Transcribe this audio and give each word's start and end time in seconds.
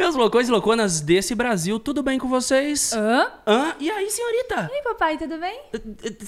Meus 0.00 0.14
loucões 0.14 0.48
e 0.48 0.50
louconas 0.50 1.02
desse 1.02 1.34
Brasil, 1.34 1.78
tudo 1.78 2.02
bem 2.02 2.18
com 2.18 2.26
vocês? 2.26 2.94
Hã? 2.94 3.30
Hã? 3.46 3.74
E 3.78 3.90
aí, 3.90 4.10
senhorita? 4.10 4.70
E 4.72 4.76
aí, 4.76 4.82
papai, 4.82 5.18
tudo 5.18 5.36
bem? 5.36 5.60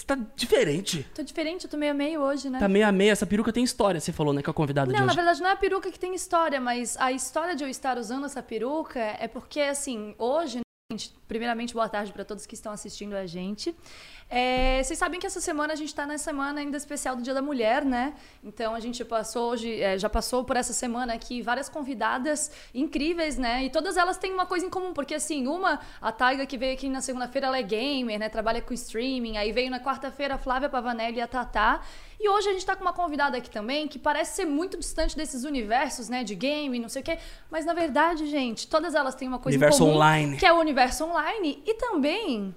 Tá 0.06 0.14
diferente. 0.36 1.06
Tô 1.14 1.22
diferente, 1.22 1.64
eu 1.64 1.70
tô 1.70 1.78
meio 1.78 1.92
a 1.92 1.94
meio 1.94 2.20
hoje, 2.20 2.50
né? 2.50 2.58
Tá 2.58 2.68
meio 2.68 2.86
a 2.86 2.92
meio. 2.92 3.10
Essa 3.12 3.24
peruca 3.24 3.50
tem 3.50 3.64
história, 3.64 3.98
você 3.98 4.12
falou, 4.12 4.34
né? 4.34 4.42
Com 4.42 4.50
a 4.50 4.54
convidada 4.54 4.92
Não, 4.92 4.92
de 4.92 5.00
na 5.00 5.06
hoje. 5.06 5.16
verdade 5.16 5.40
não 5.40 5.48
é 5.48 5.52
a 5.52 5.56
peruca 5.56 5.90
que 5.90 5.98
tem 5.98 6.14
história, 6.14 6.60
mas 6.60 6.98
a 6.98 7.12
história 7.12 7.56
de 7.56 7.64
eu 7.64 7.68
estar 7.70 7.96
usando 7.96 8.26
essa 8.26 8.42
peruca 8.42 9.00
é 9.00 9.26
porque, 9.26 9.62
assim, 9.62 10.14
hoje, 10.18 10.60
primeiramente, 11.26 11.72
boa 11.74 11.88
tarde 11.88 12.12
pra 12.12 12.24
todos 12.24 12.46
que 12.46 12.54
estão 12.54 12.72
assistindo 12.72 13.14
a 13.14 13.26
gente. 13.26 13.74
É, 14.34 14.82
vocês 14.82 14.98
sabem 14.98 15.20
que 15.20 15.26
essa 15.26 15.40
semana 15.42 15.74
a 15.74 15.76
gente 15.76 15.94
tá 15.94 16.06
na 16.06 16.16
semana 16.16 16.60
ainda 16.60 16.76
especial 16.76 17.14
do 17.14 17.22
Dia 17.22 17.34
da 17.34 17.42
Mulher, 17.42 17.84
né? 17.84 18.14
Então 18.42 18.74
a 18.74 18.80
gente 18.80 19.04
passou 19.04 19.50
hoje, 19.50 19.80
é, 19.80 19.98
já 19.98 20.08
passou 20.08 20.42
por 20.42 20.56
essa 20.56 20.72
semana 20.72 21.12
aqui 21.12 21.42
várias 21.42 21.68
convidadas 21.68 22.50
incríveis, 22.74 23.36
né? 23.36 23.64
E 23.64 23.70
todas 23.70 23.98
elas 23.98 24.16
têm 24.16 24.32
uma 24.32 24.46
coisa 24.46 24.64
em 24.64 24.70
comum, 24.70 24.94
porque 24.94 25.14
assim, 25.14 25.46
uma, 25.46 25.80
a 26.00 26.10
Taiga 26.10 26.46
que 26.46 26.56
veio 26.56 26.72
aqui 26.72 26.88
na 26.88 27.02
segunda-feira, 27.02 27.48
ela 27.48 27.58
é 27.58 27.62
gamer, 27.62 28.18
né? 28.18 28.28
Trabalha 28.30 28.62
com 28.62 28.72
streaming. 28.72 29.36
Aí 29.36 29.52
veio 29.52 29.70
na 29.70 29.80
quarta-feira 29.80 30.36
a 30.36 30.38
Flávia 30.38 30.68
Pavanelli 30.70 31.18
e 31.18 31.20
a 31.20 31.26
Tatá. 31.26 31.82
E 32.22 32.28
hoje 32.28 32.48
a 32.48 32.52
gente 32.52 32.64
tá 32.64 32.76
com 32.76 32.82
uma 32.82 32.92
convidada 32.92 33.36
aqui 33.36 33.50
também 33.50 33.88
que 33.88 33.98
parece 33.98 34.36
ser 34.36 34.44
muito 34.44 34.78
distante 34.78 35.16
desses 35.16 35.42
universos, 35.42 36.08
né? 36.08 36.22
De 36.22 36.36
game, 36.36 36.78
não 36.78 36.88
sei 36.88 37.02
o 37.02 37.04
quê. 37.04 37.18
Mas 37.50 37.64
na 37.66 37.74
verdade, 37.74 38.28
gente, 38.28 38.68
todas 38.68 38.94
elas 38.94 39.16
têm 39.16 39.26
uma 39.26 39.40
coisa 39.40 39.58
Universo 39.58 39.82
em 39.82 39.86
comum. 39.86 39.96
online. 39.96 40.36
Que 40.36 40.46
é 40.46 40.52
o 40.52 40.60
universo 40.60 41.04
online. 41.04 41.60
E 41.66 41.74
também. 41.74 42.54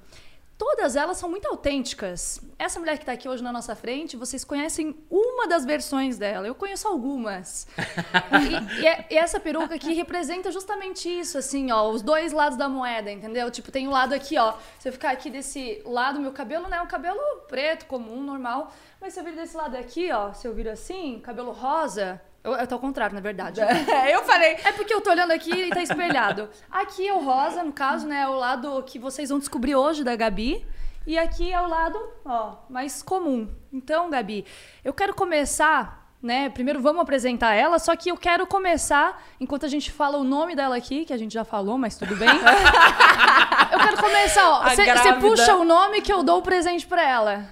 Todas 0.58 0.96
elas 0.96 1.18
são 1.18 1.30
muito 1.30 1.48
autênticas. 1.50 2.40
Essa 2.58 2.80
mulher 2.80 2.96
que 2.98 3.04
está 3.04 3.12
aqui 3.12 3.28
hoje 3.28 3.44
na 3.44 3.52
nossa 3.52 3.76
frente, 3.76 4.16
vocês 4.16 4.46
conhecem 4.46 4.96
uma 5.12 5.48
das 5.48 5.66
versões 5.66 6.18
dela. 6.18 6.48
Eu 6.48 6.56
conheço 6.56 6.88
algumas. 6.88 7.68
e, 8.80 8.82
e 8.82 8.88
é- 8.88 9.06
e 9.12 9.18
essa 9.18 9.38
peruca 9.38 9.76
aqui 9.76 9.94
representa 9.94 10.54
justamente 10.54 11.10
isso, 11.10 11.38
assim, 11.38 11.72
ó, 11.72 11.90
os 11.90 12.02
dois 12.02 12.32
lados 12.32 12.58
da 12.58 12.70
moeda, 12.70 13.12
entendeu? 13.12 13.52
Tipo, 13.52 13.70
tem 13.70 13.86
um 13.86 13.92
lado 13.92 14.14
aqui, 14.14 14.38
ó. 14.38 14.54
Se 14.80 14.88
eu 14.88 14.94
ficar 14.94 15.12
aqui 15.12 15.30
desse 15.30 15.82
lado, 15.86 16.22
meu 16.22 16.32
cabelo, 16.32 16.70
né, 16.70 16.78
é 16.78 16.82
um 16.82 16.88
cabelo 16.88 17.20
preto, 17.50 17.86
comum, 17.86 18.24
normal. 18.24 18.72
Mas 19.02 19.14
se 19.14 19.20
eu 19.20 19.26
vir 19.26 19.36
desse 19.36 19.58
lado 19.58 19.76
aqui, 19.76 20.10
ó, 20.10 20.32
se 20.32 20.48
eu 20.48 20.54
vir 20.54 20.70
assim, 20.70 21.20
cabelo 21.22 21.52
rosa, 21.52 22.22
eu, 22.46 22.54
eu 22.54 22.68
tô 22.68 22.76
ao 22.76 22.82
contrário, 22.82 23.16
na 23.16 23.22
verdade. 23.22 23.60
eu 24.12 24.24
falei. 24.24 24.58
É 24.64 24.72
porque 24.72 24.94
eu 24.94 25.02
tô 25.02 25.10
olhando 25.10 25.32
aqui 25.32 25.52
e 25.52 25.70
tá 25.72 25.82
espelhado. 25.82 26.48
Aqui 26.70 27.08
é 27.08 27.14
o 27.14 27.20
rosa, 27.20 27.64
no 27.64 27.74
caso, 27.74 28.08
né? 28.08 28.22
É 28.22 28.28
o 28.28 28.36
lado 28.36 28.84
que 28.84 29.00
vocês 29.00 29.30
vão 29.30 29.40
descobrir 29.40 29.76
hoje 29.76 30.04
da 30.04 30.16
Gabi. 30.16 30.66
E 31.08 31.18
aqui 31.18 31.52
é 31.52 31.60
o 31.60 31.68
lado, 31.68 32.00
ó, 32.24 32.56
mais 32.70 33.02
comum. 33.04 33.48
Então, 33.74 34.10
Gabi, 34.10 34.46
eu 34.84 34.92
quero 34.92 35.14
começar, 35.14 36.08
né? 36.22 36.50
Primeiro 36.50 36.82
vamos 36.82 37.02
apresentar 37.02 37.54
ela, 37.54 37.78
só 37.78 37.96
que 37.96 38.10
eu 38.10 38.18
quero 38.18 38.48
começar, 38.48 39.24
enquanto 39.40 39.68
a 39.68 39.70
gente 39.70 39.92
fala 39.92 40.18
o 40.18 40.24
nome 40.24 40.56
dela 40.56 40.76
aqui, 40.76 41.06
que 41.06 41.14
a 41.14 41.18
gente 41.18 41.32
já 41.32 41.44
falou, 41.44 41.78
mas 41.78 41.96
tudo 41.96 42.16
bem. 42.16 42.30
eu 43.72 43.80
quero 43.80 43.98
começar, 43.98 44.50
ó. 44.50 44.64
Você 44.70 45.14
puxa 45.20 45.56
o 45.56 45.64
nome 45.64 46.02
que 46.02 46.12
eu 46.12 46.24
dou 46.24 46.40
o 46.40 46.42
presente 46.42 46.88
pra 46.88 47.08
ela. 47.08 47.46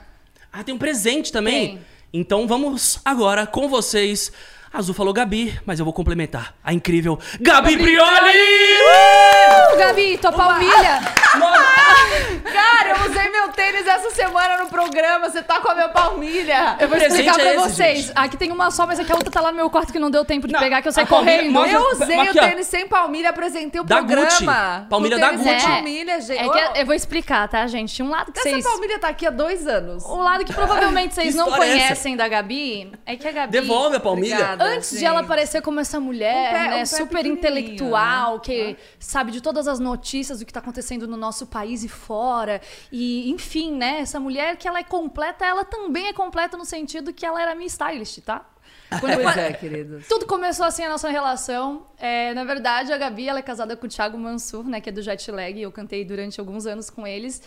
Ah, 0.52 0.64
tem 0.64 0.74
um 0.74 0.80
presente 0.80 1.32
também? 1.32 1.78
Tem. 1.78 1.86
Então 2.12 2.48
vamos 2.48 3.00
agora 3.04 3.46
com 3.46 3.68
vocês. 3.68 4.32
Azul 4.74 4.96
falou 4.96 5.14
Gabi, 5.14 5.60
mas 5.68 5.78
eu 5.78 5.86
vou 5.86 5.94
complementar. 5.94 6.56
A 6.64 6.74
incrível 6.74 7.20
Gabi, 7.40 7.78
Prioli! 7.78 8.40
Uh, 9.72 9.78
Gabi, 9.78 10.18
tua 10.18 10.32
palmilha. 10.32 11.23
Cara, 12.54 12.90
eu 13.00 13.10
usei 13.10 13.30
meu 13.30 13.50
tênis 13.50 13.88
essa 13.88 14.12
semana 14.12 14.58
no 14.64 14.70
programa. 14.70 15.30
Você 15.30 15.42
tá 15.42 15.60
com 15.60 15.72
a 15.72 15.76
minha 15.76 15.90
palmilha. 15.90 16.78
Eu 16.80 16.88
vou 16.88 16.98
presente 16.98 17.22
explicar 17.22 17.34
pra 17.36 17.44
é 17.46 17.56
esse, 17.56 17.64
vocês. 17.70 18.00
gente? 18.06 18.12
Aqui 18.16 18.38
tem 18.38 18.52
uma 18.52 18.70
só, 18.72 18.86
mas 18.86 19.00
aqui 19.00 19.12
a 19.12 19.16
outra 19.16 19.32
tá 19.32 19.42
lá 19.42 19.52
no 19.52 19.58
meu 19.58 19.70
quarto 19.70 19.92
que 19.92 20.00
não 20.00 20.12
deu 20.12 20.24
tempo 20.24 20.48
de 20.48 20.54
Não, 20.54 20.60
pegar, 20.60 20.82
que 20.82 20.88
eu 20.88 20.92
saí 20.92 21.06
correndo. 21.06 21.52
mostra- 21.52 21.74
Eu 21.78 21.92
usei 21.92 22.20
Aqui, 22.20 22.40
o 22.40 22.44
ó. 22.44 22.48
tênis 22.48 22.68
sem 22.68 22.88
palmilha, 22.88 23.30
apresentei 23.30 23.82
o 23.82 23.84
Da 23.84 23.98
programa. 23.98 24.26
Gucci. 24.26 24.46
Palmilha 24.90 25.18
da 25.18 25.32
Gucci. 25.32 25.66
palmilha, 25.68 26.22
gente. 26.22 26.40
É 26.40 26.50
que 26.74 26.80
eu 26.82 26.86
vou 26.86 26.96
explicar, 26.96 27.48
tá, 27.48 27.66
gente? 27.68 28.02
Um 28.04 28.10
lado 28.10 28.32
que 28.32 28.40
Essa 28.40 28.50
vocês. 28.50 28.64
palmilha 28.64 29.00
tá 29.00 29.08
aqui 29.10 29.26
há 29.26 29.32
dois 29.32 29.66
anos. 29.68 30.04
O 30.06 30.18
lado 30.18 30.46
que 30.46 30.54
provavelmente 30.54 31.14
vocês 31.16 31.32
Que 31.34 31.38
não 31.38 31.48
é 31.48 31.50
essa? 31.50 31.58
conhecem 31.58 32.16
da 32.16 32.28
Gabi 32.28 32.92
é 33.06 33.16
que 33.16 33.28
a 33.28 33.32
Gabi. 33.32 33.52
Devolve 33.52 33.96
a 33.98 34.00
palmilha. 34.00 34.36
Obrigada. 34.36 34.64
Antes 34.66 34.92
de 34.92 34.98
gente. 35.00 35.06
ela 35.08 35.22
aparecer 35.22 35.62
como 35.62 35.80
essa 35.80 36.00
mulher, 36.00 36.50
Um 36.50 36.54
pé- 36.54 36.60
um 36.66 36.70
né, 36.70 36.78
pé 36.80 36.86
super 36.86 37.26
intelectual, 37.26 38.40
que 38.40 38.78
sabe 39.00 39.32
de 39.32 39.42
todas 39.42 39.68
as 39.68 39.80
notícias 39.80 40.40
do 40.40 40.46
que 40.46 40.54
tá 40.54 40.60
acontecendo 40.60 41.08
no 41.08 41.18
nosso 41.24 41.48
país 41.48 41.84
e 41.84 41.90
fora, 41.90 42.62
e 42.92 43.30
enfim, 43.32 43.72
né, 43.74 44.00
essa 44.02 44.20
mulher 44.20 44.58
que 44.58 44.68
ela 44.68 44.80
é 44.80 44.84
completa, 44.84 45.46
ela 45.46 45.66
também 45.66 46.08
é 46.08 46.14
completa 46.14 46.56
no 46.58 46.66
sentido 46.66 47.14
que 47.14 47.26
ela 47.26 47.42
era 47.42 47.56
minha 47.56 47.68
stylist, 47.68 48.20
tá? 48.22 48.53
Quando- 49.00 49.22
Pois 49.24 49.38
é, 49.38 49.54
queridos. 49.54 50.08
Tudo 50.08 50.26
começou 50.28 50.66
assim 50.66 50.84
a 50.84 50.90
nossa 50.90 51.10
relação. 51.10 51.88
É, 51.98 52.34
na 52.34 52.44
verdade, 52.44 52.92
a 52.94 52.98
Gabi 52.98 53.28
ela 53.28 53.40
é 53.40 53.42
casada 53.42 53.76
com 53.76 53.86
o 53.86 53.90
Thiago 53.90 54.18
Mansur, 54.18 54.66
né, 54.66 54.80
que 54.82 54.90
é 54.90 54.92
do 54.92 55.02
Jetlag. 55.02 55.60
Eu 55.60 55.72
cantei 55.72 56.04
durante 56.06 56.40
alguns 56.40 56.66
anos 56.68 56.90
com 56.90 57.08
eles. 57.08 57.42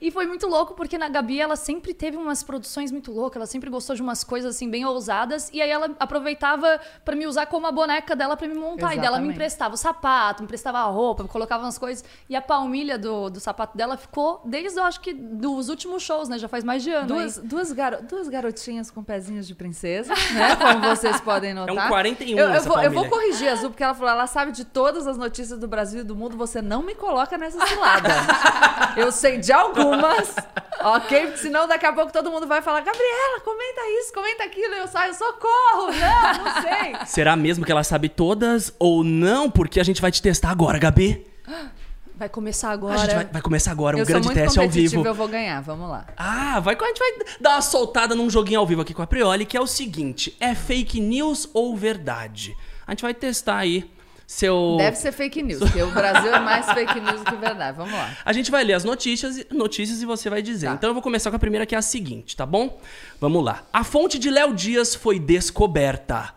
E 0.00 0.10
foi 0.10 0.26
muito 0.26 0.46
louco 0.46 0.74
porque 0.74 0.96
na 0.98 1.08
Gabi 1.08 1.40
ela 1.40 1.56
sempre 1.56 1.92
teve 1.94 2.16
umas 2.16 2.42
produções 2.44 2.92
muito 2.92 3.10
loucas, 3.10 3.36
ela 3.36 3.46
sempre 3.46 3.68
gostou 3.70 3.96
de 3.96 4.02
umas 4.02 4.22
coisas 4.22 4.54
assim 4.54 4.70
bem 4.70 4.84
ousadas 4.84 5.50
e 5.52 5.60
aí 5.60 5.70
ela 5.70 5.90
aproveitava 5.98 6.80
pra 7.04 7.16
me 7.16 7.26
usar 7.26 7.46
como 7.46 7.66
a 7.66 7.72
boneca 7.72 8.14
dela 8.14 8.36
pra 8.36 8.46
me 8.46 8.54
montar. 8.54 8.94
E 8.94 9.00
dela 9.00 9.00
me 9.00 9.06
Exatamente. 9.06 9.30
emprestava 9.32 9.74
o 9.74 9.78
sapato, 9.78 10.42
me 10.42 10.44
emprestava 10.44 10.78
a 10.78 10.84
roupa, 10.84 11.22
me 11.24 11.28
colocava 11.28 11.64
umas 11.64 11.78
coisas. 11.78 12.04
E 12.28 12.36
a 12.36 12.42
palmilha 12.42 12.96
do, 12.98 13.28
do 13.30 13.40
sapato 13.40 13.76
dela 13.76 13.96
ficou 13.96 14.40
desde 14.44 14.78
eu 14.78 14.84
acho 14.84 15.00
que 15.00 15.12
dos 15.12 15.68
últimos 15.68 16.02
shows, 16.02 16.28
né? 16.28 16.38
Já 16.38 16.48
faz 16.48 16.62
mais 16.62 16.82
de 16.82 16.90
ano. 16.90 17.08
Duas, 17.08 17.38
aí. 17.38 17.46
duas, 17.46 17.72
garo- 17.72 18.02
duas 18.02 18.28
garotinhas 18.28 18.90
com 18.90 19.02
pezinhos 19.02 19.46
de 19.48 19.54
princesa, 19.54 20.12
né? 20.34 20.56
Como 20.62 20.80
vocês 20.80 21.20
podem 21.20 21.54
notar. 21.54 21.76
É 21.76 21.80
um 21.80 21.88
41 21.88 22.38
eu, 22.38 22.48
eu 22.48 22.62
vou, 22.62 22.82
eu 22.82 22.90
vou 22.90 23.08
corrigir 23.08 23.48
a 23.48 23.52
Azul, 23.52 23.70
porque 23.70 23.82
ela 23.82 23.94
falou, 23.94 24.10
ela 24.10 24.26
sabe 24.26 24.52
de 24.52 24.64
todas 24.64 25.06
as 25.06 25.18
notícias 25.18 25.58
do 25.58 25.66
Brasil 25.68 26.00
e 26.00 26.04
do 26.04 26.14
mundo, 26.14 26.36
você 26.36 26.62
não 26.62 26.82
me 26.82 26.94
coloca 26.94 27.36
nessa 27.36 27.64
cilada. 27.66 28.08
eu 28.96 29.10
sei 29.10 29.38
de 29.38 29.52
algumas, 29.52 30.34
ok? 30.80 31.26
Porque 31.26 31.38
senão 31.38 31.66
daqui 31.66 31.86
a 31.86 31.92
pouco 31.92 32.12
todo 32.12 32.30
mundo 32.30 32.46
vai 32.46 32.62
falar, 32.62 32.80
Gabriela, 32.80 33.40
comenta 33.44 33.80
isso, 34.00 34.12
comenta 34.12 34.44
aquilo, 34.44 34.74
eu 34.74 34.88
saio, 34.88 35.14
socorro, 35.14 35.90
não, 35.92 36.44
não 36.44 36.62
sei. 36.62 36.96
Será 37.06 37.36
mesmo 37.36 37.64
que 37.64 37.72
ela 37.72 37.84
sabe 37.84 38.08
todas 38.08 38.74
ou 38.78 39.02
não? 39.02 39.50
Porque 39.50 39.80
a 39.80 39.84
gente 39.84 40.00
vai 40.00 40.10
te 40.10 40.22
testar 40.22 40.50
agora, 40.50 40.78
Gabi. 40.78 41.26
Vai 42.16 42.28
começar 42.28 42.68
A 42.68 42.72
agora. 42.72 42.98
gente 42.98 43.14
vai, 43.14 43.24
vai 43.24 43.42
começar 43.42 43.70
agora 43.70 43.96
um 43.96 44.00
eu 44.00 44.06
sou 44.06 44.12
grande 44.14 44.34
teste 44.34 44.58
ao 44.58 44.68
vivo. 44.68 45.04
eu 45.04 45.14
vou 45.14 45.28
ganhar, 45.28 45.60
vamos 45.60 45.88
lá. 45.88 46.06
Ah, 46.16 46.60
vai, 46.60 46.76
a 46.80 46.86
gente 46.86 46.98
vai 46.98 47.36
dar 47.40 47.50
uma 47.54 47.62
soltada 47.62 48.14
num 48.14 48.28
joguinho 48.28 48.60
ao 48.60 48.66
vivo 48.66 48.82
aqui 48.82 48.94
com 48.94 49.02
a 49.02 49.06
Prioli, 49.06 49.44
que 49.46 49.56
é 49.56 49.60
o 49.60 49.66
seguinte: 49.66 50.36
é 50.38 50.54
fake 50.54 51.00
news 51.00 51.48
ou 51.52 51.76
verdade? 51.76 52.56
A 52.86 52.92
gente 52.92 53.02
vai 53.02 53.14
testar 53.14 53.58
aí 53.58 53.90
seu. 54.26 54.76
Deve 54.78 54.96
ser 54.96 55.12
fake 55.12 55.42
news, 55.42 55.58
porque 55.58 55.82
o 55.82 55.90
Brasil 55.90 56.34
é 56.34 56.40
mais 56.40 56.66
fake 56.72 57.00
news 57.00 57.20
do 57.20 57.24
que 57.30 57.36
verdade. 57.36 57.76
Vamos 57.76 57.92
lá. 57.92 58.16
A 58.24 58.32
gente 58.32 58.50
vai 58.50 58.64
ler 58.64 58.74
as 58.74 58.84
notícias, 58.84 59.44
notícias 59.50 60.00
e 60.00 60.06
você 60.06 60.30
vai 60.30 60.42
dizer. 60.42 60.66
Tá. 60.66 60.74
Então 60.74 60.90
eu 60.90 60.94
vou 60.94 61.02
começar 61.02 61.30
com 61.30 61.36
a 61.36 61.40
primeira, 61.40 61.66
que 61.66 61.74
é 61.74 61.78
a 61.78 61.82
seguinte, 61.82 62.36
tá 62.36 62.46
bom? 62.46 62.80
Vamos 63.20 63.44
lá. 63.44 63.64
A 63.72 63.84
fonte 63.84 64.18
de 64.18 64.30
Léo 64.30 64.54
Dias 64.54 64.94
foi 64.94 65.18
descoberta. 65.18 66.34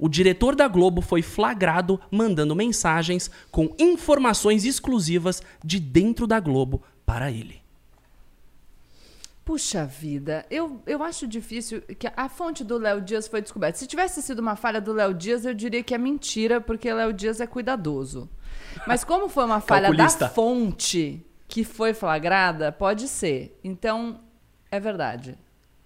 O 0.00 0.08
diretor 0.08 0.56
da 0.56 0.66
Globo 0.66 1.02
foi 1.02 1.20
flagrado 1.20 2.00
mandando 2.10 2.56
mensagens 2.56 3.30
com 3.50 3.68
informações 3.78 4.64
exclusivas 4.64 5.42
de 5.62 5.78
dentro 5.78 6.26
da 6.26 6.40
Globo 6.40 6.82
para 7.04 7.30
ele. 7.30 7.60
Puxa 9.44 9.84
vida, 9.84 10.46
eu, 10.50 10.80
eu 10.86 11.02
acho 11.02 11.26
difícil 11.26 11.82
que 11.98 12.10
a 12.16 12.28
fonte 12.30 12.64
do 12.64 12.78
Léo 12.78 13.02
Dias 13.02 13.28
foi 13.28 13.42
descoberta. 13.42 13.78
Se 13.78 13.86
tivesse 13.86 14.22
sido 14.22 14.38
uma 14.38 14.56
falha 14.56 14.80
do 14.80 14.92
Léo 14.92 15.12
Dias, 15.12 15.44
eu 15.44 15.52
diria 15.52 15.82
que 15.82 15.94
é 15.94 15.98
mentira, 15.98 16.62
porque 16.62 16.90
Léo 16.90 17.12
Dias 17.12 17.38
é 17.38 17.46
cuidadoso. 17.46 18.26
Mas 18.86 19.04
como 19.04 19.28
foi 19.28 19.44
uma 19.44 19.60
falha 19.60 19.88
Calculista. 19.88 20.26
da 20.26 20.30
fonte 20.30 21.26
que 21.46 21.62
foi 21.62 21.92
flagrada, 21.92 22.72
pode 22.72 23.06
ser. 23.06 23.58
Então, 23.62 24.20
é 24.70 24.80
verdade. 24.80 25.36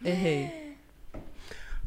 Errei. 0.04 0.63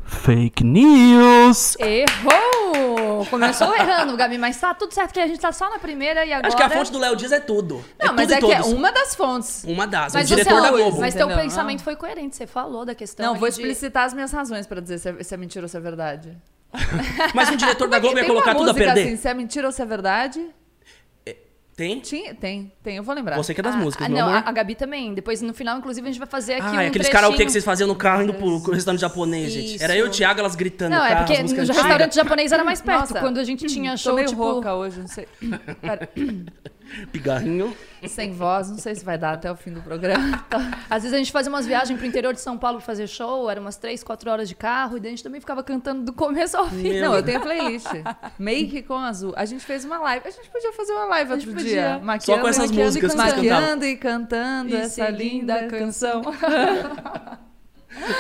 Fake 0.08 0.64
news! 0.64 1.76
Errou! 1.80 3.26
Começou 3.30 3.76
errando, 3.76 4.16
Gabi, 4.16 4.38
mas 4.38 4.58
tá 4.58 4.74
tudo 4.74 4.94
certo 4.94 5.14
que 5.14 5.20
a 5.20 5.28
gente 5.28 5.40
tá 5.40 5.52
só 5.52 5.70
na 5.70 5.80
primeira 5.80 6.26
e 6.26 6.32
agora. 6.32 6.48
Acho 6.48 6.56
que 6.58 6.64
a 6.64 6.70
fonte 6.70 6.92
do 6.92 6.98
Léo 6.98 7.16
Dias 7.16 7.32
é 7.32 7.40
tudo. 7.40 7.84
Não, 8.02 8.10
é 8.10 8.12
mas 8.14 8.28
tudo 8.28 8.34
é 8.34 8.38
e 8.38 8.40
que 8.46 8.52
é 8.54 8.58
todos. 8.62 8.74
uma 8.74 8.92
das 8.92 9.16
fontes. 9.16 9.64
Uma 9.66 9.86
das, 9.86 10.14
Mas 10.14 10.26
o 10.26 10.28
diretor 10.28 10.56
você, 10.56 10.62
da 10.62 10.72
Globo. 10.72 11.00
Mas 11.02 11.14
teu 11.14 11.26
entendeu? 11.28 11.44
pensamento 11.44 11.84
foi 11.84 11.96
coerente, 11.96 12.36
você 12.36 12.48
falou 12.48 12.86
da 12.86 12.96
questão. 12.96 13.26
Não, 13.26 13.36
vou 13.36 13.50
de- 13.50 13.56
explicitar 13.56 14.06
as 14.06 14.14
minhas 14.14 14.32
razões 14.32 14.66
pra 14.66 14.80
dizer 14.80 14.98
se 15.00 15.10
é, 15.10 15.24
se 15.24 15.34
é 15.34 15.38
mentira 15.38 15.66
ou 15.66 15.70
se 15.70 15.76
é 15.76 15.80
verdade. 15.80 16.38
Mas 17.34 17.50
o 17.50 17.56
diretor 17.58 17.88
da 17.90 18.00
Globo 18.00 18.18
ia 18.18 18.24
Tem 18.24 18.32
uma 18.32 18.42
colocar 18.42 18.56
tudo 18.58 18.70
a 18.70 18.74
música 18.74 18.94
perder? 18.94 19.08
assim, 19.10 19.18
se 19.18 19.28
é 19.28 19.34
mentira 19.34 19.68
ou 19.68 19.72
se 19.74 19.82
é 19.82 19.86
verdade? 19.86 20.46
Tem? 21.78 22.00
Tinha, 22.00 22.34
tem, 22.34 22.72
tem, 22.82 22.98
eu 22.98 23.04
vou 23.04 23.14
lembrar. 23.14 23.38
Você 23.38 23.54
que 23.54 23.60
é 23.60 23.64
das 23.64 23.76
Ah, 23.76 23.78
músicas, 23.78 24.08
ah, 24.08 24.10
meu 24.10 24.18
não, 24.18 24.30
amor. 24.30 24.44
a, 24.44 24.50
a 24.50 24.52
Gabi 24.52 24.74
também. 24.74 25.14
Depois, 25.14 25.44
no 25.44 25.54
final, 25.54 25.78
inclusive, 25.78 26.08
a 26.08 26.12
gente 26.12 26.18
vai 26.18 26.28
fazer 26.28 26.56
aqui 26.56 26.76
Ah, 26.76 26.82
um 26.82 26.88
aqueles 26.88 27.08
karaokê 27.08 27.46
que 27.46 27.52
vocês 27.52 27.64
faziam 27.64 27.88
no 27.88 27.96
carro 27.96 28.24
indo 28.24 28.34
pro, 28.34 28.58
restaurante 28.72 29.00
japonês, 29.00 29.54
gente. 29.54 29.76
Isso. 29.76 29.84
Era 29.84 29.96
eu 29.96 30.08
e 30.08 30.10
o 30.10 30.12
Thiago, 30.12 30.40
elas 30.40 30.56
gritando 30.56 30.90
Não, 30.90 30.98
no 30.98 31.06
é 31.06 31.10
carro, 31.10 31.28
porque 31.28 31.44
no 31.44 31.56
restaurante 31.56 32.16
japonês 32.16 32.52
era 32.52 32.64
mais 32.64 32.82
perto. 32.82 33.02
Nossa, 33.02 33.20
quando 33.20 33.38
a 33.40 33.44
gente 33.44 33.68
tinha 33.68 33.92
Tô 33.92 33.98
show, 33.98 34.16
meio 34.16 34.28
tipo... 34.28 34.42
rouca 34.42 34.74
hoje, 34.74 35.02
não 35.02 35.08
sei. 35.08 35.28
Pera. 35.80 36.10
Pigarrinho. 37.12 37.76
Sem 38.08 38.32
voz, 38.32 38.70
não 38.70 38.78
sei 38.78 38.96
se 38.96 39.04
vai 39.04 39.18
dar 39.18 39.34
até 39.34 39.52
o 39.52 39.56
fim 39.56 39.72
do 39.72 39.82
programa. 39.82 40.46
Às 40.90 41.04
vezes 41.04 41.14
a 41.14 41.18
gente 41.18 41.32
fazia 41.32 41.52
umas 41.52 41.66
viagens 41.66 41.98
pro 41.98 42.08
interior 42.08 42.34
de 42.34 42.40
São 42.40 42.58
Paulo 42.58 42.78
pra 42.78 42.86
fazer 42.86 43.08
show, 43.08 43.50
eram 43.50 43.64
umas 43.64 43.76
3, 43.76 44.04
4 44.04 44.30
horas 44.30 44.48
de 44.48 44.56
carro, 44.56 44.98
e 44.98 45.00
daí 45.00 45.10
a 45.10 45.12
gente 45.12 45.24
também 45.24 45.40
ficava 45.42 45.64
cantando 45.64 46.04
do 46.04 46.14
começo 46.14 46.56
ao 46.56 46.70
fim. 46.70 46.94
Meu 46.94 47.10
Não, 47.10 47.16
eu 47.16 47.24
tenho 47.24 47.40
a 47.40 47.42
playlist. 47.42 47.88
Make 48.38 48.84
com 48.84 48.96
azul. 48.96 49.34
A 49.36 49.46
gente 49.46 49.66
fez 49.66 49.84
uma 49.84 49.98
live. 50.00 50.28
A 50.28 50.32
gente 50.32 50.50
podia 50.50 50.72
fazer 50.74 50.94
uma 50.94 51.06
live 51.06 51.34
A 51.34 51.36
gente 51.38 51.48
outro 51.50 51.64
podia. 51.64 51.82
dia. 51.82 51.98
Só 52.00 52.06
Maquiando, 52.06 52.42
com 52.42 52.48
essas 52.48 52.70
maquiando 52.72 52.82
e 52.82 52.86
músicas 52.86 53.12
cantavam. 53.14 53.36
maquiando 53.44 53.86
e 53.86 53.98
cantando 53.98 54.70
E 54.70 54.76
essa 54.76 55.10
linda 55.10 55.56
a 55.56 55.68
canção. 55.68 56.22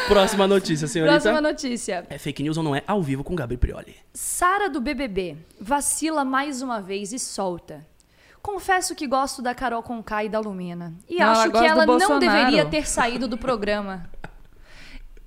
Próxima 0.08 0.48
notícia, 0.48 0.88
senhorita. 0.88 1.20
Próxima 1.22 1.42
notícia. 1.42 2.06
É 2.10 2.18
fake 2.18 2.42
news 2.42 2.58
ou 2.58 2.64
não 2.64 2.76
é? 2.76 2.84
Ao 2.88 3.02
vivo 3.02 3.24
com 3.24 3.36
Gabi 3.36 3.58
Prioli. 3.58 3.96
Sara 4.14 4.70
do 4.70 4.82
BBB 4.82 5.38
vacila 5.60 6.26
mais 6.26 6.62
uma 6.62 6.82
vez 6.82 7.14
e 7.14 7.20
solta. 7.20 7.86
Confesso 8.48 8.96
que 8.96 9.06
gosto 9.06 9.42
da 9.42 9.54
Carol 9.54 9.84
Conká 9.84 10.24
e 10.24 10.30
da 10.30 10.40
Lumina. 10.40 10.94
E 11.10 11.18
Não, 11.18 11.24
ela 11.26 11.32
acho 11.34 11.44
que 11.44 11.50
gosta 11.50 11.66
do 11.68 11.72
ela 11.74 11.86
não 11.86 11.98
Bolsonaro. 11.98 12.20
deveria 12.22 12.66
ter 12.66 12.88
saído 12.88 13.28
do 13.28 13.38
programa. 13.38 14.10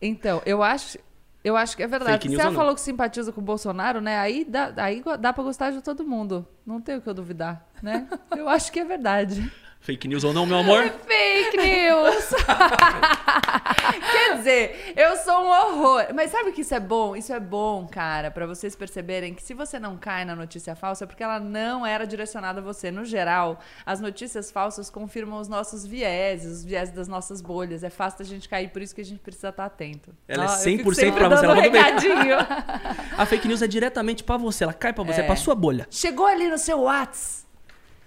Então, 0.02 0.40
eu 0.46 0.62
acho, 0.62 0.96
eu 1.44 1.54
acho 1.58 1.76
que 1.76 1.82
é 1.82 1.86
verdade. 1.86 2.26
Se 2.26 2.40
ela 2.40 2.54
falou 2.54 2.74
que 2.74 2.80
simpatiza 2.80 3.30
com 3.32 3.42
o 3.42 3.44
Bolsonaro, 3.44 4.00
né? 4.00 4.18
Aí 4.18 4.46
dá, 4.46 4.72
aí 4.78 5.04
dá 5.20 5.30
pra 5.30 5.44
gostar 5.44 5.72
de 5.72 5.82
todo 5.82 6.02
mundo. 6.02 6.48
Não 6.64 6.80
tem 6.80 6.96
o 6.96 7.02
que 7.02 7.08
eu 7.10 7.12
duvidar, 7.12 7.66
né? 7.82 8.08
Eu 8.34 8.48
acho 8.48 8.72
que 8.72 8.80
é 8.80 8.84
verdade. 8.86 9.52
Fake 9.82 10.06
news 10.06 10.24
ou 10.24 10.34
não, 10.34 10.44
meu 10.44 10.58
amor? 10.58 10.82
Fake 11.08 11.56
news! 11.56 12.28
Quer 14.12 14.36
dizer, 14.36 14.92
eu 14.94 15.16
sou 15.16 15.42
um 15.42 15.48
horror. 15.48 16.06
Mas 16.14 16.30
sabe 16.30 16.52
que 16.52 16.60
isso 16.60 16.74
é 16.74 16.80
bom? 16.80 17.16
Isso 17.16 17.32
é 17.32 17.40
bom, 17.40 17.86
cara, 17.90 18.30
pra 18.30 18.46
vocês 18.46 18.76
perceberem 18.76 19.32
que 19.34 19.42
se 19.42 19.54
você 19.54 19.78
não 19.78 19.96
cai 19.96 20.24
na 20.26 20.36
notícia 20.36 20.74
falsa 20.76 21.04
é 21.04 21.06
porque 21.06 21.22
ela 21.22 21.40
não 21.40 21.84
era 21.86 22.06
direcionada 22.06 22.60
a 22.60 22.62
você. 22.62 22.90
No 22.90 23.04
geral, 23.06 23.58
as 23.86 24.00
notícias 24.00 24.50
falsas 24.50 24.90
confirmam 24.90 25.40
os 25.40 25.48
nossos 25.48 25.86
vieses, 25.86 26.58
os 26.58 26.64
vieses 26.64 26.94
das 26.94 27.08
nossas 27.08 27.40
bolhas. 27.40 27.82
É 27.82 27.90
fácil 27.90 28.18
da 28.18 28.24
gente 28.26 28.48
cair, 28.50 28.68
por 28.68 28.82
isso 28.82 28.94
que 28.94 29.00
a 29.00 29.04
gente 29.04 29.20
precisa 29.20 29.48
estar 29.48 29.64
atento. 29.64 30.14
Ela 30.28 30.44
é 30.44 30.46
Ó, 30.46 30.50
fico 30.58 30.90
100% 30.90 30.94
sempre 30.94 31.18
pra 31.20 31.28
você, 31.30 31.44
ela 31.46 31.54
mandou 31.54 31.70
bem. 31.70 31.80
A 33.16 33.24
fake 33.26 33.48
news 33.48 33.62
é 33.62 33.66
diretamente 33.66 34.22
pra 34.24 34.36
você, 34.36 34.64
ela 34.64 34.72
cai 34.74 34.92
pra 34.92 35.04
você, 35.04 35.20
é, 35.22 35.24
É. 35.24 35.26
pra 35.26 35.36
sua 35.36 35.54
bolha. 35.54 35.86
Chegou 35.90 36.26
ali 36.26 36.48
no 36.48 36.58
seu 36.58 36.82
Whats. 36.82 37.48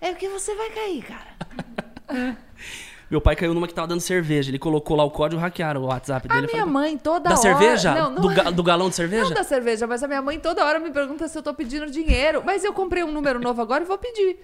É 0.04 0.12
porque 0.12 0.28
você 0.30 0.54
vai 0.56 0.70
cair, 0.70 1.04
cara. 1.04 2.38
Meu 3.10 3.22
pai 3.22 3.36
caiu 3.36 3.54
numa 3.54 3.68
que 3.68 3.74
tava 3.76 3.88
dando 3.88 4.02
cerveja. 4.02 4.50
Ele 4.50 4.58
colocou 4.58 4.98
lá 4.98 5.04
o 5.04 5.12
código, 5.12 5.40
hackearam 5.40 5.82
o 5.82 5.86
WhatsApp 5.86 6.28
A 6.30 6.34
dele. 6.34 6.48
Eu 6.48 6.52
minha 6.52 6.66
falei, 6.66 6.74
mãe 6.74 6.98
toda 6.98 7.30
da 7.30 7.30
hora... 7.32 7.38
cerveja? 7.42 7.94
Não, 7.94 8.10
não 8.10 8.22
do, 8.22 8.32
é- 8.32 8.36
ga- 8.36 8.50
do 8.52 8.64
galão 8.64 8.90
de 8.90 8.96
cerveja? 8.96 9.24
Não 9.26 9.32
da 9.32 9.44
cerveja, 9.44 9.86
mas 9.86 10.02
a 10.04 10.08
minha 10.08 10.22
mãe 10.22 10.40
toda 10.40 10.66
hora 10.66 10.80
me 10.80 10.90
pergunta 10.92 11.28
se 11.28 11.38
eu 11.38 11.44
tô 11.44 11.54
pedindo 11.54 11.90
dinheiro. 11.92 12.42
Mas 12.44 12.64
eu 12.64 12.74
comprei 12.74 13.04
um 13.04 13.12
número 13.12 13.40
novo 13.40 13.62
agora 13.62 13.84
e 13.84 13.88
vou 13.88 13.98
pedir. 14.00 14.38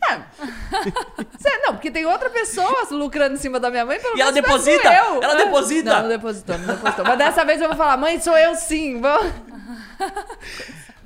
Não. 0.00 0.24
Não, 1.66 1.74
porque 1.74 1.90
tem 1.90 2.04
outra 2.06 2.28
pessoa 2.30 2.86
lucrando 2.90 3.34
em 3.34 3.38
cima 3.38 3.60
da 3.60 3.70
minha 3.70 3.84
mãe. 3.86 4.00
Pelo 4.00 4.16
E 4.16 4.20
ela 4.20 4.32
não 4.32 4.40
deposita? 4.42 4.88
eu. 4.92 5.22
Ela 5.22 5.34
É. 5.40 5.44
deposita? 5.44 5.90
Não, 5.94 6.02
não 6.02 6.08
depositou, 6.08 6.58
não 6.58 6.66
depositou. 6.66 7.04
Mas 7.04 7.18
dessa 7.18 7.44
vez 7.44 7.60
eu 7.60 7.68
vou 7.68 7.76
falar, 7.76 7.96
mãe, 7.98 8.18
sou 8.20 8.36
eu 8.36 8.54
sim. 8.56 9.00
Vou... 9.00 9.20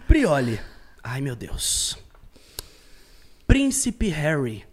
Prioli. 0.08 0.58
Ai, 1.02 1.20
meu 1.20 1.36
Deus. 1.36 1.98
Príncipe 3.46 4.08
Harry. 4.08 4.64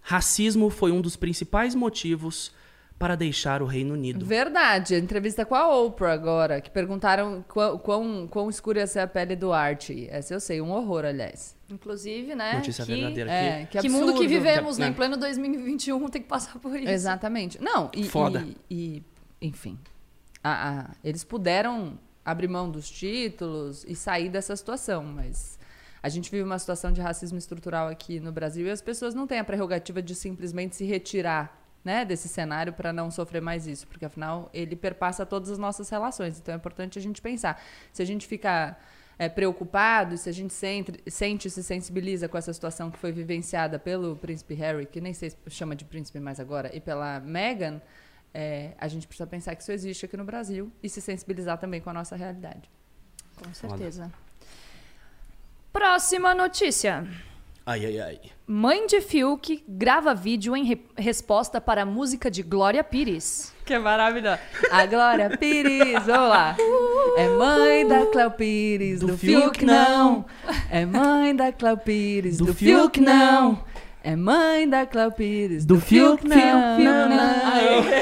Racismo 0.00 0.70
foi 0.70 0.90
um 0.92 1.00
dos 1.00 1.16
principais 1.16 1.74
motivos 1.74 2.52
para 2.98 3.16
deixar 3.16 3.62
o 3.62 3.66
Reino 3.66 3.94
Unido. 3.94 4.24
Verdade, 4.24 4.94
entrevista 4.94 5.44
com 5.44 5.56
a 5.56 5.66
Oprah 5.76 6.12
agora, 6.12 6.60
que 6.60 6.70
perguntaram 6.70 7.44
quão, 7.48 7.78
quão, 7.78 8.28
quão 8.30 8.48
escura 8.50 8.80
ia 8.80 8.86
ser 8.86 9.00
a 9.00 9.06
pele 9.08 9.34
do 9.34 9.52
Archie. 9.52 10.06
Essa 10.08 10.34
eu 10.34 10.40
sei, 10.40 10.60
um 10.60 10.70
horror, 10.70 11.04
aliás. 11.04 11.56
Inclusive, 11.68 12.34
né? 12.36 12.54
Notícia 12.54 12.84
que, 12.86 12.94
verdadeira 12.94 13.30
É, 13.30 13.62
aqui. 13.62 13.66
que, 13.72 13.78
que 13.80 13.88
mundo 13.88 14.14
que 14.14 14.28
vivemos, 14.28 14.78
né? 14.78 14.86
É. 14.86 14.88
Em 14.90 14.92
pleno 14.92 15.16
2021 15.16 16.08
tem 16.08 16.22
que 16.22 16.28
passar 16.28 16.60
por 16.60 16.76
isso. 16.78 16.88
Exatamente. 16.88 17.60
Não, 17.60 17.90
e, 17.92 18.04
Foda. 18.04 18.46
e, 18.70 19.02
e, 19.40 19.46
enfim, 19.48 19.76
a- 20.44 20.70
a- 20.82 20.90
eles 21.02 21.24
puderam 21.24 21.98
abrir 22.24 22.46
mão 22.46 22.70
dos 22.70 22.88
títulos 22.88 23.84
e 23.88 23.96
sair 23.96 24.28
dessa 24.28 24.54
situação, 24.54 25.02
mas 25.02 25.58
a 26.02 26.08
gente 26.08 26.30
vive 26.30 26.42
uma 26.42 26.58
situação 26.58 26.92
de 26.92 27.00
racismo 27.00 27.38
estrutural 27.38 27.88
aqui 27.88 28.18
no 28.18 28.32
Brasil 28.32 28.66
e 28.66 28.70
as 28.70 28.82
pessoas 28.82 29.14
não 29.14 29.26
têm 29.26 29.38
a 29.38 29.44
prerrogativa 29.44 30.02
de 30.02 30.14
simplesmente 30.14 30.74
se 30.74 30.84
retirar 30.84 31.62
né, 31.84 32.04
desse 32.04 32.28
cenário 32.28 32.72
para 32.72 32.92
não 32.92 33.10
sofrer 33.10 33.40
mais 33.40 33.66
isso, 33.66 33.86
porque 33.86 34.04
afinal 34.04 34.50
ele 34.52 34.76
perpassa 34.76 35.24
todas 35.24 35.50
as 35.50 35.58
nossas 35.58 35.88
relações. 35.88 36.38
Então 36.38 36.54
é 36.54 36.56
importante 36.56 36.98
a 36.98 37.02
gente 37.02 37.20
pensar. 37.20 37.62
Se 37.92 38.02
a 38.02 38.04
gente 38.04 38.26
fica 38.26 38.76
é, 39.18 39.28
preocupado, 39.28 40.16
se 40.16 40.28
a 40.28 40.32
gente 40.32 40.52
sente, 40.52 41.00
sente 41.08 41.48
e 41.48 41.50
se 41.50 41.62
sensibiliza 41.62 42.28
com 42.28 42.36
essa 42.36 42.52
situação 42.52 42.90
que 42.90 42.98
foi 42.98 43.12
vivenciada 43.12 43.78
pelo 43.78 44.16
príncipe 44.16 44.54
Harry, 44.54 44.86
que 44.86 45.00
nem 45.00 45.14
sei 45.14 45.30
se 45.30 45.38
chama 45.48 45.76
de 45.76 45.84
príncipe 45.84 46.18
mais 46.18 46.40
agora, 46.40 46.74
e 46.74 46.80
pela 46.80 47.20
Meghan, 47.20 47.80
é, 48.34 48.72
a 48.78 48.88
gente 48.88 49.06
precisa 49.06 49.26
pensar 49.26 49.54
que 49.54 49.62
isso 49.62 49.72
existe 49.72 50.06
aqui 50.06 50.16
no 50.16 50.24
Brasil 50.24 50.72
e 50.82 50.88
se 50.88 51.00
sensibilizar 51.00 51.58
também 51.58 51.80
com 51.80 51.90
a 51.90 51.92
nossa 51.92 52.16
realidade. 52.16 52.70
Com 53.36 53.52
certeza. 53.52 54.10
Próxima 55.72 56.34
notícia. 56.34 57.06
Ai, 57.64 57.86
ai, 57.86 58.00
ai. 58.00 58.20
Mãe 58.46 58.86
de 58.86 59.00
Fiuk 59.00 59.64
grava 59.68 60.14
vídeo 60.14 60.54
em 60.56 60.64
re- 60.64 60.84
resposta 60.98 61.60
para 61.60 61.82
a 61.82 61.86
música 61.86 62.30
de 62.30 62.42
Glória 62.42 62.82
Pires. 62.84 63.52
Que 63.64 63.78
maravilhoso. 63.78 64.38
A 64.70 64.84
Glória 64.84 65.30
Pires, 65.38 66.04
vamos 66.04 66.28
lá. 66.28 66.56
É 67.16 67.28
mãe 67.28 67.86
da 67.86 68.04
Cléo 68.06 68.30
Pires, 68.32 69.00
do, 69.00 69.06
Do 69.08 69.16
Fiuk, 69.16 69.42
Fiuk, 69.60 69.64
não. 69.64 70.24
É 70.70 70.84
mãe 70.84 71.34
da 71.34 71.52
Cléo 71.52 71.78
Pires, 71.78 72.36
do, 72.36 72.46
Do 72.46 72.54
Fiuk, 72.54 72.98
Fiuk, 72.98 73.00
não. 73.00 73.64
É 74.04 74.16
mãe 74.16 74.68
da 74.68 74.84
Cléo 74.84 75.12
Pires, 75.12 75.64
do, 75.64 75.76
Do 75.76 75.80
Fiuk, 75.80 76.22
Fiuk, 76.22 76.28
não. 76.28 76.76
Fiuk, 76.76 76.84
não, 76.84 77.08
não. 77.08 77.16
não. 77.16 78.01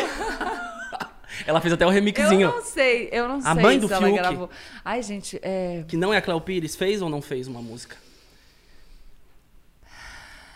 Ela 1.51 1.61
fez 1.61 1.73
até 1.75 1.85
o 1.85 1.89
Eu 1.89 1.93
remixinho. 1.93 2.49
não 2.49 2.63
sei, 2.63 3.09
eu 3.11 3.27
não 3.27 3.39
A 3.39 3.55
sei 3.55 3.63
mãe 3.63 3.81
se 3.81 3.87
do 3.87 3.93
ela 3.93 4.07
Fiuk. 4.07 4.19
gravou. 4.19 4.51
Ai, 4.85 5.03
gente, 5.03 5.37
é... 5.43 5.85
Que 5.89 5.97
não 5.97 6.15
é 6.15 6.17
a 6.19 6.23
Cléo 6.23 6.41
Pires, 6.41 6.77
fez 6.77 7.03
ou 7.03 7.09
não 7.11 7.21
fez 7.21 7.49
uma 7.49 7.61
música? 7.61 7.97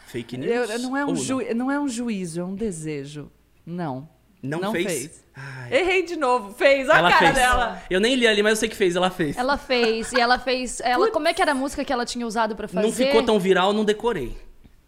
Fake 0.06 0.36
news? 0.36 0.70
eu- 0.70 0.78
não, 0.78 0.96
é 0.96 1.04
um 1.04 1.16
ju... 1.16 1.40
não 1.54 1.70
é 1.70 1.80
um 1.80 1.88
juízo, 1.88 2.40
é 2.40 2.44
um 2.44 2.54
desejo. 2.54 3.30
Não. 3.66 4.08
Não, 4.40 4.60
não 4.60 4.72
fez? 4.72 4.86
fez. 4.86 5.24
Ai. 5.34 5.74
Errei 5.80 6.02
de 6.04 6.14
novo, 6.16 6.52
fez, 6.54 6.88
olha 6.88 6.98
Ela 6.98 7.08
a 7.08 7.12
cara 7.12 7.24
fez. 7.24 7.34
dela. 7.34 7.82
Eu 7.90 7.98
nem 7.98 8.14
li 8.14 8.26
ali, 8.28 8.42
mas 8.42 8.50
eu 8.52 8.56
sei 8.56 8.68
que 8.68 8.76
fez, 8.76 8.94
ela 8.94 9.10
fez. 9.10 9.36
Ela 9.36 9.56
fez, 9.58 10.12
e 10.12 10.20
ela 10.20 10.38
fez. 10.38 10.80
Ela, 10.80 11.10
como 11.10 11.26
é 11.26 11.34
que 11.34 11.42
era 11.42 11.50
a 11.52 11.54
música 11.54 11.84
que 11.84 11.92
ela 11.92 12.04
tinha 12.06 12.24
usado 12.26 12.54
pra 12.54 12.68
fazer? 12.68 12.86
Não 12.86 12.92
ficou 12.92 13.22
tão 13.24 13.40
viral, 13.40 13.72
não 13.72 13.84
decorei. 13.84 14.36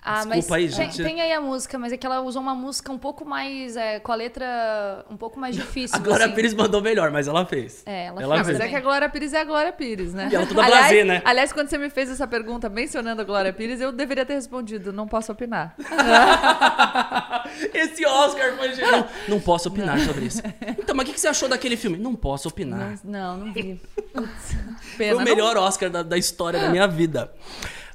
Ah, 0.09 0.25
Desculpa 0.25 0.37
mas 0.37 0.53
aí, 0.53 0.69
tem, 0.69 0.85
gente. 0.93 1.03
tem 1.03 1.21
aí 1.21 1.33
a 1.33 1.41
música, 1.41 1.77
mas 1.77 1.93
é 1.93 1.97
que 1.97 2.07
ela 2.07 2.21
usou 2.21 2.41
uma 2.41 2.55
música 2.55 2.93
um 2.93 2.99
pouco 2.99 3.25
mais. 3.25 3.77
é, 3.77 3.99
com 3.99 4.13
a 4.13 4.15
letra 4.15 5.05
um 5.11 5.17
pouco 5.17 5.39
mais 5.41 5.57
difícil. 5.57 5.97
A 5.97 6.01
Glória 6.01 6.27
assim. 6.27 6.35
Pires 6.37 6.55
mandou 6.55 6.81
melhor, 6.81 7.11
mas 7.11 7.27
ela 7.27 7.45
fez. 7.45 7.83
É, 7.85 8.07
ela 8.07 8.41
Ah, 8.41 8.45
fez. 8.45 8.57
mas 8.59 8.67
é 8.67 8.69
que 8.71 8.77
a 8.77 8.81
Glória 8.81 9.09
Pires 9.09 9.33
é 9.33 9.41
a 9.41 9.45
Glória 9.45 9.73
Pires, 9.73 10.15
né? 10.15 10.29
E 10.31 10.35
ela 10.37 10.47
toda 10.47 10.63
aliás, 10.63 10.87
blasé, 10.87 11.05
né? 11.05 11.23
Aliás, 11.25 11.53
quando 11.53 11.69
você 11.69 11.77
me 11.79 11.91
fez 11.91 12.09
essa 12.11 12.27
pergunta 12.27 12.69
mencionando 12.69 13.21
a 13.21 13.25
Glória 13.25 13.53
Pires, 13.53 13.81
eu 13.81 13.91
deveria 13.91 14.25
ter 14.25 14.35
respondido, 14.35 14.93
não 14.93 15.09
posso 15.09 15.33
opinar. 15.33 15.75
Esse 17.75 18.05
Oscar 18.07 18.57
foi 18.57 18.75
genial. 18.75 18.93
Não, 18.93 19.09
não 19.37 19.41
posso 19.41 19.69
opinar 19.69 19.99
sobre 20.01 20.27
isso. 20.27 20.43
Então, 20.79 20.95
mas 20.95 21.05
o 21.05 21.07
que 21.09 21.15
que 21.15 21.21
você 21.21 21.29
achou 21.29 21.49
daquele 21.49 21.77
filme? 21.77 21.97
Não 21.97 22.15
posso 22.15 22.49
opinar. 22.49 22.95
Não, 23.05 23.37
não, 23.39 23.47
não 23.47 23.53
vi. 23.53 23.81
Putz, 24.13 24.55
Foi 24.97 24.99
pena. 24.99 25.17
o 25.17 25.23
melhor 25.23 25.57
Oscar 25.57 25.91
da, 25.91 26.03
da 26.03 26.17
história 26.19 26.61
da 26.61 26.69
minha 26.69 26.87
vida. 26.87 27.33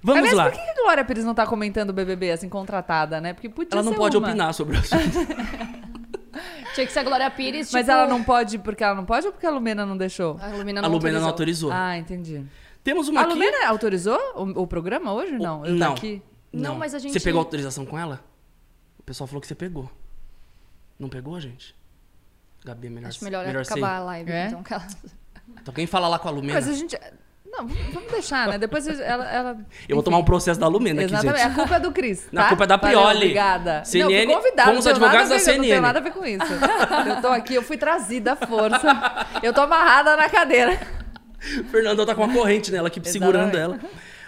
Não... 0.03 0.13
Vamos 0.15 0.29
Aliás, 0.29 0.37
lá. 0.37 0.43
por 0.45 0.53
que 0.59 0.73
que 0.73 0.79
a 0.79 0.83
Glória 0.83 1.05
Pires 1.05 1.23
não 1.25 1.33
tá 1.35 1.45
comentando 1.45 1.91
o 1.91 1.93
BBB 1.93 2.31
assim, 2.31 2.49
contratada, 2.49 3.21
né? 3.21 3.33
Porque 3.33 3.47
podia 3.49 3.69
Ela 3.73 3.83
não 3.83 3.91
ser 3.91 3.97
pode 3.97 4.17
uma. 4.17 4.27
opinar 4.27 4.53
sobre 4.53 4.77
o 4.77 4.79
assunto. 4.79 5.01
Tinha 6.73 6.87
que 6.87 6.93
ser 6.93 6.99
a 6.99 7.03
Glória 7.03 7.29
Pires. 7.29 7.71
Mas 7.71 7.81
tipo, 7.85 7.91
ela 7.91 8.07
não 8.07 8.23
pode 8.23 8.57
porque 8.59 8.83
ela 8.83 8.95
não 8.95 9.05
pode 9.05 9.25
ou 9.27 9.33
porque 9.33 9.45
a 9.45 9.51
Lumena 9.51 9.85
não 9.85 9.97
deixou? 9.97 10.37
A 10.41 10.47
Lumena 10.47 10.79
A 10.79 10.83
não 10.83 10.89
Lumena 10.91 11.19
não 11.19 11.27
autorizou. 11.27 11.71
autorizou. 11.71 11.71
Ah, 11.73 11.97
entendi. 11.97 12.45
Temos 12.83 13.07
uma 13.09 13.19
A 13.21 13.23
aqui. 13.25 13.33
Lumena 13.33 13.67
autorizou 13.67 14.17
o, 14.35 14.61
o 14.61 14.67
programa 14.67 15.13
hoje? 15.13 15.33
Não, 15.37 15.65
eu 15.65 15.75
não. 15.75 15.91
aqui. 15.93 16.21
Não, 16.51 16.75
mas 16.75 16.95
a 16.95 16.99
gente- 16.99 17.13
Você 17.13 17.19
pegou 17.19 17.39
autorização 17.39 17.85
com 17.85 17.97
ela? 17.99 18.23
O 18.97 19.03
pessoal 19.03 19.27
falou 19.27 19.41
que 19.41 19.47
você 19.47 19.55
pegou. 19.55 19.91
Não 20.97 21.09
pegou, 21.09 21.39
gente? 21.39 21.75
Gabi, 22.63 22.87
é 22.87 22.89
melhor 22.89 23.07
Acho 23.09 23.23
melhor, 23.23 23.45
melhor 23.45 23.61
acabar 23.63 23.95
a 23.95 23.99
ser. 23.99 24.05
live. 24.05 24.31
É? 24.31 24.47
Então, 24.47 24.63
cala- 24.63 24.87
Então 25.61 25.73
quem 25.73 25.85
fala 25.85 26.07
lá 26.07 26.17
com 26.19 26.27
a 26.27 26.31
Lumena? 26.31 26.53
Mas 26.53 26.67
a 26.69 26.73
gente... 26.73 26.97
Não, 27.51 27.67
vamos 27.67 28.11
deixar, 28.11 28.47
né? 28.47 28.57
Depois 28.57 28.87
ela... 28.87 29.29
ela... 29.29 29.57
Eu 29.87 29.95
vou 29.95 30.03
tomar 30.03 30.17
um 30.17 30.23
processo 30.23 30.59
da 30.59 30.67
Lumena 30.67 31.01
aqui, 31.01 31.13
Exatamente, 31.13 31.41
gente. 31.41 31.51
a 31.51 31.53
culpa 31.53 31.75
é 31.75 31.79
do 31.79 31.91
Cris. 31.91 32.27
Não, 32.31 32.41
a 32.41 32.45
tá? 32.45 32.49
culpa 32.49 32.63
é 32.63 32.67
da 32.67 32.77
Valeu, 32.77 32.97
Prioli. 32.97 33.17
Obrigada. 33.17 33.83
CNN, 33.83 34.25
não, 34.25 34.33
fui 34.33 34.35
convidada, 34.43 34.71
com 34.71 34.79
os 34.79 34.87
advogados 34.87 35.29
da 35.29 35.35
ver, 35.35 35.41
Não 35.41 35.45
tenho 35.45 35.63
CNN. 35.63 35.81
nada 35.81 35.99
a 35.99 36.01
ver 36.01 36.11
com 36.11 36.25
isso. 36.25 36.45
Eu 37.07 37.21
tô 37.21 37.27
aqui, 37.27 37.55
eu 37.55 37.61
fui 37.61 37.77
trazida 37.77 38.33
à 38.33 38.35
força. 38.35 39.27
Eu 39.43 39.53
tô 39.53 39.61
amarrada 39.61 40.15
na 40.15 40.29
cadeira. 40.29 40.79
Fernanda 41.69 42.05
tá 42.05 42.15
com 42.15 42.23
uma 42.23 42.33
corrente 42.33 42.71
nela 42.71 42.87
aqui, 42.87 43.01
segurando 43.07 43.57
ela. 43.57 43.79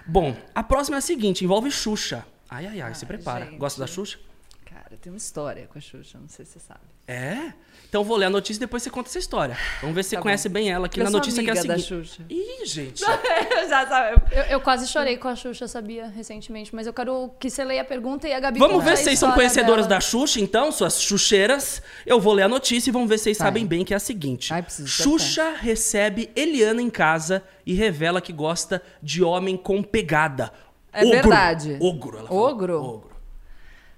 Bom, 0.06 0.36
a 0.54 0.62
próxima 0.62 0.98
é 0.98 1.00
a 1.00 1.02
seguinte, 1.02 1.46
envolve 1.46 1.72
Xuxa. 1.72 2.26
Ai, 2.50 2.68
ai, 2.68 2.82
ai, 2.82 2.94
se 2.94 3.06
prepara. 3.06 3.46
gente. 3.46 3.58
Gosta 3.58 3.80
da 3.80 3.88
Xuxa? 3.88 4.20
Cara, 4.66 4.98
tem 5.02 5.12
uma 5.12 5.18
história 5.18 5.66
com 5.68 5.78
a 5.78 5.82
Xuxa, 5.82 6.20
não 6.20 6.28
sei 6.28 6.44
se 6.46 6.54
você 6.54 6.60
sabe. 6.60 6.82
É? 7.08 7.54
Então 7.94 8.04
vou 8.04 8.18
ler 8.18 8.26
a 8.26 8.30
notícia 8.32 8.58
e 8.58 8.62
depois 8.62 8.82
você 8.82 8.90
conta 8.90 9.08
essa 9.08 9.20
história. 9.20 9.56
Vamos 9.80 9.96
ver 9.96 10.02
se 10.02 10.10
você 10.10 10.16
Tá 10.16 10.20
bom. 10.20 10.24
conhece 10.24 10.50
bem 10.50 10.72
ela 10.72 10.88
aqui 10.88 11.00
Eu 11.00 11.04
na 11.04 11.12
sou 11.12 11.20
notícia 11.20 11.44
que 11.44 11.50
é 11.52 11.54
a 11.54 11.60
amiga 11.60 11.76
da 11.76 11.80
seguinte. 11.80 12.08
Xuxa. 12.08 12.24
Ih, 12.28 12.66
gente. 12.66 13.04
Eu 13.62 13.70
já 13.70 13.88
sabe. 13.88 14.20
Eu, 14.32 14.42
eu 14.46 14.62
quase 14.62 14.88
chorei 14.88 15.16
com 15.16 15.28
a 15.28 15.36
Xuxa, 15.36 15.68
sabia, 15.68 16.08
recentemente. 16.08 16.74
Mas 16.74 16.88
eu 16.88 16.94
quero 16.94 17.30
que 17.40 17.52
você 17.52 17.64
leia 17.64 17.84
a 17.84 17.86
pergunta 17.86 18.28
e 18.28 18.34
a 18.34 18.40
Gabi 18.40 18.58
Vamos 18.58 18.84
ver 18.84 18.98
se 18.98 19.04
vocês 19.04 19.20
são 19.20 19.32
conhecedoras 19.34 19.86
dela. 19.86 20.00
da 20.00 20.02
Xuxa, 20.02 20.40
então, 20.40 20.72
suas 20.72 21.00
xuxeiras. 21.04 21.84
Eu 22.04 22.20
vou 22.20 22.34
ler 22.34 22.42
a 22.42 22.48
notícia 22.48 22.90
e 22.90 22.92
vamos 22.92 23.08
ver 23.08 23.20
se 23.20 23.26
vocês 23.26 23.38
Vai. 23.38 23.46
sabem 23.50 23.68
bem 23.68 23.86
que 23.86 23.94
é 23.94 23.98
a 23.98 24.00
seguinte. 24.00 24.52
Ai, 24.52 24.64
preciso 24.64 24.88
Xuxa 24.88 25.54
recebe 25.60 26.32
Eliana 26.36 26.82
em 26.82 26.90
casa 26.90 27.44
e 27.64 27.76
revela 27.76 28.20
que 28.20 28.34
gosta 28.34 28.82
de 29.04 29.24
homem 29.24 29.56
com 29.56 29.84
pegada. 29.84 30.52
É 30.92 31.06
verdade. 31.06 31.78
Ogro, 31.80 32.18
ela 32.18 32.28
falou. 32.28 32.50
Ogro? 32.50 32.84
Ogro. 32.84 33.12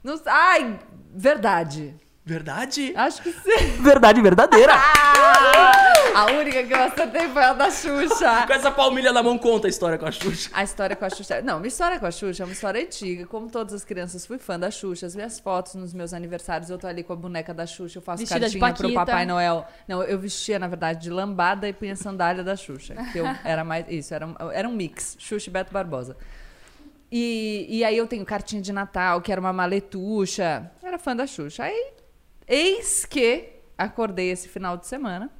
Não- 0.03 0.19
Ai, 0.25 0.77
verdade. 1.15 1.95
Verdade? 2.25 2.91
Acho 2.95 3.21
que 3.21 3.31
sim. 3.31 3.81
Verdade 3.81 4.19
verdadeira. 4.21 4.73
A 6.15 6.27
única 6.31 6.63
que 6.63 6.73
eu 6.73 6.81
acertei 6.81 7.27
foi 7.27 7.43
a 7.43 7.51
da 7.51 7.69
Xuxa. 7.69 8.47
Com 8.47 8.53
essa 8.53 8.71
palmilha 8.71 9.11
na 9.11 9.21
mão, 9.21 9.37
conta 9.37 9.67
a 9.67 9.69
história 9.69 9.97
com 9.97 10.05
a 10.05 10.11
Xuxa. 10.11 10.49
A 10.53 10.63
história 10.63 10.95
com 10.95 11.03
a 11.03 11.09
Xuxa. 11.09 11.41
Não, 11.41 11.57
minha 11.59 11.67
história 11.67 11.99
com 11.99 12.05
a 12.05 12.11
Xuxa 12.11 12.43
é 12.43 12.45
uma 12.45 12.53
história 12.53 12.81
antiga. 12.81 13.25
Como 13.27 13.49
todas 13.49 13.73
as 13.73 13.83
crianças, 13.83 14.25
fui 14.25 14.37
fã 14.37 14.57
da 14.57 14.71
Xuxa. 14.71 15.05
As 15.07 15.13
minhas 15.13 15.39
fotos 15.41 15.75
nos 15.75 15.93
meus 15.93 16.13
aniversários, 16.13 16.69
eu 16.69 16.77
tô 16.77 16.87
ali 16.87 17.03
com 17.03 17.11
a 17.11 17.17
boneca 17.17 17.53
da 17.53 17.65
Xuxa, 17.67 17.97
eu 17.97 18.01
faço 18.01 18.21
Vestida 18.21 18.47
de 18.49 18.57
cartinha 18.57 18.87
pro. 18.87 19.05
Papai 19.05 19.25
Noel. 19.25 19.67
Não, 19.89 20.01
eu 20.03 20.17
vestia, 20.17 20.57
na 20.57 20.69
verdade, 20.69 21.01
de 21.01 21.09
lambada 21.09 21.67
e 21.67 21.73
punha 21.73 21.97
sandália 21.97 22.45
da 22.45 22.55
Xuxa. 22.55 22.95
Que 23.11 23.17
eu 23.19 23.25
era 23.43 23.65
mais. 23.65 23.85
Isso, 23.89 24.13
era, 24.13 24.25
um- 24.25 24.35
era 24.53 24.69
um 24.69 24.73
mix. 24.73 25.17
Xuxa 25.19 25.49
e 25.49 25.53
Beto 25.53 25.73
Barbosa. 25.73 26.15
E, 27.11 27.67
e 27.69 27.83
aí 27.83 27.97
eu 27.97 28.07
tenho 28.07 28.25
cartinha 28.25 28.61
de 28.61 28.71
Natal, 28.71 29.19
que 29.19 29.33
era 29.33 29.41
uma 29.41 29.51
maletuxa. 29.51 30.71
Eu 30.81 30.87
era 30.87 30.97
fã 30.97 31.13
da 31.13 31.27
Xuxa. 31.27 31.63
Aí, 31.63 31.87
eis 32.47 33.05
que 33.05 33.49
acordei 33.77 34.29
esse 34.31 34.47
final 34.47 34.77
de 34.77 34.87
semana 34.87 35.31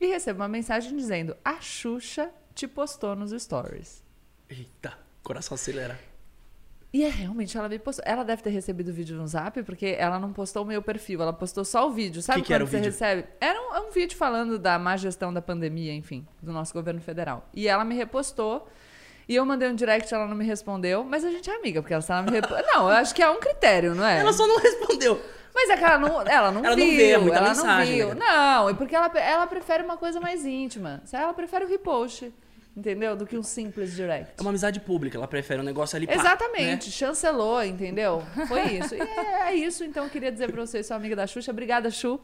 e 0.00 0.06
recebo 0.06 0.40
uma 0.40 0.48
mensagem 0.48 0.96
dizendo: 0.96 1.36
A 1.44 1.60
Xuxa 1.60 2.30
te 2.54 2.66
postou 2.66 3.14
nos 3.16 3.30
stories. 3.30 4.02
Eita, 4.48 4.96
coração 5.22 5.54
acelera. 5.54 5.98
E 6.92 7.04
é 7.04 7.08
realmente, 7.08 7.56
ela 7.56 7.70
me 7.70 7.78
postou. 7.78 8.04
Ela 8.06 8.22
deve 8.22 8.42
ter 8.42 8.50
recebido 8.50 8.88
o 8.90 8.92
vídeo 8.92 9.16
no 9.16 9.26
zap, 9.26 9.62
porque 9.62 9.96
ela 9.98 10.18
não 10.18 10.30
postou 10.30 10.62
o 10.62 10.66
meu 10.66 10.82
perfil, 10.82 11.22
ela 11.22 11.32
postou 11.32 11.64
só 11.64 11.88
o 11.88 11.90
vídeo. 11.90 12.20
Sabe 12.20 12.42
Que 12.42 12.48
que 12.48 12.52
quando 12.52 12.66
você 12.66 12.76
vídeo? 12.76 12.90
recebe? 12.90 13.26
Era 13.40 13.58
um, 13.58 13.74
é 13.76 13.80
um 13.80 13.90
vídeo 13.90 14.14
falando 14.14 14.58
da 14.58 14.78
má 14.78 14.94
gestão 14.98 15.32
da 15.32 15.40
pandemia, 15.40 15.94
enfim, 15.94 16.26
do 16.42 16.52
nosso 16.52 16.74
governo 16.74 17.00
federal. 17.00 17.48
E 17.54 17.66
ela 17.66 17.82
me 17.82 17.94
repostou. 17.94 18.68
E 19.26 19.34
eu 19.36 19.46
mandei 19.46 19.70
um 19.70 19.74
direct, 19.74 20.12
ela 20.12 20.26
não 20.26 20.36
me 20.36 20.44
respondeu, 20.44 21.02
mas 21.02 21.24
a 21.24 21.30
gente 21.30 21.48
é 21.48 21.56
amiga, 21.56 21.80
porque 21.80 21.94
ela, 21.94 22.04
ela 22.06 22.22
me 22.22 22.32
repo... 22.32 22.48
Não, 22.74 22.90
eu 22.90 22.96
acho 22.96 23.14
que 23.14 23.22
é 23.22 23.30
um 23.30 23.38
critério, 23.38 23.94
não 23.94 24.04
é? 24.04 24.18
Ela 24.18 24.32
só 24.32 24.46
não 24.46 24.58
respondeu. 24.58 25.22
Mas 25.54 25.70
é 25.70 25.76
que 25.76 25.84
ela 25.84 25.98
não, 25.98 26.22
ela 26.22 26.50
não 26.50 26.64
Ela 26.64 26.76
não 26.76 26.86
viu. 26.86 26.96
vê 26.96 27.18
muita 27.18 27.36
ela 27.38 27.48
mensagem, 27.50 27.98
não 28.00 28.08
viu. 28.08 28.14
né? 28.16 28.26
Não, 28.26 28.70
e 28.70 28.74
porque 28.74 28.94
ela, 28.96 29.06
ela 29.18 29.46
prefere 29.46 29.82
uma 29.82 29.96
coisa 29.96 30.18
mais 30.20 30.44
íntima. 30.46 31.02
Ela 31.12 31.34
prefere 31.34 31.64
o 31.66 31.68
repost, 31.68 32.32
entendeu? 32.74 33.14
Do 33.14 33.26
que 33.26 33.36
um 33.36 33.42
simples 33.42 33.94
direct. 33.94 34.32
É 34.38 34.40
uma 34.40 34.48
amizade 34.50 34.80
pública, 34.80 35.18
ela 35.18 35.28
prefere 35.28 35.60
um 35.60 35.64
negócio 35.64 35.94
ali 35.96 36.06
pá, 36.06 36.14
Exatamente, 36.14 36.86
né? 36.86 36.92
chancelou, 36.92 37.62
entendeu? 37.62 38.22
Foi 38.48 38.62
isso. 38.62 38.94
E 38.94 39.00
é, 39.00 39.48
é 39.50 39.54
isso, 39.54 39.84
então 39.84 40.04
eu 40.04 40.10
queria 40.10 40.32
dizer 40.32 40.50
pra 40.50 40.64
vocês, 40.64 40.86
sou 40.86 40.96
amiga 40.96 41.14
da 41.14 41.26
Xuxa. 41.26 41.50
Obrigada, 41.50 41.90
Xu. 41.90 42.18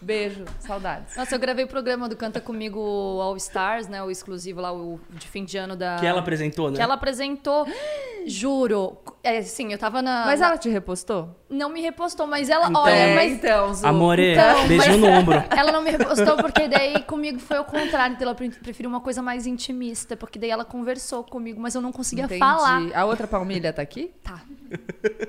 Beijo, 0.00 0.44
saudades. 0.58 1.14
Nossa, 1.16 1.34
eu 1.34 1.38
gravei 1.38 1.64
o 1.64 1.68
programa 1.68 2.08
do 2.08 2.16
Canta 2.16 2.40
Comigo 2.40 2.80
All 3.20 3.36
Stars, 3.36 3.86
né? 3.86 4.02
O 4.02 4.10
exclusivo 4.10 4.60
lá, 4.60 4.72
o 4.72 4.98
de 5.10 5.28
fim 5.28 5.44
de 5.44 5.56
ano 5.56 5.76
da... 5.76 5.96
Que 6.00 6.06
ela 6.06 6.18
apresentou, 6.20 6.70
né? 6.70 6.76
Que 6.76 6.82
ela 6.82 6.94
apresentou, 6.94 7.66
juro. 8.26 8.96
É, 9.22 9.42
sim, 9.42 9.70
eu 9.70 9.76
tava 9.78 10.00
na... 10.00 10.24
Mas 10.24 10.40
na- 10.40 10.46
ela 10.46 10.56
te 10.58 10.70
repostou? 10.70 11.28
Não 11.50 11.68
me 11.68 11.82
repostou, 11.82 12.26
mas 12.26 12.48
ela... 12.48 12.68
Então- 12.70 12.82
olha, 12.82 13.14
mas... 13.14 13.32
então, 13.32 13.74
Zu. 13.74 13.86
Amore, 13.86 14.32
Então, 14.32 14.66
beijo 14.66 14.86
mas- 14.88 14.96
no 14.98 15.06
ombro. 15.08 15.44
Ela 15.54 15.72
não 15.72 15.82
me 15.82 15.90
repostou 15.90 16.36
porque 16.38 16.66
daí 16.68 17.02
comigo 17.02 17.38
foi 17.38 17.58
o 17.58 17.64
contrário. 17.64 18.14
Então 18.14 18.26
ela 18.26 18.34
pre- 18.34 18.48
preferiu 18.48 18.88
uma 18.88 19.00
coisa 19.00 19.20
mais 19.20 19.46
intimista, 19.46 20.16
porque 20.16 20.38
daí 20.38 20.48
ela 20.48 20.64
conversou 20.64 21.22
comigo, 21.22 21.60
mas 21.60 21.74
eu 21.74 21.82
não 21.82 21.92
conseguia 21.92 22.24
Entendi. 22.24 22.38
falar. 22.38 22.80
A 22.94 23.04
outra 23.04 23.26
palmilha 23.26 23.72
tá 23.74 23.82
aqui? 23.82 24.10
Tá. 24.24 24.40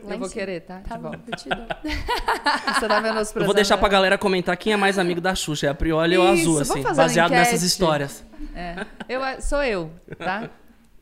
eu 0.10 0.20
vou 0.20 0.30
querer, 0.30 0.62
tá? 0.62 0.82
Tá 0.88 0.96
de 0.96 1.02
bom, 1.04 1.12
eu 1.28 1.36
te 1.36 1.50
dou. 1.50 1.66
Você 2.80 2.88
tá 2.88 3.02
menosprezando. 3.02 3.40
Eu 3.42 3.46
vou 3.46 3.54
deixar 3.56 3.78
pra 3.78 3.90
galera 3.90 4.18
comentar 4.18 4.56
quem 4.56 4.72
é 4.72 4.78
mais 4.78 4.98
amigo 4.98 5.20
da 5.20 5.36
Xuxa, 5.36 5.68
é 5.68 5.70
a 5.70 5.74
Prioli 5.74 6.18
ou 6.18 6.28
a 6.28 6.32
Azul, 6.32 6.60
assim, 6.60 6.82
baseado 6.82 7.32
nessas 7.32 7.62
histórias. 7.64 8.24
É. 8.56 8.86
Eu, 9.10 9.22
sou 9.42 9.62
eu, 9.64 9.92
tá? 10.18 10.50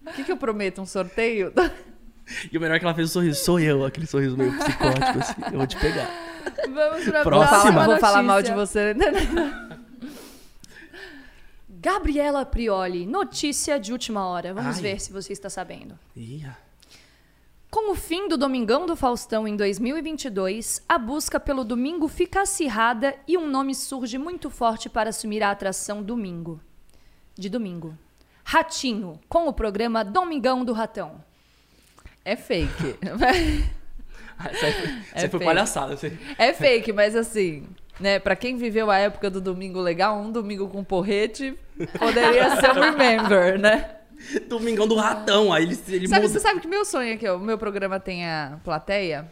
O 0.08 0.12
que, 0.14 0.24
que 0.24 0.32
eu 0.32 0.38
prometo? 0.38 0.82
Um 0.82 0.86
sorteio? 0.88 1.54
E 2.52 2.58
o 2.58 2.62
melhor 2.62 2.76
é 2.76 2.80
que 2.80 2.86
ela 2.86 2.94
fez 2.94 3.10
o 3.10 3.12
sorriso, 3.12 3.44
sou 3.44 3.60
eu, 3.60 3.86
aquele 3.86 4.06
sorriso 4.06 4.38
meio 4.38 4.52
psicótico, 4.58 5.20
assim, 5.20 5.34
eu 5.52 5.58
vou 5.58 5.68
te 5.68 5.78
pegar. 5.78 6.10
Vamos 6.74 7.04
pra 7.06 7.24
Próxima. 7.24 7.24
Vou 7.24 7.46
falar, 7.46 7.62
próxima 7.62 7.86
vou 7.86 7.98
falar 7.98 8.24
mal 8.24 8.42
de 8.42 8.52
você. 8.52 8.96
Gabriela 11.82 12.46
Prioli, 12.46 13.06
notícia 13.06 13.80
de 13.80 13.94
última 13.94 14.28
hora. 14.28 14.54
Vamos 14.54 14.76
Ai. 14.78 14.82
ver 14.82 15.00
se 15.00 15.14
você 15.14 15.32
está 15.32 15.50
sabendo. 15.50 15.98
Ih, 16.16 16.46
Com 17.72 17.92
o 17.92 17.96
fim 17.96 18.28
do 18.28 18.38
Domingão 18.38 18.86
do 18.86 18.98
Faustão 18.98 19.48
em 19.48 19.56
2022, 19.56 20.84
a 20.90 20.98
busca 20.98 21.40
pelo 21.40 21.64
domingo 21.64 22.10
fica 22.10 22.42
acirrada 22.42 23.16
e 23.26 23.38
um 23.38 23.48
nome 23.48 23.74
surge 23.74 24.18
muito 24.18 24.50
forte 24.50 24.90
para 24.90 25.12
assumir 25.12 25.42
a 25.42 25.52
atração 25.52 26.04
domingo. 26.04 26.60
De 27.34 27.48
domingo. 27.48 27.98
Ratinho, 28.44 29.18
com 29.30 29.48
o 29.48 29.54
programa 29.54 30.04
Domingão 30.04 30.66
do 30.66 30.74
Ratão. 30.74 31.24
É 32.26 32.36
fake. 32.36 32.96
Ah, 34.38 34.52
Isso 34.52 34.66
aí, 34.66 34.72
foi- 34.74 34.90
É 35.14 35.30
foi 35.30 35.40
palhaçada. 35.40 35.94
Assim. 35.96 36.18
É 36.38 36.54
fake, 36.54 36.94
mas 36.94 37.16
assim, 37.16 37.68
né? 38.00 38.20
Pra 38.20 38.36
quem 38.36 38.56
viveu 38.56 38.90
a 38.90 38.98
época 38.98 39.30
do 39.30 39.42
domingo 39.42 39.80
legal, 39.82 40.18
um 40.18 40.32
domingo 40.32 40.68
com 40.70 40.84
porrete 40.84 41.58
poderia 41.98 42.56
ser 42.62 42.72
um 42.72 42.80
remember, 42.82 43.60
né? 43.60 43.96
Domingão 44.48 44.88
do 44.88 44.96
ratão, 44.96 45.52
aí 45.52 45.64
ele, 45.64 45.78
ele 45.88 46.08
Sabe, 46.08 46.22
muda. 46.24 46.34
você 46.34 46.40
sabe 46.40 46.60
que 46.60 46.68
meu 46.68 46.84
sonho 46.86 47.14
é 47.14 47.18
que 47.18 47.30
o 47.30 47.40
meu 47.40 47.58
programa 47.58 48.00
tenha 48.00 48.60
plateia? 48.64 49.26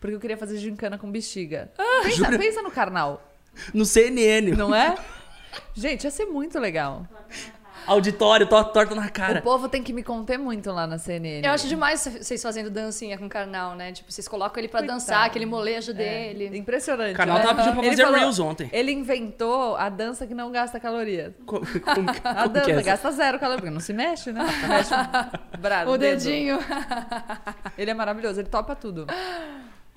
Porque 0.00 0.16
eu 0.16 0.20
queria 0.20 0.36
fazer 0.36 0.58
gincana 0.58 0.98
com 0.98 1.10
bexiga. 1.10 1.70
pensa, 2.02 2.38
pensa 2.38 2.62
no 2.62 2.70
carnal, 2.70 3.22
No 3.72 3.84
CNN, 3.84 4.52
não 4.56 4.74
é? 4.74 4.96
Gente, 5.74 6.04
ia 6.04 6.10
ser 6.10 6.24
muito 6.26 6.58
legal. 6.58 7.06
Auditório, 7.86 8.46
to- 8.46 8.64
torta 8.64 8.94
na 8.94 9.08
cara. 9.08 9.38
O 9.38 9.42
povo 9.42 9.68
tem 9.68 9.82
que 9.82 9.92
me 9.92 10.02
conter 10.02 10.38
muito 10.38 10.70
lá 10.72 10.86
na 10.86 10.98
CNN. 10.98 11.46
Eu 11.46 11.52
acho 11.52 11.66
demais 11.68 12.00
vocês 12.20 12.42
fazendo 12.42 12.70
dancinha 12.70 13.16
com 13.18 13.26
o 13.26 13.28
Karnal, 13.28 13.74
né? 13.74 13.92
Tipo, 13.92 14.10
vocês 14.12 14.26
colocam 14.28 14.58
ele 14.60 14.68
pra 14.68 14.80
Coitado. 14.80 14.98
dançar, 14.98 15.24
aquele 15.26 15.46
molejo 15.46 15.92
dele. 15.94 16.56
Impressionante. 16.56 17.14
O 17.14 17.16
canal 17.16 17.38
né? 17.38 17.42
tava 17.42 17.54
pedindo 17.56 17.74
pra 17.74 17.82
fazer 17.90 18.02
falou- 18.04 18.18
Reels 18.18 18.38
ontem. 18.38 18.70
Ele 18.72 18.92
inventou 18.92 19.76
a 19.76 19.88
dança 19.88 20.26
que 20.26 20.34
não 20.34 20.50
gasta 20.52 20.78
caloria. 20.80 21.34
Co- 21.46 21.60
como, 21.94 22.10
A 22.10 22.14
como 22.14 22.14
que 22.14 22.30
é 22.34 22.48
dança 22.48 22.70
essa? 22.70 22.82
gasta 22.82 23.10
zero 23.12 23.38
caloria, 23.38 23.58
porque 23.60 23.72
não 23.74 23.80
se 23.80 23.92
mexe, 23.92 24.32
né? 24.32 24.44
Mexe 24.68 24.92
o, 25.54 25.58
bra- 25.58 25.84
O 25.88 25.96
dedo. 25.98 26.18
dedinho. 26.22 26.58
Ele 27.76 27.90
é 27.90 27.94
maravilhoso, 27.94 28.40
ele 28.40 28.48
topa 28.48 28.74
tudo. 28.74 29.06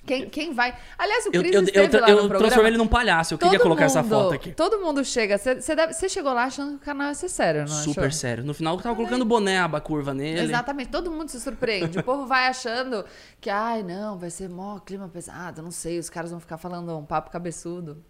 Quem, 0.06 0.28
quem 0.30 0.54
vai. 0.54 0.74
Aliás, 0.96 1.26
o 1.26 1.30
Eu, 1.32 1.42
Cris 1.42 1.52
eu, 1.54 1.60
eu, 1.60 1.64
esteve 1.66 1.96
eu, 1.96 2.00
lá 2.00 2.06
no 2.06 2.12
eu 2.12 2.16
programa. 2.18 2.38
transformei 2.38 2.70
ele 2.70 2.78
num 2.78 2.86
palhaço, 2.86 3.34
eu 3.34 3.38
queria 3.38 3.52
Todo 3.58 3.62
colocar 3.62 3.84
essa 3.86 4.02
mundo- 4.02 4.10
foto 4.10 4.34
aqui. 4.34 4.52
Todo 4.52 4.78
mundo 4.80 5.04
chega. 5.04 5.36
Você 5.38 6.08
chegou 6.08 6.32
lá 6.32 6.44
achando 6.44 6.70
que 6.72 6.76
o 6.76 6.80
canal 6.80 7.08
ia 7.08 7.14
ser 7.14 7.28
sério, 7.28 7.60
não 7.62 7.68
Super 7.68 8.00
achou? 8.06 8.12
sério. 8.12 8.44
No 8.44 8.54
final 8.54 8.76
eu 8.76 8.82
tava 8.82 8.94
colocando 8.96 9.24
boné, 9.24 9.58
aba 9.58 9.80
curva 9.80 10.14
nele. 10.14 10.40
Exatamente, 10.40 10.90
todo 10.90 11.10
mundo 11.10 11.28
se 11.28 11.40
surpreende. 11.40 11.98
O 11.98 12.02
povo 12.02 12.26
vai 12.26 12.46
achando 12.46 13.04
que, 13.40 13.50
ai, 13.50 13.82
não, 13.82 14.16
vai 14.18 14.30
ser 14.30 14.48
mó 14.48 14.78
clima 14.78 15.08
pesado, 15.08 15.60
não 15.62 15.70
sei, 15.70 15.98
os 15.98 16.08
caras 16.08 16.30
vão 16.30 16.38
ficar 16.40 16.56
falando 16.58 16.96
um 16.96 17.04
papo 17.04 17.30
cabeçudo. 17.30 18.02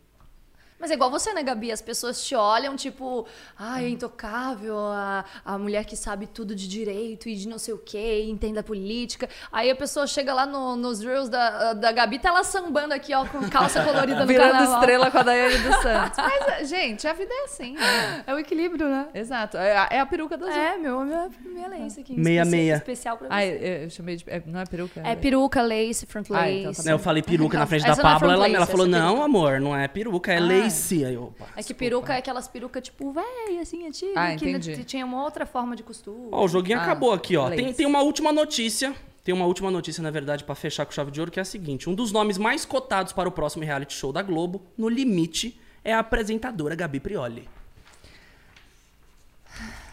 Mas 0.78 0.90
é 0.90 0.94
igual 0.94 1.10
você, 1.10 1.32
né, 1.32 1.42
Gabi? 1.42 1.72
As 1.72 1.80
pessoas 1.80 2.22
te 2.24 2.34
olham, 2.34 2.76
tipo, 2.76 3.26
ai, 3.58 3.86
é 3.86 3.88
intocável, 3.88 4.76
a, 4.78 5.24
a 5.44 5.56
mulher 5.58 5.84
que 5.84 5.96
sabe 5.96 6.26
tudo 6.26 6.54
de 6.54 6.68
direito 6.68 7.28
e 7.28 7.34
de 7.34 7.48
não 7.48 7.58
sei 7.58 7.72
o 7.74 7.78
quê, 7.78 8.24
entende 8.28 8.58
a 8.58 8.62
política. 8.62 9.28
Aí 9.50 9.70
a 9.70 9.76
pessoa 9.76 10.06
chega 10.06 10.34
lá 10.34 10.44
no- 10.44 10.76
nos 10.76 11.00
reels 11.00 11.28
da, 11.28 11.72
da 11.72 11.92
Gabi, 11.92 12.18
tá 12.18 12.28
ela 12.28 12.44
sambando 12.44 12.92
aqui, 12.92 13.14
ó, 13.14 13.24
com 13.24 13.48
calça 13.48 13.82
colorida 13.82 14.20
no 14.20 14.26
Virando 14.26 14.50
carnaval. 14.52 14.80
estrela 14.80 15.10
com 15.10 15.18
a 15.18 15.22
Daiane 15.22 15.58
dos 15.58 15.76
Santos. 15.82 16.18
Mas, 16.18 16.68
gente, 16.68 17.06
a 17.08 17.12
vida 17.12 17.32
é 17.32 17.44
assim, 17.44 17.72
né? 17.74 18.24
É 18.26 18.34
o 18.34 18.38
equilíbrio, 18.38 18.86
né? 18.88 19.08
Exato. 19.14 19.56
É 19.56 19.76
a, 19.76 19.88
é 19.92 20.00
a 20.00 20.06
peruca 20.06 20.36
da 20.36 20.46
Azul. 20.46 20.60
É, 20.60 20.76
meu, 20.76 21.00
minha, 21.04 21.30
minha 21.44 21.68
lace 21.68 22.00
aqui. 22.00 22.18
Meia, 22.20 22.40
especi- 22.42 22.50
meia. 22.56 22.74
Especial 22.76 23.16
pra 23.16 23.28
você. 23.28 23.32
Ah, 23.34 23.46
eu, 23.46 23.82
eu 23.84 23.90
chamei 23.90 24.16
de. 24.16 24.24
é, 24.26 24.42
não 24.46 24.60
é 24.60 24.66
peruca? 24.66 25.00
É 25.04 25.16
peruca, 25.16 25.62
lace, 25.62 26.04
front 26.06 26.26
Ah, 26.30 26.40
lace. 26.40 26.58
então 26.70 26.84
tá 26.84 26.90
eu 26.90 26.98
falei 26.98 27.22
peruca 27.22 27.58
na 27.58 27.64
frente 27.66 27.84
da 27.86 27.92
é 27.92 27.96
Pablo, 27.96 28.18
front 28.18 28.32
ela, 28.32 28.42
lace, 28.42 28.54
ela 28.56 28.66
falou, 28.66 28.86
é 28.86 28.88
não, 28.90 29.06
peruca. 29.08 29.24
amor, 29.24 29.60
não 29.60 29.74
é 29.76 29.88
peruca, 29.88 30.32
é 30.32 30.36
Ah. 30.36 30.40
lace. 30.40 30.65
Aí, 31.06 31.16
opa, 31.16 31.46
É 31.56 31.62
que 31.62 31.74
peruca 31.74 32.14
é 32.14 32.18
aquelas 32.18 32.48
perucas, 32.48 32.82
tipo, 32.82 33.12
véi, 33.12 33.58
assim, 33.60 33.86
antiga. 33.86 34.12
Ah, 34.16 34.36
que 34.36 34.84
tinha 34.84 35.04
uma 35.04 35.22
outra 35.22 35.44
forma 35.46 35.74
de 35.76 35.82
costura. 35.82 36.28
Ó, 36.32 36.44
o 36.44 36.48
joguinho 36.48 36.78
Ah, 36.78 36.82
acabou 36.82 37.12
aqui, 37.12 37.36
ó. 37.36 37.48
Tem, 37.50 37.72
tem 37.72 37.86
uma 37.86 38.02
última 38.02 38.32
notícia. 38.32 38.94
Tem 39.24 39.34
uma 39.34 39.44
última 39.44 39.70
notícia, 39.72 40.00
na 40.02 40.10
verdade, 40.10 40.44
pra 40.44 40.54
fechar 40.54 40.86
com 40.86 40.92
chave 40.92 41.10
de 41.10 41.18
ouro, 41.18 41.32
que 41.32 41.40
é 41.40 41.42
a 41.42 41.44
seguinte: 41.44 41.90
um 41.90 41.94
dos 41.94 42.12
nomes 42.12 42.38
mais 42.38 42.64
cotados 42.64 43.12
para 43.12 43.28
o 43.28 43.32
próximo 43.32 43.64
reality 43.64 43.92
show 43.94 44.12
da 44.12 44.22
Globo, 44.22 44.62
no 44.78 44.88
limite, 44.88 45.60
é 45.82 45.92
a 45.92 45.98
apresentadora 45.98 46.74
Gabi 46.76 47.00
Prioli. 47.00 47.48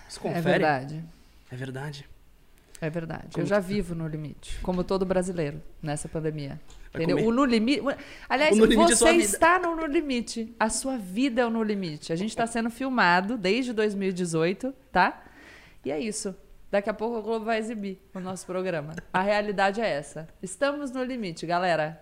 Você 0.08 0.20
É 0.20 0.22
confere? 0.22 0.44
verdade. 0.44 1.04
É 1.52 1.56
verdade. 1.56 2.06
É 2.84 2.90
verdade. 2.90 3.30
Como 3.32 3.44
eu 3.44 3.46
já 3.46 3.62
vivo 3.62 3.96
no 3.96 4.06
limite, 4.06 4.60
como 4.62 4.84
todo 4.84 5.06
brasileiro 5.06 5.62
nessa 5.82 6.10
pandemia. 6.10 6.60
Entendeu? 6.94 7.16
comer. 7.16 7.30
O 7.30 7.32
no 7.32 7.46
limite. 7.46 7.82
Aliás, 8.28 8.58
no 8.58 8.66
limite 8.66 8.92
é 8.92 8.96
você 8.98 9.12
vida. 9.14 9.24
está 9.24 9.58
no, 9.58 9.74
no 9.74 9.86
limite. 9.86 10.54
A 10.60 10.70
sua 10.70 10.98
vida 10.98 11.42
é 11.42 11.46
o 11.46 11.50
no 11.50 11.64
limite. 11.64 12.12
A 12.12 12.16
gente 12.18 12.32
está 12.32 12.46
sendo 12.46 12.70
filmado 12.70 13.38
desde 13.38 13.72
2018, 13.72 14.74
tá? 14.92 15.24
E 15.86 15.94
é 15.94 15.98
isso. 15.98 16.36
Daqui 16.74 16.90
a 16.90 16.94
pouco 16.96 17.20
o 17.20 17.22
Globo 17.22 17.46
vai 17.46 17.60
exibir 17.60 18.00
o 18.16 18.20
nosso 18.20 18.48
programa. 18.48 18.96
A 19.14 19.22
realidade 19.22 19.80
é 19.80 19.88
essa. 19.88 20.28
Estamos 20.42 20.90
no 20.90 21.04
limite, 21.04 21.46
galera. 21.46 22.02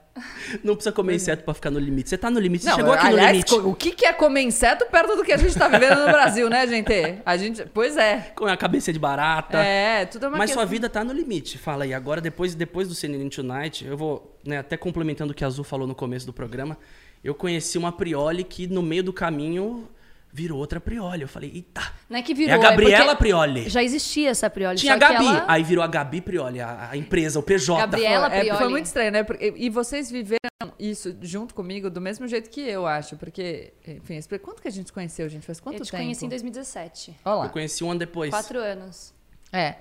Não 0.63 0.75
precisa 0.75 0.94
comer 0.94 1.16
inseto 1.16 1.44
pra 1.44 1.54
ficar 1.54 1.70
no 1.70 1.78
limite. 1.78 2.08
Você 2.08 2.18
tá 2.18 2.30
no 2.30 2.40
limite, 2.40 2.63
você 2.63 2.70
Não, 2.70 2.78
chegou 2.78 2.94
aqui 2.94 3.06
aliás, 3.08 3.28
no 3.51 3.58
limite. 3.58 3.68
o 3.68 3.75
que 3.75 4.06
é 4.06 4.13
comer 4.13 4.44
inseto 4.44 4.86
perto 4.86 5.18
do 5.18 5.25
que 5.25 5.34
a 5.34 5.36
gente 5.36 5.50
está 5.50 5.68
vivendo 5.68 5.98
no 6.00 6.06
Brasil, 6.13 6.50
né, 6.50 6.66
gente? 6.68 6.94
A 7.25 7.36
gente, 7.36 7.66
pois 7.74 7.98
é. 7.98 8.32
Com 8.34 8.46
a 8.46 8.56
cabeça 8.56 8.94
de 8.94 9.00
barata. 9.00 9.58
É, 9.58 10.06
tudo 10.06 10.28
é 10.28 10.30
uma 10.30 10.38
Mas 10.38 10.51
sua 10.51 10.62
questão- 10.62 10.72
vida 10.72 10.90
tá 10.90 11.04
no 11.04 11.12
limite. 11.12 11.58
Fala 11.58 11.84
aí, 11.84 11.94
agora 11.94 12.22
depois, 12.22 12.56
depois 12.56 12.88
do 12.88 12.96
CNN 12.96 13.28
Tonight, 13.30 13.86
eu 13.86 13.98
vou, 13.98 14.40
né, 14.46 14.60
até 14.60 14.78
complementando 14.78 15.34
o 15.34 15.36
que 15.36 15.44
a 15.44 15.48
Azul 15.48 15.66
falou 15.66 15.86
no 15.86 15.94
começo 15.94 16.25
do 16.25 16.32
programa, 16.32 16.78
eu 17.22 17.36
conheci 17.36 17.78
uma 17.78 17.92
Prioli 17.92 18.46
que 18.46 18.68
no 18.68 18.82
meio 18.82 19.04
do 19.04 19.12
caminho 19.12 19.90
virou 20.34 20.58
outra 20.60 20.80
Prioli. 20.80 21.22
Eu 21.22 21.28
falei, 21.28 21.52
eita, 21.54 21.82
Não 22.10 22.18
é 22.18 22.22
que 22.22 22.34
virou. 22.34 22.54
é 22.54 22.58
a 22.58 22.58
Gabriela 22.62 23.06
porque 23.16 23.18
Prioli. 23.24 23.70
Já 23.70 23.84
existia 23.84 24.30
essa 24.30 24.50
Prioli. 24.50 24.78
Tinha 24.78 24.94
a 24.94 24.98
Gabi, 24.98 25.26
ela- 25.26 25.46
aí 25.48 25.64
virou 25.64 25.84
a 25.84 25.88
Gabi 25.88 26.22
Prioli, 26.22 26.60
a, 26.62 26.90
a 26.92 26.98
empresa, 26.98 27.40
o 27.40 27.44
PJ. 27.44 27.80
Gabriela 27.82 28.28
É, 28.28 28.40
Prioli. 28.42 28.58
foi 28.58 28.70
muito 28.70 28.86
estranho, 28.86 29.12
né? 29.12 29.24
Porque- 29.24 29.54
E 29.58 29.70
vocês 29.70 30.10
viveram 30.10 30.38
isso 30.80 31.16
junto 31.22 31.54
comigo 31.54 31.90
do 31.90 32.00
mesmo 32.02 32.28
jeito 32.28 32.50
que 32.50 32.62
eu, 32.62 32.86
acho. 32.88 33.16
Porque, 33.18 33.74
enfim, 33.88 34.20
quanto 34.42 34.62
que 34.62 34.68
a 34.68 34.72
gente 34.72 34.88
se 34.88 34.94
conheceu, 34.94 35.28
gente? 35.30 35.46
Faz 35.46 35.60
quanto 35.60 35.80
Eu 35.80 35.86
te 35.86 35.92
tempo? 35.92 36.04
conheci 36.04 36.26
em 36.26 36.30
2017. 36.30 37.16
Olha 37.26 37.36
lá. 37.36 37.46
Eu 37.46 37.50
conheci 37.50 37.84
um 37.84 37.92
ano 37.92 38.00
depois. 38.00 38.30
Quatro 38.32 38.60
anos. 38.60 39.14
É. 39.52 39.76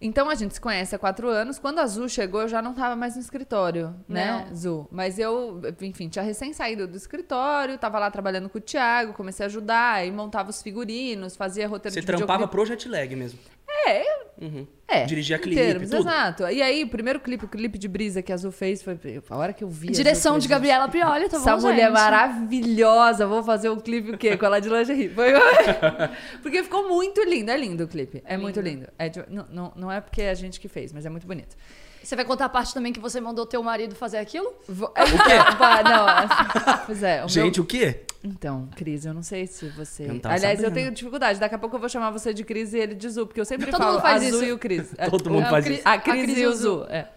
Então 0.00 0.30
a 0.30 0.34
gente 0.34 0.54
se 0.54 0.60
conhece 0.60 0.94
há 0.94 0.98
quatro 0.98 1.28
anos. 1.28 1.58
Quando 1.58 1.78
a 1.78 1.86
Zu 1.86 2.08
chegou, 2.08 2.42
eu 2.42 2.48
já 2.48 2.62
não 2.62 2.70
estava 2.70 2.96
mais 2.96 3.16
no 3.16 3.20
escritório, 3.20 3.94
né, 4.08 4.46
Não. 4.48 4.56
Zu? 4.56 4.88
Mas 4.90 5.18
eu, 5.18 5.60
enfim, 5.82 6.08
tinha 6.08 6.24
recém 6.24 6.52
saído 6.52 6.86
do 6.86 6.96
escritório, 6.96 7.76
tava 7.76 7.98
lá 7.98 8.10
trabalhando 8.10 8.48
com 8.48 8.58
o 8.58 8.60
Thiago, 8.60 9.12
comecei 9.12 9.44
a 9.44 9.48
ajudar, 9.48 9.94
aí 9.96 10.10
montava 10.10 10.48
os 10.50 10.62
figurinos, 10.62 11.36
fazia 11.36 11.68
roteiro 11.68 11.92
Você 11.92 12.00
de 12.00 12.06
trampava 12.06 12.48
pro 12.48 12.64
jet 12.64 12.88
lag 12.88 13.14
mesmo. 13.14 13.38
É, 13.86 14.20
Uhum. 14.40 14.66
é. 14.88 15.04
Dirigia 15.04 15.36
em 15.36 15.40
clipe, 15.40 15.60
termos, 15.60 15.90
tudo. 15.90 16.00
Exato. 16.08 16.42
E 16.48 16.62
aí, 16.62 16.84
o 16.84 16.88
primeiro 16.88 17.20
clipe, 17.20 17.44
o 17.44 17.48
clipe 17.48 17.78
de 17.78 17.86
brisa 17.88 18.22
que 18.22 18.32
a 18.32 18.34
Azul 18.34 18.50
fez, 18.50 18.82
foi 18.82 18.98
a 19.28 19.36
hora 19.36 19.52
que 19.52 19.62
eu 19.64 19.68
vi. 19.68 19.88
a 19.88 19.90
Azul, 19.90 20.02
Direção 20.04 20.34
eu 20.34 20.40
de 20.40 20.48
Gabriela 20.48 20.88
Prioli, 20.88 21.28
tá 21.28 21.38
bom, 21.38 21.42
Essa 21.42 21.56
mulher 21.58 21.86
gente? 21.86 21.92
maravilhosa, 21.92 23.26
vou 23.26 23.42
fazer 23.42 23.68
um 23.70 23.78
clipe 23.78 24.12
o 24.12 24.18
quê? 24.18 24.36
Com 24.36 24.46
ela 24.46 24.60
de 24.60 24.68
lingerie. 24.68 25.08
Foi... 25.10 25.32
porque 26.42 26.62
ficou 26.62 26.88
muito 26.88 27.22
lindo, 27.22 27.50
é 27.50 27.56
lindo 27.56 27.84
o 27.84 27.88
clipe. 27.88 28.22
É, 28.24 28.36
muito 28.36 28.60
lindo. 28.60 28.86
É 28.98 29.08
de- 29.08 29.24
não, 29.28 29.46
não, 29.50 29.72
não 29.76 29.92
é 29.92 30.00
porque 30.00 30.22
é 30.22 30.30
a 30.30 30.34
gente 30.34 30.58
que 30.60 30.68
fez, 30.68 30.92
mas 30.92 31.04
é 31.06 31.10
muito 31.10 31.26
bonito. 31.26 31.56
Você 32.02 32.16
vai 32.16 32.24
contar 32.24 32.46
a 32.46 32.48
parte 32.48 32.72
também 32.72 32.92
que 32.94 33.00
você 33.00 33.20
mandou 33.20 33.44
teu 33.44 33.62
marido 33.62 33.94
fazer 33.94 34.18
aquilo? 34.18 34.54
É, 34.96 35.04
o 35.04 35.06
quê? 35.06 35.84
não, 35.84 36.08
assim, 36.08 36.82
pois 36.86 37.02
é. 37.02 37.16
o 37.16 37.20
meu- 37.20 37.28
Gente, 37.28 37.60
o 37.60 37.64
quê? 37.64 38.00
Então, 38.22 38.68
Cris, 38.76 39.06
eu 39.06 39.14
não 39.14 39.22
sei 39.22 39.46
se 39.46 39.68
você... 39.70 40.04
Eu 40.04 40.20
Aliás, 40.24 40.58
eu 40.58 40.64
sabendo. 40.66 40.74
tenho 40.74 40.90
dificuldade. 40.92 41.40
Daqui 41.40 41.54
a 41.54 41.58
pouco 41.58 41.76
eu 41.76 41.80
vou 41.80 41.88
chamar 41.88 42.10
você 42.10 42.34
de 42.34 42.44
Cris 42.44 42.74
e 42.74 42.78
ele 42.78 42.94
de 42.94 43.08
Zu, 43.08 43.26
porque 43.26 43.40
eu 43.40 43.44
sempre 43.46 43.70
Todo 43.70 43.80
falo 43.80 43.92
mundo 43.94 44.02
faz 44.02 44.22
Azul 44.22 44.40
isso. 44.40 44.44
e 44.44 44.52
o 44.52 44.58
Cris. 44.58 44.94
Todo 45.10 45.30
mundo 45.30 45.46
É, 45.46 45.50
faz 45.50 45.64
Cris- 45.64 45.78
isso. 45.78 45.88
A 45.88 45.92
A 45.94 45.98
Cris 45.98 46.22
Cris 46.24 46.38
e 46.38 46.46
o 46.46 46.54
Zu. 46.54 46.86
É. 46.90 47.08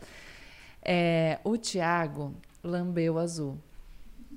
É, 0.85 1.39
o 1.43 1.57
Thiago 1.57 2.33
lambeu 2.63 3.15
o 3.15 3.19
Azul. 3.19 3.57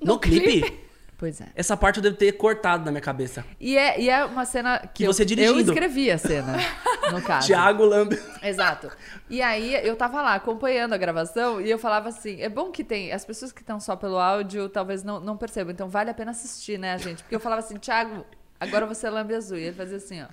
No, 0.03 0.19
clipe? 0.19 0.77
Pois 1.17 1.41
é. 1.41 1.47
Essa 1.55 1.75
parte 1.75 1.97
eu 1.97 2.03
devo 2.03 2.15
ter 2.15 2.31
cortado 2.33 2.85
na 2.85 2.91
minha 2.91 3.01
cabeça. 3.01 3.43
E 3.59 3.75
é, 3.75 3.99
e 3.99 4.07
é 4.09 4.23
uma 4.23 4.45
cena 4.45 4.77
que, 4.79 4.87
Que 4.89 5.03
eu, 5.05 5.11
você 5.13 5.25
dirigindo. 5.25 5.57
eu 5.59 5.65
escrevi 5.65 6.11
a 6.11 6.17
cena, 6.17 6.53
no 7.11 7.21
caso. 7.21 7.47
Thiago 7.47 7.85
Lambe. 7.85 8.21
Exato. 8.41 8.91
E 9.29 9.41
aí 9.41 9.73
eu 9.85 9.95
tava 9.95 10.21
lá 10.21 10.35
acompanhando 10.35 10.93
a 10.93 10.97
gravação 10.97 11.61
e 11.61 11.69
eu 11.69 11.77
falava 11.77 12.09
assim: 12.09 12.41
é 12.41 12.49
bom 12.49 12.71
que 12.71 12.83
tem. 12.83 13.11
As 13.11 13.25
pessoas 13.25 13.51
que 13.51 13.61
estão 13.61 13.79
só 13.79 13.95
pelo 13.95 14.17
áudio 14.17 14.69
talvez 14.69 15.03
não, 15.03 15.19
não 15.19 15.37
percebam, 15.37 15.71
então 15.71 15.89
vale 15.89 16.09
a 16.09 16.13
pena 16.13 16.31
assistir, 16.31 16.77
né, 16.77 16.97
gente? 16.97 17.23
Porque 17.23 17.35
eu 17.35 17.39
falava 17.39 17.59
assim, 17.59 17.77
Thiago, 17.77 18.25
agora 18.59 18.85
você 18.85 19.09
lambe 19.09 19.33
azul. 19.35 19.57
E 19.57 19.63
ele 19.63 19.75
fazia 19.75 19.97
assim, 19.97 20.21
ó. 20.21 20.27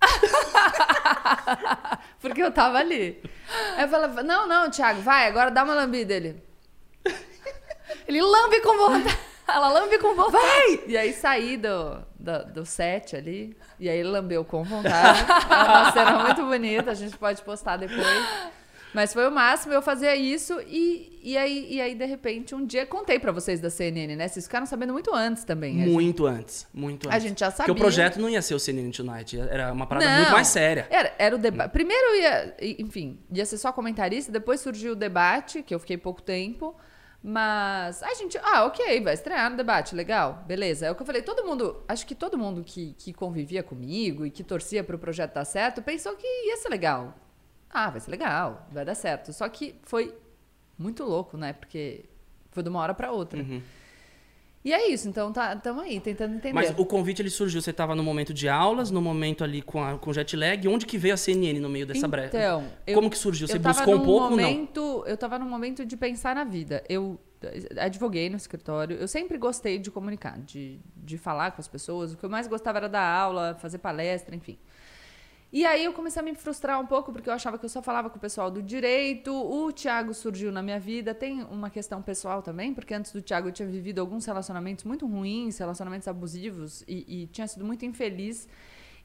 Porque 2.20 2.42
eu 2.42 2.52
tava 2.52 2.78
ali. 2.78 3.22
Aí 3.76 3.84
eu 3.84 3.88
falava, 3.88 4.22
não, 4.22 4.46
não, 4.46 4.70
Thiago, 4.70 5.00
vai, 5.00 5.28
agora 5.28 5.50
dá 5.50 5.64
uma 5.64 5.74
lambida. 5.74 6.14
Ele, 6.14 6.42
Ele 8.06 8.20
lambe 8.22 8.60
com 8.60 8.76
vontade. 8.76 9.33
Ela 9.46 9.68
lambe 9.68 9.98
com 9.98 10.14
vontade. 10.14 10.42
vai! 10.42 10.80
E 10.86 10.96
aí 10.96 11.12
saí 11.12 11.56
do, 11.56 11.98
do, 12.18 12.44
do 12.52 12.66
set 12.66 13.14
ali, 13.14 13.56
e 13.78 13.88
aí 13.88 13.98
ele 13.98 14.08
lambeu 14.08 14.44
com 14.44 14.64
vontade. 14.64 15.20
É 15.50 15.54
uma 15.64 15.92
cena 15.92 16.18
muito 16.24 16.44
bonita, 16.44 16.90
a 16.90 16.94
gente 16.94 17.16
pode 17.16 17.42
postar 17.42 17.76
depois. 17.76 18.06
Mas 18.94 19.12
foi 19.12 19.26
o 19.26 19.30
máximo, 19.30 19.72
eu 19.74 19.82
fazia 19.82 20.14
isso 20.14 20.56
e, 20.68 21.18
e, 21.20 21.36
aí, 21.36 21.66
e 21.68 21.80
aí, 21.80 21.96
de 21.96 22.04
repente, 22.04 22.54
um 22.54 22.64
dia 22.64 22.86
contei 22.86 23.18
pra 23.18 23.32
vocês 23.32 23.60
da 23.60 23.68
CNN, 23.68 24.14
né? 24.14 24.28
Vocês 24.28 24.44
ficaram 24.46 24.66
sabendo 24.66 24.92
muito 24.92 25.12
antes 25.12 25.42
também. 25.42 25.74
Gente- 25.78 25.90
Muito 25.90 26.24
antes, 26.26 26.64
muito 26.72 27.08
antes. 27.08 27.16
A 27.16 27.18
gente 27.18 27.40
já 27.40 27.46
Porque 27.46 27.56
sabia. 27.62 27.72
o 27.72 27.76
projeto 27.76 28.20
não 28.20 28.30
ia 28.30 28.40
ser 28.40 28.54
o 28.54 28.58
CNN 28.60 28.92
Tonight, 28.92 29.36
era 29.50 29.72
uma 29.72 29.84
parada 29.84 30.06
Não. 30.08 30.18
muito 30.18 30.30
mais 30.30 30.46
séria. 30.46 30.86
Era, 30.88 31.12
era 31.18 31.34
o 31.34 31.38
debate. 31.40 31.72
Primeiro 31.72 32.14
ia, 32.14 32.56
enfim, 32.78 33.18
ia 33.32 33.44
ser 33.44 33.58
só 33.58 33.72
comentarista, 33.72 34.30
depois 34.30 34.60
surgiu 34.60 34.92
o 34.92 34.96
debate, 34.96 35.64
que 35.64 35.74
eu 35.74 35.80
fiquei 35.80 35.96
pouco 35.98 36.22
tempo. 36.22 36.72
Mas 37.26 38.02
a 38.02 38.12
gente, 38.12 38.36
ah, 38.42 38.66
ok, 38.66 39.00
vai 39.00 39.14
estrear 39.14 39.50
no 39.50 39.56
debate, 39.56 39.94
legal, 39.94 40.44
beleza. 40.46 40.84
É 40.84 40.90
o 40.90 40.94
que 40.94 41.00
eu 41.00 41.06
falei, 41.06 41.22
todo 41.22 41.42
mundo, 41.42 41.82
acho 41.88 42.06
que 42.06 42.14
todo 42.14 42.36
mundo 42.36 42.62
que, 42.62 42.92
que 42.98 43.14
convivia 43.14 43.62
comigo 43.62 44.26
e 44.26 44.30
que 44.30 44.44
torcia 44.44 44.84
pro 44.84 44.98
projeto 44.98 45.32
dar 45.32 45.46
certo, 45.46 45.80
pensou 45.80 46.14
que 46.16 46.26
ia 46.26 46.58
ser 46.58 46.68
legal. 46.68 47.14
Ah, 47.70 47.88
vai 47.88 47.98
ser 47.98 48.10
legal, 48.10 48.68
vai 48.70 48.84
dar 48.84 48.94
certo. 48.94 49.32
Só 49.32 49.48
que 49.48 49.74
foi 49.84 50.14
muito 50.78 51.02
louco, 51.02 51.38
né? 51.38 51.54
Porque 51.54 52.04
foi 52.50 52.62
de 52.62 52.68
uma 52.68 52.80
hora 52.80 52.92
pra 52.92 53.10
outra. 53.10 53.40
Uhum. 53.40 53.62
E 54.64 54.72
é 54.72 54.88
isso, 54.90 55.06
então 55.08 55.30
tá, 55.30 55.54
tamo 55.56 55.82
aí, 55.82 56.00
tentando 56.00 56.36
entender. 56.36 56.54
Mas 56.54 56.72
o 56.78 56.86
convite 56.86 57.20
ele 57.20 57.28
surgiu, 57.28 57.60
você 57.60 57.70
estava 57.70 57.94
no 57.94 58.02
momento 58.02 58.32
de 58.32 58.48
aulas, 58.48 58.90
no 58.90 59.02
momento 59.02 59.44
ali 59.44 59.60
com, 59.60 59.84
a, 59.84 59.98
com 59.98 60.10
jet 60.10 60.34
lag, 60.34 60.66
onde 60.66 60.86
que 60.86 60.96
veio 60.96 61.12
a 61.12 61.18
CNN 61.18 61.60
no 61.60 61.68
meio 61.68 61.86
dessa 61.86 62.08
breve? 62.08 62.28
Então, 62.28 62.64
eu- 62.86 62.94
Como 62.94 63.10
que 63.10 63.18
surgiu? 63.18 63.46
Você 63.46 63.58
buscou 63.58 63.94
um 63.94 64.00
pouco 64.00 64.24
ou 64.24 64.30
não? 64.30 64.36
momento, 64.38 65.04
Eu 65.06 65.18
tava 65.18 65.38
num 65.38 65.48
momento 65.48 65.84
de 65.84 65.96
pensar 65.98 66.34
na 66.34 66.44
vida. 66.44 66.82
Eu 66.88 67.20
advoguei 67.78 68.30
no 68.30 68.36
escritório. 68.36 68.96
Eu 68.96 69.06
sempre 69.06 69.36
gostei 69.36 69.78
de 69.78 69.90
comunicar, 69.90 70.38
de, 70.38 70.78
de 70.96 71.18
falar 71.18 71.50
com 71.50 71.60
as 71.60 71.68
pessoas. 71.68 72.14
O 72.14 72.16
que 72.16 72.24
eu 72.24 72.30
mais 72.30 72.46
gostava 72.46 72.78
era 72.78 72.88
dar 72.88 73.06
aula, 73.06 73.56
fazer 73.60 73.76
palestra, 73.78 74.34
enfim. 74.34 74.56
E 75.54 75.64
aí 75.64 75.84
eu 75.84 75.92
comecei 75.92 76.20
a 76.20 76.24
me 76.24 76.34
frustrar 76.34 76.80
um 76.80 76.86
pouco, 76.86 77.12
porque 77.12 77.30
eu 77.30 77.32
achava 77.32 77.56
que 77.56 77.64
eu 77.64 77.68
só 77.68 77.80
falava 77.80 78.10
com 78.10 78.16
o 78.16 78.20
pessoal 78.20 78.50
do 78.50 78.60
direito. 78.60 79.32
O 79.32 79.72
Thiago 79.72 80.12
surgiu 80.12 80.50
na 80.50 80.60
minha 80.60 80.80
vida. 80.80 81.14
Tem 81.14 81.44
uma 81.44 81.70
questão 81.70 82.02
pessoal 82.02 82.42
também, 82.42 82.74
porque 82.74 82.92
antes 82.92 83.12
do 83.12 83.22
Thiago 83.22 83.46
eu 83.46 83.52
tinha 83.52 83.68
vivido 83.68 84.00
alguns 84.00 84.26
relacionamentos 84.26 84.82
muito 84.82 85.06
ruins, 85.06 85.56
relacionamentos 85.56 86.08
abusivos, 86.08 86.82
e, 86.88 87.22
e 87.22 87.26
tinha 87.28 87.46
sido 87.46 87.64
muito 87.64 87.86
infeliz. 87.86 88.48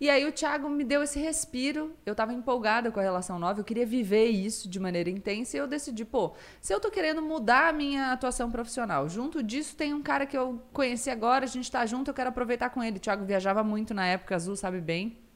E 0.02 0.10
aí 0.10 0.26
o 0.26 0.32
Thiago 0.32 0.68
me 0.68 0.84
deu 0.84 1.04
esse 1.04 1.20
respiro. 1.20 1.94
Eu 2.04 2.16
tava 2.16 2.34
empolgada 2.34 2.92
com 2.92 3.00
a 3.00 3.04
relação 3.04 3.38
nova, 3.38 3.60
eu 3.60 3.64
queria 3.64 3.86
viver 3.86 4.26
isso 4.30 4.68
de 4.68 4.80
maneira 4.80 5.12
intensa 5.12 5.56
e 5.56 5.60
eu 5.60 5.68
decidi, 5.68 6.04
pô, 6.04 6.34
se 6.60 6.74
eu 6.74 6.80
tô 6.80 6.90
querendo 6.90 7.22
mudar 7.22 7.70
a 7.70 7.72
minha 7.72 8.12
atuação 8.12 8.50
profissional, 8.50 9.08
junto 9.08 9.44
disso 9.44 9.76
tem 9.76 9.94
um 9.94 10.02
cara 10.02 10.26
que 10.26 10.36
eu 10.36 10.60
conheci 10.74 11.12
agora, 11.12 11.46
a 11.46 11.48
gente 11.48 11.70
tá 11.70 11.86
junto, 11.86 12.10
eu 12.10 12.14
quero 12.16 12.30
aproveitar 12.30 12.72
com 12.72 12.84
ele. 12.84 12.98
O 12.98 13.00
Thiago 13.00 13.24
viajava 13.24 13.64
muito 13.64 13.94
na 13.94 14.08
época, 14.08 14.36
Azul 14.36 14.56
sabe 14.56 14.82
bem. 14.82 15.29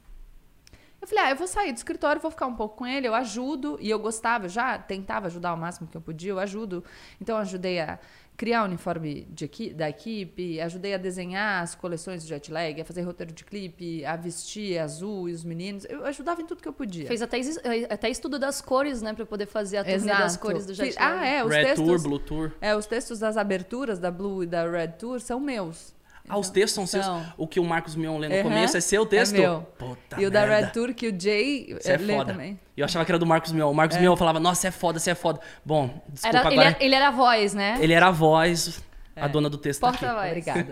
Eu 1.04 1.08
falei, 1.08 1.24
ah, 1.24 1.30
eu 1.32 1.36
vou 1.36 1.46
sair 1.46 1.70
do 1.70 1.76
escritório, 1.76 2.18
vou 2.20 2.30
ficar 2.30 2.46
um 2.46 2.54
pouco 2.54 2.76
com 2.78 2.86
ele, 2.86 3.06
eu 3.06 3.14
ajudo. 3.14 3.76
E 3.78 3.90
eu 3.90 3.98
gostava, 3.98 4.48
já 4.48 4.78
tentava 4.78 5.26
ajudar 5.26 5.52
o 5.52 5.56
máximo 5.56 5.86
que 5.86 5.94
eu 5.94 6.00
podia, 6.00 6.30
eu 6.30 6.38
ajudo. 6.38 6.82
Então, 7.20 7.36
eu 7.36 7.42
ajudei 7.42 7.78
a 7.78 7.98
criar 8.38 8.62
o 8.62 8.64
uniforme 8.64 9.26
de 9.30 9.44
equi- 9.44 9.74
da 9.74 9.88
equipe, 9.88 10.58
ajudei 10.62 10.94
a 10.94 10.96
desenhar 10.96 11.62
as 11.62 11.74
coleções 11.74 12.22
de 12.22 12.28
jet 12.30 12.50
lag, 12.50 12.80
a 12.80 12.84
fazer 12.86 13.02
roteiro 13.02 13.32
de 13.32 13.44
clipe, 13.44 14.02
a 14.04 14.16
vestir 14.16 14.78
azul 14.78 15.28
e 15.28 15.32
os 15.32 15.44
meninos. 15.44 15.84
Eu 15.90 16.06
ajudava 16.06 16.40
em 16.40 16.46
tudo 16.46 16.62
que 16.62 16.66
eu 16.68 16.72
podia. 16.72 17.06
Fez 17.06 17.20
até, 17.20 17.38
exi- 17.38 17.60
até 17.90 18.08
estudo 18.08 18.38
das 18.38 18.62
cores, 18.62 19.02
né? 19.02 19.12
Pra 19.12 19.26
poder 19.26 19.46
fazer 19.46 19.76
a 19.76 19.84
turnê 19.84 19.96
Exato. 19.96 20.22
das 20.22 20.36
cores 20.38 20.64
do 20.64 20.72
Jet 20.72 20.98
Lag. 20.98 21.18
Ah, 21.20 21.26
é, 21.26 21.44
os 21.44 21.52
Red 21.52 21.64
textos. 21.64 21.86
Tour, 21.86 22.02
Blue 22.02 22.18
Tour. 22.18 22.52
É, 22.62 22.74
os 22.74 22.86
textos 22.86 23.18
das 23.18 23.36
aberturas 23.36 23.98
da 23.98 24.10
Blue 24.10 24.42
e 24.42 24.46
da 24.46 24.68
Red 24.68 24.88
Tour 24.98 25.20
são 25.20 25.38
meus. 25.38 25.94
Ah, 26.28 26.38
os 26.38 26.48
textos 26.48 26.72
são 26.72 26.86
seus. 26.86 27.04
São. 27.04 27.24
O 27.36 27.46
que 27.46 27.60
o 27.60 27.64
Marcos 27.64 27.94
Mion 27.94 28.16
lê 28.18 28.28
no 28.28 28.34
Aham, 28.34 28.42
começo 28.44 28.76
é 28.76 28.80
seu 28.80 29.04
texto? 29.04 29.34
É 29.34 29.38
meu. 29.40 29.60
Puta 29.78 30.20
e 30.20 30.24
o 30.24 30.30
da. 30.30 30.44
Red 30.44 30.68
Tour 30.68 30.94
que 30.94 31.08
o 31.08 31.20
Jay 31.20 31.76
Isso 31.78 31.90
é 31.90 31.96
lê 31.96 32.14
foda. 32.14 32.32
também. 32.32 32.58
Eu 32.76 32.84
achava 32.84 33.04
que 33.04 33.10
era 33.10 33.18
do 33.18 33.26
Marcos 33.26 33.52
Mion. 33.52 33.70
O 33.70 33.74
Marcos 33.74 33.98
Mion 33.98 34.16
falava, 34.16 34.40
nossa, 34.40 34.68
é 34.68 34.70
foda, 34.70 34.98
você 34.98 35.10
é 35.10 35.14
foda. 35.14 35.40
Bom, 35.64 36.02
desculpa 36.08 36.38
Era, 36.38 36.48
ele, 36.48 36.54
agora. 36.54 36.68
era, 36.68 36.84
ele 36.84 36.94
era 36.94 37.08
a 37.08 37.10
voz, 37.10 37.54
né? 37.54 37.76
Ele 37.78 37.92
era 37.92 38.06
a 38.08 38.10
voz, 38.10 38.82
a 39.14 39.28
dona 39.28 39.50
do 39.50 39.58
texto 39.58 39.82
tá 39.82 39.90
aqui. 39.90 39.98
Porta-voz. 39.98 40.28
Obrigada. 40.28 40.70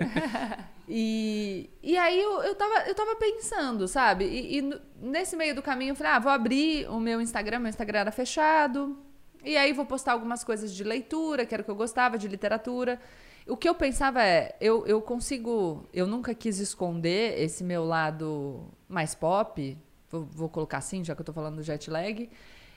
E, 0.89 1.71
e 1.83 1.97
aí 1.97 2.21
eu, 2.21 2.43
eu, 2.43 2.55
tava, 2.55 2.81
eu 2.87 2.95
tava 2.95 3.15
pensando, 3.17 3.87
sabe? 3.87 4.25
E, 4.27 4.59
e 4.59 4.81
nesse 5.01 5.37
meio 5.37 5.55
do 5.55 5.63
caminho 5.63 5.93
eu 5.93 5.97
falei, 5.97 6.13
ah, 6.13 6.19
vou 6.19 6.31
abrir 6.31 6.87
o 6.91 6.99
meu 7.01 7.21
Instagram, 7.21 7.61
meu 7.61 7.71
Instagram 7.71 8.01
era 8.01 8.13
fechado. 8.13 8.99
E 9.45 9.57
aí 9.57 9.73
vou 9.73 9.87
postar 9.87 10.13
algumas 10.13 10.45
coisas 10.45 10.75
de 10.75 10.85
leitura, 10.85 11.47
que 11.47 11.55
era 11.55 11.63
o 11.63 11.65
que 11.65 11.71
eu 11.71 11.77
gostava, 11.77 12.19
de 12.19 12.29
literatura. 12.29 13.01
O 13.47 13.57
que 13.57 13.69
eu 13.69 13.75
pensava 13.75 14.23
é, 14.23 14.57
eu, 14.61 14.87
eu 14.87 15.01
consigo. 15.03 15.87
Eu 15.93 16.07
nunca 16.07 16.35
quis 16.35 16.59
esconder 16.59 17.41
esse 17.41 17.65
meu 17.65 17.85
lado 17.85 18.69
mais 18.89 19.15
pop, 19.15 19.77
vou, 20.11 20.25
vou 20.25 20.49
colocar 20.49 20.79
assim, 20.79 21.05
já 21.05 21.15
que 21.15 21.21
eu 21.21 21.25
tô 21.25 21.33
falando 21.33 21.57
do 21.57 21.63
jet 21.63 21.91
lag. 21.91 22.31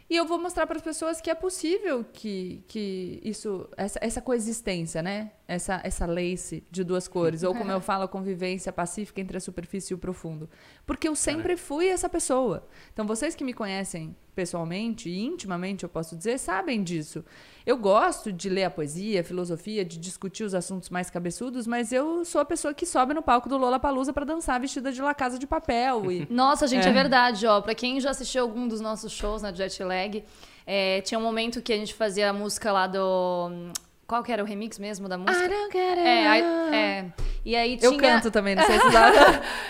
E 0.08 0.16
eu 0.16 0.26
vou 0.26 0.40
mostrar 0.40 0.68
para 0.68 0.78
as 0.78 0.84
pessoas 0.84 1.20
que 1.20 1.32
é 1.32 1.36
possível 1.36 2.06
que, 2.14 2.64
que 2.68 3.20
isso, 3.24 3.68
essa, 3.76 4.00
essa 4.00 4.22
coexistência, 4.22 5.02
né? 5.02 5.32
Essa, 5.48 5.82
essa 5.84 6.06
lace 6.06 6.64
de 6.70 6.84
duas 6.84 7.08
cores. 7.08 7.42
Ou 7.42 7.56
como 7.56 7.72
eu 7.72 7.82
falo, 7.82 8.04
a 8.04 8.08
convivência 8.08 8.72
pacífica 8.72 9.20
entre 9.20 9.38
a 9.38 9.40
superfície 9.40 9.94
e 9.94 9.96
o 9.96 9.98
profundo. 9.98 10.48
Porque 10.86 11.08
eu 11.08 11.16
sempre 11.16 11.58
fui 11.58 11.88
essa 11.88 12.08
pessoa. 12.08 12.68
Então, 12.94 13.08
vocês 13.08 13.34
que 13.34 13.44
me 13.44 13.54
conhecem 13.54 14.16
pessoalmente 14.36 15.10
e 15.10 15.24
intimamente, 15.24 15.84
eu 15.84 15.90
posso 15.90 16.16
dizer, 16.16 16.38
sabem 16.38 16.84
disso. 16.84 17.24
Eu 17.66 17.78
gosto 17.78 18.32
de 18.32 18.48
ler 18.48 18.66
a 18.66 18.70
poesia, 18.70 19.22
a 19.22 19.24
filosofia, 19.24 19.84
de 19.84 19.98
discutir 19.98 20.44
os 20.44 20.54
assuntos 20.54 20.90
mais 20.90 21.10
cabeçudos, 21.10 21.66
mas 21.66 21.92
eu 21.92 22.24
sou 22.24 22.40
a 22.42 22.46
pessoa 22.46 22.74
que 22.74 22.86
sobe 22.86 23.14
no 23.14 23.24
palco 23.24 23.50
do 23.50 23.58
Lola 23.58 23.80
Palusa 23.80 24.14
para 24.14 24.26
dançar 24.26 24.60
vestida 24.60 24.92
de 24.92 25.02
La 25.02 25.16
Casa 25.16 25.40
de 25.40 25.48
Papel. 25.48 26.12
E... 26.12 26.28
Nossa, 26.30 26.68
gente, 26.68 26.86
é. 26.86 26.90
É. 26.90 26.94
verdade, 26.94 27.48
ó. 27.48 27.62
Pra 27.62 27.74
quem 27.74 28.00
já 28.00 28.12
assistiu 28.12 28.44
algum 28.44 28.68
dos 28.68 28.82
nossos 28.82 29.12
shows 29.12 29.42
na 29.42 29.52
Jetlag, 29.52 30.24
é, 30.68 31.02
tinha 31.02 31.20
um 31.20 31.24
momento 31.24 31.62
que 31.62 31.74
a 31.74 31.78
gente 31.78 31.94
fazia 31.94 32.30
a 32.30 32.34
música 32.34 32.72
lá 32.72 32.86
do. 32.86 33.50
Qual 34.08 34.22
que 34.24 34.32
era 34.32 34.44
o 34.44 34.46
remix 34.46 34.78
mesmo 34.78 35.10
da 35.10 35.18
música? 35.18 35.46
I 35.46 35.50
don't 35.50 35.72
get 35.74 35.98
it. 35.98 36.00
É, 36.08 36.28
aí- 36.28 36.44
é. 36.76 37.06
E 37.44 37.56
aí 37.56 37.78
tinha. 37.78 37.92
Eu 37.92 37.98
canto 37.98 38.30
também, 38.32 38.56
não 38.56 38.64
sei 38.64 38.80
se 38.80 38.90
dá. 38.92 39.12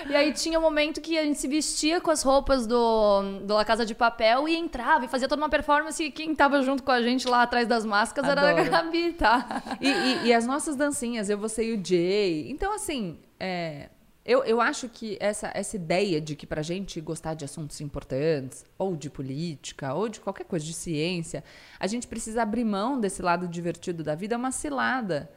E 0.10 0.16
aí 0.16 0.32
tinha 0.34 0.58
um 0.60 0.62
momento 0.62 1.00
que 1.02 1.18
a 1.18 1.24
gente 1.24 1.40
se 1.40 1.48
vestia 1.48 2.00
com 2.02 2.12
as 2.12 2.22
roupas 2.22 2.68
do, 2.68 3.22
do 3.44 3.54
La 3.54 3.64
Casa 3.66 3.86
de 3.86 3.96
Papel 3.96 4.48
e 4.48 4.56
entrava 4.56 5.06
e 5.06 5.08
fazia 5.08 5.28
toda 5.28 5.42
uma 5.42 5.50
performance 5.50 6.02
e 6.04 6.12
quem 6.12 6.34
tava 6.36 6.62
junto 6.62 6.84
com 6.84 6.92
a 6.92 7.02
gente 7.02 7.28
lá 7.28 7.42
atrás 7.44 7.68
das 7.68 7.86
máscaras 7.86 8.30
era 8.30 8.42
a 8.42 8.50
Adoro. 8.52 8.70
Gabi, 8.70 9.14
tá? 9.14 9.62
E, 9.82 9.90
e- 9.90 10.26
e 10.28 10.34
as 10.34 10.46
nossas 10.46 10.76
dancinhas, 10.76 11.30
eu, 11.30 11.38
você 11.38 11.66
e 11.66 11.74
o 11.78 11.86
Jay. 11.86 12.50
Então, 12.52 12.74
assim, 12.74 13.18
é, 13.40 13.90
eu, 14.26 14.44
eu 14.44 14.60
acho 14.60 14.90
que 14.90 15.18
essa, 15.20 15.52
essa 15.54 15.76
ideia 15.76 16.20
de 16.20 16.36
que 16.36 16.48
pra 16.48 16.64
gente 16.64 17.00
gostar 17.00 17.36
de 17.36 17.46
assuntos 17.46 17.80
importantes, 17.80 18.66
ou 18.76 18.96
de 18.96 19.08
política, 19.08 19.94
ou 19.94 20.10
de 20.10 20.20
qualquer 20.20 20.46
coisa, 20.46 20.66
de 20.66 20.74
ciência, 20.74 21.44
a 21.80 21.86
gente 21.86 22.08
precisa 22.08 22.42
abrir 22.42 22.66
mão 22.66 23.00
desse 23.00 23.22
lado 23.22 23.48
divertido 23.48 24.04
da 24.04 24.16
vida, 24.16 24.34
é 24.34 24.38
uma 24.38 24.52
cilada. 24.52 25.30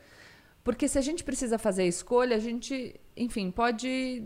Porque 0.64 0.88
se 0.88 0.96
a 0.96 1.02
gente 1.02 1.22
precisa 1.22 1.58
fazer 1.58 1.82
a 1.82 1.86
escolha, 1.86 2.34
a 2.34 2.38
gente, 2.38 2.98
enfim, 3.14 3.50
pode 3.50 4.24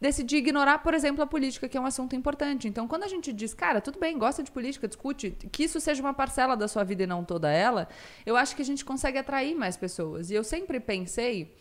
decidir 0.00 0.36
ignorar, 0.36 0.78
por 0.78 0.94
exemplo, 0.94 1.22
a 1.22 1.26
política, 1.26 1.68
que 1.68 1.76
é 1.76 1.80
um 1.80 1.86
assunto 1.86 2.14
importante. 2.14 2.68
Então, 2.68 2.86
quando 2.86 3.02
a 3.02 3.08
gente 3.08 3.32
diz, 3.32 3.52
cara, 3.52 3.80
tudo 3.80 3.98
bem, 3.98 4.16
gosta 4.16 4.44
de 4.44 4.50
política, 4.50 4.86
discute, 4.86 5.32
que 5.50 5.64
isso 5.64 5.80
seja 5.80 6.00
uma 6.00 6.14
parcela 6.14 6.56
da 6.56 6.68
sua 6.68 6.84
vida 6.84 7.02
e 7.02 7.06
não 7.06 7.24
toda 7.24 7.50
ela, 7.50 7.88
eu 8.24 8.36
acho 8.36 8.54
que 8.54 8.62
a 8.62 8.64
gente 8.64 8.84
consegue 8.84 9.18
atrair 9.18 9.56
mais 9.56 9.76
pessoas. 9.76 10.30
E 10.30 10.34
eu 10.34 10.44
sempre 10.44 10.78
pensei 10.78 11.52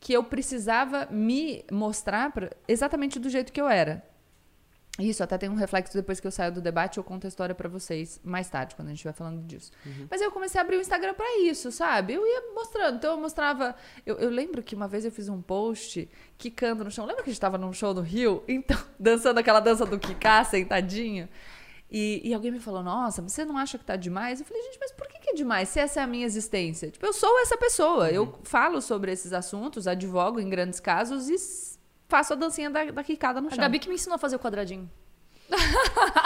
que 0.00 0.12
eu 0.12 0.22
precisava 0.24 1.06
me 1.10 1.64
mostrar 1.70 2.30
pra- 2.32 2.50
exatamente 2.68 3.18
do 3.18 3.28
jeito 3.30 3.52
que 3.52 3.60
eu 3.60 3.68
era. 3.68 4.04
Isso 4.98 5.22
até 5.22 5.36
tem 5.36 5.50
um 5.50 5.54
reflexo 5.54 5.92
depois 5.94 6.20
que 6.20 6.26
eu 6.26 6.30
saio 6.30 6.50
do 6.52 6.60
debate, 6.62 6.96
eu 6.96 7.04
conto 7.04 7.26
a 7.26 7.28
história 7.28 7.54
pra 7.54 7.68
vocês 7.68 8.18
mais 8.24 8.48
tarde, 8.48 8.74
quando 8.74 8.88
a 8.88 8.90
gente 8.92 8.96
estiver 8.98 9.12
falando 9.12 9.42
disso. 9.42 9.70
Mas 10.10 10.22
eu 10.22 10.30
comecei 10.32 10.58
a 10.58 10.64
abrir 10.64 10.76
o 10.78 10.80
Instagram 10.80 11.12
pra 11.12 11.38
isso, 11.40 11.70
sabe? 11.70 12.14
Eu 12.14 12.26
ia 12.26 12.54
mostrando. 12.54 12.96
Então 12.96 13.10
eu 13.14 13.20
mostrava. 13.20 13.76
Eu, 14.06 14.16
eu 14.16 14.30
lembro 14.30 14.62
que 14.62 14.74
uma 14.74 14.88
vez 14.88 15.04
eu 15.04 15.10
fiz 15.12 15.28
um 15.28 15.42
post 15.42 16.08
quicando 16.38 16.82
no 16.82 16.90
chão. 16.90 17.04
Lembra 17.04 17.22
que 17.22 17.28
a 17.28 17.32
gente 17.32 17.40
tava 17.40 17.58
num 17.58 17.74
show 17.74 17.92
no 17.92 18.00
Rio? 18.00 18.42
Então, 18.48 18.78
dançando 18.98 19.36
aquela 19.38 19.60
dança 19.60 19.84
do 19.84 19.98
quicar, 19.98 20.46
sentadinho. 20.46 21.28
E, 21.90 22.20
e 22.24 22.34
alguém 22.34 22.50
me 22.50 22.58
falou, 22.58 22.82
nossa, 22.82 23.22
você 23.22 23.44
não 23.44 23.56
acha 23.56 23.78
que 23.78 23.84
tá 23.84 23.94
demais? 23.94 24.40
Eu 24.40 24.46
falei, 24.46 24.62
gente, 24.64 24.78
mas 24.80 24.90
por 24.92 25.06
que, 25.06 25.20
que 25.20 25.30
é 25.30 25.34
demais 25.34 25.68
se 25.68 25.78
essa 25.78 26.00
é 26.00 26.02
a 26.02 26.06
minha 26.06 26.26
existência? 26.26 26.90
Tipo, 26.90 27.06
eu 27.06 27.12
sou 27.12 27.38
essa 27.40 27.56
pessoa. 27.56 28.10
Eu 28.10 28.38
falo 28.42 28.82
sobre 28.82 29.12
esses 29.12 29.32
assuntos, 29.32 29.86
advogo 29.86 30.40
em 30.40 30.48
grandes 30.48 30.80
casos 30.80 31.28
e 31.28 31.36
faço 32.08 32.32
a 32.32 32.36
dancinha 32.36 32.70
da, 32.70 32.84
da 32.86 33.04
quicada 33.04 33.40
no 33.40 33.48
A 33.48 33.50
chão. 33.50 33.58
Gabi 33.58 33.78
que 33.78 33.88
me 33.88 33.94
ensinou 33.94 34.16
a 34.16 34.18
fazer 34.18 34.36
o 34.36 34.40
quadradinho. 34.40 34.90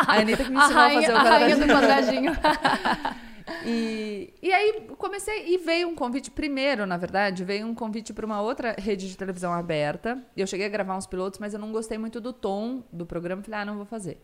A 0.07 0.15
Anitta 0.15 0.45
que 0.45 0.51
me 0.51 0.57
A 0.59 0.65
ensinou 0.65 0.81
a, 0.81 0.87
rainha, 0.87 1.01
fazer 1.03 1.13
o 1.13 1.17
a 1.17 1.23
rainha 1.23 1.57
do 1.57 1.67
quadradinho. 1.67 2.33
quadradinho. 2.35 3.31
E, 3.65 4.33
e 4.41 4.53
aí 4.53 4.87
comecei 4.97 5.53
e 5.53 5.59
veio 5.59 5.89
um 5.89 5.95
convite 5.95 6.31
primeiro, 6.31 6.87
na 6.87 6.97
verdade, 6.97 7.45
veio 7.45 7.67
um 7.67 7.75
convite 7.75 8.13
para 8.13 8.25
uma 8.25 8.41
outra 8.41 8.75
rede 8.79 9.09
de 9.09 9.17
televisão 9.17 9.53
aberta. 9.53 10.23
Eu 10.37 10.47
cheguei 10.47 10.67
a 10.67 10.69
gravar 10.69 10.97
uns 10.97 11.07
pilotos, 11.07 11.41
mas 11.41 11.53
eu 11.53 11.59
não 11.61 11.73
gostei 11.73 11.99
muito 11.99 12.21
do 12.21 12.33
tom 12.33 12.85
do 12.93 13.05
programa, 13.05 13.43
falei, 13.43 13.61
ah, 13.61 13.65
não 13.65 13.77
vou 13.77 13.85
fazer. 13.85 14.21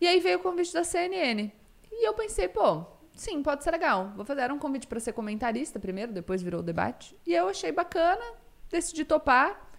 E 0.00 0.06
aí 0.06 0.20
veio 0.20 0.38
o 0.38 0.42
convite 0.42 0.72
da 0.72 0.84
CNN. 0.84 1.50
E 1.90 2.06
eu 2.06 2.14
pensei, 2.14 2.48
pô, 2.48 2.84
sim, 3.14 3.42
pode 3.42 3.64
ser 3.64 3.70
legal. 3.70 4.12
Vou 4.14 4.24
fazer 4.24 4.52
um 4.52 4.58
convite 4.58 4.86
para 4.86 5.00
ser 5.00 5.12
comentarista 5.12 5.78
primeiro, 5.78 6.12
depois 6.12 6.42
virou 6.42 6.62
debate. 6.62 7.16
E 7.26 7.34
eu 7.34 7.48
achei 7.48 7.72
bacana, 7.72 8.22
decidi 8.70 9.04
topar. 9.04 9.70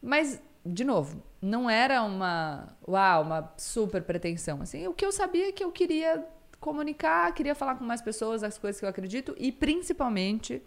Mas, 0.00 0.40
de 0.64 0.84
novo, 0.84 1.22
não 1.40 1.68
era 1.68 2.02
uma, 2.02 2.76
uau, 2.86 3.22
uma 3.22 3.52
super 3.56 4.02
pretensão. 4.02 4.62
Assim, 4.62 4.86
o 4.86 4.94
que 4.94 5.04
eu 5.04 5.10
sabia 5.10 5.48
é 5.48 5.52
que 5.52 5.64
eu 5.64 5.72
queria 5.72 6.26
comunicar, 6.60 7.32
queria 7.34 7.54
falar 7.54 7.74
com 7.74 7.84
mais 7.84 8.00
pessoas 8.00 8.42
as 8.42 8.56
coisas 8.56 8.78
que 8.78 8.86
eu 8.86 8.88
acredito 8.88 9.34
e, 9.36 9.50
principalmente, 9.50 10.62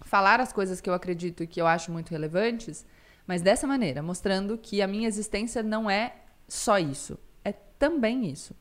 falar 0.00 0.40
as 0.40 0.52
coisas 0.52 0.80
que 0.80 0.90
eu 0.90 0.94
acredito 0.94 1.42
e 1.42 1.46
que 1.46 1.60
eu 1.60 1.66
acho 1.66 1.92
muito 1.92 2.10
relevantes, 2.10 2.84
mas 3.26 3.40
dessa 3.40 3.66
maneira, 3.66 4.02
mostrando 4.02 4.58
que 4.58 4.82
a 4.82 4.86
minha 4.86 5.06
existência 5.06 5.62
não 5.62 5.88
é 5.88 6.16
só 6.48 6.78
isso, 6.78 7.18
também 7.82 8.30
isso. 8.30 8.54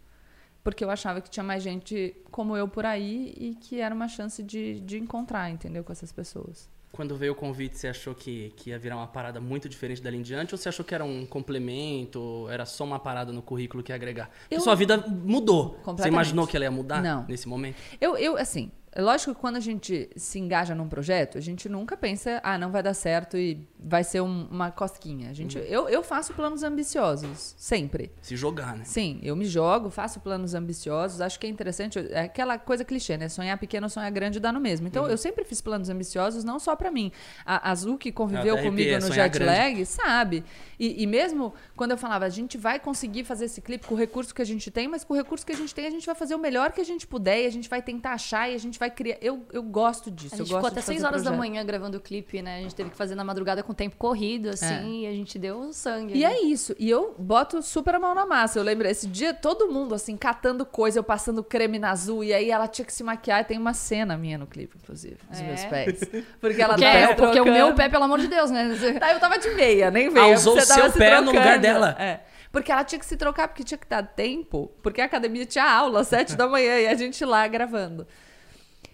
Porque 0.64 0.84
eu 0.84 0.90
achava 0.90 1.22
que 1.22 1.30
tinha 1.30 1.44
mais 1.44 1.62
gente 1.62 2.16
como 2.32 2.58
eu 2.58 2.68
por 2.68 2.86
aí 2.88 3.34
e 3.38 3.54
que 3.56 3.80
era 3.80 3.94
uma 3.94 4.08
chance 4.08 4.42
de, 4.42 4.80
de 4.80 4.98
encontrar, 4.98 5.50
entendeu? 5.52 5.84
Com 5.84 5.92
essas 5.92 6.12
pessoas. 6.12 6.68
Quando 6.92 7.16
veio 7.16 7.34
o 7.34 7.36
convite, 7.36 7.78
você 7.78 7.88
achou 7.88 8.14
que, 8.16 8.52
que 8.58 8.72
ia 8.72 8.80
virar 8.80 8.98
uma 8.98 9.08
parada 9.08 9.40
muito 9.40 9.70
diferente 9.70 10.02
dali 10.02 10.18
em 10.18 10.22
diante? 10.24 10.54
Ou 10.54 10.58
você 10.58 10.70
achou 10.70 10.84
que 10.84 10.94
era 10.94 11.06
um 11.06 11.26
complemento? 11.26 12.48
Era 12.50 12.66
só 12.66 12.84
uma 12.84 13.00
parada 13.00 13.32
no 13.32 13.42
currículo 13.42 13.82
que 13.84 13.92
ia 13.92 13.96
agregar? 13.96 14.30
Porque 14.42 14.56
Eu- 14.56 14.62
sua 14.62 14.76
vida 14.76 14.98
mudou. 15.08 15.80
Você 15.86 16.08
imaginou 16.08 16.46
que 16.48 16.56
ela 16.58 16.66
ia 16.66 16.72
mudar 16.72 17.02
Não. 17.02 17.26
nesse 17.28 17.48
momento? 17.48 17.78
Eu, 18.00 18.18
eu, 18.18 18.38
assim, 18.38 18.72
lógico 18.98 19.34
que 19.34 19.40
quando 19.40 19.56
a 19.56 19.60
gente 19.62 20.10
se 20.16 20.38
engaja 20.40 20.76
num 20.76 20.88
projeto, 20.90 21.38
a 21.38 21.42
gente 21.42 21.70
nunca 21.70 21.96
pensa, 21.96 22.42
ah, 22.44 22.58
não 22.58 22.72
vai 22.72 22.84
dar 22.84 22.94
certo 22.94 23.38
e 23.38 23.66
vai 23.80 24.04
ser 24.04 24.22
um- 24.22 24.48
uma 24.52 24.70
cosquinha. 24.72 25.30
A 25.30 25.34
gente, 25.34 25.58
eu, 25.58 25.88
eu 25.88 26.04
faço 26.04 26.34
planos 26.34 26.62
ambiciosos, 26.64 27.56
sempre. 27.58 28.12
Se 28.22 28.36
jogar, 28.36 28.76
né? 28.76 28.84
Sim, 28.84 29.20
eu 29.24 29.36
me 29.36 29.46
jogo, 29.46 29.90
faço 29.90 30.20
planos 30.20 30.54
ambiciosos, 30.54 31.22
acho 31.22 31.40
que 31.40 31.48
é 31.48 31.50
interessante, 31.50 32.00
é 32.00 32.22
aquela 32.22 32.58
coisa 32.58 32.84
clichê, 32.84 33.18
né? 33.18 33.30
Sonhar 33.30 33.58
pequeno, 33.58 33.90
sonhar 33.90 34.12
grande 34.12 34.40
dá 34.40 34.52
no 34.52 34.60
mesmo. 34.60 34.88
Então, 34.88 35.08
eu 35.08 35.18
sempre 35.18 35.44
fiz 35.46 35.62
planos 35.62 35.90
ambiciosos, 35.90 36.44
não 36.44 36.60
só 36.60 36.76
pra 36.76 36.92
mim. 36.92 37.12
A 37.46 37.72
Azul, 37.72 37.98
que 37.98 38.12
conviveu 38.12 38.56
comigo 38.58 38.90
no 38.96 39.12
jet 39.14 39.32
grande. 39.40 39.46
lag, 39.46 39.86
sabe? 39.86 40.44
E, 40.80 41.04
e 41.04 41.08
mesmo 41.08 41.54
quando 41.76 41.92
eu 41.92 41.98
falava, 41.98 42.26
a 42.26 42.30
gente 42.30 42.58
vai 42.58 42.80
conseguir 42.80 43.24
fazer 43.24 43.46
esse 43.46 43.62
clipe 43.62 43.86
com 43.88 43.96
o 43.96 43.98
recurso 43.98 44.34
que 44.36 44.42
a 44.42 44.46
gente 44.46 44.70
tem, 44.70 44.88
mas 44.88 45.04
com 45.04 45.14
o 45.14 45.18
recurso 45.18 45.46
que 45.46 45.52
a 45.52 45.56
gente 45.56 45.74
tem, 45.74 45.86
a 45.86 45.90
gente 45.92 46.06
vai 46.06 46.16
fazer 46.16 46.36
o 46.36 46.40
melhor 46.40 46.72
que 46.72 46.82
a 46.82 46.84
gente 46.84 47.08
puder 47.08 47.44
e 47.44 47.46
a 47.46 47.50
gente 47.52 47.70
vai 47.70 47.82
tentar 47.82 48.14
achar 48.14 48.50
e 48.50 48.56
a 48.56 48.58
gente 48.58 48.78
vai 48.82 48.92
criar. 48.92 49.18
Eu, 49.22 49.46
eu 49.54 49.64
gosto 49.64 50.12
disso. 50.12 50.36
A 50.36 50.38
eu 50.38 50.40
gente 50.40 50.48
ficou 50.48 50.62
gosto 50.62 50.74
até 50.74 50.82
de 50.82 50.86
fazer 50.86 50.98
6 51.00 51.04
horas 51.06 51.24
da 51.24 51.30
projeto. 51.32 51.50
manhã 51.52 51.66
gravando 51.66 51.98
o 51.98 52.02
clipe, 52.02 52.42
né? 52.42 52.58
A 52.58 52.62
gente 52.62 52.76
teve 52.76 52.90
que 52.90 52.98
fazer 52.98 53.16
na 53.16 53.24
madrugada 53.24 53.64
com 53.64 53.72
o 53.72 53.76
tempo 53.76 53.96
corrido, 53.96 54.50
assim, 54.50 55.04
e 55.04 55.08
a 55.08 55.12
gente 55.12 55.40
deu 55.40 55.72
sangue. 55.72 56.18
E 56.18 56.26
ali. 56.26 56.36
é 56.36 56.42
isso. 56.46 56.76
E 56.78 56.90
eu 56.90 57.16
boto 57.18 57.62
super 57.62 57.96
a 57.96 58.00
mão 58.00 58.14
na 58.14 58.26
massa. 58.26 58.60
Eu 58.60 58.64
lembro, 58.64 58.88
esse 58.88 59.08
dia, 59.08 59.34
todo 59.34 59.68
mundo, 59.70 59.96
assim, 59.96 60.18
catando 60.18 60.66
coisa, 60.66 61.00
eu 61.00 61.04
passando 61.04 61.44
creme 61.44 61.80
na 61.80 61.92
azul. 61.92 62.24
E 62.24 62.34
aí 62.34 62.50
ela 62.52 62.68
tinha 62.68 62.86
que 62.86 62.92
se 62.94 63.04
maquiar. 63.04 63.42
E 63.42 63.46
tem 63.46 63.58
uma 63.58 63.74
cena 63.74 64.18
minha 64.18 64.38
no 64.38 64.48
clipe, 64.48 64.76
inclusive, 64.82 65.18
dos 65.30 65.40
É? 65.40 65.44
meus 65.44 65.64
pés. 65.66 66.00
Porque 66.42 66.62
ela 66.62 66.74
Porque, 66.74 66.86
tava 66.86 66.98
é, 66.98 67.08
porque 67.14 67.24
o 67.40 67.44
trocando. 67.44 67.52
meu 67.52 67.74
pé, 67.76 67.88
pelo 67.90 68.04
amor 68.04 68.20
de 68.20 68.28
Deus, 68.28 68.50
né? 68.52 68.70
Tá, 69.00 69.14
eu 69.14 69.20
tava 69.20 69.38
de 69.38 69.50
meia, 69.52 69.90
nem 69.92 70.10
veio. 70.10 70.26
Ah, 70.26 70.36
usou 70.36 70.54
o 70.54 70.56
tava 70.58 70.82
seu 70.82 70.92
se 70.92 70.98
pé 70.98 71.20
no 71.22 71.28
lugar 71.28 71.44
trocando. 71.44 71.62
dela. 71.62 71.96
É. 72.00 72.20
Porque 72.52 72.70
ela 72.70 72.84
tinha 72.84 73.00
que 73.00 73.06
se 73.06 73.16
trocar, 73.16 73.48
porque 73.48 73.64
tinha 73.64 73.78
que 73.78 73.88
dar 73.88 74.04
tempo. 74.04 74.70
Porque 74.84 75.00
a 75.00 75.06
academia 75.06 75.46
tinha 75.46 75.64
aula 75.64 76.02
às 76.02 76.08
sete 76.10 76.36
da 76.36 76.48
manhã 76.50 76.80
e 76.82 76.88
a 76.88 76.96
gente 76.96 77.24
lá 77.24 77.48
gravando. 77.48 78.06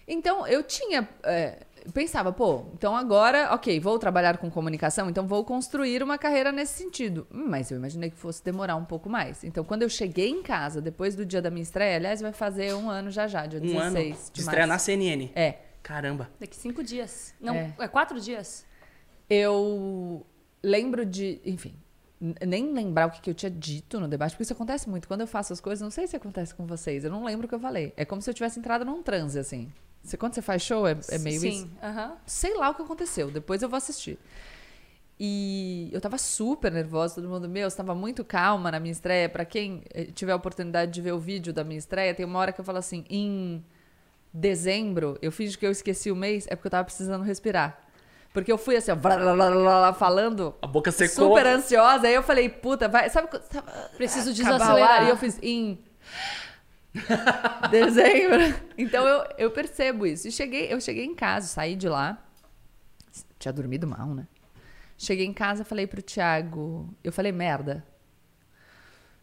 Então, 0.08 0.46
eu 0.46 0.62
tinha... 0.62 1.06
é, 1.22 1.66
pensava, 1.92 2.32
pô, 2.32 2.64
então 2.74 2.96
agora, 2.96 3.52
ok, 3.54 3.78
vou 3.80 3.98
trabalhar 3.98 4.38
com 4.38 4.50
comunicação, 4.50 5.08
então 5.08 5.26
vou 5.26 5.44
construir 5.44 6.02
uma 6.02 6.18
carreira 6.18 6.50
nesse 6.50 6.82
sentido. 6.82 7.26
Hum, 7.32 7.46
Mas 7.48 7.70
eu 7.70 7.76
imaginei 7.78 8.10
que 8.10 8.16
fosse 8.16 8.42
demorar 8.44 8.76
um 8.76 8.84
pouco 8.84 9.08
mais. 9.08 9.44
Então, 9.44 9.62
quando 9.64 9.82
eu 9.82 9.88
cheguei 9.88 10.28
em 10.28 10.42
casa, 10.42 10.80
depois 10.80 11.14
do 11.14 11.24
dia 11.24 11.40
da 11.42 11.50
minha 11.50 11.62
estreia, 11.62 11.96
aliás, 11.96 12.20
vai 12.20 12.32
fazer 12.32 12.74
um 12.74 12.90
ano 12.90 13.10
já 13.10 13.26
já, 13.28 13.46
dia 13.46 13.58
Um 13.60 13.62
16 13.62 13.86
ano 13.86 13.94
de 14.26 14.32
de 14.32 14.40
estreia 14.40 14.66
na. 14.66 14.78
CNN. 14.78 15.30
É. 15.34 15.58
Caramba. 15.82 16.28
Daqui 16.40 16.56
cinco 16.56 16.82
dias. 16.82 17.34
Não, 17.40 17.54
É. 17.54 17.72
é, 17.78 17.88
quatro 17.88 18.20
dias. 18.20 18.66
Eu 19.30 20.26
lembro 20.62 21.04
de, 21.06 21.40
enfim, 21.44 21.74
nem 22.46 22.72
lembrar 22.72 23.06
o 23.06 23.10
que, 23.10 23.20
que 23.20 23.30
eu 23.30 23.34
tinha 23.34 23.50
dito 23.50 24.00
no 24.00 24.08
debate, 24.08 24.32
porque 24.32 24.42
isso 24.42 24.52
acontece 24.52 24.88
muito. 24.88 25.06
Quando 25.06 25.20
eu 25.22 25.26
faço 25.26 25.52
as 25.52 25.60
coisas, 25.60 25.80
não 25.82 25.90
sei 25.90 26.06
se 26.06 26.16
acontece 26.16 26.54
com 26.54 26.66
vocês, 26.66 27.04
eu 27.04 27.10
não 27.10 27.24
lembro 27.24 27.46
o 27.46 27.48
que 27.48 27.54
eu 27.54 27.60
falei. 27.60 27.92
É 27.96 28.04
como 28.04 28.20
se 28.20 28.28
eu 28.28 28.34
tivesse 28.34 28.58
entrado 28.58 28.84
num 28.84 29.02
transe, 29.02 29.38
assim. 29.38 29.72
Você, 30.02 30.16
quando 30.16 30.34
você 30.34 30.42
faz 30.42 30.62
show, 30.62 30.86
é, 30.86 30.96
é 31.10 31.18
meio 31.18 31.36
isso? 31.44 31.62
Sim. 31.62 31.70
Sei 32.26 32.54
lá 32.56 32.70
o 32.70 32.74
que 32.74 32.82
aconteceu, 32.82 33.30
depois 33.30 33.62
eu 33.62 33.68
vou 33.68 33.76
assistir. 33.76 34.18
E 35.20 35.90
eu 35.92 36.00
tava 36.00 36.16
super 36.16 36.70
nervosa, 36.70 37.16
todo 37.16 37.28
mundo, 37.28 37.48
meu, 37.48 37.66
estava 37.66 37.94
muito 37.94 38.24
calma 38.24 38.70
na 38.70 38.78
minha 38.78 38.92
estreia. 38.92 39.28
Pra 39.28 39.44
quem 39.44 39.82
eh, 39.92 40.04
tiver 40.04 40.30
a 40.32 40.36
oportunidade 40.36 40.92
de 40.92 41.02
ver 41.02 41.12
o 41.12 41.18
vídeo 41.18 41.52
da 41.52 41.64
minha 41.64 41.78
estreia, 41.78 42.14
tem 42.14 42.24
uma 42.24 42.38
hora 42.38 42.52
que 42.52 42.60
eu 42.60 42.64
falo 42.64 42.78
assim, 42.78 43.04
em 43.10 43.64
dezembro, 44.32 45.18
eu 45.20 45.32
fiz 45.32 45.56
que 45.56 45.66
eu 45.66 45.70
esqueci 45.72 46.10
o 46.12 46.16
mês, 46.16 46.46
é 46.48 46.54
porque 46.54 46.68
eu 46.68 46.70
tava 46.70 46.84
precisando 46.84 47.24
respirar. 47.24 47.82
Porque 48.32 48.52
eu 48.52 48.58
fui 48.58 48.76
assim, 48.76 48.92
ó, 48.92 48.94
blá, 48.94 49.16
blá, 49.16 49.34
blá, 49.34 49.50
blá, 49.50 49.60
blá, 49.60 49.92
falando 49.94 50.54
A 50.62 50.66
boca 50.66 50.92
secou. 50.92 51.30
super 51.30 51.46
ansiosa. 51.46 52.06
Aí 52.06 52.14
eu 52.14 52.22
falei, 52.22 52.48
puta, 52.48 52.86
vai. 52.86 53.08
Sabe 53.10 53.26
quando. 53.28 53.42
sabe- 53.42 53.66
Preciso 53.96 54.28
ar? 54.30 54.34
desacelerar. 54.34 55.06
E 55.06 55.08
eu 55.08 55.16
fiz 55.16 55.38
em. 55.42 55.78
Dezembro. 57.70 58.54
Então 58.76 59.06
eu, 59.06 59.24
eu 59.38 59.50
percebo 59.50 60.06
isso. 60.06 60.28
E 60.28 60.32
cheguei, 60.32 60.72
eu 60.72 60.80
cheguei 60.80 61.04
em 61.04 61.14
casa, 61.14 61.46
saí 61.46 61.76
de 61.76 61.88
lá. 61.88 62.22
Tinha 63.38 63.52
dormido 63.52 63.86
mal, 63.86 64.08
né? 64.14 64.26
Cheguei 64.96 65.26
em 65.26 65.32
casa, 65.32 65.64
falei 65.64 65.86
pro 65.86 66.02
Thiago. 66.02 66.92
Eu 67.04 67.12
falei, 67.12 67.30
merda. 67.30 67.84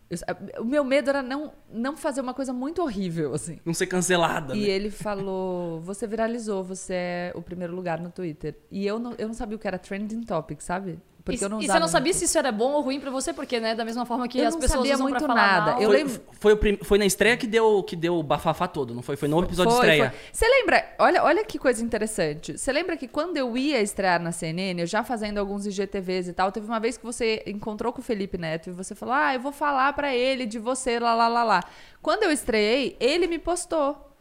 Eu- 0.10 0.62
o 0.62 0.66
meu 0.66 0.84
medo 0.84 1.10
era 1.10 1.22
não, 1.22 1.52
não 1.70 1.98
fazer 1.98 2.22
uma 2.22 2.34
coisa 2.34 2.54
muito 2.54 2.82
horrível, 2.82 3.34
assim. 3.34 3.60
Não 3.66 3.74
ser 3.74 3.88
cancelada. 3.88 4.56
E 4.56 4.62
né? 4.62 4.68
ele 4.68 4.90
falou: 4.92 5.82
Você 5.82 6.06
viralizou, 6.06 6.64
você 6.64 6.94
é 6.94 7.32
o 7.36 7.42
primeiro 7.42 7.76
lugar 7.76 8.00
no 8.00 8.12
Twitter. 8.12 8.56
E 8.72 8.86
eu 8.86 9.00
não, 9.00 9.14
eu 9.18 9.28
não 9.28 9.34
sabia 9.34 9.56
o 9.56 9.60
que 9.60 9.68
era 9.68 9.80
trending 9.80 10.22
topic, 10.24 10.62
sabe? 10.62 11.00
Porque 11.26 11.42
e, 11.42 11.44
eu 11.44 11.50
não 11.50 11.60
e 11.60 11.66
você 11.66 11.80
não 11.80 11.88
sabia 11.88 12.12
muito. 12.14 12.20
se 12.20 12.26
isso 12.26 12.38
era 12.38 12.52
bom 12.52 12.74
ou 12.74 12.82
ruim 12.82 13.00
pra 13.00 13.10
você, 13.10 13.34
porque, 13.34 13.60
né, 13.60 13.74
da 13.74 13.84
mesma 13.84 14.06
forma 14.06 14.28
que 14.28 14.38
Eu 14.38 14.48
as 14.48 14.54
não 14.54 14.62
pessoas 14.62 14.78
sabia 14.82 14.94
usam 14.94 15.08
muito 15.08 15.18
pra 15.18 15.28
falar 15.28 15.42
nada. 15.60 15.72
mal. 15.72 15.82
Eu 15.82 15.88
foi, 15.90 15.98
lembro- 15.98 16.22
foi, 16.40 16.54
o 16.54 16.58
prim- 16.58 16.78
foi 16.84 16.98
na 17.00 17.06
estreia 17.08 17.36
que 17.36 17.48
deu, 17.48 17.82
que 17.82 17.96
deu 17.96 18.16
o 18.20 18.22
bafafá 18.22 18.68
todo, 18.68 18.94
não 18.94 19.02
foi? 19.02 19.16
Foi 19.16 19.28
no 19.28 19.42
episódio 19.42 19.72
de 19.72 19.78
Foi, 19.80 19.88
estreia. 19.88 20.12
foi. 20.12 20.20
Você 20.32 20.48
lembra? 20.48 20.96
Olha, 21.00 21.24
olha 21.24 21.44
que 21.44 21.58
coisa 21.58 21.84
interessante. 21.84 22.56
Você 22.58 22.72
lembra 22.72 22.96
que 22.96 23.08
quando 23.08 23.38
eu 23.38 23.58
ia 23.58 23.82
estrear 23.82 24.22
na 24.22 24.32
CNN, 24.32 24.80
eu 24.80 24.86
já 24.86 25.04
fazendo 25.04 25.40
alguns 25.40 25.66
IGTVs 25.66 26.28
e 26.28 26.34
tal, 26.34 26.52
teve 26.52 26.68
uma 26.68 26.80
vez 26.80 26.96
que 26.96 27.04
você 27.04 27.42
encontrou 27.48 27.92
com 27.92 28.02
o 28.02 28.04
Felipe 28.04 28.38
Neto 28.38 28.70
e 28.70 28.72
você 28.74 28.94
falou: 28.94 29.16
Ah, 29.16 29.34
eu 29.34 29.40
vou 29.40 29.52
falar 29.52 29.92
pra 29.94 30.14
ele 30.16 30.46
de 30.46 30.60
você, 30.60 31.00
lá, 31.00 31.16
lá, 31.16 31.28
lá, 31.28 31.44
lá. 31.44 31.64
Quando 32.04 32.22
eu 32.22 32.32
estreiei, 32.32 32.96
ele 33.00 33.26
me 33.26 33.40
postou 33.40 34.12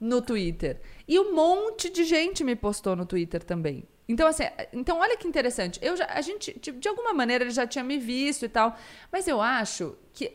no 0.00 0.22
Twitter. 0.22 0.78
E 1.08 1.18
um 1.18 1.34
monte 1.34 1.90
de 1.90 2.04
gente 2.04 2.44
me 2.44 2.54
postou 2.54 2.94
no 2.94 3.04
Twitter 3.04 3.42
também. 3.42 3.82
Então, 4.08 4.28
assim, 4.28 4.44
então 4.72 4.98
olha 4.98 5.16
que 5.16 5.26
interessante. 5.26 5.78
Eu 5.82 5.96
já, 5.96 6.06
a 6.06 6.20
gente, 6.20 6.58
de, 6.60 6.72
de 6.72 6.88
alguma 6.88 7.12
maneira, 7.12 7.44
ele 7.44 7.50
já 7.50 7.66
tinha 7.66 7.82
me 7.84 7.98
visto 7.98 8.44
e 8.44 8.48
tal. 8.48 8.76
Mas 9.10 9.26
eu 9.26 9.40
acho 9.42 9.96
que 10.12 10.32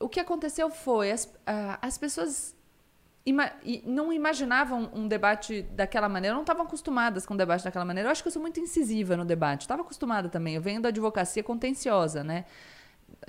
o 0.00 0.08
que 0.08 0.18
aconteceu 0.20 0.68
foi 0.70 1.12
as, 1.12 1.32
ah, 1.46 1.78
as 1.80 1.96
pessoas 1.96 2.54
ima- 3.24 3.52
não 3.84 4.12
imaginavam 4.12 4.90
um 4.92 5.06
debate 5.06 5.62
daquela 5.62 6.08
maneira, 6.08 6.34
não 6.34 6.42
estavam 6.42 6.64
acostumadas 6.64 7.24
com 7.24 7.34
o 7.34 7.36
debate 7.36 7.62
daquela 7.64 7.84
maneira. 7.84 8.08
Eu 8.08 8.12
acho 8.12 8.22
que 8.22 8.28
eu 8.28 8.32
sou 8.32 8.42
muito 8.42 8.58
incisiva 8.60 9.16
no 9.16 9.24
debate. 9.24 9.62
Estava 9.62 9.82
acostumada 9.82 10.28
também. 10.28 10.56
Eu 10.56 10.62
venho 10.62 10.80
da 10.82 10.88
advocacia 10.88 11.42
contenciosa, 11.42 12.24
né? 12.24 12.44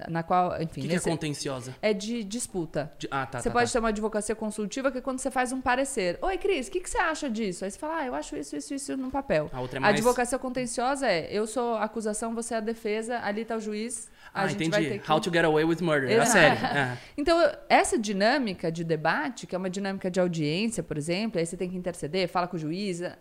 Na 0.09 0.23
qual, 0.23 0.61
enfim, 0.61 0.81
O 0.81 0.83
que, 0.83 0.89
que 0.89 0.95
é 0.95 0.99
contenciosa? 0.99 1.75
é 1.81 1.93
de 1.93 2.23
disputa. 2.23 2.91
De- 2.97 3.07
Ah, 3.09 3.25
tá. 3.25 3.39
você 3.41 3.49
tá, 3.49 3.53
pode 3.53 3.69
tá. 3.69 3.73
ter 3.73 3.79
uma 3.79 3.89
advocacia 3.89 4.35
consultiva 4.35 4.91
que 4.91 4.97
é 4.97 5.01
quando 5.01 5.19
você 5.19 5.31
faz 5.31 5.51
um 5.51 5.61
parecer. 5.61 6.17
Oi, 6.21 6.37
Cris, 6.37 6.67
o 6.67 6.71
que, 6.71 6.79
que 6.81 6.89
você 6.89 6.97
acha 6.97 7.29
disso? 7.29 7.63
Aí 7.65 7.71
você 7.71 7.79
fala, 7.79 7.97
ah, 7.99 8.05
eu 8.05 8.13
acho 8.15 8.35
isso, 8.35 8.55
isso, 8.55 8.73
isso 8.73 8.97
no 8.97 9.09
papel. 9.09 9.49
A 9.53 9.61
outra 9.61 9.77
é 9.77 9.79
A 9.79 9.81
mais- 9.81 9.95
advocacia 9.95 10.37
contenciosa 10.37 11.07
é, 11.07 11.27
eu 11.31 11.47
sou 11.47 11.75
a 11.75 11.83
acusação, 11.85 12.33
você 12.35 12.53
é 12.53 12.57
a 12.57 12.61
defesa, 12.61 13.19
ali 13.23 13.45
tá 13.45 13.55
o 13.55 13.59
juiz, 13.59 14.09
a 14.33 14.41
Ah, 14.43 14.47
gente 14.47 14.69
vai 14.69 14.81
entendi. 14.81 14.99
ter 14.99 15.05
que... 15.05 15.11
How 15.11 15.19
to 15.21 15.31
Get 15.31 15.45
Away 15.45 15.63
with 15.63 15.77
Murder. 15.81 16.09
A 16.09 16.23
Exato. 16.23 16.31
série. 16.31 16.55
É. 16.79 16.97
Então, 17.17 17.39
essa 17.69 17.97
dinâmica 17.97 18.71
de 18.71 18.83
debate, 18.83 19.47
que 19.47 19.55
é 19.55 19.57
uma 19.57 19.69
dinâmica 19.69 20.11
de 20.11 20.19
audiência, 20.19 20.83
por 20.83 20.97
exemplo, 20.97 21.39
aí 21.39 21.45
você 21.45 21.55
tem 21.55 21.69
que 21.69 21.77
interceder, 21.77 22.27
fala 22.27 22.47
com 22.47 22.57
o 22.57 22.59
juiz, 22.59 22.99
eu- 23.01 23.13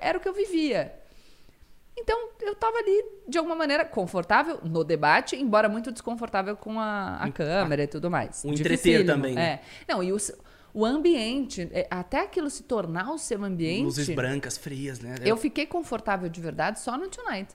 era 0.00 0.16
o 0.16 0.20
que 0.20 0.28
eu 0.28 0.32
vivia. 0.34 0.94
Então, 2.00 2.30
eu 2.40 2.52
estava 2.52 2.76
ali, 2.78 3.04
de 3.28 3.36
alguma 3.36 3.54
maneira, 3.54 3.84
confortável 3.84 4.58
no 4.64 4.82
debate, 4.82 5.36
embora 5.36 5.68
muito 5.68 5.92
desconfortável 5.92 6.56
com 6.56 6.80
a, 6.80 7.16
a 7.16 7.30
câmera 7.30 7.82
e 7.82 7.86
tudo 7.86 8.10
mais. 8.10 8.42
O 8.44 8.48
entreter 8.48 9.04
também, 9.04 9.34
né? 9.34 9.60
É. 9.86 9.92
Não, 9.92 10.02
e 10.02 10.12
o, 10.12 10.16
o 10.72 10.84
ambiente, 10.84 11.68
é, 11.72 11.86
até 11.90 12.20
aquilo 12.20 12.48
se 12.48 12.62
tornar 12.62 13.12
o 13.12 13.18
seu 13.18 13.44
ambiente... 13.44 13.84
Luzes 13.84 14.08
brancas, 14.08 14.56
frias, 14.56 15.00
né? 15.00 15.16
Eu 15.24 15.36
fiquei 15.36 15.66
confortável 15.66 16.28
de 16.28 16.40
verdade 16.40 16.80
só 16.80 16.96
no 16.96 17.08
Tonight. 17.08 17.54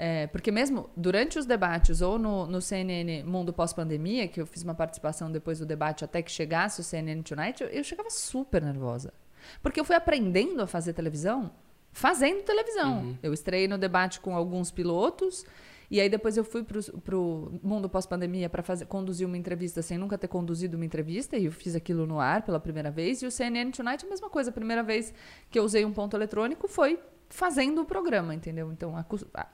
É, 0.00 0.28
porque 0.28 0.52
mesmo 0.52 0.88
durante 0.96 1.40
os 1.40 1.44
debates 1.44 2.00
ou 2.00 2.20
no, 2.20 2.46
no 2.46 2.60
CNN 2.60 3.24
Mundo 3.24 3.52
Pós-Pandemia, 3.52 4.28
que 4.28 4.40
eu 4.40 4.46
fiz 4.46 4.62
uma 4.62 4.74
participação 4.74 5.30
depois 5.32 5.58
do 5.58 5.66
debate 5.66 6.04
até 6.04 6.22
que 6.22 6.30
chegasse 6.30 6.80
o 6.80 6.84
CNN 6.84 7.20
Tonight, 7.22 7.64
eu, 7.64 7.68
eu 7.68 7.82
chegava 7.82 8.08
super 8.08 8.62
nervosa. 8.62 9.12
Porque 9.60 9.80
eu 9.80 9.84
fui 9.84 9.96
aprendendo 9.96 10.62
a 10.62 10.68
fazer 10.68 10.92
televisão 10.92 11.50
fazendo 11.98 12.44
televisão. 12.44 13.18
Eu 13.20 13.34
estreiei 13.34 13.66
no 13.66 13.76
debate 13.76 14.20
com 14.20 14.36
alguns 14.36 14.70
pilotos 14.70 15.44
e 15.90 16.00
aí 16.00 16.08
depois 16.08 16.36
eu 16.36 16.44
fui 16.44 16.62
pro, 16.62 16.80
pro 17.00 17.60
Mundo 17.60 17.88
Pós-Pandemia 17.88 18.48
para 18.48 18.62
conduzir 18.86 19.26
uma 19.26 19.36
entrevista 19.36 19.82
sem 19.82 19.98
nunca 19.98 20.16
ter 20.16 20.28
conduzido 20.28 20.76
uma 20.76 20.84
entrevista 20.84 21.36
e 21.36 21.46
eu 21.46 21.52
fiz 21.52 21.74
aquilo 21.74 22.06
no 22.06 22.20
ar 22.20 22.42
pela 22.42 22.60
primeira 22.60 22.88
vez. 22.90 23.20
E 23.20 23.26
o 23.26 23.30
CNN 23.32 23.72
Tonight, 23.72 24.06
a 24.06 24.08
mesma 24.08 24.30
coisa. 24.30 24.50
A 24.50 24.52
primeira 24.52 24.82
vez 24.82 25.12
que 25.50 25.58
eu 25.58 25.64
usei 25.64 25.84
um 25.84 25.92
ponto 25.92 26.16
eletrônico 26.16 26.68
foi 26.68 27.00
fazendo 27.30 27.82
o 27.82 27.84
programa, 27.84 28.34
entendeu? 28.34 28.72
Então, 28.72 28.94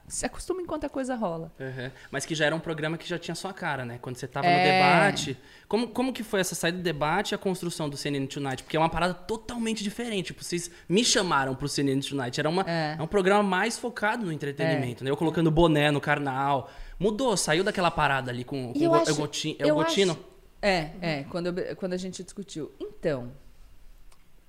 se 0.07 0.25
acostuma 0.25 0.61
enquanto 0.61 0.85
a 0.85 0.89
coisa 0.89 1.13
rola. 1.15 1.51
Uhum. 1.59 1.91
Mas 2.09 2.25
que 2.25 2.33
já 2.33 2.45
era 2.45 2.55
um 2.55 2.59
programa 2.59 2.97
que 2.97 3.07
já 3.07 3.19
tinha 3.19 3.35
sua 3.35 3.53
cara, 3.53 3.83
né? 3.83 3.99
Quando 4.01 4.15
você 4.15 4.27
tava 4.27 4.47
É. 4.47 4.57
no 4.57 4.63
debate. 4.63 5.37
Como, 5.67 5.89
como 5.89 6.13
que 6.13 6.23
foi 6.23 6.39
essa 6.39 6.55
saída 6.55 6.77
do 6.77 6.83
debate 6.83 7.31
e 7.31 7.35
a 7.35 7.37
construção 7.37 7.89
do 7.89 7.97
CNN 7.97 8.25
Tonight? 8.27 8.63
Porque 8.63 8.77
é 8.77 8.79
uma 8.79 8.89
parada 8.89 9.13
totalmente 9.13 9.83
diferente. 9.83 10.27
Tipo, 10.27 10.43
vocês 10.43 10.71
me 10.87 11.03
chamaram 11.03 11.53
pro 11.53 11.67
CNN 11.67 11.99
Tonight. 12.01 12.39
Era 12.39 12.49
uma, 12.49 12.63
É. 12.65 12.95
é. 12.97 13.01
um 13.01 13.07
programa 13.07 13.43
mais 13.43 13.77
focado 13.77 14.25
no 14.25 14.31
entretenimento, 14.31 15.03
né? 15.03 15.09
Eu 15.09 15.17
colocando 15.17 15.51
boné 15.51 15.91
no 15.91 15.99
carnal. 15.99 16.69
Mudou, 16.97 17.35
saiu 17.35 17.63
daquela 17.63 17.91
parada 17.91 18.31
ali 18.31 18.43
com, 18.45 18.71
com 18.71 18.79
eu 18.79 18.91
o 18.91 18.95
acho- 18.95 19.15
Gotino. 19.15 19.55
É 19.59 19.69
eu 19.69 19.73
o 19.75 19.77
Gotino? 19.83 20.13
acho- 20.13 20.25
É, 20.61 20.91
é, 21.01 21.23
quando, 21.25 21.47
eu- 21.59 21.75
quando 21.75 21.91
a 21.93 21.97
gente 21.97 22.23
discutiu. 22.23 22.71
Então, 22.79 23.31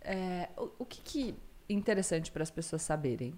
é, 0.01 0.49
o, 0.57 0.71
o 0.79 0.85
que, 0.85 1.01
que 1.03 1.31
é 1.31 1.35
interessante 1.68 2.31
para 2.31 2.42
as 2.42 2.50
pessoas 2.50 2.83
saberem? 2.83 3.35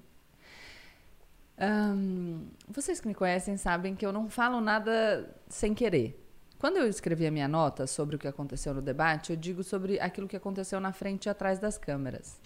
Ahn, 1.58 2.46
vocês 2.68 3.00
que 3.00 3.08
me 3.08 3.14
conhecem 3.14 3.56
sabem 3.56 3.94
que 3.94 4.06
eu 4.06 4.12
não 4.12 4.30
falo 4.30 4.60
nada 4.60 5.34
sem 5.48 5.74
querer. 5.74 6.24
Quando 6.58 6.76
eu 6.76 6.88
escrevi 6.88 7.26
a 7.26 7.30
minha 7.30 7.48
nota 7.48 7.86
sobre 7.86 8.16
o 8.16 8.18
que 8.18 8.26
aconteceu 8.26 8.74
no 8.74 8.82
debate, 8.82 9.30
eu 9.30 9.36
digo 9.36 9.62
sobre 9.62 9.98
aquilo 10.00 10.28
que 10.28 10.36
aconteceu 10.36 10.80
na 10.80 10.92
frente 10.92 11.26
e 11.26 11.28
atrás 11.28 11.58
das 11.58 11.78
câmeras. 11.78 12.40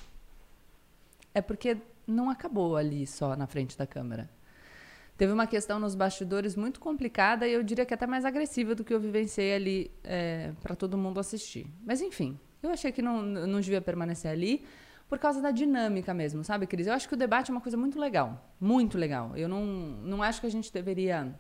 É 1.35 1.41
porque 1.41 1.79
não 2.07 2.29
acabou 2.29 2.77
ali 2.77 3.07
só 3.07 3.35
na 3.37 3.47
frente 3.47 3.77
da 3.77 3.87
câmera. 3.87 4.29
Teve 5.17 5.33
uma 5.33 5.47
questão 5.47 5.79
nos 5.79 5.95
bastidores 5.95 6.57
muito 6.57 6.81
complicada 6.81 7.47
e 7.47 7.53
eu 7.53 7.63
diria 7.63 7.87
que 7.87 7.95
até 7.95 8.07
mais 8.07 8.25
agressiva 8.25 8.75
do 8.75 8.83
que 8.83 8.93
eu 8.93 9.01
vivenciei 9.01 9.55
ali 9.55 9.91
para 10.63 10.75
todo 10.75 10.97
mundo 10.99 11.21
assistir. 11.21 11.67
Mas 11.85 12.01
enfim, 12.01 12.39
eu 12.63 12.71
achei 12.71 12.93
que 12.93 13.03
não, 13.03 13.23
não 13.23 13.61
devia 13.61 13.81
permanecer 13.81 14.31
ali 14.31 14.65
por 15.13 15.19
causa 15.19 15.43
da 15.43 15.51
dinâmica 15.51 16.15
mesmo, 16.15 16.43
sabe, 16.43 16.67
Cris? 16.67 16.87
Eu 16.87 16.95
acho 16.95 17.07
que 17.07 17.13
o 17.13 17.19
debate 17.19 17.51
é 17.51 17.53
uma 17.55 17.61
coisa 17.61 17.77
muito 17.77 17.99
legal, 18.01 18.51
muito 18.59 18.97
legal. 18.97 19.33
Eu 19.37 19.47
não, 19.47 19.63
não 19.63 20.23
acho 20.23 20.41
que 20.41 20.47
a 20.47 20.51
gente 20.51 20.73
deveria 20.73 21.35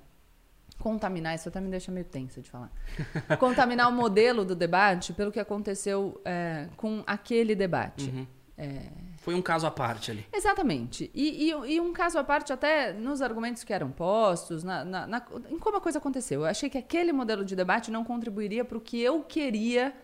contaminar, 0.78 1.34
isso 1.34 1.48
até 1.48 1.58
me 1.58 1.70
deixa 1.70 1.90
meio 1.90 2.04
tensa 2.04 2.42
de 2.42 2.50
falar. 2.50 2.70
contaminar 3.40 3.88
o 3.88 3.92
modelo 3.92 4.44
do 4.44 4.54
debate 4.54 5.14
pelo 5.14 5.32
que 5.32 5.40
aconteceu 5.40 6.20
é, 6.22 6.68
com 6.76 7.02
aquele 7.06 7.54
debate. 7.54 8.10
Uhum. 8.10 8.26
É, 8.58 8.90
Foi 9.16 9.34
um 9.34 9.40
caso 9.40 9.66
à 9.66 9.70
parte 9.70 10.10
ali. 10.10 10.26
Exatamente. 10.30 11.10
E, 11.14 11.48
e- 11.50 11.74
e 11.76 11.80
um 11.80 11.94
caso 11.94 12.18
à 12.18 12.24
parte, 12.24 12.52
até 12.52 12.92
nos 12.92 13.22
argumentos 13.22 13.64
que 13.64 13.72
eram 13.72 13.90
postos, 13.90 14.62
na, 14.62 14.84
na- 14.84 15.06
na- 15.06 15.26
em 15.48 15.58
como 15.58 15.78
a 15.78 15.80
coisa 15.80 15.96
aconteceu. 15.96 16.40
Eu 16.40 16.46
achei 16.46 16.68
que 16.68 16.76
aquele 16.76 17.10
modelo 17.10 17.42
de 17.42 17.56
debate 17.56 17.90
não 17.90 18.04
contribuiria 18.04 18.66
para 18.66 18.76
o 18.76 18.80
que 18.82 19.00
eu 19.00 19.22
queria 19.22 19.94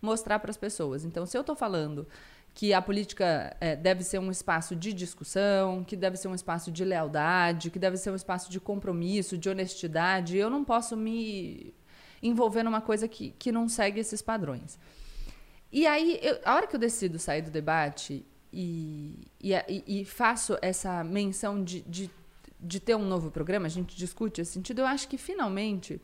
mostrar 0.00 0.38
para 0.38 0.50
as 0.50 0.56
pessoas. 0.56 1.04
Então, 1.04 1.26
se 1.26 1.36
eu 1.36 1.40
estou 1.40 1.56
falando 1.56 2.06
que 2.58 2.72
a 2.72 2.80
política 2.80 3.54
eh, 3.60 3.76
deve 3.76 4.02
ser 4.02 4.18
um 4.18 4.30
espaço 4.30 4.74
de 4.74 4.90
discussão, 4.94 5.84
que 5.84 5.94
deve 5.94 6.16
ser 6.16 6.28
um 6.28 6.34
espaço 6.34 6.72
de 6.72 6.86
lealdade, 6.86 7.70
que 7.70 7.78
deve 7.78 7.98
ser 7.98 8.10
um 8.10 8.14
espaço 8.14 8.50
de 8.50 8.58
compromisso, 8.58 9.36
de 9.36 9.50
honestidade, 9.50 10.38
eu 10.38 10.48
não 10.48 10.64
posso 10.64 10.96
me 10.96 11.74
envolver 12.22 12.62
numa 12.62 12.80
coisa 12.80 13.06
que, 13.06 13.32
que 13.38 13.52
não 13.52 13.68
segue 13.68 14.00
esses 14.00 14.22
padrões. 14.22 14.78
E 15.70 15.86
aí, 15.86 16.18
eu- 16.22 16.40
a 16.46 16.54
hora 16.54 16.66
que 16.66 16.74
eu 16.74 16.80
decido 16.80 17.18
sair 17.18 17.42
do 17.42 17.50
debate 17.50 18.24
e, 18.50 19.28
e, 19.38 19.52
e- 19.68 20.00
e 20.00 20.04
faço 20.06 20.56
essa 20.62 21.04
menção 21.04 21.62
de, 21.62 21.82
de, 21.82 22.10
de 22.58 22.80
ter 22.80 22.94
um 22.96 23.04
novo 23.06 23.30
programa, 23.30 23.66
a 23.66 23.68
gente 23.68 23.94
discute 23.94 24.40
esse 24.40 24.52
sentido, 24.52 24.78
eu 24.80 24.86
acho 24.86 25.06
que 25.08 25.18
finalmente 25.18 26.00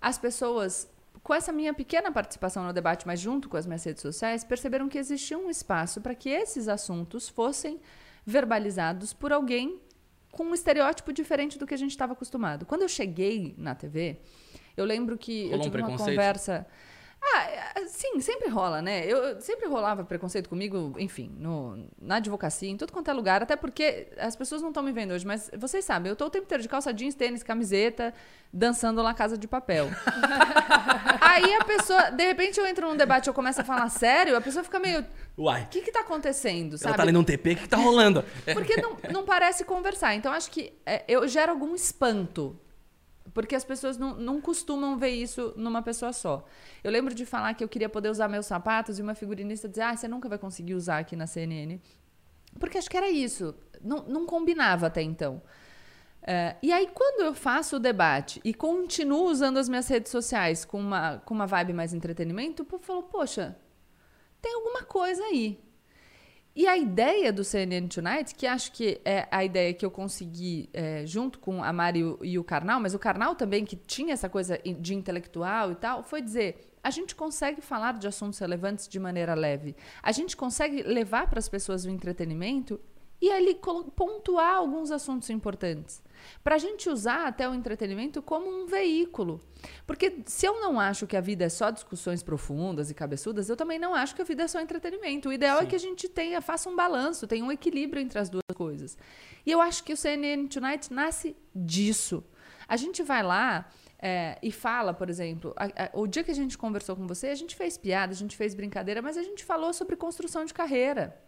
as 0.00 0.16
pessoas, 0.16 0.88
com 1.24 1.32
essa 1.34 1.50
minha 1.50 1.72
pequena 1.72 2.12
participação 2.12 2.62
no 2.64 2.72
debate, 2.72 3.06
mas 3.06 3.18
junto 3.18 3.48
com 3.48 3.56
as 3.56 3.64
minhas 3.66 3.82
redes 3.82 4.02
sociais, 4.02 4.44
perceberam 4.44 4.90
que 4.90 4.98
existia 4.98 5.38
um 5.38 5.48
espaço 5.48 6.00
para 6.02 6.14
que 6.14 6.28
esses 6.28 6.68
assuntos 6.68 7.30
fossem 7.30 7.80
verbalizados 8.26 9.14
por 9.14 9.32
alguém 9.32 9.80
com 10.30 10.44
um 10.44 10.54
estereótipo 10.54 11.12
diferente 11.14 11.58
do 11.58 11.66
que 11.66 11.72
a 11.72 11.78
gente 11.78 11.92
estava 11.92 12.12
acostumado. 12.12 12.66
Quando 12.66 12.82
eu 12.82 12.88
cheguei 12.88 13.54
na 13.56 13.74
TV, 13.74 14.18
eu 14.76 14.84
lembro 14.84 15.16
que 15.16 15.44
eu 15.44 15.50
Rolou 15.52 15.60
um 15.60 15.62
tive 15.62 15.76
uma 15.78 15.86
preconceito? 15.86 16.16
conversa. 16.16 16.66
Ah, 17.26 17.42
é, 17.76 17.86
sim, 17.86 18.20
sempre 18.20 18.48
rola, 18.48 18.82
né? 18.82 19.06
Eu 19.06 19.40
sempre 19.40 19.66
rolava 19.66 20.04
preconceito 20.04 20.48
comigo, 20.48 20.94
enfim, 20.98 21.34
no, 21.38 21.88
na 22.00 22.16
advocacia, 22.16 22.68
em 22.68 22.76
tudo 22.76 22.92
quanto 22.92 23.10
é 23.10 23.14
lugar, 23.14 23.42
até 23.42 23.56
porque 23.56 24.08
as 24.18 24.36
pessoas 24.36 24.60
não 24.60 24.68
estão 24.68 24.82
me 24.82 24.92
vendo 24.92 25.12
hoje, 25.12 25.26
mas 25.26 25.50
vocês 25.56 25.84
sabem, 25.84 26.10
eu 26.10 26.16
tô 26.16 26.26
o 26.26 26.30
tempo 26.30 26.44
inteiro 26.44 26.62
de 26.62 26.68
calça 26.68 26.92
jeans, 26.92 27.14
tênis, 27.14 27.42
camiseta, 27.42 28.12
dançando 28.52 29.02
lá 29.02 29.14
Casa 29.14 29.38
de 29.38 29.48
Papel. 29.48 29.88
Aí 31.20 31.54
a 31.54 31.64
pessoa, 31.64 32.10
de 32.10 32.24
repente 32.24 32.60
eu 32.60 32.66
entro 32.66 32.88
num 32.88 32.96
debate 32.96 33.26
eu 33.26 33.34
começo 33.34 33.60
a 33.60 33.64
falar 33.64 33.88
sério, 33.88 34.36
a 34.36 34.40
pessoa 34.40 34.62
fica 34.62 34.78
meio. 34.78 35.04
Uai. 35.36 35.62
O 35.62 35.66
que 35.68 35.80
que 35.80 35.90
tá 35.90 36.00
acontecendo, 36.00 36.72
Ela 36.72 36.78
sabe? 36.78 36.96
tá 36.96 37.02
ali 37.02 37.12
num 37.12 37.24
TP, 37.24 37.52
o 37.52 37.56
que, 37.56 37.62
que 37.62 37.68
tá 37.68 37.78
rolando? 37.78 38.22
Porque 38.52 38.80
não, 38.80 38.96
não 39.10 39.24
parece 39.24 39.64
conversar. 39.64 40.14
Então, 40.14 40.30
acho 40.30 40.50
que 40.50 40.72
é, 40.84 41.02
eu 41.08 41.26
gero 41.26 41.52
algum 41.52 41.74
espanto 41.74 42.58
Porque 43.32 43.54
as 43.54 43.64
pessoas 43.64 43.96
não, 43.96 44.14
não 44.16 44.40
costumam 44.40 44.98
ver 44.98 45.10
isso 45.10 45.54
numa 45.56 45.82
pessoa 45.82 46.12
só. 46.12 46.44
Eu 46.82 46.90
lembro 46.90 47.14
de 47.14 47.24
falar 47.24 47.54
que 47.54 47.64
eu 47.64 47.68
queria 47.68 47.88
poder 47.88 48.10
usar 48.10 48.28
meus 48.28 48.46
sapatos 48.46 48.98
e 48.98 49.02
uma 49.02 49.14
figurinista 49.14 49.68
dizer: 49.68 49.82
Ah, 49.82 49.96
você 49.96 50.06
nunca 50.06 50.28
vai 50.28 50.38
conseguir 50.38 50.74
usar 50.74 50.98
aqui 50.98 51.16
na 51.16 51.26
CNN. 51.26 51.80
Porque 52.58 52.78
acho 52.78 52.90
que 52.90 52.96
era 52.96 53.10
isso. 53.10 53.54
Não, 53.82 54.04
não 54.04 54.26
combinava 54.26 54.86
até 54.86 55.02
então. 55.02 55.42
É, 56.26 56.56
e 56.62 56.72
aí, 56.72 56.88
quando 56.94 57.22
eu 57.22 57.34
faço 57.34 57.76
o 57.76 57.78
debate 57.80 58.40
e 58.44 58.54
continuo 58.54 59.24
usando 59.24 59.58
as 59.58 59.68
minhas 59.68 59.88
redes 59.88 60.10
sociais 60.10 60.64
com 60.64 60.80
uma, 60.80 61.18
com 61.18 61.34
uma 61.34 61.46
vibe 61.46 61.72
mais 61.72 61.92
entretenimento, 61.92 62.62
o 62.62 62.66
povo 62.66 62.82
falou: 62.82 63.02
Poxa, 63.02 63.56
tem 64.40 64.54
alguma 64.54 64.82
coisa 64.82 65.22
aí. 65.24 65.63
E 66.56 66.68
a 66.68 66.76
ideia 66.76 67.32
do 67.32 67.42
CNN 67.42 67.88
Tonight, 67.88 68.32
que 68.32 68.46
acho 68.46 68.70
que 68.70 69.00
é 69.04 69.26
a 69.28 69.44
ideia 69.44 69.74
que 69.74 69.84
eu 69.84 69.90
consegui 69.90 70.70
é, 70.72 71.04
junto 71.04 71.40
com 71.40 71.64
a 71.64 71.72
Mari 71.72 71.98
e 72.22 72.38
o, 72.38 72.42
o 72.42 72.44
Karnal, 72.44 72.78
mas 72.78 72.94
o 72.94 72.98
Karnal 72.98 73.34
também, 73.34 73.64
que 73.64 73.74
tinha 73.74 74.12
essa 74.12 74.28
coisa 74.28 74.60
de 74.78 74.94
intelectual 74.94 75.72
e 75.72 75.74
tal, 75.74 76.04
foi 76.04 76.22
dizer: 76.22 76.72
a 76.80 76.90
gente 76.90 77.16
consegue 77.16 77.60
falar 77.60 77.94
de 77.94 78.06
assuntos 78.06 78.38
relevantes 78.38 78.86
de 78.86 79.00
maneira 79.00 79.34
leve. 79.34 79.74
A 80.00 80.12
gente 80.12 80.36
consegue 80.36 80.84
levar 80.84 81.28
para 81.28 81.40
as 81.40 81.48
pessoas 81.48 81.84
o 81.84 81.90
entretenimento 81.90 82.80
e 83.20 83.32
ali 83.32 83.58
pontuar 83.96 84.54
alguns 84.54 84.92
assuntos 84.92 85.30
importantes 85.30 86.03
para 86.42 86.56
a 86.56 86.58
gente 86.58 86.88
usar 86.88 87.26
até 87.26 87.48
o 87.48 87.54
entretenimento 87.54 88.22
como 88.22 88.48
um 88.48 88.66
veículo. 88.66 89.40
Porque 89.86 90.22
se 90.26 90.46
eu 90.46 90.60
não 90.60 90.78
acho 90.78 91.06
que 91.06 91.16
a 91.16 91.20
vida 91.20 91.44
é 91.44 91.48
só 91.48 91.70
discussões 91.70 92.22
profundas 92.22 92.90
e 92.90 92.94
cabeçudas, 92.94 93.48
eu 93.48 93.56
também 93.56 93.78
não 93.78 93.94
acho 93.94 94.14
que 94.14 94.22
a 94.22 94.24
vida 94.24 94.42
é 94.42 94.48
só 94.48 94.60
entretenimento. 94.60 95.28
O 95.28 95.32
ideal 95.32 95.58
é 95.58 95.60
Sim. 95.60 95.66
é 95.66 95.70
que 95.70 95.76
a 95.76 95.80
gente 95.80 96.08
tenha, 96.08 96.40
faça 96.40 96.68
um 96.68 96.76
balanço, 96.76 97.26
tenha 97.26 97.44
um 97.44 97.52
equilíbrio 97.52 98.02
entre 98.02 98.18
as 98.18 98.28
duas 98.28 98.42
coisas. 98.54 98.96
E 99.44 99.50
eu 99.50 99.60
acho 99.60 99.84
que 99.84 99.92
o 99.92 99.96
CNN 99.96 100.46
Tonight 100.48 100.92
nasce 100.92 101.36
disso. 101.54 102.24
A 102.66 102.76
gente 102.76 103.02
vai 103.02 103.22
lá 103.22 103.70
é, 103.98 104.38
e 104.42 104.50
fala, 104.52 104.92
por 104.92 105.08
exemplo, 105.08 105.54
a, 105.56 105.64
a, 105.64 105.90
o 105.94 106.06
dia 106.06 106.22
que 106.22 106.30
a 106.30 106.34
gente 106.34 106.58
conversou 106.58 106.94
com 106.96 107.06
você, 107.06 107.28
a 107.28 107.34
gente 107.34 107.56
fez 107.56 107.78
piada, 107.78 108.12
a 108.12 108.16
gente 108.16 108.36
fez 108.36 108.54
brincadeira, 108.54 109.00
mas 109.00 109.16
a 109.16 109.22
gente 109.22 109.44
falou 109.44 109.72
sobre 109.72 109.96
construção 109.96 110.44
de 110.44 110.52
carreira. 110.52 111.18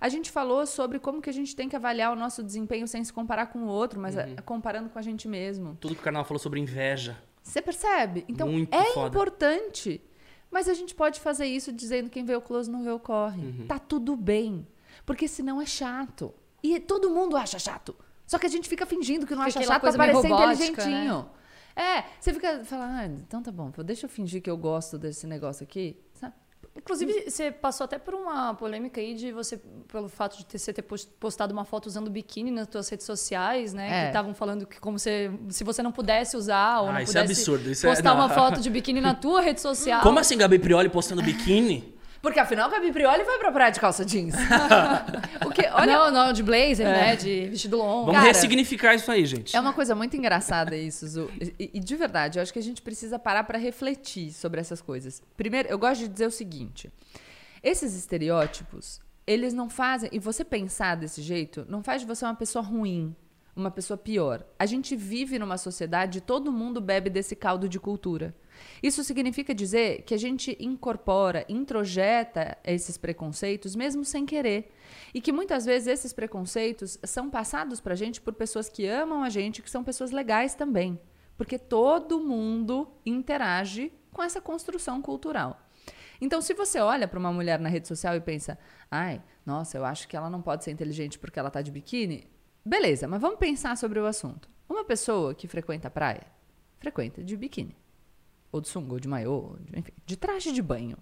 A 0.00 0.08
gente 0.08 0.30
falou 0.30 0.66
sobre 0.66 0.98
como 0.98 1.20
que 1.20 1.30
a 1.30 1.32
gente 1.32 1.54
tem 1.54 1.68
que 1.68 1.76
avaliar 1.76 2.12
o 2.12 2.16
nosso 2.16 2.42
desempenho 2.42 2.86
sem 2.88 3.02
se 3.04 3.12
comparar 3.12 3.46
com 3.46 3.60
o 3.60 3.66
outro, 3.66 4.00
mas 4.00 4.16
uhum. 4.16 4.36
comparando 4.44 4.88
com 4.88 4.98
a 4.98 5.02
gente 5.02 5.28
mesmo. 5.28 5.76
Tudo 5.80 5.94
que 5.94 6.00
o 6.00 6.04
canal 6.04 6.24
falou 6.24 6.38
sobre 6.38 6.60
inveja. 6.60 7.16
Você 7.42 7.60
percebe? 7.60 8.24
Então, 8.28 8.48
Muito 8.48 8.74
é 8.74 8.92
foda. 8.92 9.08
importante. 9.08 10.00
Mas 10.50 10.68
a 10.68 10.74
gente 10.74 10.94
pode 10.94 11.18
fazer 11.20 11.46
isso 11.46 11.72
dizendo 11.72 12.10
quem 12.10 12.24
vê 12.24 12.36
o 12.36 12.40
close 12.40 12.70
não 12.70 12.84
vê 12.84 12.90
o 12.90 12.98
corre. 12.98 13.42
Uhum. 13.42 13.66
Tá 13.66 13.78
tudo 13.78 14.14
bem. 14.14 14.66
Porque 15.04 15.26
senão 15.26 15.60
é 15.60 15.66
chato. 15.66 16.32
E 16.62 16.78
todo 16.78 17.10
mundo 17.10 17.36
acha 17.36 17.58
chato. 17.58 17.96
Só 18.26 18.38
que 18.38 18.46
a 18.46 18.48
gente 18.48 18.68
fica 18.68 18.86
fingindo 18.86 19.26
que 19.26 19.34
não 19.34 19.44
fica 19.44 19.60
acha 19.60 19.68
chato 19.68 19.80
pra 19.80 19.92
parecer 19.92 20.28
robótica, 20.28 20.62
inteligentinho. 20.62 21.18
Né? 21.18 21.26
É, 21.74 22.04
você 22.20 22.32
fica 22.32 22.64
falando, 22.64 22.92
ah, 22.92 23.06
então 23.06 23.42
tá 23.42 23.50
bom, 23.50 23.72
deixa 23.84 24.04
eu 24.04 24.10
fingir 24.10 24.42
que 24.42 24.50
eu 24.50 24.56
gosto 24.56 24.98
desse 24.98 25.26
negócio 25.26 25.64
aqui. 25.64 25.96
Inclusive, 26.74 27.30
você 27.30 27.50
passou 27.50 27.84
até 27.84 27.98
por 27.98 28.14
uma 28.14 28.54
polêmica 28.54 28.98
aí 28.98 29.14
de 29.14 29.30
você, 29.30 29.60
pelo 29.88 30.08
fato 30.08 30.38
de 30.38 30.46
ter, 30.46 30.58
você 30.58 30.72
ter 30.72 30.82
postado 31.20 31.52
uma 31.52 31.66
foto 31.66 31.86
usando 31.86 32.10
biquíni 32.10 32.50
nas 32.50 32.66
suas 32.70 32.88
redes 32.88 33.04
sociais, 33.04 33.74
né? 33.74 33.86
É. 33.86 34.00
Que 34.02 34.06
estavam 34.08 34.34
falando 34.34 34.66
que 34.66 34.80
como 34.80 34.98
você, 34.98 35.30
se 35.50 35.64
você 35.64 35.82
não 35.82 35.92
pudesse 35.92 36.34
usar 36.34 36.80
ou 36.80 36.88
ah, 36.88 36.92
não 36.94 37.00
isso 37.00 37.16
é 37.16 37.22
pudesse 37.22 37.40
é 37.40 37.42
absurdo. 37.42 37.70
Isso 37.70 37.86
postar 37.86 38.10
é, 38.10 38.12
uma 38.12 38.30
foto 38.30 38.60
de 38.60 38.70
biquíni 38.70 39.02
na 39.02 39.14
tua 39.14 39.42
rede 39.42 39.60
social. 39.60 40.00
Como 40.00 40.18
assim, 40.18 40.38
Gabi 40.38 40.58
Prioli 40.58 40.88
postando 40.88 41.22
biquíni? 41.22 41.94
Porque 42.22 42.38
afinal, 42.38 42.70
Gabi 42.70 42.92
Prioli 42.92 43.24
vai 43.24 43.36
pra 43.36 43.50
praia 43.50 43.72
de 43.72 43.80
calça 43.80 44.04
jeans. 44.04 44.32
o 45.44 45.50
que, 45.50 45.66
olha... 45.72 45.92
Não, 45.92 46.10
não, 46.12 46.32
de 46.32 46.40
blazer, 46.40 46.86
é. 46.86 46.92
né? 46.92 47.16
De 47.16 47.48
vestido 47.48 47.76
longo. 47.76 48.06
Vamos 48.06 48.20
Cara, 48.20 48.26
ressignificar 48.28 48.94
isso 48.94 49.10
aí, 49.10 49.26
gente. 49.26 49.56
É 49.56 49.60
uma 49.60 49.72
coisa 49.72 49.92
muito 49.92 50.16
engraçada 50.16 50.76
isso, 50.76 51.04
Zu. 51.08 51.28
E, 51.58 51.72
e 51.74 51.80
de 51.80 51.96
verdade, 51.96 52.38
eu 52.38 52.42
acho 52.42 52.52
que 52.52 52.60
a 52.60 52.62
gente 52.62 52.80
precisa 52.80 53.18
parar 53.18 53.42
para 53.42 53.58
refletir 53.58 54.32
sobre 54.32 54.60
essas 54.60 54.80
coisas. 54.80 55.20
Primeiro, 55.36 55.68
eu 55.68 55.76
gosto 55.76 56.02
de 56.02 56.08
dizer 56.08 56.26
o 56.26 56.30
seguinte. 56.30 56.92
Esses 57.60 57.92
estereótipos, 57.96 59.00
eles 59.26 59.52
não 59.52 59.68
fazem. 59.68 60.08
E 60.12 60.20
você 60.20 60.44
pensar 60.44 60.94
desse 60.94 61.20
jeito, 61.20 61.66
não 61.68 61.82
faz 61.82 62.02
de 62.02 62.06
você 62.06 62.24
uma 62.24 62.36
pessoa 62.36 62.64
ruim, 62.64 63.16
uma 63.56 63.70
pessoa 63.70 63.96
pior. 63.96 64.44
A 64.56 64.64
gente 64.64 64.94
vive 64.94 65.40
numa 65.40 65.58
sociedade, 65.58 66.20
todo 66.20 66.52
mundo 66.52 66.80
bebe 66.80 67.10
desse 67.10 67.34
caldo 67.34 67.68
de 67.68 67.80
cultura. 67.80 68.32
Isso 68.82 69.04
significa 69.04 69.54
dizer 69.54 70.02
que 70.02 70.12
a 70.12 70.18
gente 70.18 70.56
incorpora, 70.58 71.44
introjeta 71.48 72.58
esses 72.64 72.98
preconceitos 72.98 73.76
mesmo 73.76 74.04
sem 74.04 74.26
querer. 74.26 74.72
E 75.14 75.20
que 75.20 75.30
muitas 75.30 75.64
vezes 75.64 75.86
esses 75.86 76.12
preconceitos 76.12 76.98
são 77.04 77.30
passados 77.30 77.80
para 77.80 77.92
a 77.92 77.96
gente 77.96 78.20
por 78.20 78.34
pessoas 78.34 78.68
que 78.68 78.86
amam 78.86 79.22
a 79.22 79.28
gente, 79.28 79.62
que 79.62 79.70
são 79.70 79.84
pessoas 79.84 80.10
legais 80.10 80.54
também. 80.54 80.98
Porque 81.36 81.58
todo 81.58 82.20
mundo 82.20 82.88
interage 83.06 83.92
com 84.12 84.22
essa 84.22 84.40
construção 84.40 85.00
cultural. 85.00 85.60
Então, 86.20 86.40
se 86.40 86.54
você 86.54 86.78
olha 86.80 87.08
para 87.08 87.18
uma 87.18 87.32
mulher 87.32 87.58
na 87.58 87.68
rede 87.68 87.88
social 87.88 88.14
e 88.16 88.20
pensa, 88.20 88.58
ai, 88.90 89.22
nossa, 89.44 89.76
eu 89.76 89.84
acho 89.84 90.06
que 90.06 90.16
ela 90.16 90.30
não 90.30 90.42
pode 90.42 90.62
ser 90.62 90.70
inteligente 90.70 91.18
porque 91.18 91.38
ela 91.38 91.48
está 91.48 91.60
de 91.62 91.70
biquíni, 91.70 92.28
beleza, 92.64 93.08
mas 93.08 93.20
vamos 93.20 93.38
pensar 93.38 93.76
sobre 93.76 93.98
o 93.98 94.06
assunto. 94.06 94.48
Uma 94.68 94.84
pessoa 94.84 95.34
que 95.34 95.48
frequenta 95.48 95.88
a 95.88 95.90
praia, 95.90 96.26
frequenta 96.78 97.24
de 97.24 97.36
biquíni 97.36 97.81
ou 98.52 98.60
de 98.60 98.68
sunga, 98.68 98.92
ou 98.92 99.00
de 99.00 99.08
maiô, 99.08 99.56
de, 99.60 99.78
enfim, 99.78 99.92
de 100.04 100.16
traje 100.16 100.52
de 100.52 100.62
banho. 100.62 100.98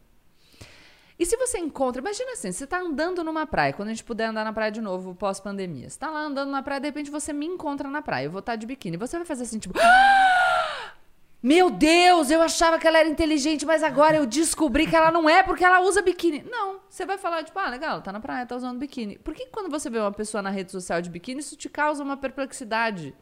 E 1.19 1.27
se 1.27 1.37
você 1.37 1.59
encontra, 1.59 2.01
imagina 2.01 2.33
assim, 2.33 2.51
você 2.51 2.65
está 2.65 2.81
andando 2.81 3.23
numa 3.23 3.47
praia, 3.47 3.75
quando 3.75 3.89
a 3.89 3.91
gente 3.91 4.05
puder 4.05 4.25
andar 4.25 4.43
na 4.43 4.55
praia 4.55 4.71
de 4.71 4.81
novo, 4.81 5.15
pós-pandemia. 5.15 5.83
Você 5.83 5.97
está 5.97 6.09
lá 6.09 6.23
andando 6.23 6.51
na 6.51 6.63
praia, 6.63 6.81
de 6.81 6.87
repente 6.87 7.11
você 7.11 7.31
me 7.31 7.45
encontra 7.45 7.91
na 7.91 8.01
praia, 8.01 8.25
eu 8.25 8.31
vou 8.31 8.39
estar 8.39 8.53
tá 8.53 8.57
de 8.57 8.67
biquíni. 8.67 8.97
Você 8.97 9.19
vai 9.19 9.27
fazer 9.27 9.43
assim, 9.43 9.59
tipo. 9.59 9.79
Meu 11.43 11.71
Deus, 11.71 12.31
eu 12.31 12.41
achava 12.41 12.79
que 12.79 12.87
ela 12.87 12.99
era 12.99 13.09
inteligente, 13.09 13.67
mas 13.67 13.83
agora 13.83 14.17
eu 14.17 14.27
descobri 14.27 14.87
que 14.87 14.95
ela 14.95 15.11
não 15.11 15.29
é 15.29 15.43
porque 15.43 15.65
ela 15.65 15.81
usa 15.81 16.03
biquíni. 16.03 16.43
Não, 16.43 16.81
você 16.89 17.07
vai 17.07 17.17
falar, 17.17 17.43
tipo, 17.45 17.59
ah, 17.59 17.69
legal, 17.69 18.03
tá 18.03 18.13
na 18.13 18.21
praia, 18.21 18.47
tá 18.47 18.57
usando 18.57 18.79
biquíni. 18.79 19.19
Por 19.19 19.35
que 19.35 19.47
quando 19.47 19.71
você 19.71 19.89
vê 19.89 19.99
uma 19.99 20.13
pessoa 20.13 20.43
na 20.43 20.51
rede 20.51 20.71
social 20.71 21.01
de 21.03 21.09
biquíni, 21.11 21.41
isso 21.41 21.57
te 21.57 21.69
causa 21.69 22.03
uma 22.03 22.17
perplexidade? 22.17 23.15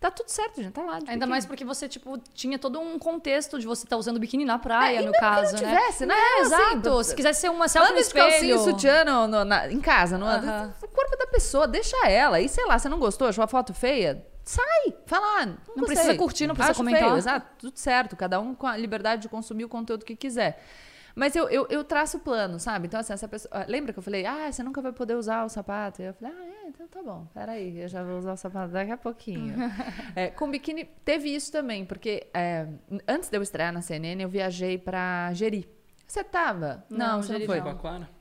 Tá 0.00 0.10
tudo 0.10 0.30
certo, 0.30 0.62
gente. 0.62 0.72
Tá 0.72 0.82
lá. 0.82 0.94
Ainda 0.94 1.04
biquíni. 1.12 1.26
mais 1.26 1.44
porque 1.44 1.62
você, 1.62 1.86
tipo, 1.86 2.16
tinha 2.32 2.58
todo 2.58 2.80
um 2.80 2.98
contexto 2.98 3.58
de 3.58 3.66
você 3.66 3.84
estar 3.84 3.96
tá 3.96 4.00
usando 4.00 4.18
biquíni 4.18 4.46
na 4.46 4.58
praia, 4.58 5.00
é, 5.00 5.02
no 5.02 5.12
caso, 5.12 5.54
que 5.54 5.62
não 5.62 5.70
né? 5.70 5.76
tivesse, 5.76 6.06
né? 6.06 6.14
É, 6.14 6.40
exato. 6.40 6.88
Assim, 6.88 7.10
Se 7.10 7.16
quisesse 7.16 7.40
ser 7.42 7.50
uma 7.50 7.68
selfie 7.68 7.92
no 7.92 7.98
espelho. 7.98 8.30
calcinha 8.30 8.58
sutiã 8.58 9.04
no, 9.04 9.28
no, 9.28 9.44
na, 9.44 9.70
em 9.70 9.78
casa, 9.78 10.16
não 10.16 10.26
uh 10.26 10.40
-huh. 10.40 10.72
O 10.82 10.88
corpo 10.88 11.18
da 11.18 11.26
pessoa, 11.26 11.68
deixa 11.68 11.98
ela. 12.08 12.40
E 12.40 12.48
sei 12.48 12.64
lá, 12.64 12.78
você 12.78 12.88
não 12.88 12.98
gostou, 12.98 13.28
achou 13.28 13.44
a 13.44 13.46
foto 13.46 13.74
feia? 13.74 14.24
Sai! 14.42 14.94
Fala, 15.06 15.44
não, 15.44 15.58
não 15.76 15.84
precisa 15.84 16.14
curtir, 16.14 16.46
não 16.46 16.54
precisa 16.54 16.70
Acho 16.72 16.80
comentar. 16.80 17.02
Feio, 17.02 17.16
exato, 17.18 17.46
tudo 17.58 17.76
certo. 17.76 18.16
Cada 18.16 18.40
um 18.40 18.54
com 18.54 18.66
a 18.66 18.78
liberdade 18.78 19.22
de 19.22 19.28
consumir 19.28 19.66
o 19.66 19.68
conteúdo 19.68 20.04
que 20.04 20.16
quiser. 20.16 20.64
Mas 21.14 21.34
eu, 21.34 21.48
eu, 21.48 21.66
eu 21.68 21.84
traço 21.84 22.18
o 22.18 22.20
plano, 22.20 22.58
sabe? 22.58 22.86
Então, 22.86 23.00
assim, 23.00 23.12
essa 23.12 23.28
pessoa. 23.28 23.50
Ah, 23.52 23.64
lembra 23.68 23.92
que 23.92 23.98
eu 23.98 24.02
falei, 24.02 24.26
ah, 24.26 24.50
você 24.50 24.62
nunca 24.62 24.80
vai 24.80 24.92
poder 24.92 25.14
usar 25.14 25.44
o 25.44 25.48
sapato? 25.48 26.02
E 26.02 26.06
eu 26.06 26.14
falei, 26.14 26.34
ah, 26.36 26.44
é, 26.44 26.68
então 26.68 26.86
tá 26.88 27.02
bom, 27.02 27.26
peraí, 27.34 27.80
eu 27.80 27.88
já 27.88 28.02
vou 28.02 28.18
usar 28.18 28.32
o 28.32 28.36
sapato 28.36 28.72
daqui 28.72 28.92
a 28.92 28.96
pouquinho. 28.96 29.54
é, 30.14 30.28
com 30.28 30.50
biquíni, 30.50 30.84
teve 31.04 31.34
isso 31.34 31.50
também, 31.50 31.84
porque 31.84 32.28
é, 32.32 32.66
antes 33.08 33.28
de 33.28 33.36
eu 33.36 33.42
estrear 33.42 33.72
na 33.72 33.82
CNN, 33.82 34.22
eu 34.22 34.28
viajei 34.28 34.78
pra 34.78 35.32
Jeri. 35.34 35.68
Você 36.06 36.24
tava? 36.24 36.84
Não, 36.90 36.98
não 36.98 37.22
você 37.22 37.38
não 37.38 37.46
foi. 37.46 37.60
Não. 37.60 38.20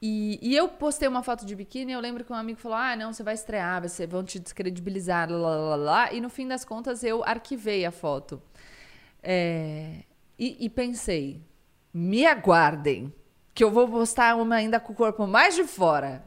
E, 0.00 0.38
e, 0.42 0.54
eu 0.54 0.68
postei 0.68 1.08
uma 1.08 1.22
foto 1.22 1.46
de 1.46 1.54
biquíni 1.56 1.92
eu 1.92 2.00
lembro 2.00 2.22
que 2.22 2.32
um 2.32 2.36
amigo 2.36 2.60
falou: 2.60 2.76
Ah, 2.76 2.94
não, 2.94 3.12
você 3.12 3.22
vai 3.22 3.34
estrear, 3.34 3.80
você, 3.80 4.06
vão 4.06 4.22
te 4.22 4.38
descredibilizar, 4.38 5.30
lá, 5.30 5.36
lá, 5.36 5.56
lá, 5.56 5.76
lá. 5.76 6.12
E 6.12 6.20
no 6.20 6.28
fim 6.28 6.46
das 6.46 6.64
contas 6.64 7.02
eu 7.02 7.24
arquivei 7.24 7.84
a 7.84 7.90
foto. 7.90 8.40
É, 9.22 10.04
e, 10.38 10.66
e 10.66 10.68
pensei: 10.68 11.42
me 11.96 12.26
aguardem, 12.26 13.10
que 13.54 13.64
eu 13.64 13.70
vou 13.70 13.88
postar 13.88 14.36
uma 14.36 14.56
ainda 14.56 14.78
com 14.78 14.92
o 14.92 14.94
corpo 14.94 15.26
mais 15.26 15.54
de 15.54 15.64
fora. 15.64 16.22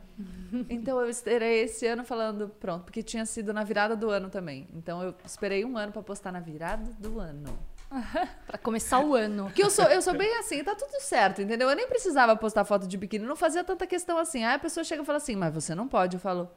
então 0.67 0.99
eu 0.99 1.08
esperei 1.08 1.62
esse 1.62 1.86
ano 1.86 2.03
falando, 2.03 2.49
pronto, 2.60 2.86
porque 2.86 3.03
tinha 3.03 3.23
sido 3.23 3.53
na 3.53 3.63
virada 3.63 3.95
do 3.95 4.10
ano 4.10 4.32
também. 4.32 4.67
Então 4.73 5.03
eu 5.03 5.13
esperei 5.23 5.63
um 5.63 5.77
ano 5.77 5.91
para 5.91 6.01
postar 6.01 6.32
na 6.32 6.39
virada 6.39 6.91
do 6.97 7.19
ano. 7.19 7.55
para 8.47 8.58
começar 8.58 8.99
o 8.99 9.13
ano. 9.13 9.51
Que 9.51 9.62
eu 9.62 9.69
sou, 9.69 9.86
eu 9.86 10.01
sou 10.01 10.15
bem 10.15 10.39
assim, 10.39 10.63
tá 10.63 10.73
tudo 10.73 10.99
certo, 11.01 11.39
entendeu? 11.43 11.69
Eu 11.69 11.75
nem 11.75 11.88
precisava 11.88 12.36
postar 12.36 12.65
foto 12.65 12.88
de 12.88 12.97
biquíni, 12.97 13.23
não 13.23 13.36
fazia 13.36 13.63
tanta 13.63 13.86
questão 13.86 14.17
assim. 14.17 14.43
Aí 14.43 14.55
a 14.55 14.60
pessoa 14.60 14.84
chega 14.84 15.03
e 15.03 15.05
fala 15.05 15.17
assim, 15.17 15.36
mas 15.36 15.53
você 15.53 15.75
não 15.75 15.88
pode. 15.88 16.15
Eu 16.15 16.19
falo, 16.19 16.49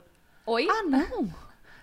oi? 0.47 0.67
Ah, 0.71 0.85
não. 0.85 1.29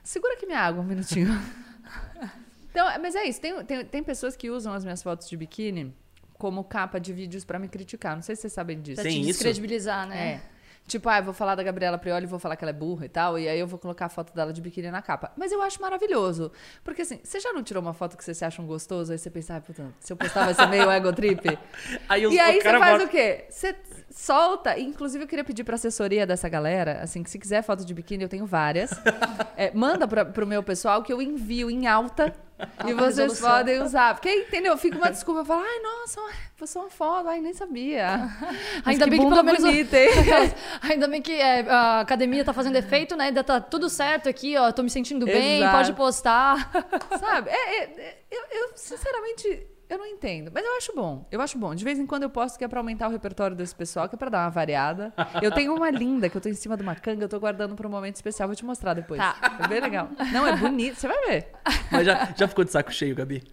Segura 0.04 0.34
aqui 0.34 0.48
minha 0.48 0.62
água 0.62 0.82
um 0.82 0.86
minutinho. 0.86 1.30
então, 2.72 2.88
mas 3.00 3.14
é 3.14 3.26
isso. 3.26 3.40
Tem, 3.40 3.64
tem, 3.66 3.86
tem 3.86 4.04
pessoas 4.04 4.36
que 4.36 4.50
usam 4.50 4.74
as 4.74 4.84
minhas 4.84 5.04
fotos 5.04 5.30
de 5.30 5.38
biquíni 5.38 5.96
como 6.40 6.64
capa 6.64 7.00
de 7.00 7.12
vídeos 7.12 7.44
para 7.44 7.60
me 7.60 7.68
criticar. 7.68 8.16
Não 8.16 8.24
sei 8.24 8.36
se 8.36 8.44
vocês 8.44 8.54
sabem 8.54 8.82
disso. 8.82 9.02
Pra 9.02 9.12
te 9.12 9.22
descredibilizar, 9.22 10.08
né? 10.08 10.28
É. 10.28 10.42
Tipo, 10.88 11.08
ah, 11.08 11.20
eu 11.20 11.24
vou 11.24 11.34
falar 11.36 11.54
da 11.54 11.62
Gabriela 11.62 12.00
Prioli 12.00 12.24
e 12.24 12.28
vou 12.28 12.40
falar 12.40 12.56
que 12.56 12.64
ela 12.64 12.72
é 12.72 12.74
burra 12.74 13.06
e 13.06 13.10
tal, 13.10 13.38
e 13.38 13.48
aí 13.48 13.60
eu 13.60 13.68
vou 13.68 13.78
colocar 13.78 14.08
a 14.08 14.10
foto 14.10 14.34
dela 14.34 14.52
de 14.52 14.60
biquíni 14.60 14.90
na 14.90 15.04
capa. 15.04 15.32
Mas 15.38 15.52
eu 15.52 15.62
acho 15.62 15.80
maravilhoso. 15.80 16.52
Porque 16.84 17.04
assim, 17.04 17.20
você 17.24 17.40
já 17.40 17.54
não 17.54 17.62
tirou 17.62 17.84
uma 17.84 17.94
foto 17.94 18.18
que 18.18 18.24
você 18.24 18.34
se 18.34 18.44
acha 18.44 18.60
um 18.60 18.66
gostoso, 18.66 19.12
aí 19.12 19.20
você 19.20 19.30
pensa, 19.30 19.58
ah, 19.58 19.62
puta, 19.62 19.86
se 20.00 20.12
eu 20.12 20.18
postar 20.18 20.46
vai 20.46 20.56
ser 20.56 20.66
meio 20.66 20.90
ego 20.90 21.14
trip? 21.14 21.60
aí 22.08 22.24
eu, 22.24 22.32
e 22.32 22.40
aí 22.40 22.60
você 22.60 22.80
faz 22.80 22.94
bota... 22.94 23.06
o 23.06 23.08
quê? 23.08 23.46
Você 23.50 23.76
solta. 24.10 24.80
Inclusive, 24.80 25.26
eu 25.26 25.28
queria 25.28 25.46
pedir 25.46 25.64
pra 25.64 25.76
assessoria 25.76 26.26
dessa 26.26 26.50
galera, 26.50 27.02
assim, 27.04 27.22
que 27.22 27.30
se 27.30 27.38
quiser 27.38 27.62
foto 27.62 27.86
de 27.86 27.94
biquíni, 27.94 28.24
eu 28.24 28.30
tenho 28.30 28.48
várias. 28.48 28.90
é, 29.56 29.72
manda 29.76 30.08
pra, 30.08 30.26
pro 30.26 30.48
meu 30.48 30.64
pessoal 30.64 31.04
que 31.04 31.14
eu 31.14 31.22
envio 31.22 31.70
em 31.70 31.86
alta 31.86 32.34
E 32.88 32.94
vocês 32.94 33.40
podem 33.40 33.82
usar. 33.82 34.14
Porque, 34.16 34.30
entendeu? 34.30 34.78
Fica 34.78 34.98
uma 34.98 35.10
desculpa. 35.10 35.46
Falar, 35.46 35.64
ai, 35.64 35.80
nossa, 35.80 36.22
você 36.58 36.78
é 36.78 36.82
uma 36.82 36.90
foto. 36.90 37.28
Ai, 37.28 37.40
nem 37.40 37.54
sabia. 37.54 38.30
Ainda 38.86 39.08
bem 39.08 39.20
que 39.20 39.30
pelo 39.30 39.44
menos. 39.44 39.62
bonita? 39.62 39.98
Ainda 40.84 41.08
bem 41.08 41.22
que 41.22 41.32
é, 41.32 41.62
a 41.70 42.02
academia 42.02 42.44
tá 42.44 42.54
fazendo 42.54 42.76
efeito, 42.76 43.16
né? 43.16 43.26
Ainda 43.26 43.44
tá 43.44 43.60
tudo 43.60 43.90
certo 43.90 44.30
aqui, 44.30 44.58
ó. 44.58 44.72
Tô 44.72 44.84
me 44.84 44.90
sentindo 44.90 45.26
bem, 45.26 45.60
Exato. 45.60 45.78
pode 45.78 45.94
postar. 45.94 46.72
Sabe? 47.20 47.50
É, 47.50 47.54
é, 47.54 47.84
é, 47.84 48.18
eu, 48.32 48.42
eu, 48.52 48.72
sinceramente, 48.76 49.68
eu 49.90 49.98
não 49.98 50.06
entendo. 50.06 50.52
Mas 50.54 50.64
eu 50.64 50.78
acho 50.78 50.94
bom. 50.96 51.26
Eu 51.32 51.42
acho 51.42 51.58
bom. 51.58 51.74
De 51.74 51.84
vez 51.84 51.98
em 52.00 52.06
quando 52.06 52.24
eu 52.24 52.30
posto 52.30 52.58
que 52.58 52.64
é 52.64 52.68
pra 52.68 52.80
aumentar 52.80 53.08
o 53.08 53.12
repertório 53.12 53.56
desse 53.56 53.74
pessoal, 53.76 54.08
que 54.08 54.16
é 54.16 54.18
pra 54.18 54.30
dar 54.30 54.44
uma 54.46 54.50
variada. 54.50 55.12
Eu 55.42 55.52
tenho 55.52 55.74
uma 55.76 55.90
linda 55.90 56.30
que 56.30 56.38
eu 56.38 56.42
tô 56.42 56.48
em 56.48 56.54
cima 56.54 56.78
de 56.78 56.84
uma 56.84 56.96
canga, 56.96 57.24
eu 57.26 57.30
tô 57.30 57.40
guardando 57.40 57.76
pra 57.76 57.88
um 57.88 57.92
momento 57.92 58.16
especial. 58.16 58.48
Vou 58.48 58.56
te 58.56 58.64
mostrar 58.64 58.94
depois. 58.94 59.20
Tá. 59.20 59.36
É 59.64 59.68
bem 59.68 59.82
legal. 59.82 60.10
Não, 60.32 60.46
é 60.48 60.56
bonito. 60.56 60.96
Você 61.00 61.08
vai 61.08 61.18
ver. 61.28 61.48
Mas 61.92 62.06
já, 62.06 62.34
já 62.36 62.48
ficou 62.48 62.64
de 62.64 62.72
saco 62.72 62.92
cheio, 62.94 63.16
Gabi? 63.16 63.44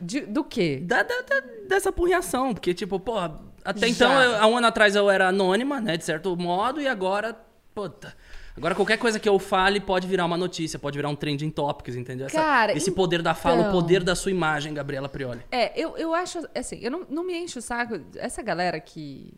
De- 0.00 0.26
do 0.26 0.42
quê? 0.44 0.80
Da, 0.82 1.02
da- 1.02 1.20
da- 1.22 1.46
dessa 1.68 1.92
porreação. 1.92 2.52
Porque, 2.54 2.72
tipo, 2.74 2.98
porra, 2.98 3.38
até 3.64 3.80
Já. 3.80 3.88
então, 3.88 4.22
eu- 4.22 4.36
há 4.42 4.46
um 4.46 4.56
ano 4.56 4.66
atrás 4.66 4.96
eu 4.96 5.08
era 5.10 5.28
anônima, 5.28 5.80
né? 5.80 5.96
De 5.96 6.04
certo 6.04 6.36
modo, 6.36 6.80
e 6.80 6.86
agora, 6.88 7.36
puta. 7.74 8.14
Agora 8.60 8.74
qualquer 8.74 8.98
coisa 8.98 9.18
que 9.18 9.26
eu 9.26 9.38
fale 9.38 9.80
pode 9.80 10.06
virar 10.06 10.26
uma 10.26 10.36
notícia, 10.36 10.78
pode 10.78 10.98
virar 10.98 11.08
um 11.08 11.16
trending 11.16 11.48
topics, 11.48 11.96
entendeu? 11.96 12.26
Essa- 12.26 12.36
Cara, 12.38 12.76
esse 12.76 12.90
poder 12.90 13.22
da 13.22 13.32
fala, 13.34 13.56
o 13.56 13.60
então- 13.60 13.72
poder 13.72 14.04
da 14.04 14.14
sua 14.14 14.30
imagem, 14.30 14.74
Gabriela 14.74 15.08
Prioli. 15.08 15.40
É, 15.50 15.72
eu, 15.80 15.96
eu 15.96 16.12
acho, 16.12 16.46
assim, 16.54 16.78
eu 16.82 16.90
não, 16.90 17.06
não 17.08 17.24
me 17.24 17.34
encho 17.38 17.58
o 17.58 17.62
saco. 17.62 17.98
Essa 18.16 18.42
galera 18.42 18.78
que, 18.78 19.32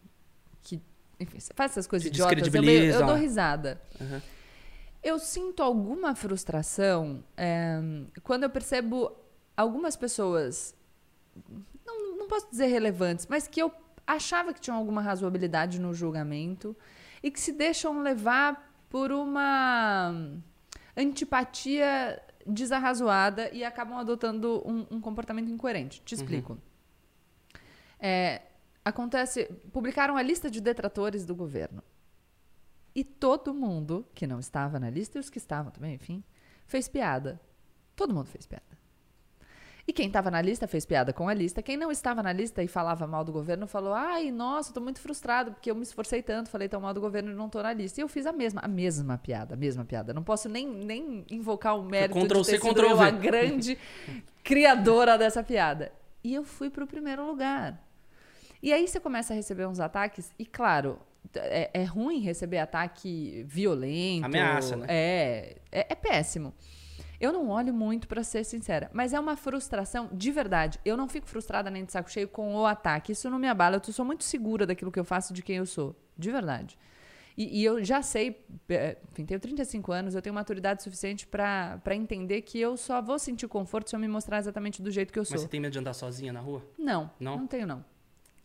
que 0.60 0.82
enfim, 1.20 1.38
faz 1.54 1.70
essas 1.70 1.86
coisas 1.86 2.02
Se 2.02 2.08
idiotas, 2.12 2.52
eu, 2.52 2.64
eu 2.64 3.06
dou 3.06 3.14
risada. 3.14 3.80
Uhum. 4.00 4.20
Eu 5.04 5.18
sinto 5.20 5.62
alguma 5.62 6.16
frustração 6.16 7.22
é, 7.36 7.80
quando 8.24 8.42
eu 8.42 8.50
percebo 8.50 9.12
algumas 9.56 9.94
pessoas, 9.94 10.74
não, 11.86 12.16
não 12.16 12.26
posso 12.26 12.50
dizer 12.50 12.66
relevantes, 12.66 13.28
mas 13.30 13.46
que 13.46 13.62
eu 13.62 13.70
achava 14.04 14.52
que 14.52 14.60
tinham 14.60 14.76
alguma 14.76 15.00
razoabilidade 15.00 15.80
no 15.80 15.94
julgamento 15.94 16.76
e 17.22 17.30
que 17.30 17.38
se 17.38 17.52
deixam 17.52 18.02
levar 18.02 18.71
por 18.92 19.10
uma 19.10 20.14
antipatia 20.94 22.22
desarrazoada 22.46 23.48
e 23.50 23.64
acabam 23.64 23.96
adotando 23.96 24.62
um, 24.66 24.86
um 24.90 25.00
comportamento 25.00 25.50
incoerente. 25.50 26.02
Te 26.04 26.14
explico. 26.14 26.58
É, 27.98 28.42
acontece, 28.84 29.46
publicaram 29.72 30.14
a 30.14 30.20
lista 30.20 30.50
de 30.50 30.60
detratores 30.60 31.24
do 31.24 31.34
governo. 31.34 31.82
E 32.94 33.02
todo 33.02 33.54
mundo 33.54 34.06
que 34.14 34.26
não 34.26 34.38
estava 34.38 34.78
na 34.78 34.90
lista, 34.90 35.16
e 35.16 35.20
os 35.20 35.30
que 35.30 35.38
estavam 35.38 35.72
também, 35.72 35.94
enfim, 35.94 36.22
fez 36.66 36.86
piada. 36.86 37.40
Todo 37.96 38.12
mundo 38.12 38.26
fez 38.26 38.44
piada. 38.44 38.71
E 39.86 39.92
quem 39.92 40.06
estava 40.06 40.30
na 40.30 40.40
lista 40.40 40.68
fez 40.68 40.86
piada 40.86 41.12
com 41.12 41.28
a 41.28 41.34
lista. 41.34 41.60
Quem 41.60 41.76
não 41.76 41.90
estava 41.90 42.22
na 42.22 42.32
lista 42.32 42.62
e 42.62 42.68
falava 42.68 43.06
mal 43.06 43.24
do 43.24 43.32
governo 43.32 43.66
falou: 43.66 43.92
ai, 43.92 44.30
nossa, 44.30 44.70
estou 44.70 44.82
muito 44.82 45.00
frustrado 45.00 45.52
porque 45.52 45.70
eu 45.70 45.74
me 45.74 45.82
esforcei 45.82 46.22
tanto, 46.22 46.48
falei 46.50 46.68
tão 46.68 46.80
mal 46.80 46.94
do 46.94 47.00
governo 47.00 47.32
e 47.32 47.34
não 47.34 47.46
estou 47.46 47.62
na 47.62 47.72
lista. 47.72 48.00
E 48.00 48.02
eu 48.02 48.08
fiz 48.08 48.24
a 48.26 48.32
mesma, 48.32 48.60
a 48.62 48.68
mesma 48.68 49.18
piada, 49.18 49.54
a 49.54 49.56
mesma 49.56 49.84
piada. 49.84 50.14
Não 50.14 50.22
posso 50.22 50.48
nem, 50.48 50.68
nem 50.68 51.24
invocar 51.30 51.76
o 51.76 51.82
mérito 51.82 52.18
Ctrl 52.18 52.40
de 52.42 52.50
ter 52.50 52.60
sido 52.60 52.80
eu 52.80 53.00
a 53.00 53.10
grande 53.10 53.76
criadora 54.44 55.18
dessa 55.18 55.42
piada. 55.42 55.92
E 56.22 56.32
eu 56.32 56.44
fui 56.44 56.70
para 56.70 56.84
o 56.84 56.86
primeiro 56.86 57.26
lugar. 57.26 57.82
E 58.62 58.72
aí 58.72 58.86
você 58.86 59.00
começa 59.00 59.32
a 59.32 59.36
receber 59.36 59.66
uns 59.66 59.80
ataques, 59.80 60.30
e 60.38 60.46
claro, 60.46 61.00
é, 61.34 61.70
é 61.74 61.84
ruim 61.84 62.20
receber 62.20 62.58
ataque 62.58 63.44
violento. 63.48 64.26
Ameaça, 64.26 64.76
né? 64.76 64.86
É, 64.88 65.56
é, 65.72 65.86
é 65.90 65.94
péssimo. 65.96 66.54
Eu 67.22 67.32
não 67.32 67.50
olho 67.50 67.72
muito, 67.72 68.08
pra 68.08 68.24
ser 68.24 68.42
sincera, 68.42 68.90
mas 68.92 69.12
é 69.12 69.20
uma 69.20 69.36
frustração 69.36 70.10
de 70.12 70.32
verdade. 70.32 70.80
Eu 70.84 70.96
não 70.96 71.08
fico 71.08 71.28
frustrada 71.28 71.70
nem 71.70 71.84
de 71.84 71.92
saco 71.92 72.10
cheio 72.10 72.26
com 72.26 72.56
o 72.56 72.66
ataque. 72.66 73.12
Isso 73.12 73.30
não 73.30 73.38
me 73.38 73.46
abala. 73.46 73.80
Eu 73.86 73.92
sou 73.92 74.04
muito 74.04 74.24
segura 74.24 74.66
daquilo 74.66 74.90
que 74.90 74.98
eu 74.98 75.04
faço, 75.04 75.32
de 75.32 75.40
quem 75.40 75.58
eu 75.58 75.64
sou. 75.64 75.94
De 76.18 76.32
verdade. 76.32 76.76
E, 77.36 77.60
e 77.60 77.64
eu 77.64 77.82
já 77.84 78.02
sei, 78.02 78.44
é, 78.68 78.98
enfim, 79.10 79.24
tenho 79.24 79.38
35 79.38 79.92
anos, 79.92 80.14
eu 80.16 80.20
tenho 80.20 80.34
maturidade 80.34 80.82
suficiente 80.82 81.24
pra 81.24 81.80
entender 81.92 82.42
que 82.42 82.60
eu 82.60 82.76
só 82.76 83.00
vou 83.00 83.20
sentir 83.20 83.46
conforto 83.46 83.88
se 83.88 83.94
eu 83.96 84.00
me 84.00 84.08
mostrar 84.08 84.38
exatamente 84.38 84.82
do 84.82 84.90
jeito 84.90 85.12
que 85.12 85.18
eu 85.18 85.24
sou. 85.24 85.34
Mas 85.34 85.42
você 85.42 85.48
tem 85.48 85.60
medo 85.60 85.72
de 85.72 85.78
andar 85.78 85.94
sozinha 85.94 86.32
na 86.32 86.40
rua? 86.40 86.60
Não, 86.76 87.08
Não? 87.20 87.38
não, 87.38 87.46
tenho, 87.46 87.68
não. 87.68 87.84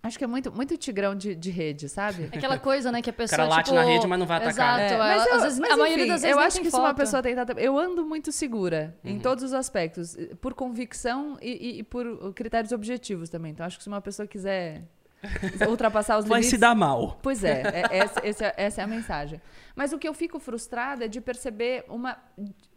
Acho 0.04 0.18
que 0.18 0.24
é 0.24 0.28
muito, 0.28 0.52
muito 0.52 0.78
tigrão 0.78 1.16
de, 1.16 1.36
de 1.36 1.50
rede, 1.50 1.90
sabe? 1.90 2.26
Aquela 2.34 2.58
coisa, 2.58 2.92
né, 2.92 3.02
que 3.02 3.10
a 3.10 3.14
pessoa. 3.14 3.38
cara 3.38 3.50
late 3.50 3.64
tipo, 3.66 3.76
na 3.76 3.84
rede, 3.84 4.08
mas 4.08 4.20
não 4.20 4.26
vai 4.26 4.38
atacar. 4.38 4.80
Exato. 4.80 4.94
É, 4.94 4.98
mas 4.98 5.26
eu- 5.28 5.34
às 5.36 5.44
vezes, 5.44 5.60
mas 5.60 5.72
a 5.72 5.78
maioria 5.78 5.96
enfim, 6.04 6.08
das 6.14 6.22
vezes 6.22 6.32
eu 6.32 6.38
nem 6.38 6.46
acho 6.48 6.56
tem 6.58 6.64
que 6.64 6.72
se 6.72 6.78
uma 6.78 6.88
foto. 6.90 6.98
pessoa 6.98 7.22
tentar. 7.24 7.46
Eu 7.60 7.78
ando 7.78 8.06
muito 8.06 8.32
segura 8.32 8.96
Uhum. 9.04 9.12
em 9.12 9.20
todos 9.20 9.44
os 9.44 9.54
aspectos, 9.54 10.16
por 10.40 10.54
convicção 10.54 11.38
e, 11.42 11.50
e- 11.50 11.80
e 11.80 11.84
por 11.84 12.32
critérios 12.34 12.72
objetivos 12.72 13.28
também. 13.30 13.52
Então, 13.52 13.66
acho 13.66 13.78
que 13.78 13.84
se 13.84 13.90
uma 13.90 14.00
pessoa 14.00 14.26
quiser 14.28 14.84
ultrapassar 15.68 16.20
os 16.20 16.26
Vai 16.26 16.40
limites. 16.40 16.52
se 16.52 16.58
dar 16.58 16.76
mal. 16.76 17.20
Pois 17.22 17.44
é, 17.44 17.64
é- 17.64 17.98
essa, 17.98 18.22
esse 18.26 18.44
é- 18.46 18.54
essa 18.56 18.82
é 18.82 18.84
a 18.84 18.88
mensagem. 18.88 19.42
Mas 19.76 19.92
o 19.92 19.98
que 19.98 20.08
eu 20.08 20.14
fico 20.14 20.40
frustrada 20.40 21.06
é 21.06 21.08
de 21.08 21.20
perceber 21.20 21.84
uma 21.90 22.18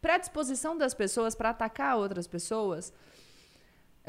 predisposição 0.00 0.76
das 0.76 0.94
pessoas 0.94 1.34
para 1.34 1.50
atacar 1.50 1.96
outras 1.96 2.26
pessoas 2.26 2.92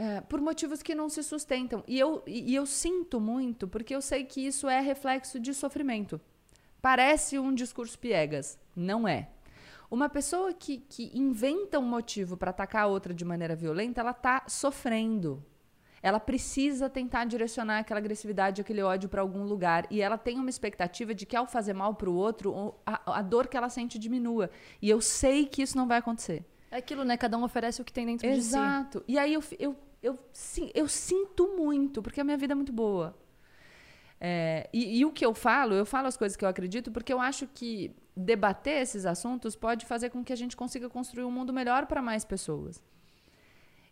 é, 0.01 0.19
por 0.19 0.41
motivos 0.41 0.81
que 0.81 0.95
não 0.95 1.09
se 1.09 1.21
sustentam. 1.21 1.83
E 1.87 1.99
eu, 1.99 2.23
e 2.25 2.55
eu 2.55 2.65
sinto 2.65 3.19
muito, 3.19 3.67
porque 3.67 3.93
eu 3.93 4.01
sei 4.01 4.23
que 4.23 4.41
isso 4.41 4.67
é 4.67 4.79
reflexo 4.79 5.39
de 5.39 5.53
sofrimento. 5.53 6.19
Parece 6.81 7.37
um 7.37 7.53
discurso 7.53 7.99
piegas. 7.99 8.57
Não 8.75 9.07
é. 9.07 9.29
Uma 9.91 10.09
pessoa 10.09 10.53
que, 10.53 10.77
que 10.89 11.11
inventa 11.13 11.77
um 11.77 11.87
motivo 11.87 12.35
para 12.35 12.49
atacar 12.49 12.85
a 12.85 12.87
outra 12.87 13.13
de 13.13 13.23
maneira 13.23 13.55
violenta, 13.55 14.01
ela 14.01 14.09
está 14.09 14.43
sofrendo. 14.47 15.45
Ela 16.01 16.19
precisa 16.19 16.89
tentar 16.89 17.25
direcionar 17.25 17.77
aquela 17.77 17.99
agressividade, 17.99 18.59
aquele 18.59 18.81
ódio 18.81 19.07
para 19.07 19.21
algum 19.21 19.43
lugar. 19.43 19.85
E 19.91 20.01
ela 20.01 20.17
tem 20.17 20.39
uma 20.39 20.49
expectativa 20.49 21.13
de 21.13 21.27
que, 21.27 21.35
ao 21.35 21.45
fazer 21.45 21.73
mal 21.73 21.93
para 21.93 22.09
o 22.09 22.15
outro, 22.15 22.73
a, 22.83 23.19
a 23.19 23.21
dor 23.21 23.47
que 23.47 23.55
ela 23.55 23.69
sente 23.69 23.99
diminua. 23.99 24.49
E 24.81 24.89
eu 24.89 24.99
sei 24.99 25.45
que 25.45 25.61
isso 25.61 25.77
não 25.77 25.87
vai 25.87 25.99
acontecer. 25.99 26.43
É 26.71 26.77
aquilo, 26.77 27.03
né? 27.03 27.17
Cada 27.17 27.37
um 27.37 27.43
oferece 27.43 27.83
o 27.83 27.85
que 27.85 27.93
tem 27.93 28.07
dentro 28.07 28.27
de 28.27 28.33
si. 28.41 28.47
Exato. 28.47 29.03
E 29.07 29.19
aí 29.19 29.33
eu, 29.33 29.43
eu, 29.59 29.75
eu, 30.01 30.17
sim, 30.33 30.71
eu 30.73 30.87
sinto 30.87 31.55
muito, 31.55 32.01
porque 32.01 32.21
a 32.21 32.23
minha 32.23 32.37
vida 32.37 32.53
é 32.53 32.55
muito 32.55 32.73
boa. 32.73 33.15
É, 34.19 34.69
e, 34.71 34.99
e 34.99 35.05
o 35.05 35.11
que 35.11 35.25
eu 35.25 35.33
falo, 35.33 35.73
eu 35.73 35.85
falo 35.85 36.07
as 36.07 36.15
coisas 36.15 36.35
que 36.35 36.45
eu 36.45 36.49
acredito, 36.49 36.91
porque 36.91 37.11
eu 37.11 37.19
acho 37.19 37.47
que 37.47 37.95
debater 38.15 38.81
esses 38.81 39.05
assuntos 39.05 39.55
pode 39.55 39.85
fazer 39.85 40.09
com 40.09 40.23
que 40.23 40.33
a 40.33 40.35
gente 40.35 40.55
consiga 40.55 40.89
construir 40.89 41.23
um 41.23 41.31
mundo 41.31 41.51
melhor 41.51 41.85
para 41.87 42.01
mais 42.01 42.23
pessoas. 42.23 42.83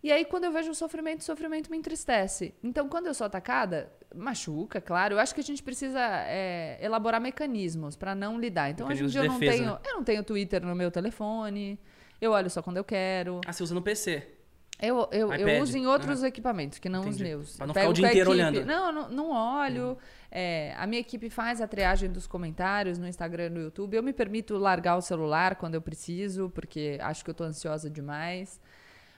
E 0.01 0.11
aí, 0.11 0.23
quando 0.23 0.45
eu 0.45 0.51
vejo 0.51 0.71
o 0.71 0.75
sofrimento, 0.75 1.19
o 1.19 1.23
sofrimento 1.23 1.69
me 1.69 1.77
entristece. 1.77 2.53
Então, 2.63 2.87
quando 2.87 3.07
eu 3.07 3.13
sou 3.13 3.27
atacada, 3.27 3.91
machuca, 4.15 4.79
claro. 4.79 5.15
Eu 5.15 5.19
acho 5.19 5.35
que 5.35 5.41
a 5.41 5.43
gente 5.43 5.61
precisa 5.61 5.99
é, 6.25 6.77
elaborar 6.81 7.19
mecanismos 7.19 7.97
para 7.97 8.15
não 8.15 8.39
lidar. 8.39 8.69
Então, 8.69 8.87
hoje 8.87 9.03
em 9.03 9.07
dia 9.07 9.21
eu 9.21 9.27
não 9.27 9.39
defesa, 9.39 9.57
tenho, 9.57 9.73
né? 9.73 9.79
eu 9.85 9.95
não 9.95 10.03
tenho 10.03 10.23
Twitter 10.23 10.65
no 10.65 10.73
meu 10.73 10.89
telefone. 10.89 11.77
Eu 12.21 12.31
olho 12.31 12.49
só 12.49 12.61
quando 12.61 12.77
eu 12.77 12.83
quero. 12.83 13.41
Ah, 13.45 13.51
você 13.51 13.61
usa 13.61 13.75
no 13.75 13.81
PC. 13.81 14.38
Eu, 14.81 15.09
eu, 15.11 15.33
eu 15.33 15.61
uso 15.61 15.77
em 15.77 15.85
outros 15.87 16.23
equipamentos, 16.23 16.79
que 16.79 16.87
não 16.87 17.01
Entendi. 17.01 17.15
os 17.15 17.21
meus. 17.21 17.57
Pra 17.57 17.67
não 17.67 17.73
Pego 17.73 17.87
ficar 17.87 17.89
o 17.89 17.93
dia 17.93 18.07
inteiro 18.09 18.31
equipe. 18.31 18.47
olhando. 18.47 18.65
Não, 18.65 18.91
não, 18.93 19.09
não 19.09 19.29
olho. 19.31 19.97
É, 20.31 20.73
a 20.77 20.87
minha 20.87 21.01
equipe 21.01 21.29
faz 21.29 21.59
a 21.59 21.67
triagem 21.67 22.09
dos 22.09 22.25
comentários 22.25 22.97
no 22.97 23.05
Instagram 23.07 23.47
e 23.47 23.49
no 23.49 23.59
YouTube. 23.61 23.95
Eu 23.97 24.03
me 24.03 24.13
permito 24.13 24.57
largar 24.57 24.95
o 24.95 25.01
celular 25.01 25.55
quando 25.57 25.75
eu 25.75 25.81
preciso, 25.81 26.49
porque 26.51 26.97
acho 27.01 27.25
que 27.25 27.29
eu 27.29 27.33
tô 27.33 27.43
ansiosa 27.43 27.89
demais. 27.89 28.59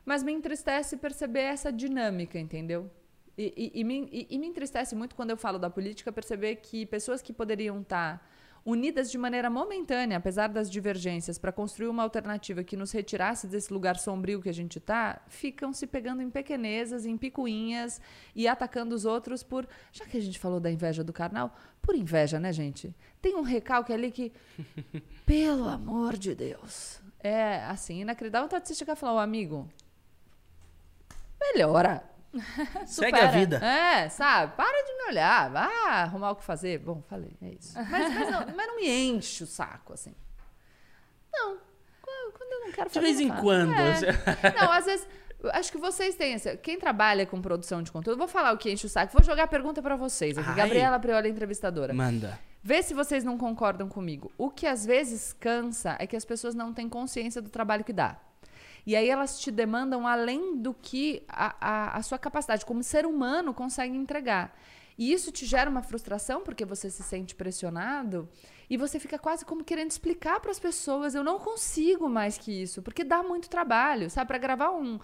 Mas 0.04 0.24
me 0.24 0.32
entristece 0.32 0.98
perceber 0.98 1.42
essa 1.42 1.72
dinâmica, 1.72 2.40
entendeu? 2.40 2.90
E, 3.38 3.54
e- 3.76 3.80
e 3.82 3.84
me, 3.84 4.10
e- 4.12 4.28
e 4.32 4.40
me 4.40 4.48
entristece 4.48 4.96
muito 4.96 5.16
quando 5.16 5.30
eu 5.30 5.38
falo 5.38 5.60
da 5.60 5.70
política 5.70 6.12
perceber 6.12 6.56
que 6.56 6.88
pessoas 6.88 7.22
que 7.22 7.32
poderiam 7.32 7.82
estar 7.82 8.28
unidas 8.66 9.10
de 9.10 9.18
maneira 9.18 9.50
momentânea, 9.50 10.18
apesar 10.18 10.48
das 10.48 10.70
divergências, 10.70 11.38
para 11.38 11.52
construir 11.52 11.88
uma 11.88 12.04
alternativa 12.04 12.64
que 12.64 12.78
nos 12.78 12.92
retirasse 12.92 13.48
desse 13.48 13.74
lugar 13.74 13.98
sombrio 13.98 14.42
que 14.42 14.50
a 14.50 14.54
gente 14.54 14.78
está, 14.78 15.22
ficam 15.28 15.74
se 15.74 15.88
pegando 15.88 16.22
em 16.22 16.30
pequenezas, 16.30 17.06
em 17.06 17.18
picuinhas 17.18 18.00
e 18.36 18.48
atacando 18.48 18.94
os 18.94 19.06
outros 19.06 19.42
por. 19.44 19.68
Já 19.92 20.06
que 20.06 20.18
a 20.18 20.22
gente 20.22 20.38
falou 20.38 20.60
da 20.60 20.72
inveja 20.72 21.04
do 21.04 21.12
carnal, 21.12 21.56
por 21.82 21.96
inveja, 21.96 22.40
né, 22.40 22.54
gente? 22.54 22.96
Tem 23.22 23.36
um 23.36 23.42
recalque 23.42 23.92
ali 23.92 24.12
que. 24.12 24.32
pelo 25.26 25.68
amor 25.68 26.16
de 26.18 26.36
Deus. 26.36 27.02
É 27.20 27.64
assim, 27.66 28.02
inacreditável. 28.02 28.48
Vontade 28.48 28.64
de 28.64 28.70
você 28.70 28.76
chegar 28.76 28.94
e 28.94 28.96
falar, 28.96 29.14
ô 29.14 29.20
amigo. 29.20 29.68
Melhora. 31.40 32.11
Segue 32.88 33.20
a 33.20 33.28
vida. 33.28 33.58
É, 33.58 34.08
sabe? 34.10 34.56
Para 34.56 34.84
de 34.86 34.94
me 34.98 35.04
olhar. 35.12 35.50
Vá 35.50 35.70
arrumar 35.88 36.32
o 36.32 36.36
que 36.36 36.44
fazer. 36.44 36.80
Bom, 36.80 37.02
falei, 37.10 37.36
é 37.42 37.50
isso. 37.50 37.74
Mas, 37.76 38.14
mas 38.14 38.32
não, 38.32 38.56
mas 38.56 38.68
não 38.68 38.76
me 38.78 38.88
enche 38.90 39.44
o 39.44 39.48
saco, 39.48 39.94
assim. 39.94 40.16
Não. 41.34 41.58
Quando 42.34 42.52
eu 42.54 42.60
não 42.62 42.72
quero 42.72 42.90
De 42.90 42.94
fazer. 42.96 43.06
vez 43.06 43.20
eu 43.20 43.26
em 43.26 43.30
faço. 43.30 43.42
quando. 43.42 43.74
É. 43.74 44.52
Não, 44.60 44.72
às 44.72 44.86
vezes. 44.86 45.08
Acho 45.54 45.72
que 45.72 45.78
vocês 45.78 46.16
têm. 46.16 46.34
essa- 46.34 46.56
Quem 46.56 46.78
trabalha 46.78 47.26
com 47.26 47.42
produção 47.42 47.82
de 47.82 47.92
conteúdo, 47.92 48.18
vou 48.18 48.28
falar 48.28 48.52
o 48.54 48.58
que 48.58 48.72
enche 48.72 48.86
o 48.86 48.90
saco. 48.90 49.12
Vou 49.14 49.24
jogar 49.24 49.44
a 49.44 49.48
pergunta 49.48 49.82
pra 49.82 49.96
vocês 49.96 50.38
aqui. 50.38 50.50
Ai. 50.50 50.56
Gabriela 50.56 51.00
Prioli, 51.00 51.30
entrevistadora. 51.30 51.94
Manda. 51.94 52.38
Vê 52.64 52.84
se 52.84 52.94
vocês 52.94 53.24
não 53.24 53.38
concordam 53.38 53.88
comigo. 53.90 54.32
O 54.38 54.50
que 54.52 54.68
às 54.68 54.86
vezes 54.86 55.34
cansa 55.34 55.96
é 56.00 56.06
que 56.06 56.16
as 56.16 56.24
pessoas 56.26 56.54
não 56.54 56.74
têm 56.74 56.88
consciência 56.88 57.42
do 57.42 57.50
trabalho 57.50 57.84
que 57.84 57.94
dá. 57.94 58.18
E 58.86 58.96
aí 58.96 59.10
elas 59.10 59.40
te 59.40 59.52
demandam 59.52 60.08
além 60.08 60.58
do 60.58 60.74
que 60.74 61.24
a, 61.28 61.56
a, 61.60 61.98
a 61.98 62.04
sua 62.04 62.18
capacidade 62.18 62.66
como 62.66 62.84
ser 62.84 63.06
humano 63.06 63.54
consegue 63.54 63.96
entregar. 63.96 64.56
E 64.98 65.12
isso 65.12 65.32
te 65.32 65.46
gera 65.46 65.70
uma 65.70 65.82
frustração 65.82 66.42
porque 66.42 66.66
você 66.66 66.90
se 66.90 67.02
sente 67.02 67.34
pressionado 67.34 68.30
e 68.70 68.78
você 68.78 69.00
fica 69.00 69.18
quase 69.18 69.44
como 69.44 69.64
querendo 69.64 69.92
explicar 69.92 70.40
para 70.40 70.52
as 70.52 70.60
pessoas: 70.60 71.16
eu 71.16 71.24
não 71.24 71.40
consigo 71.40 72.08
mais 72.08 72.38
que 72.38 72.62
isso, 72.62 72.82
porque 72.82 73.04
dá 73.04 73.24
muito 73.24 73.50
trabalho, 73.50 74.10
sabe? 74.10 74.28
Para 74.28 74.38
gravar 74.38 74.72
um, 74.72 75.00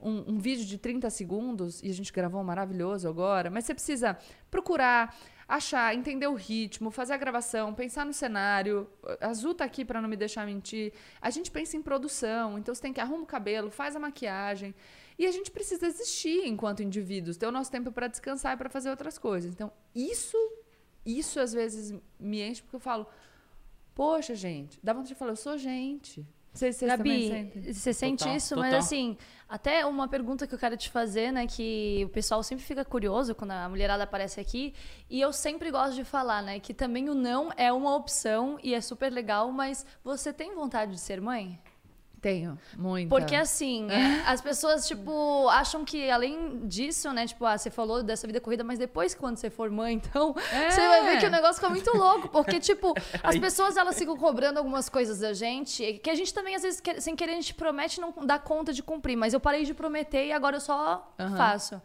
um, 0.00 0.32
um, 0.32 0.38
vídeo 0.38 0.64
de 0.64 0.76
30 0.76 1.08
segundos, 1.10 1.82
e 1.82 1.90
a 1.90 1.94
gente 1.94 2.12
gravou 2.12 2.40
um 2.40 2.44
maravilhoso 2.44 3.08
agora, 3.08 3.50
mas 3.50 3.64
você 3.64 3.74
precisa 3.74 4.18
procurar, 4.50 5.14
achar, 5.46 5.94
entender 5.94 6.26
o 6.26 6.34
ritmo, 6.34 6.90
fazer 6.90 7.12
a 7.14 7.16
gravação, 7.16 7.74
pensar 7.74 8.04
no 8.04 8.12
cenário. 8.12 8.88
A 9.20 9.28
Azul 9.28 9.54
tá 9.54 9.64
aqui 9.64 9.84
para 9.84 10.00
não 10.00 10.08
me 10.08 10.16
deixar 10.16 10.46
mentir. 10.46 10.92
A 11.20 11.30
gente 11.30 11.50
pensa 11.50 11.76
em 11.76 11.82
produção, 11.82 12.58
então 12.58 12.74
você 12.74 12.82
tem 12.82 12.92
que 12.92 13.00
arrumar 13.00 13.22
o 13.22 13.26
cabelo, 13.26 13.70
faz 13.70 13.96
a 13.96 13.98
maquiagem. 13.98 14.74
E 15.18 15.26
a 15.26 15.30
gente 15.30 15.50
precisa 15.50 15.86
existir 15.86 16.46
enquanto 16.46 16.82
indivíduos, 16.82 17.36
ter 17.36 17.46
o 17.46 17.52
nosso 17.52 17.70
tempo 17.70 17.92
para 17.92 18.08
descansar 18.08 18.54
e 18.54 18.56
para 18.56 18.68
fazer 18.68 18.90
outras 18.90 19.18
coisas. 19.18 19.52
Então, 19.52 19.72
isso, 19.94 20.36
isso 21.04 21.38
às 21.38 21.52
vezes 21.52 21.94
me 22.18 22.42
enche 22.42 22.62
porque 22.62 22.76
eu 22.76 22.80
falo, 22.80 23.06
poxa, 23.94 24.34
gente, 24.34 24.78
dá 24.82 24.92
vontade 24.92 25.08
de 25.08 25.14
falar, 25.14 25.32
eu 25.32 25.36
sou 25.36 25.58
gente. 25.58 26.26
Vocês, 26.52 26.76
vocês 26.76 26.90
Gabi, 26.90 27.50
você 27.72 27.94
sente 27.94 28.24
total, 28.24 28.36
isso, 28.36 28.54
total. 28.54 28.70
mas 28.70 28.84
assim, 28.84 29.16
até 29.52 29.84
uma 29.84 30.08
pergunta 30.08 30.46
que 30.46 30.54
eu 30.54 30.58
quero 30.58 30.78
te 30.78 30.88
fazer, 30.88 31.30
né? 31.30 31.46
Que 31.46 32.04
o 32.06 32.08
pessoal 32.08 32.42
sempre 32.42 32.64
fica 32.64 32.86
curioso 32.86 33.34
quando 33.34 33.50
a 33.50 33.68
mulherada 33.68 34.04
aparece 34.04 34.40
aqui. 34.40 34.72
E 35.10 35.20
eu 35.20 35.30
sempre 35.30 35.70
gosto 35.70 35.94
de 35.94 36.04
falar, 36.04 36.40
né? 36.40 36.58
Que 36.58 36.72
também 36.72 37.10
o 37.10 37.14
não 37.14 37.52
é 37.54 37.70
uma 37.70 37.94
opção 37.94 38.58
e 38.62 38.72
é 38.72 38.80
super 38.80 39.12
legal, 39.12 39.52
mas 39.52 39.84
você 40.02 40.32
tem 40.32 40.54
vontade 40.54 40.92
de 40.92 40.98
ser 40.98 41.20
mãe? 41.20 41.60
Tenho, 42.22 42.56
muito. 42.78 43.08
Porque 43.08 43.34
assim, 43.34 43.90
é, 43.90 44.22
as 44.24 44.40
pessoas, 44.40 44.86
tipo, 44.86 45.48
acham 45.48 45.84
que 45.84 46.08
além 46.08 46.68
disso, 46.68 47.12
né? 47.12 47.26
Tipo, 47.26 47.44
ah, 47.44 47.58
você 47.58 47.68
falou 47.68 48.00
dessa 48.00 48.28
vida 48.28 48.40
corrida, 48.40 48.62
mas 48.62 48.78
depois, 48.78 49.12
quando 49.12 49.38
você 49.38 49.50
for 49.50 49.68
mãe, 49.68 49.94
então, 50.06 50.32
é. 50.52 50.70
você 50.70 50.80
vai 50.86 51.04
ver 51.04 51.18
que 51.18 51.26
o 51.26 51.30
negócio 51.30 51.56
fica 51.56 51.68
muito 51.68 51.90
louco. 51.96 52.28
Porque, 52.28 52.60
tipo, 52.60 52.94
as 53.24 53.36
pessoas, 53.36 53.76
elas 53.76 53.98
ficam 53.98 54.16
cobrando 54.16 54.60
algumas 54.60 54.88
coisas 54.88 55.18
da 55.18 55.32
gente, 55.32 55.94
que 55.94 56.08
a 56.08 56.14
gente 56.14 56.32
também, 56.32 56.54
às 56.54 56.62
vezes, 56.62 56.80
sem 57.00 57.16
querer, 57.16 57.32
a 57.32 57.34
gente 57.34 57.54
promete 57.54 58.00
não 58.00 58.14
dá 58.24 58.38
conta 58.38 58.72
de 58.72 58.84
cumprir. 58.84 59.16
Mas 59.16 59.34
eu 59.34 59.40
parei 59.40 59.64
de 59.64 59.74
prometer 59.74 60.24
e 60.26 60.32
agora 60.32 60.58
eu 60.58 60.60
só 60.60 61.12
uhum. 61.18 61.36
faço. 61.36 61.82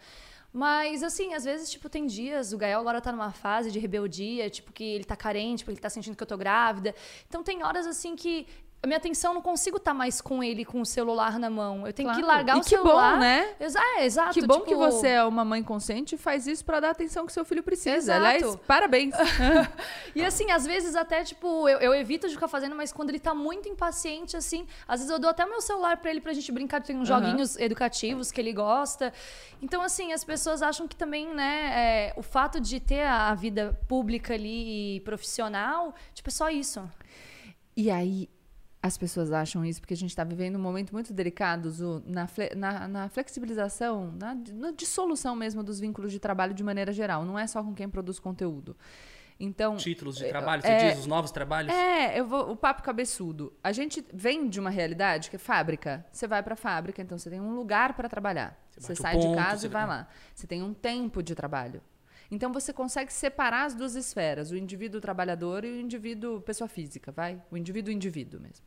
Mas, 0.54 1.02
assim, 1.02 1.34
às 1.34 1.46
vezes, 1.46 1.72
tipo, 1.72 1.90
tem 1.90 2.06
dias, 2.06 2.54
o 2.54 2.58
Gael 2.58 2.80
agora 2.80 3.02
tá 3.02 3.12
numa 3.12 3.32
fase 3.32 3.72
de 3.72 3.80
rebeldia, 3.80 4.52
tipo, 4.52 4.72
que 4.72 4.84
ele 4.84 5.04
tá 5.04 5.16
carente, 5.16 5.64
porque 5.64 5.74
ele 5.74 5.82
tá 5.82 5.90
sentindo 5.90 6.16
que 6.16 6.22
eu 6.22 6.28
tô 6.28 6.38
grávida. 6.38 6.94
Então, 7.28 7.44
tem 7.44 7.64
horas, 7.64 7.88
assim, 7.88 8.16
que 8.16 8.48
a 8.82 8.86
minha 8.86 8.98
atenção 8.98 9.34
não 9.34 9.42
consigo 9.42 9.78
estar 9.78 9.92
tá 9.92 9.98
mais 9.98 10.22
com 10.22 10.44
ele 10.44 10.64
com 10.64 10.80
o 10.82 10.86
celular 10.86 11.40
na 11.40 11.50
mão. 11.50 11.88
Eu 11.88 11.92
tenho 11.92 12.08
claro. 12.08 12.22
que 12.22 12.28
largar 12.28 12.58
e 12.58 12.60
o 12.60 12.64
que 12.64 12.70
celular. 12.70 13.16
Bom, 13.16 13.20
né? 13.20 13.56
Exa 13.60 13.80
é, 13.80 14.06
exato. 14.06 14.34
Que 14.34 14.46
bom 14.46 14.60
tipo... 14.60 14.66
que 14.66 14.76
você 14.76 15.08
é 15.10 15.24
uma 15.24 15.44
mãe 15.44 15.64
consciente 15.64 16.14
e 16.14 16.18
faz 16.18 16.46
isso 16.46 16.64
para 16.64 16.80
dar 16.80 16.90
a 16.90 16.92
atenção 16.92 17.26
que 17.26 17.34
seu 17.34 17.44
filho 17.44 17.64
precisa. 17.64 17.96
Exato. 17.98 18.26
Aliás, 18.26 18.56
parabéns. 18.68 19.16
e 20.16 20.24
assim, 20.24 20.52
às 20.52 20.66
vezes 20.66 20.96
até, 20.96 21.24
tipo, 21.24 21.68
eu, 21.68 21.80
eu, 21.80 21.96
evito 21.96 22.28
de 22.28 22.36
ficar 22.36 22.48
fazendo, 22.48 22.76
mas 22.76 22.92
quando 22.94 23.10
ele 23.10 23.20
tá 23.20 23.34
muito 23.34 23.68
impaciente, 23.68 24.38
assim, 24.38 24.68
às 24.88 25.00
vezes 25.00 25.12
eu 25.12 25.18
dou 25.18 25.32
até 25.32 25.44
meu 25.46 25.60
celular 25.60 25.98
para 25.98 26.12
ele 26.12 26.22
pra 26.22 26.32
gente 26.34 26.52
brincar, 26.52 26.82
tem 26.84 26.96
uns 26.96 27.10
uhum. 27.10 27.18
joguinhos 27.18 27.58
educativos 27.58 28.32
que 28.32 28.40
ele 28.40 28.54
gosta. 28.54 29.12
Então, 29.60 29.82
assim, 29.82 30.14
as 30.14 30.24
pessoas 30.24 30.62
acham 30.62 30.88
que 30.88 30.96
também, 30.96 31.34
né, 31.34 31.72
é, 31.74 32.14
o 32.16 32.22
fato 32.22 32.60
de 32.62 32.80
ter 32.80 33.08
a 33.08 33.34
vida 33.34 33.78
pública 33.88 34.36
ali 34.36 34.98
e 34.98 35.00
profissional, 35.00 35.96
tipo, 36.14 36.30
é 36.30 36.32
só 36.32 36.50
isso. 36.50 36.88
E 37.76 37.92
aí, 37.92 38.30
as 38.82 38.98
pessoas 38.98 39.32
acham 39.32 39.66
isso 39.66 39.82
porque 39.82 39.94
a 39.94 39.98
gente 39.98 40.12
está 40.12 40.24
vivendo 40.24 40.56
um 40.56 40.62
momento 40.62 40.92
muito 40.94 41.14
delicado 41.14 41.70
Zu, 41.70 42.04
na, 42.06 42.28
na, 42.56 42.88
na, 42.88 43.10
flexibilização, 43.10 44.14
na, 44.20 44.36
na, 44.36 44.72
dissolução 44.72 45.36
mesmo 45.36 45.64
dos 45.64 45.80
vínculos 45.80 46.12
de 46.12 46.20
trabalho 46.20 46.54
de 46.54 46.64
maneira 46.64 46.92
geral. 46.94 47.26
Não 47.26 47.38
é 47.38 47.48
só 47.48 47.64
com 47.64 47.74
quem 47.74 47.90
produz 47.90 48.20
conteúdo. 48.20 48.76
Então, 49.40 49.78
Títulos 49.78 50.18
de 50.18 50.26
é, 50.26 50.30
trabalho, 50.30 50.62
você 50.62 50.68
é, 50.68 50.90
diz 50.90 51.00
os 51.00 51.06
novos 51.06 51.30
trabalhos? 51.30 51.72
É, 51.72 52.20
eu 52.20 52.26
vou, 52.26 52.52
o 52.52 52.56
papo 52.56 52.82
cabeçudo. 52.82 53.54
A 53.64 53.72
gente 53.72 54.04
vem 54.12 54.50
de 54.50 54.60
uma 54.60 54.70
realidade 54.70 55.30
que 55.30 55.36
é 55.36 55.40
fábrica. 55.40 56.06
Você 56.12 56.28
vai 56.28 56.42
para 56.42 56.54
a 56.54 56.58
fábrica, 56.58 57.02
então 57.02 57.18
você 57.18 57.30
tem 57.30 57.40
um 57.40 57.54
lugar 57.54 57.94
para 57.94 58.10
trabalhar. 58.10 58.58
Você, 58.72 58.96
você 58.96 59.02
sai 59.02 59.16
ponto, 59.16 59.30
de 59.30 59.36
casa 59.36 59.66
e 59.68 59.70
vai 59.70 59.86
lá. 59.86 60.08
Você 60.34 60.48
tem 60.48 60.64
um 60.64 60.74
tempo 60.74 61.22
de 61.22 61.36
trabalho. 61.36 61.82
Então 62.30 62.52
você 62.52 62.74
consegue 62.74 63.12
separar 63.12 63.66
as 63.66 63.76
duas 63.76 63.96
esferas, 63.96 64.52
o 64.52 64.58
indivíduo 64.58 65.00
trabalhador 65.00 65.64
e 65.64 65.72
o 65.72 65.80
indivíduo 65.80 66.42
pessoa 66.42 66.68
física, 66.68 67.12
vai? 67.12 67.42
O 67.52 67.58
indivíduo 67.58 67.92
indivíduo 67.92 68.40
mesmo 68.40 68.66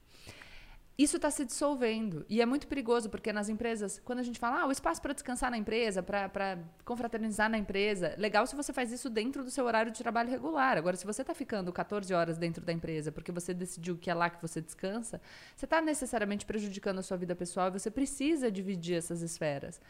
isso 1.03 1.17
está 1.17 1.31
se 1.31 1.47
dissolvendo. 1.47 2.27
E 2.29 2.43
é 2.43 2.47
muito 2.47 2.69
perigoso, 2.69 3.09
porque 3.09 3.33
nas 3.33 3.49
empresas, 3.49 3.99
quando 4.05 4.19
a 4.19 4.23
gente 4.23 4.39
fala, 4.39 4.61
ah, 4.61 4.67
o 4.67 4.71
espaço 4.71 5.01
para 5.01 5.15
descansar 5.15 5.51
na 5.51 5.57
empresa, 5.57 6.03
para 6.03 6.59
confraternizar 6.85 7.49
na 7.49 7.57
empresa, 7.57 8.15
legal 8.19 8.47
se 8.47 8.55
você 8.55 8.71
faz 8.71 8.93
isso 8.93 9.09
dentro 9.09 9.43
do 9.43 9.51
seu 9.51 9.65
horário 9.65 9.91
de 9.91 9.99
trabalho 9.99 10.29
regular. 10.29 10.77
Agora, 10.77 10.95
se 10.97 11.07
você 11.07 11.23
está 11.23 11.35
ficando 11.35 11.73
14 11.73 12.13
horas 12.13 12.37
dentro 12.37 12.63
da 12.63 12.73
empresa 12.73 13.11
porque 13.11 13.33
você 13.33 13.55
decidiu 13.55 13.97
que 13.97 14.11
é 14.11 14.15
lá 14.15 14.29
que 14.29 14.43
você 14.43 14.61
descansa, 14.61 15.23
você 15.57 15.65
está 15.65 15.81
necessariamente 15.81 16.45
prejudicando 16.45 16.99
a 16.99 17.03
sua 17.03 17.17
vida 17.17 17.35
pessoal 17.35 17.69
e 17.69 17.71
você 17.71 17.91
precisa 17.91 18.51
dividir 18.51 18.97
essas 18.97 19.23
esferas. 19.23 19.81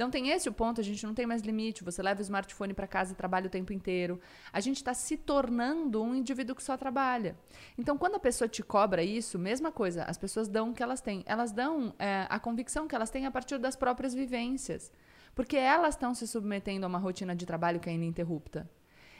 Então, 0.00 0.10
tem 0.10 0.30
esse 0.30 0.48
o 0.48 0.52
ponto, 0.52 0.80
a 0.80 0.84
gente 0.84 1.04
não 1.04 1.12
tem 1.12 1.26
mais 1.26 1.42
limite, 1.42 1.84
você 1.84 2.02
leva 2.02 2.20
o 2.20 2.22
smartphone 2.22 2.72
para 2.72 2.86
casa 2.86 3.12
e 3.12 3.14
trabalha 3.14 3.48
o 3.48 3.50
tempo 3.50 3.70
inteiro. 3.70 4.18
A 4.50 4.58
gente 4.58 4.76
está 4.76 4.94
se 4.94 5.14
tornando 5.14 6.02
um 6.02 6.14
indivíduo 6.14 6.56
que 6.56 6.62
só 6.62 6.74
trabalha. 6.74 7.36
Então, 7.76 7.98
quando 7.98 8.14
a 8.14 8.18
pessoa 8.18 8.48
te 8.48 8.62
cobra 8.62 9.02
isso, 9.02 9.38
mesma 9.38 9.70
coisa, 9.70 10.04
as 10.04 10.16
pessoas 10.16 10.48
dão 10.48 10.60
dão 10.60 10.74
que 10.74 10.82
elas 10.82 11.00
têm. 11.00 11.22
Elas 11.26 11.52
dão 11.52 11.94
é, 11.98 12.26
a 12.28 12.38
convicção 12.38 12.86
que 12.86 12.94
elas 12.94 13.10
têm 13.10 13.26
a 13.26 13.30
partir 13.30 13.58
das 13.58 13.76
próprias 13.76 14.14
vivências. 14.14 14.92
Porque 15.34 15.56
elas 15.56 15.94
estão 15.94 16.14
se 16.14 16.26
submetendo 16.26 16.84
a 16.84 16.88
uma 16.88 16.98
rotina 16.98 17.34
de 17.34 17.46
trabalho 17.46 17.80
que 17.80 17.88
é 17.88 17.92
ininterrupta. 17.92 18.68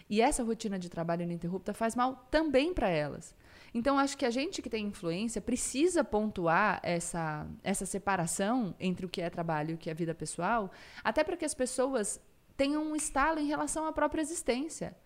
E 0.09 0.21
essa 0.21 0.43
rotina 0.43 0.79
de 0.79 0.89
trabalho 0.89 1.23
ininterrupta 1.23 1.73
faz 1.73 1.95
mal 1.95 2.27
também 2.31 2.75
para 2.75 2.89
elas. 2.89 3.35
Então, 3.73 3.99
acho 3.99 4.17
que 4.17 4.25
a 4.25 4.31
gente 4.31 4.61
que 4.61 4.71
tem 4.71 4.87
influência 4.87 5.41
precisa 5.41 6.03
pontuar 6.03 6.81
essa, 6.83 7.47
essa 7.63 7.87
separação 7.87 8.75
entre 8.81 9.07
o 9.07 9.09
que 9.09 9.21
é 9.21 9.31
trabalho 9.31 9.71
e 9.71 9.75
o 9.75 9.79
que 9.79 9.91
é 9.91 9.95
vida 9.95 10.15
pessoal, 10.15 10.71
até 11.05 11.23
para 11.23 11.37
que 11.37 11.45
as 11.45 11.55
pessoas 11.55 12.21
tenham 12.57 12.83
um 12.83 12.97
estalo 12.97 13.39
em 13.39 13.47
relação 13.47 13.87
à 13.87 13.93
própria 13.93 14.21
existência 14.21 14.97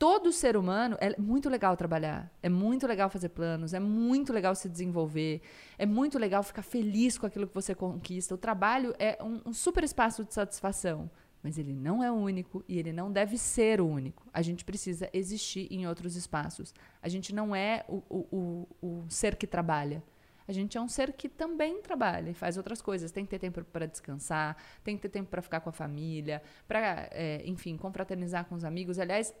todo 0.00 0.32
ser 0.32 0.56
humano 0.56 0.96
é 0.98 1.14
muito 1.20 1.50
legal 1.50 1.76
trabalhar, 1.76 2.32
é 2.42 2.48
muito 2.48 2.86
legal 2.86 3.10
fazer 3.10 3.28
planos, 3.28 3.74
é 3.74 3.78
muito 3.78 4.32
legal 4.32 4.54
se 4.54 4.66
desenvolver, 4.66 5.42
é 5.76 5.84
muito 5.84 6.18
legal 6.18 6.42
ficar 6.42 6.62
feliz 6.62 7.18
com 7.18 7.26
aquilo 7.26 7.46
que 7.46 7.54
você 7.54 7.74
conquista. 7.74 8.34
O 8.34 8.38
trabalho 8.38 8.94
é 8.98 9.22
um, 9.22 9.42
um 9.44 9.52
super 9.52 9.84
espaço 9.84 10.24
de 10.24 10.32
satisfação, 10.32 11.10
mas 11.42 11.58
ele 11.58 11.72
não 11.72 12.02
é 12.02 12.10
o 12.10 12.14
único 12.14 12.64
e 12.68 12.78
ele 12.78 12.92
não 12.92 13.10
deve 13.10 13.38
ser 13.38 13.80
o 13.80 13.86
único. 13.86 14.26
A 14.32 14.42
gente 14.42 14.64
precisa 14.64 15.08
existir 15.12 15.66
em 15.70 15.86
outros 15.86 16.16
espaços. 16.16 16.74
A 17.02 17.08
gente 17.08 17.34
não 17.34 17.54
é 17.54 17.84
o, 17.88 18.02
o, 18.08 18.66
o, 18.80 18.86
o 18.86 19.04
ser 19.08 19.36
que 19.36 19.46
trabalha. 19.46 20.02
A 20.46 20.52
gente 20.52 20.76
é 20.76 20.80
um 20.80 20.88
ser 20.88 21.12
que 21.12 21.28
também 21.28 21.80
trabalha 21.80 22.30
e 22.30 22.34
faz 22.34 22.56
outras 22.56 22.82
coisas. 22.82 23.12
Tem 23.12 23.24
que 23.24 23.30
ter 23.30 23.38
tempo 23.38 23.62
para 23.64 23.86
descansar, 23.86 24.56
tem 24.82 24.96
que 24.96 25.02
ter 25.02 25.08
tempo 25.08 25.30
para 25.30 25.40
ficar 25.40 25.60
com 25.60 25.68
a 25.68 25.72
família, 25.72 26.42
para, 26.66 27.08
é, 27.12 27.42
enfim, 27.46 27.76
confraternizar 27.76 28.44
com 28.46 28.54
os 28.54 28.64
amigos. 28.64 28.98
Aliás, 28.98 29.32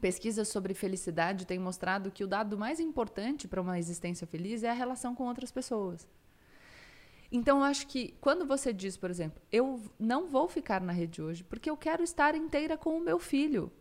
Pesquisas 0.00 0.48
sobre 0.48 0.74
felicidade 0.74 1.46
têm 1.46 1.58
mostrado 1.58 2.10
que 2.10 2.24
o 2.24 2.26
dado 2.26 2.58
mais 2.58 2.78
importante 2.78 3.48
para 3.48 3.62
uma 3.62 3.78
existência 3.78 4.26
feliz 4.26 4.62
é 4.62 4.68
a 4.68 4.74
relação 4.74 5.14
com 5.14 5.24
outras 5.24 5.50
pessoas. 5.50 6.06
Então, 7.36 7.58
eu 7.58 7.64
acho 7.64 7.88
que 7.88 8.14
quando 8.20 8.46
você 8.46 8.72
diz, 8.72 8.96
por 8.96 9.10
exemplo, 9.10 9.42
eu 9.50 9.82
não 9.98 10.28
vou 10.28 10.48
ficar 10.48 10.80
na 10.80 10.92
rede 10.92 11.20
hoje 11.20 11.42
porque 11.42 11.68
eu 11.68 11.76
quero 11.76 12.00
estar 12.00 12.36
inteira 12.36 12.78
com 12.78 12.96
o 12.96 13.00
meu 13.00 13.18
filho. 13.18 13.72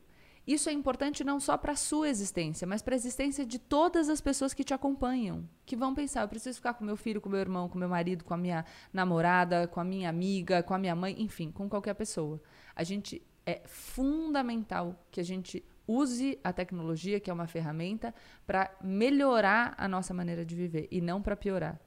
Isso 0.46 0.70
é 0.70 0.74
importante 0.74 1.24
não 1.24 1.40
só 1.40 1.56
para 1.56 1.74
a 1.74 1.76
sua 1.76 2.10
existência, 2.10 2.66
mas 2.66 2.82
para 2.82 2.96
a 2.96 2.98
existência 2.98 3.46
de 3.46 3.60
todas 3.60 4.10
as 4.10 4.20
pessoas 4.20 4.56
que 4.56 4.64
te 4.64 4.74
acompanham, 4.74 5.48
que 5.68 5.76
vão 5.76 5.94
pensar: 5.94 6.24
eu 6.24 6.28
preciso 6.28 6.58
ficar 6.58 6.74
com 6.74 6.84
meu 6.84 6.98
filho, 6.98 7.22
com 7.22 7.30
meu 7.30 7.40
irmão, 7.40 7.70
com 7.70 7.78
meu 7.78 7.88
marido, 7.88 8.24
com 8.24 8.34
a 8.34 8.38
minha 8.38 8.66
namorada, 8.92 9.68
com 9.68 9.80
a 9.80 9.84
minha 9.84 10.10
amiga, 10.10 10.64
com 10.64 10.74
a 10.74 10.80
minha 10.80 10.96
mãe, 10.96 11.16
enfim, 11.20 11.52
com 11.52 11.70
qualquer 11.70 11.94
pessoa. 11.94 12.42
A 12.76 12.84
gente 12.84 13.22
é 13.46 13.62
fundamental 13.68 15.00
que 15.12 15.20
a 15.22 15.24
gente 15.24 15.64
use 15.88 16.40
a 16.44 16.52
tecnologia, 16.52 17.20
que 17.20 17.30
é 17.30 17.34
uma 17.34 17.46
ferramenta, 17.46 18.16
para 18.48 18.76
melhorar 18.82 19.76
a 19.78 19.88
nossa 19.88 20.12
maneira 20.12 20.44
de 20.44 20.56
viver 20.56 20.88
e 20.90 21.00
não 21.00 21.22
para 21.22 21.36
piorar. 21.36 21.80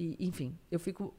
E, 0.00 0.16
enfim, 0.18 0.58
eu 0.70 0.80
fico 0.80 1.14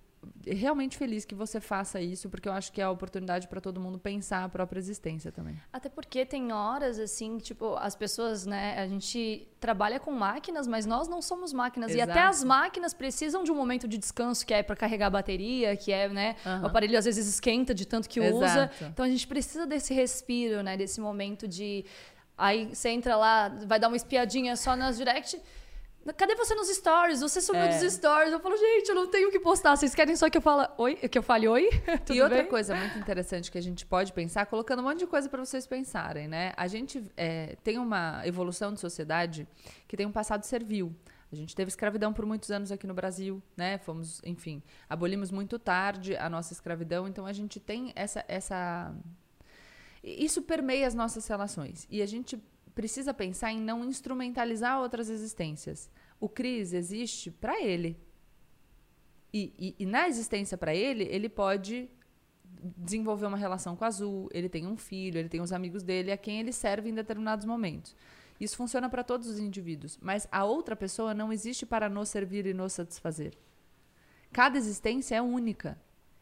realmente 0.46 0.98
feliz 0.98 1.24
que 1.24 1.36
você 1.36 1.60
faça 1.60 2.02
isso, 2.02 2.30
porque 2.30 2.50
eu 2.50 2.54
acho 2.54 2.72
que 2.72 2.82
é 2.82 2.84
a 2.84 2.90
oportunidade 2.90 3.48
para 3.48 3.62
todo 3.62 3.80
mundo 3.80 4.00
pensar 4.00 4.44
a 4.44 4.50
própria 4.50 4.80
existência 4.80 5.32
também. 5.32 5.56
Até 5.72 5.88
porque 5.88 6.26
tem 6.26 6.52
horas 6.52 6.98
assim, 6.98 7.38
tipo, 7.38 7.76
as 7.76 7.96
pessoas, 7.96 8.46
né, 8.46 8.80
a 8.80 8.88
gente 8.88 9.48
trabalha 9.60 10.00
com 10.00 10.12
máquinas, 10.12 10.66
mas 10.68 10.86
nós 10.88 11.08
não 11.08 11.22
somos 11.22 11.54
máquinas 11.54 11.92
Exato. 11.92 12.10
e 12.10 12.12
até 12.12 12.22
as 12.22 12.44
máquinas 12.44 12.94
precisam 12.94 13.44
de 13.44 13.52
um 13.52 13.56
momento 13.56 13.88
de 13.88 14.00
descanso 14.00 14.46
que 14.46 14.54
é 14.54 14.64
para 14.64 14.76
carregar 14.76 15.08
a 15.08 15.12
bateria, 15.12 15.76
que 15.76 15.92
é, 15.92 16.10
né, 16.10 16.36
uhum. 16.44 16.64
o 16.64 16.66
aparelho 16.68 16.98
às 16.98 17.06
vezes 17.06 17.28
esquenta 17.28 17.74
de 17.74 17.86
tanto 17.86 18.10
que 18.10 18.20
Exato. 18.20 18.38
usa. 18.38 18.72
Então 18.90 19.06
a 19.06 19.10
gente 19.10 19.28
precisa 19.28 19.68
desse 19.68 19.94
respiro, 19.94 20.64
né, 20.64 20.76
desse 20.76 21.00
momento 21.00 21.48
de 21.48 21.86
aí 22.38 22.74
você 22.74 22.90
entra 22.90 23.16
lá, 23.16 23.50
vai 23.68 23.80
dar 23.80 23.88
uma 23.88 23.98
espiadinha 23.98 24.56
só 24.56 24.76
nas 24.76 24.98
direct 24.98 25.40
Cadê 26.18 26.36
você 26.36 26.56
nos 26.56 26.68
stories? 26.70 27.22
Você 27.22 27.40
sumiu 27.42 27.62
É. 27.64 27.78
dos 27.80 27.94
stories. 27.94 28.34
Eu 28.34 28.40
falo, 28.40 28.58
gente, 28.58 28.90
eu 28.90 28.96
não 28.96 29.08
tenho 29.08 29.30
o 29.30 29.32
que 29.32 29.40
postar. 29.40 29.76
Vocês 29.76 29.94
querem 29.94 30.16
só 30.16 30.30
que 30.30 30.38
eu 30.38 30.42
fale 30.42 30.68
oi? 30.78 30.96
Que 30.96 31.18
eu 31.18 31.22
fale 31.24 31.48
oi? 31.48 31.70
Tudo 32.06 32.16
e 32.16 32.22
outra 32.22 32.40
bem? 32.40 32.48
coisa 32.48 32.76
muito 32.76 32.98
interessante 32.98 33.52
que 33.52 33.58
a 33.58 33.62
gente 33.62 33.86
pode 33.86 34.12
pensar, 34.12 34.46
colocando 34.48 34.80
um 34.80 34.84
monte 34.84 35.00
de 35.00 35.08
coisa 35.08 35.30
para 35.30 35.44
vocês 35.46 35.68
pensarem, 35.68 36.28
né? 36.28 36.54
A 36.58 36.68
gente 36.68 37.04
é, 37.16 37.56
tem 37.64 37.78
uma 37.78 38.22
evolução 38.26 38.74
de 38.74 38.80
sociedade 38.80 39.48
que 39.88 39.96
tem 39.96 40.06
um 40.08 40.12
passado 40.12 40.44
servil. 40.44 40.92
A 41.32 41.36
gente 41.36 41.56
teve 41.56 41.70
escravidão 41.70 42.12
por 42.12 42.26
muitos 42.26 42.50
anos 42.52 42.72
aqui 42.72 42.86
no 42.88 42.94
Brasil, 42.96 43.42
né? 43.56 43.78
Fomos, 43.78 44.22
enfim, 44.26 44.62
abolimos 44.90 45.30
muito 45.32 45.58
tarde 45.60 46.18
a 46.18 46.28
nossa 46.30 46.52
escravidão, 46.52 47.08
então 47.08 47.26
a 47.28 47.32
gente 47.32 47.60
tem 47.60 47.94
essa 47.96 48.26
essa 48.28 48.92
isso 50.04 50.42
permeia 50.42 50.88
as 50.88 50.96
nossas 50.96 51.28
relações 51.28 51.88
e 51.90 52.02
a 52.02 52.06
gente 52.08 52.42
precisa 52.76 53.14
pensar 53.14 53.52
em 53.52 53.60
não 53.60 53.84
instrumentalizar 53.86 54.80
outras 54.80 55.10
existências. 55.10 55.90
O 56.20 56.30
Cris 56.30 56.74
existe 56.74 57.32
para 57.32 57.62
ele. 57.62 58.00
E, 59.34 59.54
e- 59.58 59.76
e 59.80 59.86
na 59.86 60.08
existência 60.08 60.58
para 60.58 60.74
ele, 60.76 61.04
ele 61.06 61.30
pode 61.30 61.90
desenvolver 62.78 63.26
uma 63.26 63.38
relação 63.38 63.76
com 63.76 63.84
a 63.84 63.88
Azul, 63.88 64.30
ele 64.34 64.50
tem 64.50 64.68
um 64.68 64.78
filho, 64.78 65.18
ele 65.18 65.30
tem 65.30 65.42
os 65.42 65.52
amigos 65.54 65.84
dele 65.84 66.12
a 66.12 66.18
quem 66.18 66.40
ele 66.40 66.52
serve 66.52 66.90
em 66.90 66.94
determinados 66.94 67.46
momentos. 67.46 67.96
Isso 68.40 68.58
funciona 68.58 68.90
para 68.90 69.04
todos 69.04 69.28
os 69.28 69.40
indivíduos, 69.40 69.98
mas 70.02 70.28
a 70.32 70.44
outra 70.44 70.76
pessoa 70.76 71.14
não 71.14 71.32
existe 71.32 71.66
para 71.66 71.88
nos 71.90 72.10
servir 72.10 72.46
e 72.46 72.54
nos 72.54 72.74
satisfazer. 72.74 73.38
Cada 74.32 74.58
existência 74.58 75.16
é 75.16 75.22
única. 75.22 75.80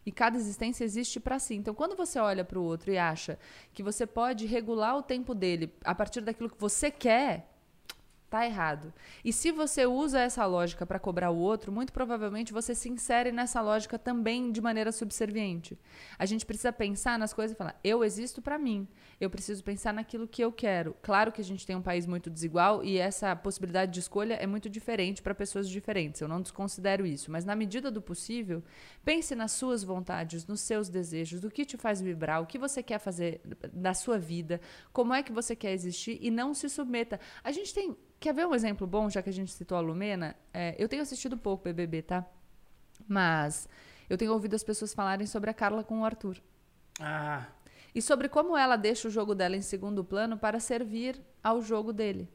E 0.09 0.11
cada 0.11 0.35
existência 0.35 0.83
existe 0.83 1.19
para 1.19 1.37
si. 1.37 1.53
Então, 1.53 1.75
quando 1.75 1.95
você 1.95 2.17
olha 2.17 2.43
para 2.43 2.57
o 2.57 2.63
outro 2.63 2.91
e 2.91 2.97
acha 2.97 3.37
que 3.71 3.83
você 3.83 4.07
pode 4.07 4.47
regular 4.47 4.97
o 4.97 5.03
tempo 5.03 5.35
dele 5.35 5.71
a 5.83 5.93
partir 5.93 6.21
daquilo 6.21 6.49
que 6.49 6.59
você 6.59 6.89
quer, 6.89 7.47
tá 8.29 8.45
errado. 8.45 8.93
E 9.25 9.33
se 9.33 9.51
você 9.51 9.85
usa 9.85 10.19
essa 10.19 10.45
lógica 10.45 10.85
para 10.85 10.99
cobrar 10.99 11.31
o 11.31 11.37
outro, 11.37 11.71
muito 11.71 11.91
provavelmente 11.91 12.53
você 12.53 12.75
se 12.75 12.87
insere 12.87 13.31
nessa 13.31 13.59
lógica 13.59 13.97
também 13.97 14.51
de 14.51 14.61
maneira 14.61 14.91
subserviente. 14.91 15.77
A 16.17 16.25
gente 16.25 16.45
precisa 16.45 16.71
pensar 16.71 17.17
nas 17.17 17.33
coisas 17.33 17.55
e 17.55 17.57
falar: 17.57 17.79
eu 17.83 18.03
existo 18.03 18.41
para 18.41 18.57
mim. 18.57 18.87
Eu 19.19 19.29
preciso 19.29 19.63
pensar 19.63 19.93
naquilo 19.93 20.27
que 20.27 20.41
eu 20.41 20.51
quero. 20.51 20.95
Claro 21.01 21.31
que 21.31 21.41
a 21.41 21.43
gente 21.43 21.65
tem 21.65 21.75
um 21.75 21.81
país 21.81 22.05
muito 22.05 22.29
desigual 22.29 22.83
e 22.83 22.97
essa 22.97 23.35
possibilidade 23.35 23.91
de 23.91 23.99
escolha 23.99 24.35
é 24.35 24.47
muito 24.47 24.69
diferente 24.69 25.21
para 25.21 25.35
pessoas 25.35 25.67
diferentes. 25.67 26.21
Eu 26.21 26.27
não 26.27 26.41
desconsidero 26.41 27.05
isso, 27.05 27.29
mas 27.31 27.43
na 27.43 27.55
medida 27.55 27.91
do 27.91 28.01
possível, 28.01 28.63
pense 29.09 29.33
nas 29.33 29.53
suas 29.53 29.83
vontades, 29.83 30.45
nos 30.45 30.61
seus 30.61 30.87
desejos, 30.87 31.41
do 31.41 31.49
que 31.49 31.65
te 31.65 31.77
faz 31.77 31.99
vibrar, 31.99 32.43
o 32.43 32.45
que 32.45 32.59
você 32.59 32.83
quer 32.83 32.99
fazer 32.99 33.41
da 33.73 33.95
sua 33.95 34.19
vida, 34.19 34.61
como 34.93 35.15
é 35.15 35.23
que 35.23 35.31
você 35.31 35.55
quer 35.55 35.71
existir 35.71 36.19
e 36.21 36.29
não 36.29 36.53
se 36.53 36.69
submeta. 36.69 37.19
A 37.43 37.51
gente 37.51 37.73
tem 37.73 37.97
Quer 38.19 38.33
ver 38.33 38.45
um 38.45 38.53
exemplo 38.53 38.85
bom, 38.85 39.09
já 39.09 39.21
que 39.21 39.29
a 39.29 39.33
gente 39.33 39.49
citou 39.49 39.77
a 39.77 39.81
Lumena? 39.81 40.35
É, 40.53 40.75
eu 40.77 40.89
tenho 40.89 41.01
assistido 41.01 41.37
pouco 41.37 41.63
BBB, 41.63 42.01
tá? 42.01 42.25
Mas 43.07 43.67
eu 44.09 44.17
tenho 44.17 44.33
ouvido 44.33 44.55
as 44.55 44.63
pessoas 44.63 44.93
falarem 44.93 45.25
sobre 45.25 45.49
a 45.49 45.53
Carla 45.53 45.85
com 45.85 46.01
o 46.01 46.05
Arthur. 46.05 46.37
Ah, 46.99 47.47
E 47.95 48.01
sobre 48.01 48.27
como 48.27 48.57
ela 48.57 48.75
deixa 48.75 49.07
o 49.07 49.11
jogo 49.11 49.33
dela 49.33 49.55
em 49.55 49.61
segundo 49.61 50.03
plano 50.03 50.37
para 50.37 50.59
servir 50.59 51.19
ao 51.41 51.61
jogo 51.61 51.93
dele. 51.93 52.29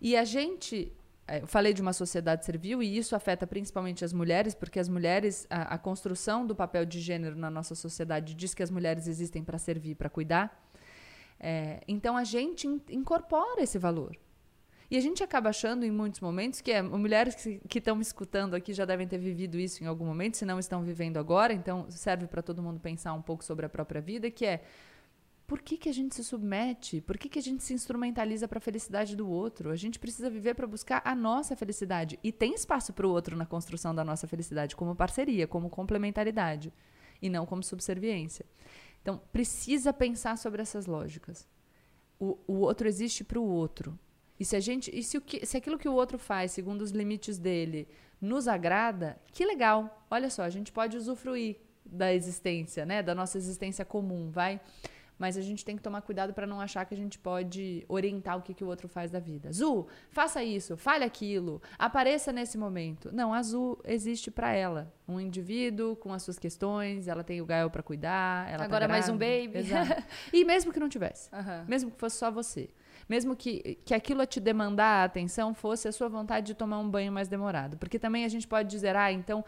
E 0.00 0.16
a 0.16 0.24
gente. 0.24 0.96
É, 1.26 1.40
Eu 1.42 1.46
falei 1.46 1.72
de 1.72 1.82
uma 1.82 1.92
sociedade 1.92 2.44
servil 2.44 2.82
e 2.82 2.96
isso 2.96 3.14
afeta 3.16 3.46
principalmente 3.46 4.04
as 4.04 4.12
mulheres, 4.12 4.54
porque 4.54 4.78
as 4.78 4.88
mulheres, 4.88 5.46
a, 5.50 5.74
a 5.74 5.78
construção 5.78 6.46
do 6.46 6.54
papel 6.54 6.84
de 6.84 7.00
gênero 7.00 7.36
na 7.36 7.50
nossa 7.50 7.74
sociedade 7.74 8.34
diz 8.34 8.54
que 8.54 8.62
as 8.62 8.70
mulheres 8.70 9.06
existem 9.06 9.42
para 9.42 9.58
servir, 9.58 9.94
para 9.94 10.08
cuidar. 10.08 10.70
É, 11.40 11.80
então 11.88 12.16
a 12.16 12.24
gente 12.24 12.66
in- 12.66 12.80
incorpora 12.90 13.62
esse 13.62 13.78
valor. 13.78 14.16
E 14.90 14.96
a 14.96 15.00
gente 15.00 15.24
acaba 15.24 15.48
achando 15.48 15.84
em 15.84 15.90
muitos 15.90 16.20
momentos 16.20 16.60
que 16.60 16.70
é, 16.70 16.80
mulheres 16.82 17.34
que 17.34 17.60
que 17.68 17.78
estão 17.78 17.96
me 17.96 18.02
escutando 18.02 18.54
aqui 18.54 18.72
já 18.72 18.84
devem 18.84 19.08
ter 19.08 19.18
vivido 19.18 19.58
isso 19.58 19.82
em 19.82 19.86
algum 19.86 20.04
momento, 20.04 20.36
se 20.36 20.44
não 20.44 20.58
estão 20.58 20.82
vivendo 20.82 21.16
agora, 21.16 21.52
então 21.52 21.86
serve 21.90 22.26
para 22.26 22.42
todo 22.42 22.62
mundo 22.62 22.78
pensar 22.78 23.14
um 23.14 23.22
pouco 23.22 23.42
sobre 23.42 23.66
a 23.66 23.68
própria 23.68 24.00
vida, 24.00 24.30
que 24.30 24.44
é 24.44 24.62
por 25.46 25.60
que, 25.60 25.76
que 25.76 25.88
a 25.88 25.92
gente 25.92 26.14
se 26.14 26.24
submete? 26.24 27.00
Por 27.02 27.18
que, 27.18 27.28
que 27.28 27.38
a 27.38 27.42
gente 27.42 27.62
se 27.62 27.74
instrumentaliza 27.74 28.48
para 28.48 28.58
a 28.58 28.62
felicidade 28.62 29.14
do 29.14 29.28
outro? 29.28 29.70
A 29.70 29.76
gente 29.76 29.98
precisa 29.98 30.30
viver 30.30 30.54
para 30.54 30.66
buscar 30.66 31.02
a 31.04 31.14
nossa 31.14 31.54
felicidade. 31.54 32.18
E 32.22 32.32
tem 32.32 32.54
espaço 32.54 32.92
para 32.94 33.06
o 33.06 33.10
outro 33.10 33.36
na 33.36 33.44
construção 33.44 33.94
da 33.94 34.02
nossa 34.02 34.26
felicidade, 34.26 34.74
como 34.74 34.96
parceria, 34.96 35.46
como 35.46 35.68
complementaridade, 35.68 36.72
e 37.20 37.28
não 37.28 37.44
como 37.44 37.62
subserviência. 37.62 38.46
Então, 39.02 39.20
precisa 39.32 39.92
pensar 39.92 40.38
sobre 40.38 40.62
essas 40.62 40.86
lógicas. 40.86 41.46
O, 42.18 42.38
o 42.46 42.54
outro 42.60 42.88
existe 42.88 43.22
para 43.22 43.38
o 43.38 43.44
outro. 43.44 43.98
E 44.40 44.46
se 44.46 44.56
a 44.56 44.60
gente, 44.60 44.90
e 44.96 45.02
se, 45.02 45.18
o 45.18 45.20
que, 45.20 45.44
se 45.44 45.58
aquilo 45.58 45.78
que 45.78 45.88
o 45.88 45.92
outro 45.92 46.18
faz, 46.18 46.52
segundo 46.52 46.80
os 46.80 46.90
limites 46.90 47.38
dele, 47.38 47.86
nos 48.18 48.48
agrada, 48.48 49.20
que 49.30 49.44
legal. 49.44 50.06
Olha 50.10 50.30
só, 50.30 50.42
a 50.42 50.50
gente 50.50 50.72
pode 50.72 50.96
usufruir 50.96 51.56
da 51.84 52.14
existência, 52.14 52.86
né, 52.86 53.02
da 53.02 53.14
nossa 53.14 53.36
existência 53.36 53.84
comum, 53.84 54.30
vai. 54.30 54.58
Mas 55.18 55.36
a 55.36 55.40
gente 55.40 55.64
tem 55.64 55.76
que 55.76 55.82
tomar 55.82 56.02
cuidado 56.02 56.34
para 56.34 56.46
não 56.46 56.60
achar 56.60 56.84
que 56.84 56.94
a 56.94 56.96
gente 56.96 57.18
pode 57.18 57.84
orientar 57.88 58.36
o 58.36 58.42
que, 58.42 58.52
que 58.52 58.64
o 58.64 58.66
outro 58.66 58.88
faz 58.88 59.10
da 59.10 59.20
vida. 59.20 59.52
Zu, 59.52 59.86
faça 60.10 60.42
isso, 60.42 60.76
fale 60.76 61.04
aquilo, 61.04 61.62
apareça 61.78 62.32
nesse 62.32 62.58
momento. 62.58 63.10
Não, 63.12 63.32
a 63.32 63.42
Zu 63.42 63.78
existe 63.84 64.30
para 64.30 64.52
ela. 64.52 64.92
Um 65.06 65.20
indivíduo 65.20 65.94
com 65.96 66.12
as 66.12 66.22
suas 66.22 66.38
questões, 66.38 67.06
ela 67.06 67.22
tem 67.22 67.40
o 67.40 67.46
Gael 67.46 67.70
para 67.70 67.82
cuidar. 67.82 68.48
Ela 68.48 68.58
tá 68.58 68.64
Agora 68.64 68.88
mais 68.88 69.08
um 69.08 69.12
baby. 69.12 69.58
Exato. 69.58 70.02
E 70.32 70.44
mesmo 70.44 70.72
que 70.72 70.80
não 70.80 70.88
tivesse. 70.88 71.28
Aham. 71.32 71.64
Mesmo 71.68 71.90
que 71.90 71.98
fosse 71.98 72.16
só 72.16 72.30
você. 72.30 72.70
Mesmo 73.08 73.36
que, 73.36 73.78
que 73.84 73.94
aquilo 73.94 74.22
a 74.22 74.26
te 74.26 74.40
demandar 74.40 75.02
a 75.02 75.04
atenção 75.04 75.54
fosse 75.54 75.86
a 75.86 75.92
sua 75.92 76.08
vontade 76.08 76.46
de 76.48 76.54
tomar 76.54 76.78
um 76.78 76.88
banho 76.88 77.12
mais 77.12 77.28
demorado. 77.28 77.76
Porque 77.76 77.98
também 77.98 78.24
a 78.24 78.28
gente 78.28 78.48
pode 78.48 78.68
dizer, 78.68 78.96
ah, 78.96 79.12
então 79.12 79.44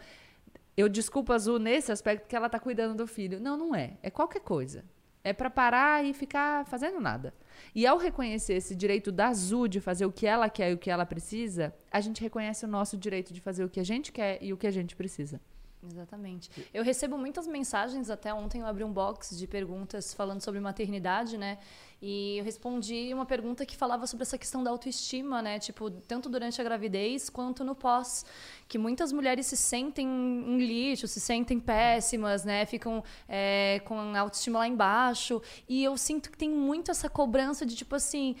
eu 0.75 0.87
desculpo 0.87 1.33
a 1.33 1.35
Azul 1.35 1.57
nesse 1.57 1.91
aspecto 1.91 2.27
que 2.27 2.35
ela 2.35 2.47
tá 2.47 2.59
cuidando 2.59 2.95
do 2.95 3.07
filho. 3.07 3.39
Não, 3.39 3.57
não 3.57 3.75
é. 3.75 3.97
É 4.03 4.11
qualquer 4.11 4.41
coisa. 4.41 4.85
É 5.27 5.33
para 5.33 5.49
parar 5.49 6.05
e 6.05 6.13
ficar 6.13 6.65
fazendo 6.67 7.01
nada. 7.01 7.33
E 7.75 7.85
ao 7.85 7.97
reconhecer 7.97 8.53
esse 8.53 8.73
direito 8.73 9.11
da 9.11 9.27
Azul 9.27 9.67
de 9.67 9.81
fazer 9.81 10.05
o 10.05 10.11
que 10.11 10.25
ela 10.25 10.49
quer 10.49 10.71
e 10.71 10.73
o 10.73 10.77
que 10.77 10.89
ela 10.89 11.05
precisa, 11.05 11.75
a 11.91 11.99
gente 11.99 12.21
reconhece 12.21 12.63
o 12.63 12.67
nosso 12.67 12.95
direito 12.95 13.33
de 13.33 13.41
fazer 13.41 13.65
o 13.65 13.69
que 13.69 13.81
a 13.81 13.83
gente 13.83 14.09
quer 14.09 14.41
e 14.41 14.53
o 14.53 14.57
que 14.57 14.65
a 14.65 14.71
gente 14.71 14.95
precisa. 14.95 15.41
Exatamente. 15.83 16.49
Eu 16.73 16.83
recebo 16.83 17.17
muitas 17.17 17.45
mensagens, 17.47 18.09
até 18.09 18.33
ontem 18.33 18.61
eu 18.61 18.67
abri 18.67 18.83
um 18.83 18.91
box 18.91 19.37
de 19.37 19.45
perguntas 19.45 20.13
falando 20.13 20.41
sobre 20.41 20.59
maternidade, 20.59 21.37
né? 21.37 21.59
E 22.01 22.37
eu 22.37 22.43
respondi 22.43 23.11
uma 23.13 23.25
pergunta 23.25 23.65
que 23.65 23.75
falava 23.75 24.05
sobre 24.05 24.23
essa 24.23 24.37
questão 24.37 24.63
da 24.63 24.69
autoestima, 24.69 25.41
né? 25.41 25.57
Tipo, 25.59 25.89
tanto 25.89 26.29
durante 26.29 26.59
a 26.59 26.63
gravidez 26.63 27.29
quanto 27.29 27.63
no 27.63 27.75
pós. 27.75 28.25
Que 28.67 28.77
muitas 28.77 29.11
mulheres 29.11 29.47
se 29.47 29.57
sentem 29.57 30.07
um 30.07 30.57
lixo, 30.57 31.07
se 31.07 31.19
sentem 31.19 31.59
péssimas, 31.59 32.43
né? 32.43 32.65
Ficam 32.65 33.03
é, 33.27 33.81
com 33.85 33.97
a 33.99 34.19
autoestima 34.19 34.59
lá 34.59 34.67
embaixo. 34.67 35.41
E 35.67 35.83
eu 35.83 35.97
sinto 35.97 36.29
que 36.31 36.37
tem 36.37 36.49
muito 36.49 36.91
essa 36.91 37.09
cobrança 37.09 37.65
de 37.65 37.75
tipo 37.75 37.95
assim. 37.95 38.35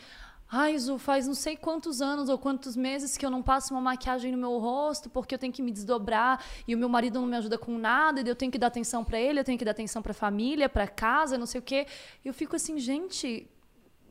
Ai, 0.49 0.77
Zu, 0.77 0.97
faz 0.97 1.27
não 1.27 1.33
sei 1.33 1.57
quantos 1.57 2.01
anos 2.01 2.29
ou 2.29 2.37
quantos 2.37 2.75
meses 2.75 3.17
que 3.17 3.25
eu 3.25 3.29
não 3.29 3.43
passo 3.43 3.73
uma 3.73 3.81
maquiagem 3.81 4.31
no 4.31 4.37
meu 4.37 4.57
rosto 4.57 5.09
porque 5.09 5.35
eu 5.35 5.39
tenho 5.39 5.51
que 5.51 5.61
me 5.61 5.71
desdobrar 5.71 6.41
e 6.65 6.73
o 6.73 6.77
meu 6.77 6.87
marido 6.87 7.19
não 7.19 7.27
me 7.27 7.35
ajuda 7.35 7.57
com 7.57 7.77
nada, 7.77 8.21
e 8.21 8.27
eu 8.27 8.35
tenho 8.35 8.51
que 8.51 8.57
dar 8.57 8.67
atenção 8.67 9.03
pra 9.03 9.19
ele, 9.19 9.39
eu 9.39 9.43
tenho 9.43 9.57
que 9.57 9.65
dar 9.65 9.71
atenção 9.71 10.01
pra 10.01 10.13
família, 10.13 10.69
pra 10.69 10.87
casa, 10.87 11.37
não 11.37 11.45
sei 11.45 11.59
o 11.59 11.61
quê. 11.61 11.85
E 12.23 12.27
eu 12.27 12.33
fico 12.33 12.55
assim, 12.55 12.79
gente, 12.79 13.49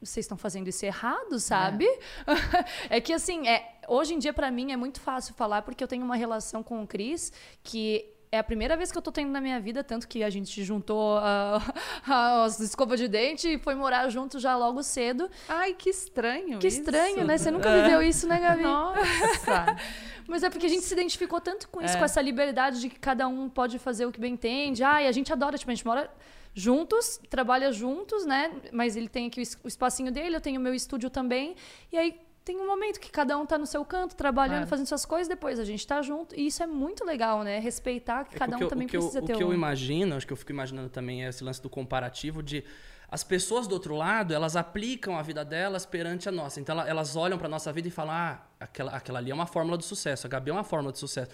vocês 0.00 0.24
estão 0.24 0.36
fazendo 0.36 0.68
isso 0.68 0.84
errado, 0.84 1.38
sabe? 1.38 1.86
É, 2.90 3.00
que 3.00 3.12
assim, 3.12 3.48
é, 3.48 3.80
hoje 3.88 4.14
em 4.14 4.18
dia 4.18 4.32
pra 4.32 4.50
mim 4.50 4.72
é 4.72 4.76
muito 4.76 5.00
fácil 5.00 5.34
falar 5.34 5.62
porque 5.62 5.82
eu 5.82 5.88
tenho 5.88 6.04
uma 6.04 6.16
relação 6.16 6.62
com 6.62 6.82
o 6.82 6.86
Cris 6.86 7.32
que 7.62 8.15
é 8.32 8.38
a 8.38 8.44
primeira 8.44 8.76
vez 8.76 8.90
que 8.92 8.98
eu 8.98 9.02
tô 9.02 9.10
tendo 9.12 9.30
na 9.30 9.40
minha 9.40 9.58
vida, 9.60 9.82
tanto 9.84 10.06
que 10.08 10.22
a 10.24 10.30
gente 10.30 10.62
juntou 10.64 11.16
a- 11.18 11.62
a- 12.06 12.44
as 12.44 12.58
escovas 12.60 12.98
de 13.00 13.08
dente 13.08 13.48
e 13.54 13.58
foi 13.58 13.74
morar 13.74 14.08
junto 14.08 14.38
já 14.38 14.56
logo 14.56 14.82
cedo. 14.82 15.30
Ai, 15.48 15.74
que 15.74 15.90
estranho. 15.90 16.58
Que 16.58 16.66
isso. 16.68 16.80
estranho, 16.80 17.24
né? 17.24 17.38
Você 17.38 17.50
nunca 17.50 17.70
viveu 17.82 18.02
isso, 18.02 18.26
né, 18.28 18.38
Gabi? 18.40 18.62
Nossa. 18.62 19.76
Mas 20.28 20.42
é 20.42 20.50
porque 20.50 20.66
a 20.66 20.68
gente 20.68 20.82
se 20.82 20.92
identificou 20.92 21.40
tanto 21.40 21.68
com 21.68 21.80
isso, 21.80 21.94
É. 21.94 21.98
com 21.98 22.04
essa 22.04 22.20
liberdade 22.20 22.80
de 22.80 22.88
que 22.88 22.98
cada 22.98 23.28
um 23.28 23.48
pode 23.48 23.78
fazer 23.78 24.06
o 24.06 24.12
que 24.12 24.18
bem 24.20 24.32
entende. 24.34 24.82
Ah, 24.82 25.00
e 25.00 25.06
a 25.06 25.12
gente 25.12 25.32
adora, 25.32 25.56
tipo, 25.56 25.70
a 25.70 25.74
gente 25.74 25.86
mora 25.86 26.10
juntos, 26.52 27.20
trabalha 27.30 27.70
juntos, 27.70 28.24
né? 28.26 28.50
Mas 28.72 28.96
ele 28.96 29.08
tem 29.08 29.26
aqui 29.28 29.42
o 29.62 29.68
espacinho 29.68 30.10
dele, 30.10 30.34
eu 30.36 30.40
tenho 30.40 30.58
o 30.58 30.62
meu 30.62 30.74
estúdio 30.74 31.10
também. 31.10 31.54
E 31.92 31.96
aí 31.98 32.18
tem 32.46 32.56
um 32.60 32.66
momento 32.66 33.00
que 33.00 33.10
cada 33.10 33.36
um 33.36 33.44
tá 33.44 33.58
no 33.58 33.66
seu 33.66 33.84
canto, 33.84 34.14
trabalhando, 34.14 34.58
Claro. 34.58 34.68
fazendo 34.68 34.86
suas 34.86 35.04
coisas, 35.04 35.26
depois 35.26 35.58
a 35.58 35.64
gente 35.64 35.84
tá 35.84 36.00
junto. 36.00 36.32
E 36.38 36.46
isso 36.46 36.62
é 36.62 36.66
muito 36.66 37.04
legal, 37.04 37.42
né? 37.42 37.58
Respeitar 37.58 38.24
que 38.24 38.36
É 38.36 38.38
cada 38.38 38.56
um 38.56 38.62
o 38.64 38.68
também 38.68 38.86
que 38.86 38.96
eu- 38.96 39.00
precisa 39.00 39.20
o 39.20 39.26
ter 39.26 39.36
que 39.36 39.42
eu 39.42 39.48
um. 39.48 39.52
imagino, 39.52 40.14
acho 40.14 40.24
que 40.24 40.32
eu 40.32 40.36
fico 40.36 40.52
imaginando 40.52 40.88
também 40.88 41.24
é 41.26 41.28
esse 41.28 41.42
lance 41.42 41.60
do 41.60 41.68
comparativo 41.68 42.44
de 42.44 42.62
as 43.10 43.22
pessoas 43.24 43.66
do 43.66 43.72
outro 43.72 43.94
lado, 43.96 44.32
elas 44.34 44.54
aplicam 44.56 45.16
a 45.18 45.22
vida 45.22 45.44
delas 45.44 45.84
perante 45.84 46.28
a 46.28 46.32
nossa. 46.32 46.60
Então 46.60 46.72
ela- 46.78 46.88
elas 46.88 47.14
olham 47.16 47.36
pra 47.36 47.48
nossa 47.48 47.72
vida 47.72 47.88
e 47.88 47.90
falam: 47.90 48.12
ah, 48.14 48.40
aquela, 48.60 48.92
aquela 48.92 49.18
ali 49.18 49.30
é 49.32 49.34
uma 49.34 49.46
fórmula 49.46 49.76
do 49.76 49.82
sucesso, 49.84 50.26
a 50.26 50.30
Gabi 50.30 50.50
é 50.50 50.52
uma 50.52 50.64
fórmula 50.64 50.92
de 50.92 50.98
sucesso. 51.00 51.30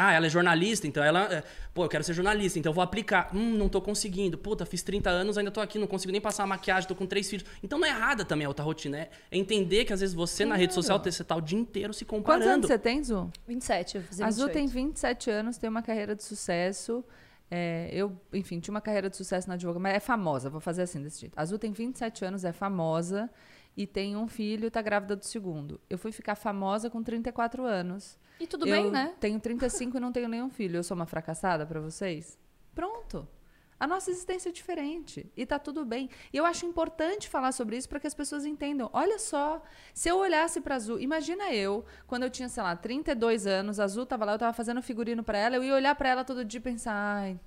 Ah, 0.00 0.12
ela 0.12 0.26
é 0.26 0.30
jornalista, 0.30 0.86
então 0.86 1.02
ela. 1.02 1.32
é, 1.32 1.42
Pô, 1.74 1.84
eu 1.84 1.88
quero 1.88 2.02
ser 2.02 2.14
jornalista, 2.14 2.58
então 2.58 2.70
eu 2.70 2.74
vou 2.74 2.82
aplicar. 2.82 3.30
Hum, 3.34 3.56
não 3.56 3.68
tô 3.68 3.80
conseguindo. 3.80 4.36
Puta, 4.36 4.64
fiz 4.66 4.82
30 4.82 5.08
anos, 5.10 5.38
ainda 5.38 5.50
tô 5.50 5.60
aqui, 5.60 5.78
não 5.78 5.86
consigo 5.86 6.10
nem 6.10 6.20
passar 6.20 6.44
a 6.44 6.46
maquiagem, 6.46 6.88
tô 6.88 6.94
com 6.94 7.06
três 7.06 7.28
filhos. 7.28 7.46
Então 7.62 7.78
não 7.78 7.86
é 7.86 7.90
errada 7.90 8.24
também 8.24 8.44
a 8.44 8.48
outra 8.48 8.64
rotina. 8.64 8.98
É 8.98 9.10
é 9.30 9.38
entender 9.38 9.84
que 9.84 9.92
às 9.92 10.00
vezes 10.00 10.14
você 10.14 10.44
na 10.44 10.56
rede 10.56 10.74
social 10.74 10.98
você 11.02 11.22
tá 11.22 11.36
o 11.36 11.40
dia 11.40 11.58
inteiro 11.58 11.92
se 11.94 12.04
Quantos 12.04 12.24
comparando. 12.26 12.50
anos 12.54 12.66
você 12.66 12.78
tem, 12.78 13.02
Zu? 13.02 13.30
27, 13.46 13.96
eu 13.96 14.02
fiz 14.02 14.20
A 14.20 14.30
Zu 14.30 14.46
28. 14.46 14.52
tem 14.52 14.66
27 14.66 15.30
anos, 15.30 15.58
tem 15.58 15.68
uma 15.70 15.82
carreira 15.82 16.14
de 16.16 16.22
sucesso. 16.24 17.04
É, 17.50 17.90
eu, 17.92 18.16
enfim, 18.32 18.60
tinha 18.60 18.72
uma 18.72 18.80
carreira 18.80 19.10
de 19.10 19.16
sucesso 19.16 19.48
na 19.48 19.54
advocacia, 19.54 19.82
mas 19.82 19.94
é 19.94 20.00
famosa, 20.00 20.48
vou 20.48 20.60
fazer 20.60 20.82
assim 20.82 21.02
desse 21.02 21.20
jeito. 21.20 21.36
A 21.36 21.42
Azul 21.42 21.58
tem 21.58 21.72
27 21.72 22.24
anos, 22.24 22.44
é 22.44 22.52
famosa 22.52 23.28
e 23.76 23.86
tem 23.86 24.16
um 24.16 24.28
filho 24.28 24.66
e 24.66 24.70
tá 24.70 24.82
grávida 24.82 25.16
do 25.16 25.24
segundo. 25.24 25.80
Eu 25.88 25.98
fui 25.98 26.12
ficar 26.12 26.34
famosa 26.34 26.90
com 26.90 27.02
34 27.02 27.64
anos. 27.64 28.18
E 28.38 28.46
tudo 28.46 28.66
eu 28.66 28.72
bem, 28.72 28.90
né? 28.90 29.14
Tenho 29.20 29.38
35 29.38 29.96
e 29.96 30.00
não 30.00 30.12
tenho 30.12 30.28
nenhum 30.28 30.50
filho. 30.50 30.76
Eu 30.76 30.82
sou 30.82 30.94
uma 30.94 31.06
fracassada 31.06 31.66
pra 31.66 31.80
vocês? 31.80 32.38
Pronto. 32.74 33.26
A 33.80 33.86
nossa 33.86 34.10
existência 34.10 34.50
é 34.50 34.52
diferente 34.52 35.32
e 35.34 35.46
tá 35.46 35.58
tudo 35.58 35.86
bem. 35.86 36.10
E 36.30 36.36
eu 36.36 36.44
acho 36.44 36.66
importante 36.66 37.30
falar 37.30 37.50
sobre 37.50 37.78
isso 37.78 37.88
para 37.88 37.98
que 37.98 38.06
as 38.06 38.12
pessoas 38.12 38.44
entendam. 38.44 38.90
Olha 38.92 39.18
só, 39.18 39.62
se 39.94 40.06
eu 40.06 40.18
olhasse 40.18 40.60
pra 40.60 40.74
Azul, 40.74 41.00
imagina 41.00 41.50
eu, 41.50 41.82
quando 42.06 42.24
eu 42.24 42.30
tinha, 42.30 42.46
sei 42.50 42.62
lá, 42.62 42.76
32 42.76 43.46
anos, 43.46 43.80
a 43.80 43.84
Azul 43.84 44.04
tava 44.04 44.26
lá, 44.26 44.32
eu 44.32 44.38
tava 44.38 44.52
fazendo 44.52 44.82
figurino 44.82 45.24
pra 45.24 45.38
ela, 45.38 45.56
eu 45.56 45.64
ia 45.64 45.74
olhar 45.74 45.94
pra 45.94 46.10
ela 46.10 46.24
todo 46.24 46.44
dia 46.44 46.58
e 46.58 46.62
pensar, 46.62 46.92
ai, 46.92 47.40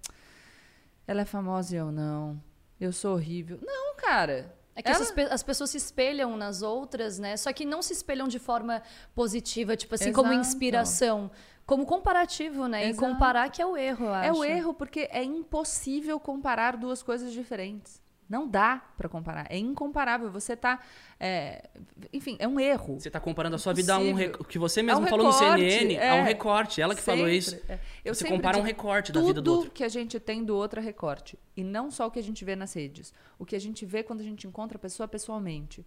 ela 1.05 1.21
é 1.21 1.26
famosa 1.26 1.76
e 1.76 1.78
eu 1.78 1.91
não. 1.91 2.41
Eu 2.82 2.91
sou 2.91 3.13
horrível. 3.13 3.59
Não, 3.61 3.95
cara. 3.95 4.57
É 4.76 4.82
que 4.82 4.89
Ela- 4.89 5.05
as 5.32 5.43
pessoas 5.43 5.69
se 5.69 5.78
espelham 5.78 6.36
nas 6.36 6.61
outras, 6.61 7.19
né? 7.19 7.38
Só 7.38 7.53
que 7.53 7.63
não 7.65 7.82
se 7.82 7.93
espelham 7.93 8.28
de 8.28 8.39
forma 8.39 8.82
positiva, 9.13 9.76
tipo 9.78 9.93
assim, 9.95 10.11
como 10.11 10.30
Exato. 10.32 10.47
inspiração. 10.47 11.32
Como 11.65 11.86
comparativo, 11.86 12.67
né? 12.67 12.89
Exato. 12.89 13.05
E 13.05 13.09
comparar 13.13 13.49
que 13.49 13.61
é 13.61 13.65
o 13.65 13.78
erro, 13.78 14.05
eu 14.07 14.13
É 14.15 14.30
acho. 14.30 14.39
o 14.39 14.43
erro 14.43 14.74
porque 14.74 15.07
é 15.11 15.24
impossível 15.24 16.19
comparar 16.19 16.76
duas 16.76 17.01
coisas 17.01 17.32
diferentes. 17.32 18.01
Não 18.30 18.47
dá 18.47 18.82
pra 18.97 19.07
comparar. 19.09 19.45
É 19.49 19.57
incomparável. 19.57 20.32
Você 20.32 20.55
tá. 20.55 20.80
é, 21.19 21.69
Enfim, 22.11 22.36
é 22.39 22.47
um 22.47 22.59
erro. 22.59 22.99
Você 22.99 23.09
tá 23.09 23.19
comparando 23.19 23.55
a 23.55 23.59
sua 23.59 23.74
vida 23.74 23.93
a 23.93 23.99
um 23.99 24.13
rec... 24.13 24.39
o 24.39 24.43
que 24.43 24.57
você 24.57 24.82
mesmo 24.82 25.01
É 25.01 25.05
um 25.05 25.09
falou 25.09 25.28
no 25.28 25.32
recorte, 25.32 25.61
CNN, 25.69 25.95
é. 25.95 26.07
é. 26.07 26.21
um 26.21 26.24
recorte. 26.24 26.82
Ela 26.82 26.95
que 26.95 27.01
falou 27.01 27.26
Sempre, 27.26 27.38
isso. 27.38 27.61
é. 27.69 27.80
Eu 28.03 28.15
você 28.15 28.28
compara 28.28 28.57
um 28.57 28.61
recorte 28.61 29.11
da 29.11 29.19
vida 29.21 29.34
do 29.34 29.43
Tudo 29.43 29.55
outro. 29.57 29.71
que 29.71 29.84
a 29.84 29.89
gente 29.89 30.19
tem 30.19 30.43
do 30.43 30.55
outro 30.55 30.80
é 30.80 30.84
recorte. 30.84 31.38
E 31.55 31.63
não 31.63 31.91
só 31.91 32.07
o 32.07 32.11
que 32.11 32.19
a 32.19 32.24
gente 32.24 32.43
vê 32.43 32.55
nas 32.55 32.74
redes. 32.74 33.13
O 33.38 33.45
que 33.45 33.55
a 33.55 33.59
gente 33.59 33.86
vê 33.86 34.03
quando 34.03 34.21
a 34.21 34.24
gente 34.24 34.47
encontra 34.47 34.78
a 34.78 34.80
pessoa 34.80 35.07
pessoalmente. 35.07 35.86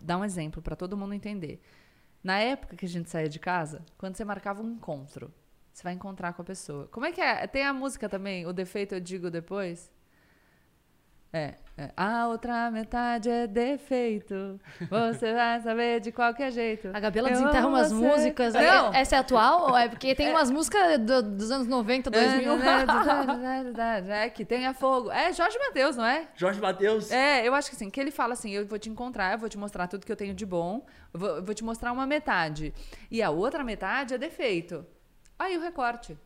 Dá 0.00 0.16
um 0.18 0.24
exemplo 0.24 0.62
para 0.62 0.76
todo 0.76 0.96
mundo 0.96 1.14
entender. 1.14 1.60
Na 2.22 2.38
época 2.38 2.76
que 2.76 2.84
a 2.84 2.88
gente 2.88 3.08
saía 3.08 3.28
de 3.28 3.38
casa, 3.38 3.84
quando 3.96 4.16
você 4.16 4.24
marcava 4.24 4.62
um 4.62 4.70
encontro, 4.70 5.32
você 5.72 5.82
vai 5.82 5.92
encontrar 5.92 6.32
com 6.32 6.42
a 6.42 6.44
pessoa. 6.44 6.86
Como 6.88 7.06
é 7.06 7.12
que 7.12 7.20
é? 7.20 7.46
Tem 7.46 7.64
a 7.64 7.72
música 7.72 8.08
também, 8.08 8.46
O 8.46 8.52
Defeito 8.52 8.94
Eu 8.94 9.00
Digo 9.00 9.30
Depois? 9.30 9.90
É, 11.32 11.54
é. 11.76 11.90
A 11.96 12.28
outra 12.28 12.70
metade 12.70 13.28
é 13.28 13.46
defeito. 13.46 14.58
Você 14.88 15.34
vai 15.34 15.60
saber 15.60 16.00
de 16.00 16.10
qualquer 16.10 16.50
jeito. 16.50 16.88
A 16.94 17.00
Gabi, 17.00 17.18
ela 17.18 17.28
Eu 17.28 17.32
desenterra 17.34 17.66
umas 17.66 17.92
você. 17.92 18.06
músicas. 18.06 18.54
É- 18.54 18.62
Não. 18.62 18.94
Essa 18.94 19.16
é 19.16 19.18
atual? 19.18 19.68
Ou 19.70 19.76
é 19.76 19.86
porque 19.88 20.14
tem 20.14 20.30
umas 20.30 20.50
músicas 20.50 20.98
do- 20.98 21.22
dos 21.22 21.50
anos 21.50 21.66
90, 21.66 22.10
2000? 22.10 22.52
É, 24.08 24.30
que 24.30 24.44
tenha 24.44 24.72
fogo. 24.72 25.10
É 25.10 25.32
Jorge 25.32 25.58
Mateus, 25.58 25.96
não 25.96 26.04
é? 26.06 26.26
Jorge 26.34 26.60
Matheus. 26.60 27.10
É, 27.10 27.46
eu 27.46 27.54
acho 27.54 27.70
que 27.70 27.76
assim, 27.76 27.90
que 27.90 28.00
ele 28.00 28.10
fala 28.10 28.32
assim, 28.32 28.50
eu 28.52 28.66
vou 28.66 28.78
te 28.78 28.88
encontrar, 28.88 29.32
eu 29.32 29.38
vou 29.38 29.48
te 29.48 29.58
mostrar 29.58 29.86
tudo 29.86 30.06
que 30.06 30.12
eu 30.12 30.16
tenho 30.16 30.34
de 30.34 30.46
bom, 30.46 30.86
eu 31.12 31.20
vou, 31.20 31.28
eu 31.36 31.44
vou 31.44 31.54
te 31.54 31.64
mostrar 31.64 31.92
uma 31.92 32.06
metade. 32.06 32.72
E 33.10 33.22
a 33.22 33.30
outra 33.30 33.62
metade 33.64 34.14
é 34.14 34.18
defeito. 34.18 34.86
Aí 35.38 35.56
o 35.56 35.60
recorte. 35.60 36.16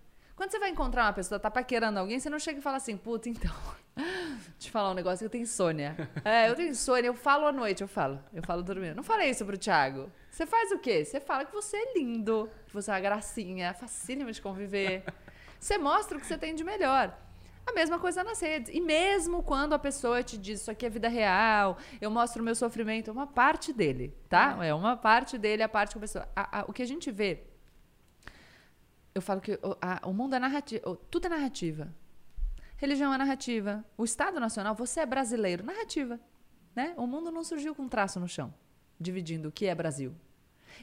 Quando 0.40 0.52
você 0.52 0.58
vai 0.58 0.70
encontrar 0.70 1.04
uma 1.04 1.12
pessoa, 1.12 1.38
tá 1.38 1.50
paquerando 1.50 1.98
alguém, 1.98 2.18
você 2.18 2.30
não 2.30 2.38
chega 2.38 2.60
e 2.60 2.62
fala 2.62 2.78
assim, 2.78 2.96
puta, 2.96 3.28
então, 3.28 3.54
te 4.58 4.70
falar 4.70 4.90
um 4.92 4.94
negócio, 4.94 5.22
eu 5.22 5.28
tenho 5.28 5.42
insônia. 5.42 5.94
É, 6.24 6.48
eu 6.48 6.54
tenho 6.54 6.70
insônia, 6.70 7.08
eu 7.08 7.14
falo 7.14 7.46
à 7.46 7.52
noite, 7.52 7.82
eu 7.82 7.88
falo, 7.88 8.18
eu 8.32 8.42
falo 8.42 8.62
dormindo. 8.62 8.94
Não 8.96 9.02
falei 9.02 9.28
isso 9.28 9.44
pro 9.44 9.58
Thiago. 9.58 10.10
Você 10.30 10.46
faz 10.46 10.72
o 10.72 10.78
quê? 10.78 11.04
Você 11.04 11.20
fala 11.20 11.44
que 11.44 11.52
você 11.52 11.76
é 11.76 11.92
lindo, 11.94 12.48
que 12.66 12.72
você 12.72 12.90
é 12.90 12.94
uma 12.94 13.00
gracinha, 13.00 13.74
facílimo 13.74 14.32
de 14.32 14.40
conviver. 14.40 15.04
Você 15.58 15.76
mostra 15.76 16.16
o 16.16 16.20
que 16.22 16.26
você 16.26 16.38
tem 16.38 16.54
de 16.54 16.64
melhor. 16.64 17.14
A 17.66 17.72
mesma 17.74 17.98
coisa 17.98 18.24
nas 18.24 18.40
redes. 18.40 18.74
E 18.74 18.80
mesmo 18.80 19.42
quando 19.42 19.74
a 19.74 19.78
pessoa 19.78 20.22
te 20.22 20.38
diz 20.38 20.62
isso 20.62 20.70
aqui 20.70 20.86
é 20.86 20.88
vida 20.88 21.08
real, 21.10 21.76
eu 22.00 22.10
mostro 22.10 22.40
o 22.40 22.44
meu 22.46 22.54
sofrimento, 22.54 23.10
é 23.10 23.12
uma 23.12 23.26
parte 23.26 23.74
dele, 23.74 24.16
tá? 24.26 24.56
É 24.64 24.72
uma 24.72 24.96
parte 24.96 25.36
dele, 25.36 25.62
a 25.62 25.68
parte 25.68 25.92
que 25.92 25.98
a 25.98 26.00
pessoa. 26.00 26.26
a- 26.34 26.60
a- 26.60 26.64
o 26.66 26.72
que 26.72 26.80
a 26.82 26.86
gente 26.86 27.10
vê. 27.10 27.44
Eu 29.14 29.20
falo 29.22 29.40
que 29.40 29.52
o, 29.62 29.76
a- 29.80 30.00
o 30.08 30.12
mundo 30.12 30.34
é 30.34 30.38
narrativa. 30.38 30.96
Tudo 31.10 31.26
é 31.26 31.28
narrativa. 31.28 31.92
Religião 32.76 33.12
é 33.12 33.18
narrativa. 33.18 33.84
O 33.96 34.04
Estado 34.04 34.38
Nacional, 34.40 34.74
você 34.74 35.00
é 35.00 35.06
brasileiro. 35.06 35.64
Narrativa. 35.64 36.18
Né? 36.74 36.94
O 36.96 37.06
mundo 37.06 37.30
não 37.30 37.42
surgiu 37.42 37.74
com 37.74 37.82
um 37.82 37.88
traço 37.88 38.20
no 38.20 38.28
chão, 38.28 38.54
dividindo 38.98 39.48
o 39.48 39.52
que 39.52 39.66
é 39.66 39.74
Brasil. 39.74 40.14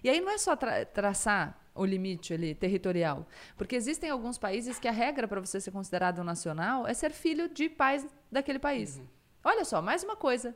E 0.04 0.10
aí 0.10 0.20
não 0.20 0.30
é 0.30 0.38
só 0.38 0.56
tra- 0.56 0.86
traçar 0.86 1.58
o 1.74 1.86
limite 1.86 2.34
ali 2.34 2.54
territorial, 2.54 3.26
porque 3.56 3.76
existem 3.76 4.10
alguns 4.10 4.38
países 4.38 4.80
que 4.80 4.88
a 4.88 4.92
regra 4.92 5.28
para 5.28 5.40
você 5.40 5.62
ser 5.62 5.72
considerado 5.72 6.20
um 6.20 6.24
nacional 6.24 6.86
é 6.88 6.94
ser 6.94 7.12
filho 7.12 7.48
de 7.48 7.70
pais 7.70 8.06
daquele 8.32 8.60
país. 8.60 9.00
Olha 9.44 9.64
só, 9.64 9.82
mais 9.82 10.04
uma 10.04 10.16
coisa. 10.16 10.56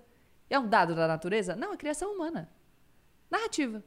É 0.49 0.59
um 0.59 0.67
dado 0.67 0.93
da 0.95 1.07
natureza? 1.07 1.55
Não, 1.55 1.71
é 1.73 1.77
criação 1.77 2.11
humana. 2.13 2.49
Narrativa. 3.29 3.81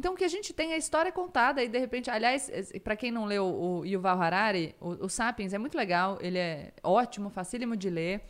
Então, 0.00 0.14
o 0.14 0.16
que 0.16 0.24
a 0.24 0.28
gente 0.28 0.54
tem 0.54 0.70
é 0.72 0.76
a 0.76 0.78
história 0.78 1.12
contada 1.12 1.62
e, 1.62 1.68
de 1.68 1.78
repente, 1.78 2.10
aliás, 2.10 2.50
para 2.82 2.96
quem 2.96 3.10
não 3.10 3.26
leu 3.26 3.44
o 3.44 3.84
Yuval 3.84 4.18
Harari, 4.18 4.74
o, 4.80 5.04
o 5.04 5.08
Sapiens 5.10 5.52
é 5.52 5.58
muito 5.58 5.76
legal, 5.76 6.16
ele 6.22 6.38
é 6.38 6.72
ótimo, 6.82 7.28
facílimo 7.28 7.76
de 7.76 7.90
ler. 7.90 8.22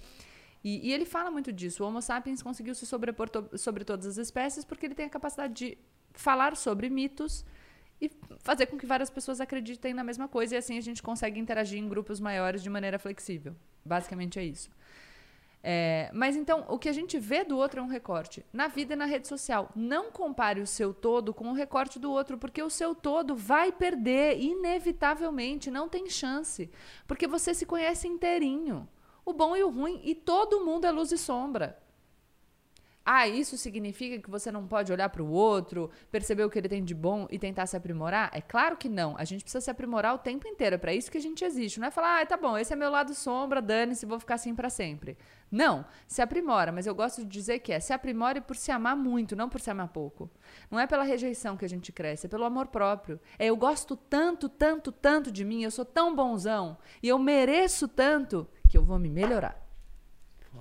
E, 0.65 0.89
e 0.89 0.93
ele 0.93 1.05
fala 1.05 1.31
muito 1.31 1.53
disso. 1.53 1.85
O 1.85 1.87
Homo 1.87 2.03
sapiens 2.03 2.43
conseguiu 2.43 2.75
se 2.75 2.85
sobrepor 2.85 3.29
to- 3.29 3.57
sobre 3.57 3.85
todas 3.85 4.05
as 4.05 4.19
espécies 4.19 4.65
porque 4.65 4.85
ele 4.87 4.97
tem 4.97 5.07
a 5.07 5.09
capacidade 5.09 5.55
de 5.55 5.79
falar 6.13 6.57
sobre 6.57 6.91
mitos 6.91 7.45
e 8.03 8.11
fazer 8.41 8.67
com 8.67 8.77
que 8.77 8.85
várias 8.85 9.09
pessoas 9.09 9.41
acreditem 9.41 9.95
na 9.95 10.03
mesma 10.03 10.27
coisa 10.27 10.57
e 10.57 10.59
assim 10.59 10.77
a 10.77 10.81
gente 10.81 11.01
consegue 11.05 11.39
interagir 11.39 11.79
em 11.79 11.89
grupos 11.89 12.19
maiores 12.19 12.65
de 12.65 12.69
maneira 12.69 12.99
flexível. 12.99 13.55
Basicamente 13.85 14.41
é 14.41 14.45
isso. 14.45 14.71
É, 15.63 16.11
mas 16.15 16.37
então, 16.37 16.65
o 16.69 16.79
que 16.79 16.89
a 16.89 16.93
gente 16.93 17.19
vê 17.19 17.45
do 17.45 17.57
outro 17.57 17.81
é 17.81 17.83
um 17.83 17.89
recorte. 17.89 18.45
Na 18.53 18.67
vida 18.67 18.95
e 18.95 18.97
na 18.97 19.05
rede 19.05 19.29
social. 19.29 19.71
Não 19.77 20.11
compare 20.11 20.61
o 20.61 20.67
seu 20.67 20.95
todo 20.95 21.35
com 21.35 21.51
o 21.51 21.55
recorte 21.55 21.99
do 21.99 22.11
outro, 22.11 22.39
porque 22.39 22.63
o 22.63 22.71
seu 22.71 22.95
todo 22.95 23.35
vai 23.35 23.71
perder, 23.71 24.41
inevitavelmente. 24.41 25.71
Não 25.71 25.89
tem 25.89 26.09
chance. 26.09 26.71
Porque 27.07 27.27
você 27.27 27.53
se 27.53 27.67
conhece 27.67 28.09
inteirinho. 28.09 28.89
O 29.25 29.33
bom 29.33 29.55
e 29.55 29.63
o 29.63 29.71
ruim. 29.71 30.01
E 30.03 30.15
todo 30.15 30.65
mundo 30.65 30.87
é 30.87 30.91
luz 30.91 31.13
e 31.13 31.19
sombra. 31.19 31.79
Ah, 33.13 33.27
isso 33.27 33.57
significa 33.57 34.23
que 34.23 34.31
você 34.31 34.53
não 34.53 34.69
pode 34.69 34.93
olhar 34.93 35.09
para 35.09 35.21
o 35.21 35.29
outro, 35.29 35.91
perceber 36.13 36.45
o 36.45 36.49
que 36.49 36.57
ele 36.57 36.69
tem 36.69 36.85
de 36.85 36.95
bom 36.95 37.27
e 37.29 37.41
tentar 37.41 37.67
se 37.67 37.77
aprimorar? 37.77 38.31
É 38.33 38.41
claro 38.41 38.77
que 38.77 38.89
não. 38.89 39.17
A 39.19 39.25
gente 39.25 39.43
precisa 39.43 39.61
se 39.61 39.69
aprimorar 39.69 40.15
o 40.15 40.19
tempo 40.19 40.47
inteiro. 40.47 40.77
É 40.77 40.79
para 40.79 40.95
isso 40.95 41.11
que 41.11 41.19
a 41.19 41.21
gente 41.21 41.45
existe. 41.45 41.81
Não 41.81 41.89
é 41.89 41.91
falar, 41.91 42.21
ah, 42.21 42.25
tá 42.25 42.37
bom, 42.37 42.57
esse 42.57 42.73
é 42.73 42.77
meu 42.77 42.89
lado 42.89 43.13
sombra, 43.13 43.61
dane-se, 43.61 44.07
vou 44.07 44.21
ficar 44.21 44.37
assim 44.37 44.55
para 44.55 44.71
sempre. 44.71 45.19
Não, 45.51 45.85
se 46.07 46.23
aprimora. 46.23 46.71
Mas 46.71 46.87
eu 46.87 46.95
gosto 46.95 47.23
de 47.23 47.29
dizer 47.29 47.59
que 47.59 47.73
é 47.73 47.81
se 47.81 47.93
aprimore 47.93 48.41
por 48.41 48.55
se 48.55 48.71
amar 48.71 48.95
muito, 48.95 49.35
não 49.35 49.49
por 49.49 49.61
se 49.61 49.73
amar 49.73 49.89
pouco. 49.89 50.31
Não 50.71 50.79
é 50.79 50.87
pela 50.87 51.03
rejeição 51.03 51.57
que 51.57 51.65
a 51.65 51.69
gente 51.69 51.91
cresce, 51.91 52.27
é 52.27 52.31
pelo 52.31 52.45
amor 52.45 52.69
próprio. 52.69 53.19
É 53.41 53.47
eu 53.47 53.57
gosto 53.57 53.97
tanto, 53.97 54.49
tanto, 54.49 54.93
tanto 54.93 55.33
de 55.33 55.45
mim, 55.45 55.65
eu 55.65 55.73
sou 55.73 55.85
tão 55.85 56.15
bonzão 56.15 56.79
e 57.03 57.09
eu 57.09 57.19
mereço 57.19 57.89
tanto 57.89 58.47
que 58.69 58.79
eu 58.79 58.85
vou 58.85 59.01
me 59.01 59.11
melhorar. 59.11 59.61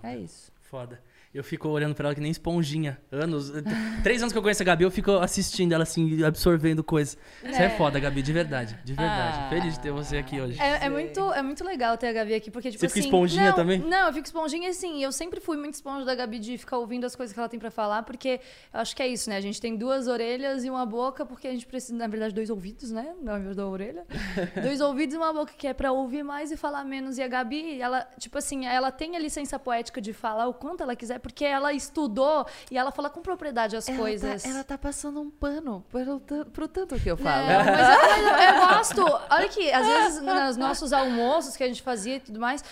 É 0.02 0.18
isso. 0.18 0.52
Foda. 0.62 1.00
Eu 1.32 1.44
fico 1.44 1.70
olhando 1.70 1.94
pra 1.94 2.08
ela 2.08 2.16
que 2.16 2.22
nem 2.22 2.32
esponjinha. 2.32 3.00
Anos. 3.12 3.54
Três 4.02 4.20
anos 4.20 4.34
que 4.34 4.38
eu 4.38 4.42
conheço 4.42 4.64
a 4.64 4.66
Gabi, 4.66 4.84
eu 4.84 4.90
fico 4.90 5.12
assistindo 5.12 5.74
ela 5.74 5.84
assim, 5.84 6.24
absorvendo 6.24 6.84
coisas. 6.84 7.16
Você 7.44 7.64
é 7.64 7.70
foda, 7.70 8.00
Gabi, 8.00 8.24
de 8.24 8.34
verdade. 8.34 8.80
De 8.84 8.94
verdade. 8.94 9.38
Ah. 9.40 9.50
Feliz 9.50 9.76
de 9.76 9.80
ter 9.80 9.92
você 9.92 10.18
aqui 10.18 10.42
hoje. 10.42 10.60
É, 10.60 10.86
é 10.86 10.90
muito, 10.90 11.32
é 11.32 11.44
muito 11.44 11.64
legal 11.64 11.96
ter 12.00 12.08
a 12.08 12.14
Gabi 12.14 12.34
aqui, 12.34 12.50
porque, 12.50 12.72
tipo 12.72 12.82
Você 12.82 12.88
fica 12.88 13.00
assim... 13.02 13.10
esponjinha 13.10 13.50
não, 13.50 13.56
também? 13.56 13.78
Não, 13.78 14.08
eu 14.08 14.14
fico 14.14 14.26
esponjinha 14.26 14.72
assim. 14.72 15.04
Eu 15.04 15.12
sempre 15.12 15.40
fui 15.40 15.56
muito 15.56 15.76
esponja 15.76 16.04
da 16.04 16.16
Gabi 16.16 16.40
de 16.40 16.58
ficar 16.58 16.80
ouvindo 16.80 17.06
as 17.06 17.16
coisas 17.16 17.32
que 17.32 17.40
ela 17.40 17.48
tem 17.48 17.60
pra 17.60 17.70
falar, 17.70 18.02
porque 18.02 18.40
eu 18.74 18.80
acho 18.80 18.96
que 18.96 19.04
é 19.04 19.08
isso, 19.08 19.30
né? 19.30 19.38
A 19.38 19.42
gente 19.42 19.62
tem 19.62 19.78
duas 19.78 20.08
orelhas 20.08 20.66
e 20.66 20.70
uma 20.70 20.84
boca, 20.84 21.28
porque 21.28 21.48
a 21.48 21.52
gente 21.52 21.68
precisa, 21.68 21.96
na 21.96 22.08
verdade, 22.08 22.34
dois 22.34 22.50
ouvidos, 22.50 22.90
né? 22.90 23.14
Ao 23.28 23.38
invés 23.38 23.56
da 23.56 23.68
orelha. 23.68 24.04
dois 24.64 24.82
ouvidos 24.82 25.14
e 25.14 25.18
uma 25.18 25.32
boca 25.32 25.54
que 25.56 25.68
é 25.68 25.76
pra 25.76 25.92
ouvir 25.92 26.24
mais 26.24 26.52
e 26.52 26.58
falar 26.58 26.84
menos. 26.84 27.20
E 27.20 27.22
a 27.22 27.28
Gabi, 27.28 27.80
ela, 27.80 28.08
tipo 28.18 28.36
assim, 28.40 28.66
ela 28.66 28.92
tem 28.92 29.16
a 29.16 29.20
licença 29.20 29.60
poética 29.60 30.02
de 30.02 30.12
falar 30.12 30.48
o 30.48 30.56
quanto 30.56 30.82
ela 30.82 30.96
quiser, 30.96 31.19
porque 31.20 31.46
ela 31.46 31.72
estudou 31.74 32.46
e 32.72 32.78
ela 32.78 32.92
fala 32.92 33.10
com 33.10 33.22
propriedade 33.22 33.76
as 33.76 33.86
coisas. 33.88 34.44
Tá, 34.44 34.50
ela 34.50 34.64
tá 34.64 34.78
passando 34.78 35.22
um 35.22 35.30
pano 35.30 35.84
tan- 36.26 36.46
pro 36.46 36.68
tanto 36.68 37.00
que 37.00 37.10
eu 37.10 37.18
falo. 37.18 37.48
Não, 37.48 37.66
mas 37.66 37.90
eu, 37.90 38.28
eu- 38.28 38.38
eu 38.62 38.68
gosto. 38.68 39.02
Olha 39.30 39.46
aqui, 39.46 39.72
às 39.72 39.86
vezes 39.88 40.22
nos 40.22 40.58
nossos 40.58 40.92
almoços 40.94 41.56
que 41.56 41.64
a 41.64 41.68
gente 41.68 41.82
fazia 41.82 42.16
e 42.16 42.20
tudo 42.20 42.40
mais, 42.40 42.64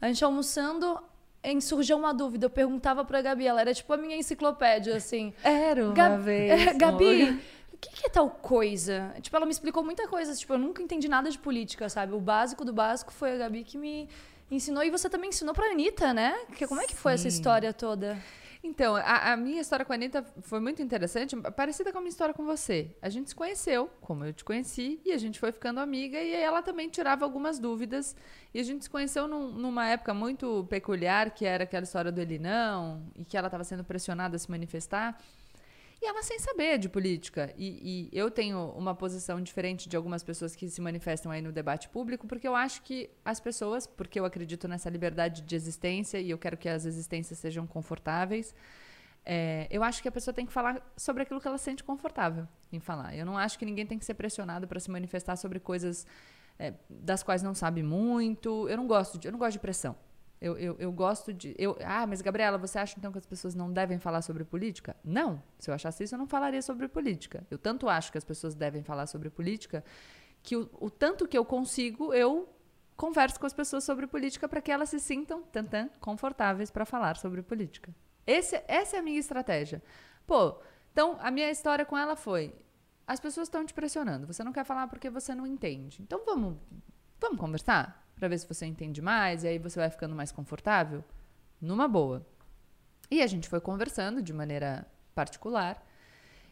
a 0.00 0.06
gente 0.08 0.24
almoçando, 0.24 0.98
em- 1.42 1.60
surgiu 1.60 1.96
uma 1.96 2.12
dúvida. 2.12 2.46
Eu 2.46 2.50
perguntava 2.50 3.04
pra 3.04 3.20
Gabi, 3.22 3.46
ela 3.46 3.60
era 3.60 3.72
tipo 3.74 3.92
a 3.92 3.96
minha 3.96 4.16
enciclopédia, 4.16 4.96
assim. 4.96 5.32
Era 5.42 5.84
uma 5.84 5.94
Gab- 5.94 6.22
vez. 6.22 6.66
é, 6.68 6.72
Gabi, 6.74 7.40
o 7.72 7.76
que, 7.78 7.90
que 7.90 8.06
é 8.06 8.08
tal 8.10 8.30
coisa? 8.30 9.12
Tipo, 9.20 9.36
ela 9.36 9.44
me 9.46 9.52
explicou 9.52 9.84
muita 9.84 10.08
coisa. 10.08 10.34
Tipo, 10.34 10.54
eu 10.54 10.58
nunca 10.58 10.82
entendi 10.82 11.08
nada 11.08 11.30
de 11.30 11.38
política, 11.38 11.88
sabe? 11.88 12.14
O 12.14 12.20
básico 12.20 12.64
do 12.64 12.72
básico 12.72 13.12
foi 13.12 13.34
a 13.34 13.36
Gabi 13.36 13.62
que 13.64 13.76
me 13.76 14.08
ensinou. 14.50 14.82
E 14.82 14.90
você 14.90 15.08
também 15.10 15.30
ensinou 15.30 15.54
pra 15.54 15.66
Anitta, 15.70 16.12
né? 16.14 16.34
Que, 16.56 16.66
como 16.66 16.80
é 16.80 16.86
que 16.86 16.94
foi 16.94 17.12
essa 17.14 17.22
Sim. 17.22 17.28
história 17.28 17.72
toda? 17.72 18.18
Então, 18.66 18.96
a, 18.96 19.32
a 19.32 19.36
minha 19.36 19.60
história 19.60 19.84
com 19.84 19.92
a 19.92 19.94
Anitta 19.96 20.24
foi 20.40 20.58
muito 20.58 20.80
interessante, 20.80 21.36
parecida 21.54 21.92
com 21.92 21.98
a 21.98 22.00
minha 22.00 22.08
história 22.08 22.32
com 22.32 22.46
você. 22.46 22.96
A 23.02 23.10
gente 23.10 23.28
se 23.28 23.34
conheceu, 23.34 23.90
como 24.00 24.24
eu 24.24 24.32
te 24.32 24.42
conheci, 24.42 24.98
e 25.04 25.12
a 25.12 25.18
gente 25.18 25.38
foi 25.38 25.52
ficando 25.52 25.80
amiga, 25.80 26.18
e 26.18 26.32
ela 26.32 26.62
também 26.62 26.88
tirava 26.88 27.26
algumas 27.26 27.58
dúvidas. 27.58 28.16
E 28.54 28.58
a 28.60 28.62
gente 28.62 28.84
se 28.84 28.88
conheceu 28.88 29.28
num- 29.28 29.50
numa 29.52 29.86
época 29.86 30.14
muito 30.14 30.66
peculiar, 30.70 31.30
que 31.32 31.44
era 31.44 31.64
aquela 31.64 31.84
história 31.84 32.10
do 32.10 32.18
ele 32.18 32.38
não, 32.38 33.02
e 33.14 33.22
que 33.22 33.36
ela 33.36 33.48
estava 33.48 33.64
sendo 33.64 33.84
pressionada 33.84 34.36
a 34.36 34.38
se 34.38 34.50
manifestar. 34.50 35.20
E 36.04 36.06
ela 36.06 36.22
sem 36.22 36.38
saber 36.38 36.76
de 36.76 36.86
política. 36.86 37.54
E, 37.56 38.10
e 38.12 38.18
eu 38.18 38.30
tenho 38.30 38.72
uma 38.76 38.94
posição 38.94 39.40
diferente 39.40 39.88
de 39.88 39.96
algumas 39.96 40.22
pessoas 40.22 40.54
que 40.54 40.68
se 40.68 40.78
manifestam 40.78 41.32
aí 41.32 41.40
no 41.40 41.50
debate 41.50 41.88
público, 41.88 42.26
porque 42.26 42.46
eu 42.46 42.54
acho 42.54 42.82
que 42.82 43.08
as 43.24 43.40
pessoas, 43.40 43.86
porque 43.86 44.20
eu 44.20 44.26
acredito 44.26 44.68
nessa 44.68 44.90
liberdade 44.90 45.40
de 45.40 45.56
existência 45.56 46.20
e 46.20 46.28
eu 46.28 46.36
quero 46.36 46.58
que 46.58 46.68
as 46.68 46.84
existências 46.84 47.38
sejam 47.38 47.66
confortáveis, 47.66 48.54
é, 49.24 49.66
eu 49.70 49.82
acho 49.82 50.02
que 50.02 50.08
a 50.08 50.12
pessoa 50.12 50.34
tem 50.34 50.44
que 50.44 50.52
falar 50.52 50.86
sobre 50.94 51.22
aquilo 51.22 51.40
que 51.40 51.48
ela 51.48 51.56
sente 51.56 51.82
confortável 51.82 52.46
em 52.70 52.80
falar. 52.80 53.16
Eu 53.16 53.24
não 53.24 53.38
acho 53.38 53.58
que 53.58 53.64
ninguém 53.64 53.86
tem 53.86 53.98
que 53.98 54.04
ser 54.04 54.12
pressionado 54.12 54.68
para 54.68 54.78
se 54.78 54.90
manifestar 54.90 55.36
sobre 55.36 55.58
coisas 55.58 56.06
é, 56.58 56.74
das 56.90 57.22
quais 57.22 57.42
não 57.42 57.54
sabe 57.54 57.82
muito. 57.82 58.68
Eu 58.68 58.76
não 58.76 58.86
gosto 58.86 59.18
de, 59.18 59.26
eu 59.26 59.32
não 59.32 59.38
gosto 59.38 59.54
de 59.54 59.60
pressão. 59.60 59.96
Eu, 60.44 60.58
eu, 60.58 60.76
eu 60.78 60.92
gosto 60.92 61.32
de. 61.32 61.54
Eu, 61.56 61.74
ah, 61.82 62.06
mas 62.06 62.20
Gabriela, 62.20 62.58
você 62.58 62.78
acha 62.78 62.96
então 62.98 63.10
que 63.10 63.16
as 63.16 63.24
pessoas 63.24 63.54
não 63.54 63.72
devem 63.72 63.98
falar 63.98 64.20
sobre 64.20 64.44
política? 64.44 64.94
Não. 65.02 65.42
Se 65.58 65.70
eu 65.70 65.74
achasse 65.74 66.04
isso, 66.04 66.14
eu 66.14 66.18
não 66.18 66.26
falaria 66.26 66.60
sobre 66.60 66.86
política. 66.86 67.46
Eu 67.50 67.56
tanto 67.56 67.88
acho 67.88 68.12
que 68.12 68.18
as 68.18 68.24
pessoas 68.24 68.54
devem 68.54 68.82
falar 68.82 69.06
sobre 69.06 69.30
política 69.30 69.82
que 70.42 70.54
o, 70.54 70.68
o 70.78 70.90
tanto 70.90 71.26
que 71.26 71.38
eu 71.38 71.46
consigo, 71.46 72.12
eu 72.12 72.46
converso 72.94 73.40
com 73.40 73.46
as 73.46 73.54
pessoas 73.54 73.84
sobre 73.84 74.06
política 74.06 74.46
para 74.46 74.60
que 74.60 74.70
elas 74.70 74.90
se 74.90 75.00
sintam 75.00 75.42
tantã, 75.44 75.88
confortáveis 75.98 76.70
para 76.70 76.84
falar 76.84 77.16
sobre 77.16 77.40
política. 77.40 77.94
Esse, 78.26 78.62
essa 78.68 78.96
é 78.96 78.98
a 78.98 79.02
minha 79.02 79.18
estratégia. 79.18 79.82
Pô, 80.26 80.60
então 80.92 81.16
a 81.22 81.30
minha 81.30 81.50
história 81.50 81.86
com 81.86 81.96
ela 81.96 82.16
foi: 82.16 82.54
as 83.06 83.18
pessoas 83.18 83.48
estão 83.48 83.64
te 83.64 83.72
pressionando, 83.72 84.26
você 84.26 84.44
não 84.44 84.52
quer 84.52 84.66
falar 84.66 84.88
porque 84.88 85.08
você 85.08 85.34
não 85.34 85.46
entende. 85.46 86.02
Então 86.02 86.22
vamos, 86.26 86.58
vamos 87.18 87.40
conversar 87.40 88.03
para 88.14 88.28
ver 88.28 88.38
se 88.38 88.48
você 88.48 88.66
entende 88.66 89.02
mais 89.02 89.44
e 89.44 89.48
aí 89.48 89.58
você 89.58 89.78
vai 89.78 89.90
ficando 89.90 90.14
mais 90.14 90.30
confortável, 90.30 91.04
numa 91.60 91.88
boa. 91.88 92.26
E 93.10 93.22
a 93.22 93.26
gente 93.26 93.48
foi 93.48 93.60
conversando 93.60 94.22
de 94.22 94.32
maneira 94.32 94.86
particular. 95.14 95.84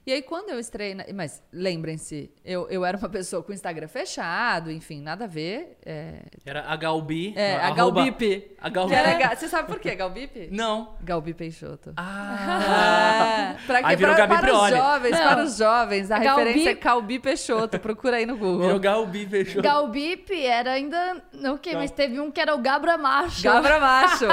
E 0.05 0.13
aí, 0.13 0.21
quando 0.21 0.51
eu 0.51 0.59
estrei. 0.59 0.95
na- 0.95 1.05
Mas 1.15 1.41
lembrem-se, 1.53 2.29
eu, 2.45 2.69
eu 2.69 2.85
era 2.85 2.97
uma 2.99 3.09
pessoa 3.09 3.41
com 3.41 3.53
Instagram 3.53 3.87
fechado, 3.87 4.69
enfim, 4.71 5.01
nada 5.01 5.25
a 5.25 5.29
ver. 5.29 5.79
É, 5.87 6.23
Era 6.45 6.65
a 6.69 6.75
Galbi. 6.75 7.33
é 7.37 7.55
a 7.57 7.69
arroba-. 7.69 8.03
Que 8.11 8.95
era 8.95 9.37
Você 9.37 9.47
sabe 9.49 9.69
por 9.69 9.79
quê, 9.79 9.95
Galbip? 9.95 10.49
Não. 10.51 10.97
Galbi 11.03 11.33
Peixoto. 11.33 11.93
Ah. 11.97 13.55
É, 13.61 13.67
pra 13.67 13.79
que, 13.81 13.87
Aí 13.87 13.97
virou 13.97 14.15
pra- 14.17 14.27
Gabi 14.27 14.41
para 14.41 14.55
os 14.55 14.71
jovens, 14.71 15.11
Não. 15.13 15.29
para 15.29 15.43
os 15.45 15.57
jovens, 15.57 16.11
a 16.11 16.19
Galbi- 16.19 16.43
referência 16.45 16.71
é 16.71 16.75
Calbi 16.75 17.19
Peixoto. 17.21 17.79
Procura 17.79 18.17
aí 18.17 18.27
no 18.27 18.37
Google. 18.37 18.63
Virou 18.67 18.81
Galbi, 18.81 19.27
fechou. 19.27 19.63
Galbip 19.63 20.33
era 20.45 20.73
ainda. 20.73 21.23
Não, 21.33 21.55
o 21.55 21.59
quê? 21.59 21.75
Mas 21.75 21.93
teve 21.93 22.19
um 22.19 22.29
que 22.31 22.41
era 22.41 22.55
o 22.55 22.59
Gabra 22.59 22.99
Macho. 22.99 23.43
Gabra 23.45 23.79
Macho. 23.79 24.27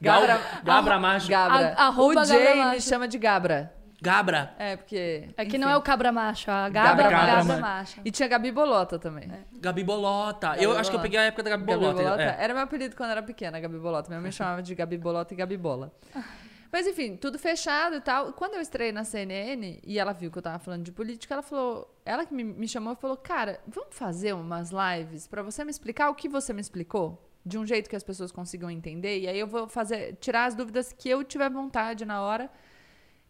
Gabra, 0.00 0.40
Gabra 0.64 0.98
Macho. 0.98 1.28
Gabra. 1.28 1.74
A- 1.76 1.86
arroba 1.88 2.22
o 2.22 2.24
Jay 2.24 2.44
Gabra 2.56 2.70
me 2.72 2.80
chama 2.80 3.06
de 3.08 3.18
Gabra. 3.18 3.72
Gabra. 4.02 4.54
É, 4.58 4.76
porque... 4.76 5.28
É 5.36 5.44
que 5.44 5.48
enfim. 5.50 5.58
não 5.58 5.68
é 5.68 5.76
o 5.76 5.82
Cabra 5.82 6.10
Macho, 6.10 6.50
a 6.50 6.68
Gabra, 6.68 7.04
Gabra 7.04 7.10
Gabra, 7.10 7.44
Macho. 7.44 7.60
Macho. 7.60 8.00
E 8.04 8.10
tinha 8.10 8.28
Gabi 8.28 8.50
Bolota 8.50 8.98
também. 8.98 9.30
Gabi 9.54 9.84
Bolota. 9.84 10.56
eu 10.56 10.70
Gabi 10.70 10.80
acho 10.80 10.90
que 10.90 10.96
eu 10.96 11.00
Bolota. 11.00 11.02
peguei 11.02 11.18
a 11.20 11.22
época 11.24 11.42
da 11.42 11.50
Gabi 11.50 11.66
Gabi 11.66 11.78
Bolota. 11.80 12.02
Bolota. 12.02 12.22
é. 12.22 12.36
Era 12.40 12.54
meu 12.54 12.62
apelido 12.62 12.96
quando 12.96 13.08
eu 13.10 13.12
era 13.12 13.22
pequena, 13.22 13.60
Gabi 13.60 13.78
Bolota. 13.78 14.08
Minha 14.08 14.20
mãe 14.20 14.32
chamava 14.32 14.62
de 14.62 14.74
Gabi 14.74 14.96
Bolota 14.96 15.34
e 15.34 15.36
Gabi 15.36 15.56
Bola. 15.56 15.92
Mas 16.72 16.86
enfim, 16.86 17.16
tudo 17.16 17.36
fechado 17.38 17.96
e 17.96 18.00
tal. 18.00 18.32
Quando 18.32 18.54
eu 18.54 18.60
estrei 18.60 18.92
na 18.92 19.02
CNN 19.02 19.80
e 19.84 19.98
ela 19.98 20.12
viu 20.12 20.30
que 20.30 20.38
eu 20.38 20.42
tava 20.42 20.58
falando 20.60 20.84
de 20.84 20.92
política, 20.92 21.34
ela 21.34 21.42
falou, 21.42 21.92
ela 22.04 22.24
que 22.24 22.32
me, 22.32 22.44
me 22.44 22.68
chamou 22.68 22.92
e 22.92 22.96
falou: 22.96 23.16
"Cara, 23.16 23.60
vamos 23.66 23.96
fazer 23.96 24.34
umas 24.34 24.70
lives 24.70 25.26
pra 25.26 25.42
você 25.42 25.64
me 25.64 25.70
explicar 25.72 26.10
o 26.10 26.14
que 26.14 26.28
você 26.28 26.52
me 26.52 26.60
explicou?" 26.60 27.26
De 27.44 27.58
um 27.58 27.66
jeito 27.66 27.90
que 27.90 27.96
as 27.96 28.04
pessoas 28.04 28.30
consigam 28.30 28.70
entender, 28.70 29.18
e 29.18 29.26
aí 29.26 29.38
eu 29.40 29.46
vou 29.48 29.66
fazer 29.66 30.14
tirar 30.20 30.44
as 30.44 30.54
dúvidas 30.54 30.92
que 30.92 31.08
eu 31.08 31.24
tiver 31.24 31.50
vontade 31.50 32.04
na 32.04 32.22
hora. 32.22 32.48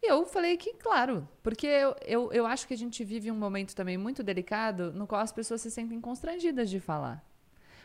E 0.03 0.11
eu 0.11 0.25
falei 0.25 0.57
que, 0.57 0.73
claro, 0.75 1.29
porque 1.43 1.67
eu, 1.67 1.95
eu, 2.07 2.33
eu 2.33 2.47
acho 2.47 2.67
que 2.67 2.73
a 2.73 2.77
gente 2.77 3.05
vive 3.05 3.31
um 3.31 3.37
momento 3.37 3.75
também 3.77 3.99
muito 3.99 4.23
delicado 4.23 4.93
no 4.93 5.07
qual 5.07 5.21
as 5.21 5.33
pessoas 5.33 5.61
se 5.61 5.71
sentem 5.71 6.01
constrangidas 6.01 6.71
de 6.71 6.81
falar. 6.81 7.23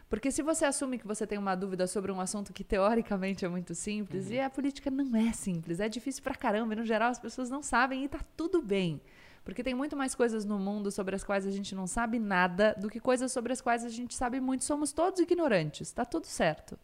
Porque 0.09 0.31
se 0.31 0.41
você 0.41 0.65
assume 0.65 0.99
que 0.99 1.07
você 1.07 1.25
tem 1.25 1.37
uma 1.37 1.55
dúvida 1.55 1.87
sobre 1.87 2.11
um 2.11 2.21
assunto 2.21 2.53
que 2.53 2.63
teoricamente 2.63 3.43
é 3.43 3.49
muito 3.49 3.73
simples, 3.73 4.29
e 4.29 4.39
a 4.39 4.49
política 4.49 4.89
não 4.91 5.15
é 5.15 5.33
simples, 5.33 5.79
é 5.79 5.89
difícil 5.89 6.23
pra 6.23 6.35
caramba, 6.35 6.73
e 6.73 6.77
no 6.77 6.85
geral 6.85 7.09
as 7.09 7.19
pessoas 7.19 7.49
não 7.49 7.63
sabem 7.63 8.05
e 8.05 8.07
tá 8.07 8.19
tudo 8.37 8.61
bem. 8.61 9.01
Porque 9.43 9.63
tem 9.63 9.75
muito 9.75 9.95
mais 9.95 10.15
coisas 10.15 10.45
no 10.45 10.57
mundo 10.57 10.91
sobre 10.91 11.15
as 11.15 11.23
quais 11.23 11.45
a 11.45 11.51
gente 11.51 11.75
não 11.75 11.85
sabe 11.85 12.17
nada 12.17 12.75
do 12.79 12.89
que 12.89 12.99
coisas 12.99 13.31
sobre 13.31 13.51
as 13.51 13.61
quais 13.61 13.83
a 13.83 13.89
gente 13.89 14.15
sabe 14.15 14.39
muito. 14.39 14.63
Somos 14.63 14.91
todos 14.91 15.19
ignorantes, 15.19 15.91
tá 15.91 16.05
tudo 16.05 16.25
certo. 16.25 16.79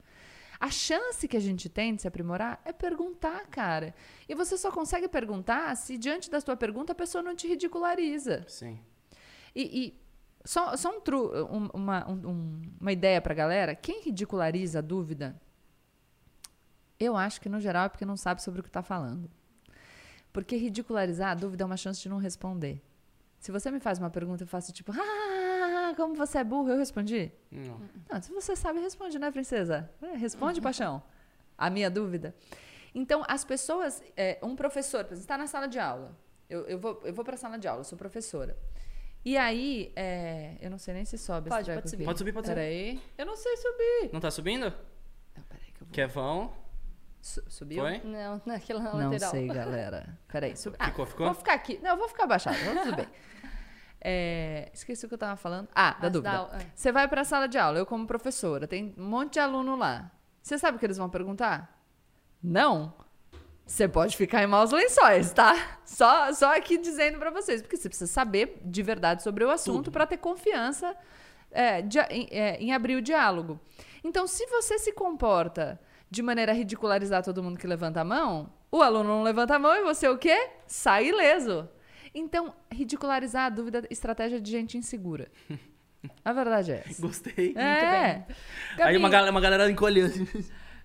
A 0.61 0.69
chance 0.69 1.27
que 1.27 1.35
a 1.35 1.39
gente 1.39 1.67
tem 1.67 1.95
de 1.95 2.03
se 2.03 2.07
aprimorar 2.07 2.61
é 2.63 2.71
perguntar, 2.71 3.47
cara. 3.47 3.95
E 4.29 4.35
você 4.35 4.55
só 4.57 4.71
consegue 4.71 5.07
perguntar 5.07 5.75
se 5.75 5.97
diante 5.97 6.29
da 6.29 6.39
sua 6.39 6.55
pergunta 6.55 6.91
a 6.91 6.95
pessoa 6.95 7.23
não 7.23 7.35
te 7.35 7.47
ridiculariza. 7.47 8.45
Sim. 8.47 8.79
E, 9.55 9.63
e 9.85 10.01
só, 10.45 10.77
só 10.77 10.95
um 10.95 11.01
tru, 11.01 11.31
um- 11.51 11.69
uma, 11.73 12.07
um- 12.07 12.27
um- 12.29 12.61
uma 12.79 12.91
ideia 12.91 13.19
pra 13.19 13.33
galera: 13.33 13.73
quem 13.73 14.03
ridiculariza 14.03 14.77
a 14.77 14.81
dúvida, 14.83 15.35
eu 16.99 17.17
acho 17.17 17.41
que 17.41 17.49
no 17.49 17.59
geral 17.59 17.85
é 17.85 17.89
porque 17.89 18.05
não 18.05 18.15
sabe 18.15 18.43
sobre 18.43 18.59
o 18.59 18.63
que 18.63 18.69
está 18.69 18.83
falando. 18.83 19.31
Porque 20.31 20.55
ridicularizar 20.55 21.31
a 21.31 21.35
dúvida 21.35 21.63
é 21.63 21.65
uma 21.65 21.75
chance 21.75 21.99
de 22.01 22.07
não 22.07 22.17
responder. 22.17 22.81
Se 23.39 23.51
você 23.51 23.71
me 23.71 23.79
faz 23.79 23.97
uma 23.97 24.11
pergunta 24.11 24.43
eu 24.43 24.47
faço 24.47 24.71
tipo, 24.71 24.91
ah, 24.95 25.30
como 26.01 26.15
você 26.15 26.39
é 26.39 26.43
burro, 26.43 26.69
eu 26.69 26.77
respondi? 26.77 27.31
Não. 27.51 27.79
Não, 28.09 28.21
se 28.21 28.31
você 28.31 28.55
sabe, 28.55 28.79
responde, 28.79 29.17
né, 29.19 29.31
princesa? 29.31 29.89
É, 30.01 30.15
responde, 30.17 30.59
paixão. 30.61 31.01
A 31.57 31.69
minha 31.69 31.89
dúvida. 31.89 32.35
Então, 32.93 33.23
as 33.27 33.45
pessoas. 33.45 34.01
é, 34.17 34.37
um 34.43 34.55
professor, 34.55 35.03
por 35.05 35.13
exemplo, 35.13 35.21
está 35.21 35.37
na 35.37 35.47
sala 35.47 35.67
de 35.67 35.79
aula. 35.79 36.17
Eu, 36.49 36.65
eu 36.67 36.77
vou, 36.79 36.99
eu 37.03 37.13
vou 37.13 37.23
para 37.23 37.35
a 37.35 37.37
sala 37.37 37.57
de 37.57 37.67
aula, 37.67 37.81
eu 37.81 37.85
sou 37.85 37.97
professora. 37.97 38.57
E 39.23 39.37
aí, 39.37 39.93
é, 39.95 40.57
eu 40.59 40.69
não 40.69 40.77
sei 40.79 40.93
nem 40.95 41.05
se 41.05 41.17
sobe 41.17 41.47
Pode, 41.47 41.71
pode 41.71 41.89
subir. 41.89 42.05
Pode 42.05 42.17
subir, 42.17 42.33
pode 42.33 42.47
subir. 42.47 42.55
Peraí. 42.59 43.01
Eu 43.17 43.25
não 43.25 43.35
sei 43.37 43.55
subir. 43.55 44.09
Não 44.11 44.19
tá 44.19 44.31
subindo? 44.31 44.65
Não, 45.35 45.43
peraí 45.43 45.71
que 45.71 45.81
eu 45.81 45.85
vou. 45.85 45.93
Kevão. 45.93 46.53
Su- 47.21 47.43
subiu? 47.47 47.83
Foi? 47.83 47.99
Não, 48.03 48.41
naquela 48.47 48.79
na 48.81 48.93
Não 48.95 49.11
lateral. 49.11 49.29
sei, 49.31 49.47
galera. 49.47 50.17
Peraí. 50.27 50.57
Sub... 50.57 50.75
Ah, 50.79 50.87
Ficou, 50.87 51.05
ficou? 51.05 51.27
Vou 51.27 51.35
ficar 51.35 51.53
aqui. 51.53 51.79
Não, 51.83 51.91
eu 51.91 51.97
vou 51.97 52.07
ficar 52.09 52.23
abaixado. 52.23 52.57
Tudo 52.83 52.95
bem. 52.95 53.07
É, 54.03 54.69
esqueci 54.73 55.05
o 55.05 55.07
que 55.07 55.13
eu 55.13 55.17
tava 55.19 55.35
falando. 55.35 55.67
Ah, 55.75 55.95
da 55.99 56.07
As 56.07 56.13
dúvida. 56.13 56.31
da- 56.31 56.57
é. 56.57 56.65
Você 56.73 56.91
vai 56.91 57.07
para 57.07 57.21
a 57.21 57.23
sala 57.23 57.47
de 57.47 57.57
aula, 57.57 57.77
eu 57.77 57.85
como 57.85 58.07
professora, 58.07 58.67
tem 58.67 58.93
um 58.97 59.05
monte 59.05 59.33
de 59.33 59.39
aluno 59.39 59.75
lá. 59.75 60.11
Você 60.41 60.57
sabe 60.57 60.77
o 60.77 60.79
que 60.79 60.85
eles 60.85 60.97
vão 60.97 61.09
perguntar? 61.09 61.79
Não. 62.41 62.93
Você 63.65 63.87
pode 63.87 64.17
ficar 64.17 64.43
em 64.43 64.47
maus 64.47 64.71
lençóis, 64.71 65.31
tá? 65.31 65.77
Só, 65.85 66.33
só 66.33 66.57
aqui 66.57 66.77
dizendo 66.77 67.19
para 67.19 67.29
vocês, 67.29 67.61
porque 67.61 67.77
você 67.77 67.87
precisa 67.87 68.11
saber 68.11 68.59
de 68.65 68.81
verdade 68.83 69.21
sobre 69.23 69.43
o 69.45 69.49
assunto 69.51 69.91
para 69.91 70.05
ter 70.07 70.17
confiança 70.17 70.95
é, 71.51 71.81
de- 71.81 71.99
em, 72.09 72.27
é, 72.31 72.55
em 72.57 72.73
abrir 72.73 72.95
o 72.95 73.01
diálogo. 73.01 73.59
Então, 74.03 74.25
se 74.25 74.45
você 74.47 74.79
se 74.79 74.91
comporta 74.93 75.79
de 76.09 76.21
maneira 76.21 76.51
a 76.51 76.55
ridicularizar 76.55 77.23
todo 77.23 77.43
mundo 77.43 77.59
que 77.59 77.67
levanta 77.67 78.01
a 78.01 78.03
mão, 78.03 78.51
o 78.71 78.81
aluno 78.81 79.09
não 79.09 79.23
levanta 79.23 79.55
a 79.55 79.59
mão 79.59 79.75
e 79.75 79.83
você 79.83 80.07
o 80.07 80.17
quê? 80.17 80.49
Sai 80.65 81.07
ileso. 81.07 81.69
Então, 82.13 82.53
ridicularizar 82.71 83.45
a 83.45 83.49
dúvida 83.49 83.79
é 83.89 83.93
estratégia 83.93 84.39
de 84.41 84.51
gente 84.51 84.77
insegura. 84.77 85.29
A 86.25 86.33
verdade 86.33 86.71
é 86.71 86.83
essa. 86.87 86.99
Gostei. 86.99 87.53
É. 87.55 88.25
Gabi, 88.75 88.89
Aí 88.89 88.97
uma, 88.97 89.07
gal- 89.07 89.29
uma 89.29 89.39
galera 89.39 89.69
encolheu. 89.69 90.07
assim. 90.07 90.27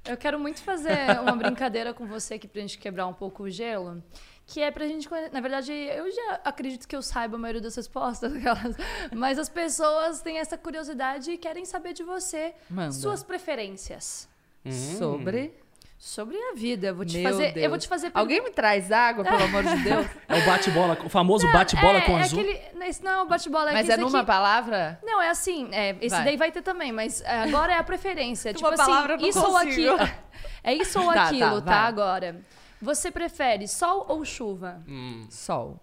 Eu 0.05 0.15
quero 0.17 0.39
muito 0.39 0.61
fazer 0.63 1.19
uma 1.23 1.35
brincadeira 1.35 1.95
com 1.95 2.07
você 2.07 2.35
aqui 2.35 2.47
pra 2.47 2.61
gente 2.61 2.77
quebrar 2.79 3.07
um 3.07 3.15
pouco 3.15 3.45
o 3.45 3.51
gelo. 3.51 4.03
Que 4.47 4.61
é 4.61 4.71
pra 4.71 4.87
gente. 4.87 5.09
Na 5.33 5.41
verdade, 5.41 5.73
eu 5.73 6.13
já 6.13 6.41
acredito 6.45 6.87
que 6.87 6.95
eu 6.95 7.01
saiba 7.03 7.37
a 7.37 7.39
maioria 7.39 7.63
das 7.63 7.75
respostas, 7.75 8.31
aquelas- 8.37 8.77
mas 9.17 9.39
as 9.39 9.49
pessoas 9.49 10.21
têm 10.21 10.39
essa 10.39 10.59
curiosidade 10.59 11.31
e 11.31 11.39
querem 11.39 11.65
saber 11.65 11.95
de 11.95 12.03
você 12.05 12.55
Manda. 12.69 12.93
suas 12.93 13.23
preferências. 13.25 14.29
Hum. 14.67 14.71
Sobre. 14.99 15.55
Sobre 15.99 16.37
a 16.37 16.55
vida. 16.55 16.89
Eu 16.89 16.95
vou 16.95 17.05
te 17.07 17.17
Meu 17.19 17.31
fazer. 17.31 17.53
Deus. 17.53 17.65
Eu 17.65 17.71
vou 17.71 17.79
te 17.79 17.89
fazer. 17.89 18.11
Alguém 18.13 18.43
me 18.43 18.51
traz 18.51 18.93
água, 18.93 19.25
pelo 19.25 19.43
amor 19.43 19.63
de 19.65 19.77
Deus? 19.83 20.07
É 20.29 20.39
o 20.39 20.45
bate-bola, 20.47 20.99
o 21.05 21.09
famoso 21.09 21.51
bate-bola 21.53 21.99
é, 21.99 22.01
com 22.03 22.19
é 22.19 22.23
azul. 22.23 22.41
Aquele, 22.41 22.61
esse 22.89 23.03
não 23.03 23.11
é 23.13 23.23
o 23.23 23.27
bate-bola, 23.27 23.71
é 23.71 23.73
Mas 23.73 23.89
é 23.89 23.97
numa 23.97 24.19
aqui- 24.19 24.27
palavra? 24.27 25.01
Não, 25.03 25.21
é 25.23 25.31
assim. 25.31 25.69
É, 25.73 25.97
esse 26.01 26.15
Vai. 26.15 26.25
daí 26.25 26.37
vai 26.37 26.53
ter 26.53 26.63
também, 26.63 26.93
mas 26.93 27.23
é, 27.23 27.43
agora 27.43 27.73
é 27.73 27.79
a 27.79 27.83
preferência. 27.83 28.53
tipo 28.55 28.69
Uma 28.69 28.75
assim, 28.75 29.27
isso 29.27 29.39
ou 29.41 29.53
consigo. 29.53 29.95
aquilo. 29.95 29.99
É 30.63 30.75
isso 30.75 30.99
ou 31.01 31.07
Tá, 31.07 31.15
tá, 31.15 31.25
aquilo, 31.27 31.63
tá, 31.63 31.73
vai. 31.81 31.89
Agora. 31.89 32.41
Você 32.83 33.11
prefere 33.11 33.67
sol 33.69 34.05
ou 34.09 34.25
chuva? 34.25 34.83
Hum. 34.87 35.25
Sol. 35.31 35.81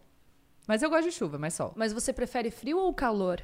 Mas 0.67 0.83
eu 0.83 0.89
gosto 0.89 1.05
de 1.05 1.11
chuva, 1.11 1.37
mas 1.37 1.53
sol. 1.53 1.71
Mas 1.75 1.91
você 1.93 2.11
prefere 2.13 2.51
frio 2.51 2.77
ou 2.77 2.93
calor? 2.93 3.41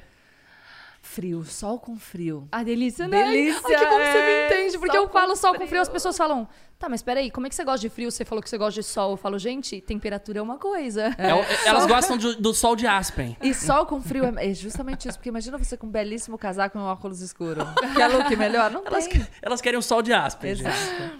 Frio, 1.02 1.42
sol 1.44 1.78
com 1.80 1.96
frio. 1.96 2.46
Ah, 2.52 2.62
delícia, 2.62 3.08
né? 3.08 3.24
Delícia, 3.24 3.62
Ai, 3.64 3.74
que 3.84 3.90
bom 3.90 3.96
que 3.98 4.04
você 4.04 4.18
me 4.22 4.30
é. 4.30 4.46
entende. 4.46 4.78
Porque 4.78 4.96
Sol 4.96 5.06
eu 5.06 5.10
falo 5.10 5.30
com 5.30 5.36
sol 5.36 5.54
com 5.54 5.66
frio. 5.66 5.80
as 5.80 5.88
pessoas 5.88 6.16
falam, 6.16 6.46
tá, 6.78 6.90
mas 6.90 7.02
peraí, 7.02 7.30
como 7.30 7.46
é 7.46 7.48
que 7.50 7.54
você 7.56 7.64
gosta 7.64 7.80
de 7.80 7.88
frio? 7.88 8.10
Você 8.10 8.22
falou 8.24 8.42
que 8.42 8.50
você 8.50 8.58
gosta 8.58 8.80
de 8.80 8.86
sol. 8.86 9.12
Eu 9.12 9.16
falo, 9.16 9.38
gente, 9.38 9.80
temperatura 9.80 10.38
é 10.40 10.42
uma 10.42 10.58
coisa. 10.58 11.14
É 11.16 11.34
o- 11.34 11.38
elas 11.66 11.86
gostam 11.86 12.18
de- 12.18 12.36
do 12.36 12.52
sol 12.52 12.76
de 12.76 12.86
Aspen. 12.86 13.34
E 13.40 13.54
sol 13.54 13.86
com 13.86 14.00
frio 14.00 14.24
é 14.38 14.50
é 14.50 14.54
justamente 14.54 15.08
isso, 15.08 15.16
porque 15.18 15.30
imagina 15.30 15.56
você 15.56 15.74
com 15.76 15.86
um 15.86 15.90
belíssimo 15.90 16.36
casaco 16.36 16.76
e 16.76 16.80
um 16.80 16.84
óculos 16.84 17.20
escuro. 17.22 17.62
Quer 17.96 18.06
look 18.08 18.36
melhor? 18.36 18.70
Não 18.70 18.82
Elas, 18.84 19.06
tem. 19.06 19.20
que- 19.20 19.26
elas 19.40 19.60
querem 19.62 19.78
o 19.78 19.82
sol 19.82 20.02
de 20.02 20.12
Aspen, 20.12 20.54
gente. 20.54 20.68
Exato. 20.68 21.18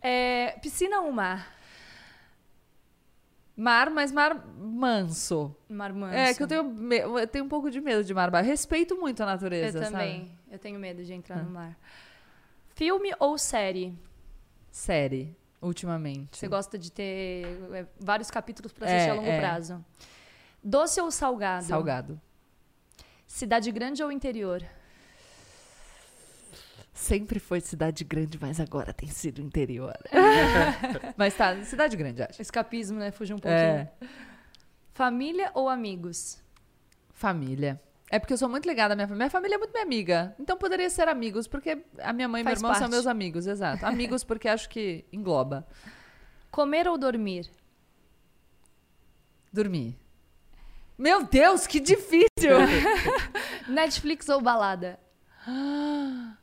É, 0.00 0.56
piscina 0.62 1.00
ou 1.00 1.12
mar? 1.12 1.48
Mar, 3.56 3.90
mas 3.90 4.10
mar 4.10 4.34
manso. 4.58 5.54
Mar 5.68 5.92
manso. 5.92 6.14
É, 6.16 6.32
que 6.34 6.42
eu 6.42 6.48
tenho, 6.48 6.92
eu 7.18 7.26
tenho 7.26 7.44
um 7.44 7.48
pouco 7.48 7.70
de 7.70 7.80
medo 7.80 8.02
de 8.02 8.14
mar. 8.14 8.30
mas 8.30 8.46
Respeito 8.46 8.96
muito 8.96 9.20
a 9.22 9.24
Eu 9.24 9.28
natureza, 9.30 9.80
também. 9.80 10.20
sabe? 10.20 10.30
Eu 10.50 10.58
tenho 10.58 10.78
medo 10.80 11.04
de 11.04 11.12
entrar 11.12 11.42
no 11.42 11.50
mar. 11.50 11.76
Filme 12.74 13.12
ou 13.20 13.36
série? 13.36 13.94
Série, 14.70 15.36
ultimamente. 15.60 16.38
Você 16.38 16.48
gosta 16.48 16.78
de 16.78 16.90
ter 16.90 17.44
é, 17.72 17.86
vários 18.00 18.30
capítulos 18.30 18.72
pra 18.72 18.88
É, 18.88 18.94
assistir 18.94 19.10
a 19.10 19.14
longo 19.14 19.28
é. 19.28 19.38
prazo. 19.38 19.84
Doce 20.64 21.00
ou 21.00 21.10
salgado? 21.10 21.64
Salgado. 21.66 22.20
Cidade 23.26 23.70
grande 23.70 24.02
ou 24.02 24.10
interior? 24.10 24.62
Sempre 26.92 27.40
foi 27.40 27.60
cidade 27.60 28.04
grande, 28.04 28.38
mas 28.40 28.60
agora 28.60 28.92
tem 28.92 29.08
sido 29.08 29.40
interior. 29.40 29.96
mas 31.16 31.34
tá, 31.34 31.62
cidade 31.64 31.96
grande, 31.96 32.22
acho. 32.22 32.42
Escapismo, 32.42 32.98
né? 32.98 33.10
Fugir 33.10 33.32
um 33.32 33.38
pouquinho. 33.38 33.60
É. 33.60 33.92
Família 34.92 35.50
ou 35.54 35.70
amigos? 35.70 36.42
Família. 37.10 37.80
É 38.10 38.18
porque 38.18 38.34
eu 38.34 38.36
sou 38.36 38.48
muito 38.48 38.68
ligada 38.68 38.92
à 38.92 38.94
minha 38.94 39.08
família. 39.08 39.24
Minha 39.24 39.30
família 39.30 39.54
é 39.54 39.58
muito 39.58 39.72
minha 39.72 39.84
amiga. 39.84 40.36
Então 40.38 40.54
poderia 40.54 40.90
ser 40.90 41.08
amigos, 41.08 41.48
porque 41.48 41.82
a 41.98 42.12
minha 42.12 42.28
mãe 42.28 42.42
e 42.42 42.44
meu 42.44 42.52
irmão 42.52 42.72
são 42.72 42.80
parte. 42.82 42.92
meus 42.92 43.06
amigos, 43.06 43.46
exato. 43.46 43.86
Amigos 43.86 44.22
porque 44.22 44.48
acho 44.48 44.68
que 44.68 45.06
engloba. 45.10 45.66
Comer 46.50 46.86
ou 46.86 46.98
dormir? 46.98 47.50
Dormir. 49.50 49.98
Meu 50.98 51.24
Deus, 51.24 51.66
que 51.66 51.80
difícil! 51.80 52.58
Netflix 53.66 54.28
ou 54.28 54.42
balada? 54.42 55.00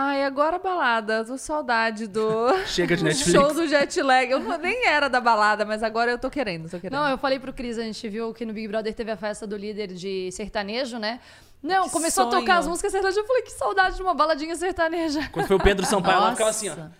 Ai, 0.00 0.22
agora 0.24 0.60
balada. 0.60 1.24
Tô 1.24 1.36
saudade 1.36 2.06
do 2.06 2.54
Chega 2.66 2.96
de 2.96 3.02
Netflix. 3.04 3.32
show 3.32 3.52
do 3.52 3.66
jet 3.66 4.00
lag. 4.00 4.30
Eu 4.30 4.38
não- 4.38 4.56
nem 4.58 4.86
era 4.86 5.08
da 5.08 5.20
balada, 5.20 5.64
mas 5.64 5.82
agora 5.82 6.08
eu 6.10 6.18
tô 6.18 6.30
querendo, 6.30 6.70
tô 6.70 6.78
querendo. 6.78 6.96
Não, 7.00 7.08
eu 7.08 7.18
falei 7.18 7.40
pro 7.40 7.52
Cris, 7.52 7.78
a 7.78 7.82
gente 7.82 8.08
viu 8.08 8.32
que 8.32 8.46
no 8.46 8.52
Big 8.52 8.68
Brother 8.68 8.94
teve 8.94 9.10
a 9.10 9.16
festa 9.16 9.44
do 9.44 9.56
líder 9.56 9.88
de 9.88 10.30
sertanejo, 10.30 10.98
né? 10.98 11.18
Não, 11.60 11.86
Que 11.86 11.90
começou 11.90 12.28
a 12.28 12.30
tocar 12.30 12.46
sonho. 12.46 12.58
as 12.60 12.66
músicas 12.68 12.92
sertanejas. 12.92 13.18
Eu 13.18 13.26
falei, 13.26 13.42
que 13.42 13.50
saudade 13.50 13.96
de 13.96 14.02
uma 14.02 14.14
baladinha 14.14 14.54
sertaneja. 14.54 15.28
Quando 15.32 15.46
foi 15.48 15.56
o 15.56 15.60
Pedro 15.60 15.84
Sampaio, 15.86 16.16
ela 16.18 16.30
ficava 16.30 16.50
assim, 16.50 16.68
ó. 16.68 16.76
Nossa. 16.76 16.92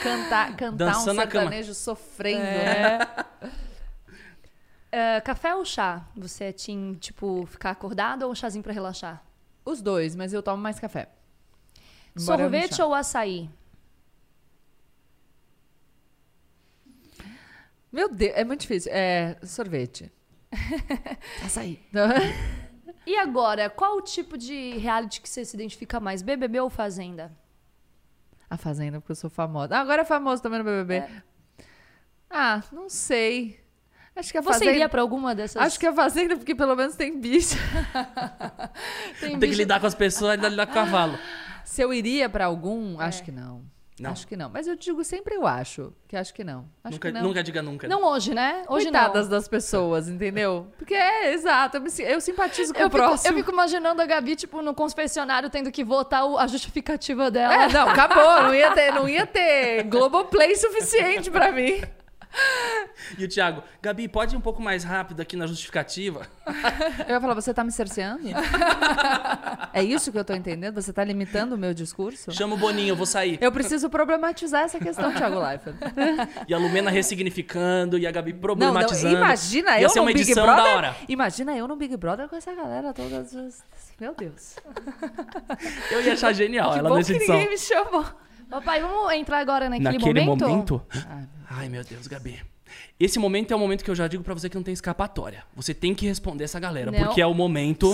Cantar, 0.00 0.56
cantar 0.56 0.76
Dançando 0.76 1.10
um 1.10 1.14
na 1.14 1.26
cama. 1.26 1.44
sertanejo 1.50 1.74
sofrendo, 1.74 2.42
É. 2.44 2.98
né? 2.98 3.50
É, 4.92 5.20
café 5.20 5.52
ou 5.56 5.64
chá? 5.64 6.02
Você 6.16 6.44
é 6.44 6.52
team, 6.52 6.94
tipo, 6.94 7.44
ficar 7.46 7.70
acordado 7.70 8.22
ou 8.22 8.30
um 8.30 8.34
chazinho 8.36 8.62
pra 8.62 8.72
relaxar? 8.72 9.20
Os 9.64 9.82
dois, 9.82 10.14
mas 10.14 10.32
eu 10.32 10.42
tomo 10.44 10.62
mais 10.62 10.78
café. 10.78 11.08
Sorvete 12.16 12.80
ou 12.82 12.94
açaí? 12.94 13.48
Meu 17.92 18.08
Deus, 18.08 18.32
é 18.36 18.44
muito 18.44 18.60
difícil. 18.60 18.90
É, 18.94 19.36
sorvete. 19.42 20.10
Açaí. 21.44 21.80
E 23.06 23.16
agora, 23.16 23.68
qual 23.70 23.96
o 23.96 24.00
tipo 24.02 24.36
de 24.38 24.76
reality 24.78 25.20
que 25.20 25.28
você 25.28 25.44
se 25.44 25.56
identifica 25.56 25.98
mais? 25.98 26.22
BBB 26.22 26.60
ou 26.60 26.70
Fazenda? 26.70 27.32
A 28.48 28.56
Fazenda, 28.56 29.00
porque 29.00 29.12
eu 29.12 29.16
sou 29.16 29.30
famosa. 29.30 29.76
Ah, 29.76 29.80
agora 29.80 30.02
é 30.02 30.04
famoso 30.04 30.42
também 30.42 30.58
no 30.58 30.64
BBB. 30.64 31.04
Ah, 32.28 32.62
não 32.72 32.88
sei. 32.88 33.58
Acho 34.14 34.32
que 34.32 34.38
a 34.38 34.42
Você 34.42 34.52
Fazenda... 34.52 34.70
iria 34.72 34.88
pra 34.88 35.00
alguma 35.00 35.34
dessas? 35.34 35.60
Acho 35.62 35.78
que 35.78 35.86
a 35.86 35.92
Fazenda, 35.92 36.36
porque 36.36 36.54
pelo 36.54 36.76
menos 36.76 36.94
tem 36.94 37.18
bicho. 37.18 37.56
tem, 39.20 39.30
Tem 39.30 39.40
que 39.40 39.46
bicho- 39.46 39.58
lidar 39.58 39.80
com 39.80 39.86
as 39.86 39.94
pessoas 39.94 40.34
e 40.40 40.48
lidar 40.48 40.66
com 40.66 40.72
o 40.72 40.74
cavalo. 40.74 41.18
Se 41.64 41.82
eu 41.82 41.92
iria 41.92 42.28
pra 42.28 42.46
algum, 42.46 43.00
É. 43.00 43.04
acho 43.04 43.22
que 43.22 43.32
não. 43.32 43.62
Não. 43.98 44.12
Acho 44.12 44.26
que 44.26 44.34
não. 44.34 44.48
Mas 44.48 44.66
eu 44.66 44.74
digo 44.76 45.04
sempre 45.04 45.34
eu 45.34 45.46
acho, 45.46 45.92
que 46.08 46.16
acho 46.16 46.32
que 46.32 46.42
não. 46.42 46.64
Acho 46.82 46.94
Nunca, 46.94 47.08
que 47.08 47.14
não. 47.18 47.22
nunca 47.22 47.42
diga 47.42 47.60
nunca. 47.60 47.86
Não 47.86 48.02
hoje, 48.02 48.32
né? 48.34 48.64
Hoje 48.66 48.86
Coitadas 48.86 49.24
não. 49.24 49.30
das 49.32 49.46
pessoas, 49.46 50.08
entendeu? 50.08 50.68
Porque 50.78 50.94
é, 50.94 51.34
exato, 51.34 51.76
eu, 51.76 51.82
me 51.82 51.90
eu 51.98 52.18
simpatizo 52.18 52.72
com 52.72 52.80
Eu 52.80 52.86
o 52.86 52.90
fico, 52.90 52.96
próximo. 53.04 53.34
eu 53.34 53.36
fico 53.40 53.52
imaginando 53.52 54.00
a 54.00 54.06
Gabi, 54.06 54.36
tipo, 54.36 54.62
no 54.62 54.72
confessionário, 54.72 55.50
tendo 55.50 55.70
que 55.70 55.84
votar 55.84 56.24
o- 56.24 56.38
a 56.38 56.46
justificativa 56.46 57.30
dela. 57.30 57.52
É, 57.64 57.68
não, 57.68 57.88
acabou. 57.90 58.42
Não 58.44 58.54
ia 58.54 58.70
ter, 58.70 58.90
não 58.94 59.06
ia 59.06 59.26
ter 59.26 59.82
Globoplay 59.82 60.56
suficiente 60.56 61.30
pra 61.30 61.52
mim. 61.52 61.82
E 63.18 63.24
o 63.24 63.28
Thiago, 63.28 63.62
Gabi, 63.82 64.06
pode 64.08 64.34
ir 64.34 64.38
um 64.38 64.40
pouco 64.40 64.62
mais 64.62 64.84
rápido 64.84 65.20
aqui 65.20 65.34
na 65.34 65.46
justificativa? 65.46 66.26
Eu 67.08 67.14
ia 67.14 67.20
falar, 67.20 67.34
você 67.34 67.52
tá 67.52 67.64
me 67.64 67.72
cerceando? 67.72 68.22
é 69.72 69.82
isso 69.82 70.12
que 70.12 70.18
eu 70.18 70.24
tô 70.24 70.34
entendendo? 70.34 70.74
Você 70.80 70.92
tá 70.92 71.02
limitando 71.02 71.54
o 71.54 71.58
meu 71.58 71.74
discurso? 71.74 72.30
Chama 72.32 72.54
o 72.54 72.58
Boninho, 72.58 72.90
eu 72.90 72.96
vou 72.96 73.06
sair. 73.06 73.38
Eu 73.40 73.50
preciso 73.50 73.88
problematizar 73.90 74.62
essa 74.62 74.78
questão, 74.78 75.12
Thiago 75.12 75.40
Leifert. 75.40 75.76
E 76.46 76.54
a 76.54 76.58
Lumena 76.58 76.90
ressignificando 76.90 77.98
e 77.98 78.06
a 78.06 78.10
Gabi 78.12 78.32
Não, 78.32 78.36
não, 78.36 78.40
problematizando. 78.42 79.16
imagina 79.16 79.78
Ia 79.78 79.82
eu 79.84 79.88
ser 79.88 79.98
no 79.98 80.04
uma 80.04 80.12
Big 80.12 80.20
edição 80.22 80.44
Brother. 80.44 80.64
da 80.64 80.70
hora. 80.76 80.96
Imagina 81.08 81.56
eu 81.56 81.66
no 81.66 81.76
Big 81.76 81.96
Brother 81.96 82.28
com 82.28 82.36
essa 82.36 82.54
galera 82.54 82.92
toda. 82.92 83.26
Meu 83.98 84.14
Deus. 84.14 84.56
Eu 85.90 86.02
ia 86.02 86.12
achar 86.12 86.32
genial 86.32 86.72
que 86.72 86.78
ela 86.78 86.88
bom 86.88 86.96
nessa 86.96 87.12
que 87.12 87.16
edição. 87.18 87.34
ninguém 87.34 87.50
me 87.50 87.58
chamou. 87.58 88.04
Papai, 88.50 88.80
vamos 88.80 89.12
entrar 89.14 89.38
agora 89.38 89.68
naquele, 89.68 89.98
Naquele 89.98 90.20
momento? 90.24 90.48
momento? 90.48 90.82
Ai, 91.48 91.68
meu 91.68 91.84
Deus, 91.84 92.06
Gabi. 92.06 92.42
Esse 92.98 93.18
momento 93.18 93.52
é 93.52 93.56
o 93.56 93.58
momento 93.58 93.82
que 93.84 93.90
eu 93.90 93.94
já 93.94 94.06
digo 94.08 94.22
pra 94.22 94.34
você 94.34 94.48
que 94.48 94.56
não 94.56 94.62
tem 94.62 94.72
escapatória. 94.74 95.44
Você 95.56 95.72
tem 95.74 95.94
que 95.94 96.06
responder 96.06 96.44
essa 96.44 96.58
galera, 96.60 96.90
Não. 96.90 96.98
porque 97.04 97.20
é 97.20 97.26
o 97.26 97.34
momento 97.34 97.92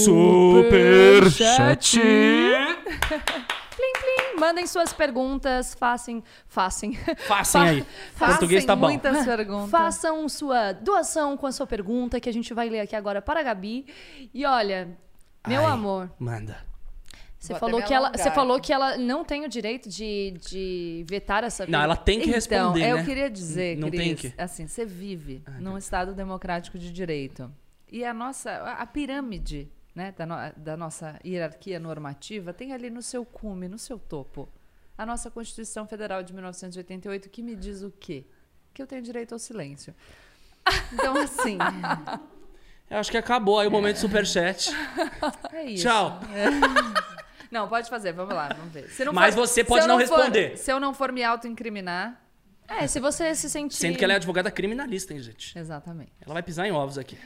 Super 0.00 1.30
chat. 1.30 1.98
Plim, 3.80 3.92
plim. 3.94 4.38
Mandem 4.38 4.66
suas 4.66 4.92
perguntas, 4.92 5.74
façam, 5.74 6.22
façam, 6.46 6.92
Façam 7.26 7.62
aí. 7.62 7.84
Português 8.18 8.64
tá 8.64 8.76
bom. 8.76 8.86
muitas 8.88 9.24
perguntas. 9.24 9.70
façam 9.70 10.28
sua 10.28 10.72
doação 10.72 11.34
com 11.36 11.46
a 11.46 11.52
sua 11.52 11.66
pergunta, 11.66 12.20
que 12.20 12.28
a 12.28 12.32
gente 12.32 12.52
vai 12.52 12.68
ler 12.68 12.80
aqui 12.80 12.94
agora 12.94 13.22
para 13.22 13.40
a 13.40 13.42
Gabi. 13.42 13.86
E 14.34 14.44
olha, 14.44 14.88
meu 15.48 15.64
Ai, 15.64 15.72
amor, 15.72 16.10
Manda. 16.18 16.58
Você 17.40 17.54
falou 17.58 17.82
que 17.82 17.94
ela, 17.94 18.12
você 18.14 18.30
falou 18.30 18.60
que 18.60 18.70
ela 18.72 18.98
não 18.98 19.24
tem 19.24 19.44
o 19.46 19.48
direito 19.48 19.88
de, 19.88 20.34
de 20.46 21.04
vetar 21.08 21.42
essa 21.42 21.66
Não, 21.66 21.80
ela 21.80 21.96
tem 21.96 22.18
que 22.18 22.24
então, 22.24 22.34
responder, 22.34 22.90
eu 22.90 22.96
né? 22.98 23.04
queria 23.04 23.30
dizer, 23.30 23.78
Não 23.78 23.88
Cris, 23.88 24.00
tem 24.00 24.14
que. 24.14 24.34
assim, 24.40 24.66
você 24.68 24.84
vive 24.84 25.42
Ah, 25.46 25.52
num 25.58 25.72
tá. 25.72 25.78
Estado 25.78 26.14
democrático 26.14 26.78
de 26.78 26.92
direito. 26.92 27.50
E 27.90 28.04
a 28.04 28.12
nossa, 28.12 28.52
a 28.78 28.86
pirâmide 28.86 29.68
né, 29.94 30.12
da, 30.16 30.26
no- 30.26 30.52
da 30.56 30.76
nossa 30.76 31.18
hierarquia 31.24 31.80
normativa 31.80 32.52
tem 32.52 32.72
ali 32.74 32.90
no 32.90 33.00
seu 33.02 33.24
cume, 33.24 33.66
no 33.68 33.78
seu 33.78 33.98
topo, 33.98 34.48
a 34.98 35.06
nossa 35.06 35.30
Constituição 35.30 35.86
Federal 35.86 36.22
de 36.22 36.34
1988, 36.34 37.30
que 37.30 37.42
me 37.42 37.56
diz 37.56 37.82
o 37.82 37.90
quê? 37.90 38.26
Que 38.74 38.82
eu 38.82 38.86
tenho 38.86 39.00
direito 39.02 39.32
ao 39.32 39.38
silêncio. 39.38 39.94
Então, 40.92 41.16
assim, 41.16 41.56
Eu 42.90 42.98
acho 42.98 43.10
que 43.10 43.16
acabou 43.16 43.58
aí 43.60 43.66
o 43.68 43.70
momento 43.70 43.96
superchat. 43.98 44.70
é 45.52 45.64
isso. 45.64 45.84
Tchau. 45.84 46.20
Não, 47.50 47.68
pode 47.68 47.88
fazer, 47.90 48.12
vamos 48.12 48.34
lá, 48.34 48.48
vamos 48.56 48.72
ver. 48.72 48.88
Se 48.90 49.04
não 49.04 49.12
Mas 49.12 49.34
for- 49.34 49.46
você 49.46 49.64
pode 49.64 49.82
eu 49.84 49.88
não 49.88 49.94
for- 50.06 50.16
responder. 50.16 50.56
se 50.56 50.70
eu 50.72 50.78
não 50.80 50.94
for 50.94 51.10
me 51.12 51.22
autoincriminar, 51.24 52.20
É, 52.68 52.86
se 52.86 53.00
você 53.00 53.34
se 53.34 53.50
sentir... 53.50 53.74
Sendo 53.76 53.98
que 53.98 54.04
ela 54.04 54.12
é 54.12 54.16
advogada 54.16 54.48
criminalista, 54.50 55.12
hein, 55.12 55.18
gente? 55.20 55.58
exatamente. 55.58 56.12
Ela 56.20 56.34
vai 56.34 56.42
pisar 56.42 56.66
em 56.66 56.70
ovos 56.72 56.96
aqui. 56.98 57.18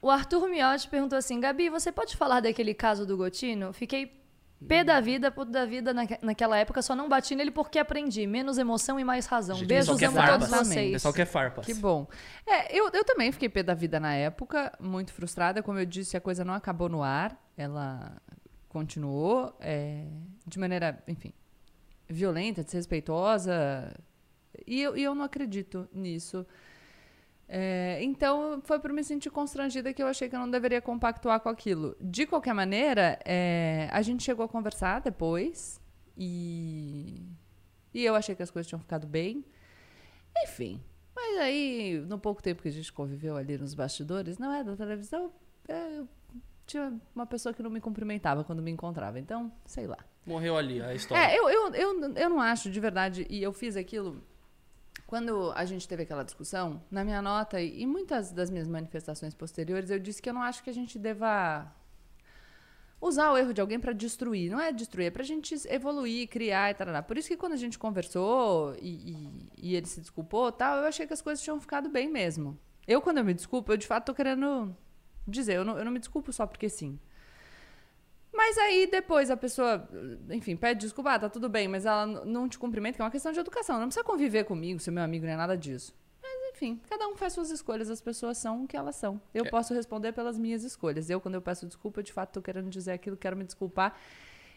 O 0.00 0.08
Arthur 0.08 0.48
Miotti 0.48 0.88
perguntou 0.88 1.18
assim, 1.18 1.40
Gabi, 1.40 1.68
você 1.68 1.90
pode 1.90 2.16
falar 2.16 2.38
daquele 2.40 2.72
caso 2.72 3.04
do 3.04 3.16
Gotino? 3.16 3.72
Fiquei 3.72 4.24
pé 4.68 4.84
da 4.84 5.00
vida, 5.00 5.28
puto 5.30 5.50
da 5.50 5.66
vida 5.66 5.92
naque- 5.92 6.18
naquela 6.22 6.56
época, 6.56 6.80
só 6.82 6.94
não 6.94 7.08
bati 7.08 7.34
nele 7.34 7.50
porque 7.50 7.78
aprendi. 7.80 8.26
Menos 8.28 8.58
emoção 8.58 8.98
e 9.00 9.02
mais 9.02 9.26
razão. 9.26 9.56
Gente, 9.56 9.66
Beijos, 9.68 9.88
amo 9.88 9.98
todos 9.98 10.46
Exatamente. 10.46 10.54
O 10.54 10.64
vocês. 10.72 10.92
pessoal 10.92 11.12
quer 11.14 11.26
farpas. 11.26 11.66
Que 11.66 11.74
bom. 11.74 12.06
É, 12.46 12.78
eu, 12.78 12.88
eu 12.92 13.04
também 13.04 13.32
fiquei 13.32 13.48
pé 13.48 13.64
da 13.64 13.74
vida 13.74 13.98
na 13.98 14.14
época, 14.14 14.72
muito 14.80 15.12
frustrada. 15.12 15.62
Como 15.64 15.80
eu 15.80 15.84
disse, 15.84 16.16
a 16.16 16.20
coisa 16.20 16.44
não 16.44 16.54
acabou 16.54 16.88
no 16.88 17.02
ar. 17.02 17.36
Ela 17.56 18.16
continuou 18.76 19.56
é, 19.58 20.04
de 20.46 20.58
maneira, 20.58 21.02
enfim, 21.08 21.32
violenta, 22.06 22.62
desrespeitosa. 22.62 23.90
E 24.66 24.82
eu, 24.82 24.94
e 24.98 25.02
eu 25.02 25.14
não 25.14 25.24
acredito 25.24 25.88
nisso. 25.94 26.46
É, 27.48 27.98
então, 28.02 28.60
foi 28.64 28.78
por 28.78 28.92
me 28.92 29.02
sentir 29.02 29.30
constrangida 29.30 29.94
que 29.94 30.02
eu 30.02 30.06
achei 30.06 30.28
que 30.28 30.36
eu 30.36 30.40
não 30.40 30.50
deveria 30.50 30.82
compactuar 30.82 31.40
com 31.40 31.48
aquilo. 31.48 31.96
De 31.98 32.26
qualquer 32.26 32.52
maneira, 32.52 33.18
é, 33.24 33.88
a 33.90 34.02
gente 34.02 34.22
chegou 34.22 34.44
a 34.44 34.48
conversar 34.48 35.00
depois 35.00 35.80
e, 36.14 37.22
e 37.94 38.04
eu 38.04 38.14
achei 38.14 38.34
que 38.34 38.42
as 38.42 38.50
coisas 38.50 38.68
tinham 38.68 38.80
ficado 38.80 39.06
bem. 39.06 39.42
Enfim, 40.44 40.82
mas 41.14 41.38
aí, 41.38 42.04
no 42.06 42.18
pouco 42.18 42.42
tempo 42.42 42.60
que 42.60 42.68
a 42.68 42.72
gente 42.72 42.92
conviveu 42.92 43.38
ali 43.38 43.56
nos 43.56 43.72
bastidores, 43.72 44.36
não 44.36 44.52
é 44.52 44.62
da 44.62 44.76
televisão, 44.76 45.32
é, 45.66 46.00
eu 46.00 46.08
tinha 46.66 46.92
uma 47.14 47.26
pessoa 47.26 47.54
que 47.54 47.62
não 47.62 47.70
me 47.70 47.80
cumprimentava 47.80 48.42
quando 48.42 48.60
me 48.60 48.70
encontrava. 48.70 49.18
Então, 49.18 49.52
sei 49.64 49.86
lá. 49.86 49.98
Morreu 50.26 50.56
ali 50.56 50.82
a 50.82 50.94
história. 50.94 51.22
É, 51.22 51.38
eu, 51.38 51.48
eu, 51.48 51.74
eu, 51.74 52.14
eu 52.14 52.28
não 52.28 52.40
acho 52.40 52.68
de 52.68 52.80
verdade, 52.80 53.26
e 53.30 53.42
eu 53.42 53.52
fiz 53.52 53.76
aquilo. 53.76 54.22
Quando 55.06 55.52
a 55.54 55.64
gente 55.64 55.86
teve 55.86 56.02
aquela 56.02 56.24
discussão, 56.24 56.82
na 56.90 57.04
minha 57.04 57.22
nota 57.22 57.60
e 57.60 57.86
muitas 57.86 58.32
das 58.32 58.50
minhas 58.50 58.66
manifestações 58.66 59.34
posteriores, 59.34 59.88
eu 59.90 60.00
disse 60.00 60.20
que 60.20 60.28
eu 60.28 60.34
não 60.34 60.42
acho 60.42 60.64
que 60.64 60.70
a 60.70 60.74
gente 60.74 60.98
deva 60.98 61.72
usar 63.00 63.30
o 63.30 63.36
erro 63.36 63.52
de 63.54 63.60
alguém 63.60 63.78
para 63.78 63.92
destruir. 63.92 64.50
Não 64.50 64.60
é 64.60 64.72
destruir, 64.72 65.06
é 65.06 65.10
pra 65.10 65.22
gente 65.22 65.54
evoluir, 65.68 66.28
criar 66.28 66.70
e 66.70 66.74
tal. 66.74 67.02
Por 67.04 67.16
isso 67.16 67.28
que 67.28 67.36
quando 67.36 67.52
a 67.52 67.56
gente 67.56 67.78
conversou 67.78 68.74
e, 68.80 69.12
e, 69.12 69.52
e 69.58 69.76
ele 69.76 69.86
se 69.86 70.00
desculpou 70.00 70.50
tal, 70.50 70.78
eu 70.78 70.86
achei 70.86 71.06
que 71.06 71.12
as 71.12 71.22
coisas 71.22 71.44
tinham 71.44 71.60
ficado 71.60 71.88
bem 71.88 72.10
mesmo. 72.10 72.58
Eu, 72.84 73.00
quando 73.00 73.18
eu 73.18 73.24
me 73.24 73.34
desculpo, 73.34 73.72
eu 73.72 73.76
de 73.76 73.86
fato 73.86 74.06
tô 74.06 74.14
querendo 74.14 74.74
dizer, 75.26 75.54
eu 75.54 75.64
não, 75.64 75.78
eu 75.78 75.84
não 75.84 75.92
me 75.92 75.98
desculpo 75.98 76.32
só 76.32 76.46
porque 76.46 76.68
sim. 76.68 76.98
Mas 78.32 78.58
aí 78.58 78.86
depois 78.86 79.30
a 79.30 79.36
pessoa, 79.36 79.88
enfim, 80.30 80.56
pede 80.56 80.80
desculpa, 80.80 81.12
ah, 81.14 81.18
tá 81.18 81.28
tudo 81.28 81.48
bem, 81.48 81.66
mas 81.68 81.86
ela 81.86 82.06
não 82.06 82.48
te 82.48 82.58
cumprimenta, 82.58 82.96
que 82.96 83.02
é 83.02 83.04
uma 83.04 83.10
questão 83.10 83.32
de 83.32 83.40
educação. 83.40 83.78
Não 83.78 83.86
precisa 83.86 84.04
conviver 84.04 84.44
comigo, 84.44 84.78
ser 84.78 84.90
meu 84.90 85.02
amigo, 85.02 85.24
nem 85.24 85.36
nada 85.36 85.56
disso. 85.56 85.94
Mas 86.22 86.54
enfim, 86.54 86.78
cada 86.88 87.08
um 87.08 87.16
faz 87.16 87.32
suas 87.32 87.50
escolhas, 87.50 87.88
as 87.88 88.00
pessoas 88.00 88.36
são 88.36 88.64
o 88.64 88.68
que 88.68 88.76
elas 88.76 88.96
são. 88.96 89.20
Eu 89.32 89.46
É. 89.46 89.48
posso 89.50 89.72
responder 89.72 90.12
pelas 90.12 90.38
minhas 90.38 90.64
escolhas. 90.64 91.08
Eu, 91.08 91.18
quando 91.20 91.34
eu 91.36 91.40
peço 91.42 91.66
desculpa, 91.66 92.02
de 92.02 92.12
fato 92.12 92.32
tô 92.34 92.42
querendo 92.42 92.68
dizer 92.68 92.92
aquilo, 92.92 93.16
quero 93.16 93.36
me 93.36 93.44
desculpar. 93.44 93.98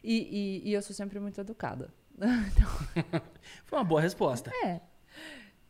E, 0.03 0.61
e, 0.65 0.69
e 0.69 0.73
eu 0.73 0.81
sou 0.81 0.93
sempre 0.95 1.19
muito 1.19 1.39
educada. 1.39 1.93
Foi 3.65 3.79
uma 3.79 3.85
boa 3.85 4.01
resposta. 4.01 4.51
É. 4.65 4.81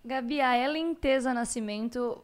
Gabi, 0.04 0.42
a 0.42 0.58
Ellen 0.58 0.96
Teza 0.96 1.32
Nascimento 1.34 2.24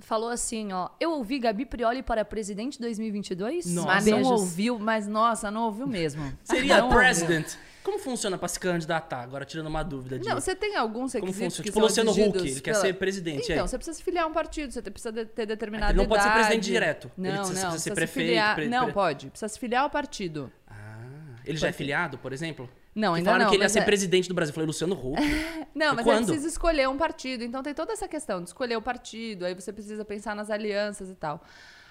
falou 0.00 0.28
assim, 0.30 0.72
ó. 0.72 0.88
Eu 1.00 1.12
ouvi 1.12 1.38
Gabi 1.38 1.64
Prioli 1.66 2.02
para 2.02 2.24
presidente 2.24 2.80
2022? 2.80 3.66
Nossa. 3.74 3.86
Mas 3.86 4.06
não 4.06 4.22
ouviu, 4.22 4.78
mas 4.78 5.06
nossa, 5.06 5.50
não 5.50 5.62
ouviu 5.64 5.86
mesmo. 5.86 6.32
Seria 6.44 6.78
Não 6.78 6.84
ouviu. 6.86 6.98
president. 7.00 7.46
Como 7.82 8.00
funciona 8.00 8.36
pra 8.36 8.48
se 8.48 8.58
candidatar? 8.58 9.20
Agora 9.22 9.44
tirando 9.44 9.68
uma 9.68 9.84
dúvida 9.84 10.18
de 10.18 10.28
Não, 10.28 10.34
você 10.34 10.56
tem 10.56 10.74
alguns 10.74 11.12
como 11.12 11.24
requisitos 11.26 11.56
funciona. 11.56 11.62
que 11.64 11.70
Tipo 11.70 11.80
Luciano 11.80 12.10
Huck, 12.10 12.38
ele 12.38 12.60
quer 12.60 12.72
pela- 12.72 12.80
ser 12.82 12.92
presidente. 12.94 13.44
Então, 13.52 13.62
aí. 13.64 13.68
você 13.68 13.78
precisa 13.78 13.96
se 13.96 14.02
filiar 14.02 14.24
a 14.24 14.26
um 14.26 14.32
partido, 14.32 14.72
você 14.72 14.82
precisa 14.82 15.12
de- 15.12 15.24
ter 15.26 15.46
determinada 15.46 15.92
Ele 15.92 15.98
não 15.98 16.06
pode 16.06 16.20
ser 16.22 16.28
idade. 16.28 16.40
presidente 16.46 16.64
direto. 16.64 17.10
Ele 17.16 17.28
Não, 17.28 17.36
precisa- 17.36 17.60
não. 17.60 17.70
precisa 17.70 17.78
ser 17.84 17.90
se 17.90 17.94
prefeito, 17.94 18.26
filiar- 18.28 18.54
pre- 18.56 18.68
Não, 18.68 18.90
pode. 18.92 19.30
Precisa 19.30 19.48
se 19.48 19.58
filiar 19.60 19.84
ao 19.84 19.90
partido. 19.90 20.52
Ah, 20.66 20.98
ele 21.44 21.56
já 21.56 21.68
é 21.68 21.72
filiado, 21.72 22.18
por 22.18 22.32
exemplo? 22.32 22.68
Não, 22.96 23.12
Que 23.12 23.18
ainda 23.18 23.28
falaram 23.30 23.44
não. 23.44 23.50
que 23.50 23.56
ele 23.56 23.62
ia 23.64 23.68
ser 23.68 23.80
é- 23.80 23.84
presidente 23.84 24.26
do 24.26 24.34
Brasil. 24.34 24.50
Eu 24.52 24.54
falei, 24.54 24.66
Luciano 24.66 24.94
Huck. 24.94 25.20
Não, 25.74 25.94
mas 25.94 26.02
quando? 26.04 26.16
ele 26.16 26.26
precisa 26.28 26.48
escolher 26.48 26.88
um 26.88 26.96
partido. 26.96 27.44
Então 27.44 27.62
tem 27.62 27.74
toda 27.74 27.92
essa 27.92 28.08
questão 28.08 28.40
de 28.42 28.48
escolher 28.48 28.74
o 28.76 28.80
partido, 28.80 29.44
aí 29.44 29.54
você 29.54 29.70
precisa 29.70 30.02
pensar 30.02 30.34
nas 30.34 30.48
alianças 30.48 31.10
e 31.10 31.14
tal. 31.14 31.42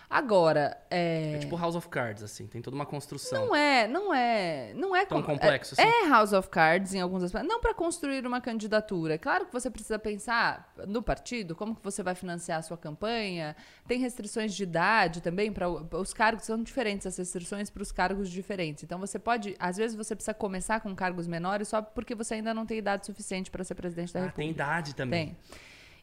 Agora, 0.09 0.77
é... 0.89 1.33
É 1.33 1.37
tipo 1.39 1.55
House 1.57 1.75
of 1.75 1.87
Cards, 1.89 2.21
assim. 2.23 2.45
Tem 2.47 2.61
toda 2.61 2.75
uma 2.75 2.85
construção. 2.85 3.47
Não 3.47 3.55
é, 3.55 3.87
não 3.87 4.13
é, 4.13 4.73
não 4.75 4.95
é 4.95 5.05
Tão 5.05 5.21
com- 5.21 5.33
complexo 5.33 5.75
é, 5.79 5.83
assim? 5.83 5.91
é 6.05 6.09
House 6.09 6.31
of 6.31 6.47
Cards 6.49 6.93
em 6.93 7.01
alguns 7.01 7.23
aspectos, 7.23 7.49
não 7.51 7.59
para 7.59 7.73
construir 7.73 8.25
uma 8.25 8.39
candidatura. 8.39 9.15
É 9.15 9.17
Claro 9.17 9.45
que 9.47 9.51
você 9.53 9.69
precisa 9.69 9.97
pensar 9.97 10.71
no 10.87 11.01
partido, 11.01 11.55
como 11.55 11.75
que 11.75 11.83
você 11.83 12.03
vai 12.03 12.13
financiar 12.15 12.59
a 12.59 12.61
sua 12.61 12.77
campanha. 12.77 13.55
Tem 13.87 13.99
restrições 13.99 14.53
de 14.53 14.63
idade 14.63 15.21
também 15.21 15.51
para 15.51 15.67
os 15.69 16.13
cargos 16.13 16.45
são 16.45 16.61
diferentes 16.61 17.07
as 17.07 17.17
restrições 17.17 17.69
para 17.69 17.81
os 17.83 17.91
cargos 17.91 18.29
diferentes. 18.29 18.83
Então 18.83 18.99
você 18.99 19.17
pode, 19.17 19.55
às 19.59 19.77
vezes 19.77 19.95
você 19.97 20.15
precisa 20.15 20.33
começar 20.33 20.79
com 20.81 20.95
cargos 20.95 21.25
menores 21.27 21.67
só 21.67 21.81
porque 21.81 22.13
você 22.13 22.35
ainda 22.35 22.53
não 22.53 22.65
tem 22.65 22.77
idade 22.77 23.05
suficiente 23.05 23.49
para 23.49 23.63
ser 23.63 23.75
presidente 23.75 24.13
da 24.13 24.19
Ah, 24.19 24.23
República. 24.25 24.41
tem 24.43 24.51
idade 24.51 24.95
também. 24.95 25.27
Tem. 25.27 25.37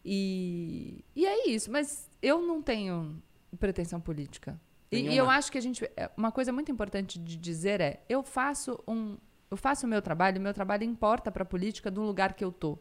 E, 0.04 1.04
e 1.14 1.24
é 1.26 1.48
isso, 1.48 1.70
mas 1.70 2.10
eu 2.20 2.42
não 2.42 2.60
tenho 2.60 3.22
pretensão 3.56 4.00
política. 4.00 4.60
E, 4.90 4.96
e 5.08 5.16
eu 5.16 5.28
acho 5.30 5.50
que 5.50 5.56
a 5.58 5.60
gente. 5.60 5.84
é, 5.96 6.10
Uma 6.16 6.30
coisa 6.30 6.52
muito 6.52 6.70
importante 6.70 7.18
de 7.18 7.36
dizer 7.36 7.80
é: 7.80 8.02
eu 8.08 8.22
faço 8.22 8.78
um. 8.86 9.16
Eu 9.50 9.56
faço 9.56 9.86
o 9.86 9.88
meu 9.88 10.00
trabalho, 10.00 10.38
o 10.38 10.42
meu 10.42 10.54
trabalho 10.54 10.82
importa 10.84 11.30
para 11.30 11.42
a 11.42 11.46
política 11.46 11.90
do 11.90 12.00
lugar 12.02 12.32
que 12.34 12.44
eu 12.44 12.50
tô. 12.50 12.78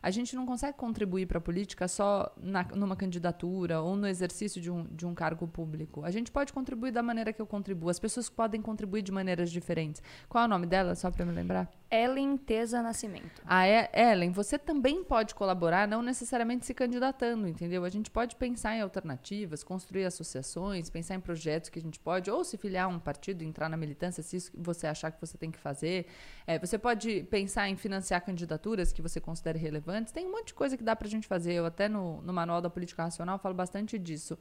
A 0.00 0.10
gente 0.10 0.36
não 0.36 0.44
consegue 0.44 0.76
contribuir 0.76 1.26
para 1.26 1.38
a 1.38 1.40
política 1.40 1.88
só 1.88 2.30
na- 2.36 2.62
numa 2.74 2.94
candidatura 2.94 3.80
ou 3.80 3.96
no 3.96 4.06
exercício 4.06 4.60
de 4.60 4.70
um, 4.70 4.84
de 4.84 5.06
um 5.06 5.14
cargo 5.14 5.48
público. 5.48 6.04
A 6.04 6.10
gente 6.10 6.30
pode 6.30 6.52
contribuir 6.52 6.92
da 6.92 7.02
maneira 7.02 7.32
que 7.32 7.40
eu 7.40 7.46
contribuo. 7.46 7.88
As 7.88 7.98
pessoas 7.98 8.28
podem 8.28 8.60
contribuir 8.60 9.00
de 9.02 9.10
maneiras 9.10 9.50
diferentes. 9.50 10.02
Qual 10.28 10.42
é 10.42 10.46
o 10.46 10.48
nome 10.50 10.66
dela, 10.66 10.94
só 10.94 11.10
para 11.10 11.24
me 11.24 11.32
lembrar? 11.32 11.70
Ellen 12.02 12.36
Teza 12.36 12.82
Nascimento. 12.82 13.42
A 13.46 13.66
E- 13.68 13.90
Ellen, 13.92 14.30
você 14.32 14.58
também 14.58 15.04
pode 15.04 15.34
colaborar, 15.34 15.86
não 15.86 16.02
necessariamente 16.02 16.66
se 16.66 16.74
candidatando, 16.74 17.46
entendeu? 17.46 17.84
A 17.84 17.88
gente 17.90 18.10
pode 18.10 18.36
pensar 18.36 18.74
em 18.74 18.80
alternativas, 18.80 19.62
construir 19.62 20.04
associações, 20.04 20.90
pensar 20.90 21.14
em 21.14 21.20
projetos 21.20 21.70
que 21.70 21.78
a 21.78 21.82
gente 21.82 22.00
pode, 22.00 22.30
ou 22.30 22.42
se 22.44 22.56
filiar 22.56 22.86
a 22.86 22.88
um 22.88 22.98
partido, 22.98 23.42
entrar 23.44 23.68
na 23.68 23.76
militância, 23.76 24.22
se 24.22 24.36
isso 24.36 24.50
você 24.54 24.86
achar 24.86 25.10
que 25.10 25.20
você 25.20 25.38
tem 25.38 25.50
que 25.50 25.58
fazer. 25.58 26.06
É, 26.46 26.58
você 26.58 26.76
pode 26.78 27.22
pensar 27.30 27.68
em 27.68 27.76
financiar 27.76 28.24
candidaturas 28.24 28.92
que 28.92 29.00
você 29.02 29.20
considere 29.20 29.58
relevantes. 29.58 30.12
Tem 30.12 30.26
um 30.26 30.32
monte 30.32 30.48
de 30.48 30.54
coisa 30.54 30.76
que 30.76 30.82
dá 30.84 30.96
pra 30.96 31.08
gente 31.08 31.26
fazer. 31.26 31.52
Eu 31.52 31.66
até 31.66 31.88
no, 31.88 32.20
no 32.22 32.32
Manual 32.32 32.60
da 32.60 32.68
Política 32.70 33.02
Racional 33.04 33.38
falo 33.38 33.54
bastante 33.54 33.98
disso. 33.98 34.38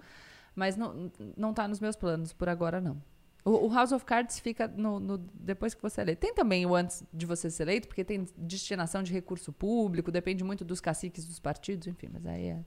Mas 0.55 0.75
não, 0.77 1.11
não 1.35 1.53
tá 1.53 1.67
nos 1.67 1.79
meus 1.79 1.95
planos, 1.95 2.31
por 2.31 2.47
agora 2.47 2.79
não. 2.79 3.01
O, 3.45 3.67
o 3.67 3.73
House 3.73 3.91
of 3.91 4.05
Cards 4.05 4.39
fica 4.39 4.67
no, 4.67 4.99
no- 4.99 5.17
depois 5.33 5.73
que 5.73 5.81
você 5.81 6.01
é 6.01 6.03
eleito. 6.03 6.21
Tem 6.21 6.33
também 6.33 6.65
o 6.65 6.73
antes 6.75 7.03
de 7.13 7.25
você 7.25 7.49
ser 7.49 7.63
eleito, 7.63 7.87
porque 7.87 8.03
tem 8.03 8.25
destinação 8.37 9.03
de 9.03 9.11
recurso 9.11 9.51
público, 9.51 10.11
depende 10.11 10.43
muito 10.43 10.63
dos 10.63 10.79
caciques 10.79 11.25
dos 11.25 11.39
partidos, 11.39 11.87
enfim, 11.87 12.07
mas 12.11 12.25
aí 12.25 12.45
é 12.47 12.59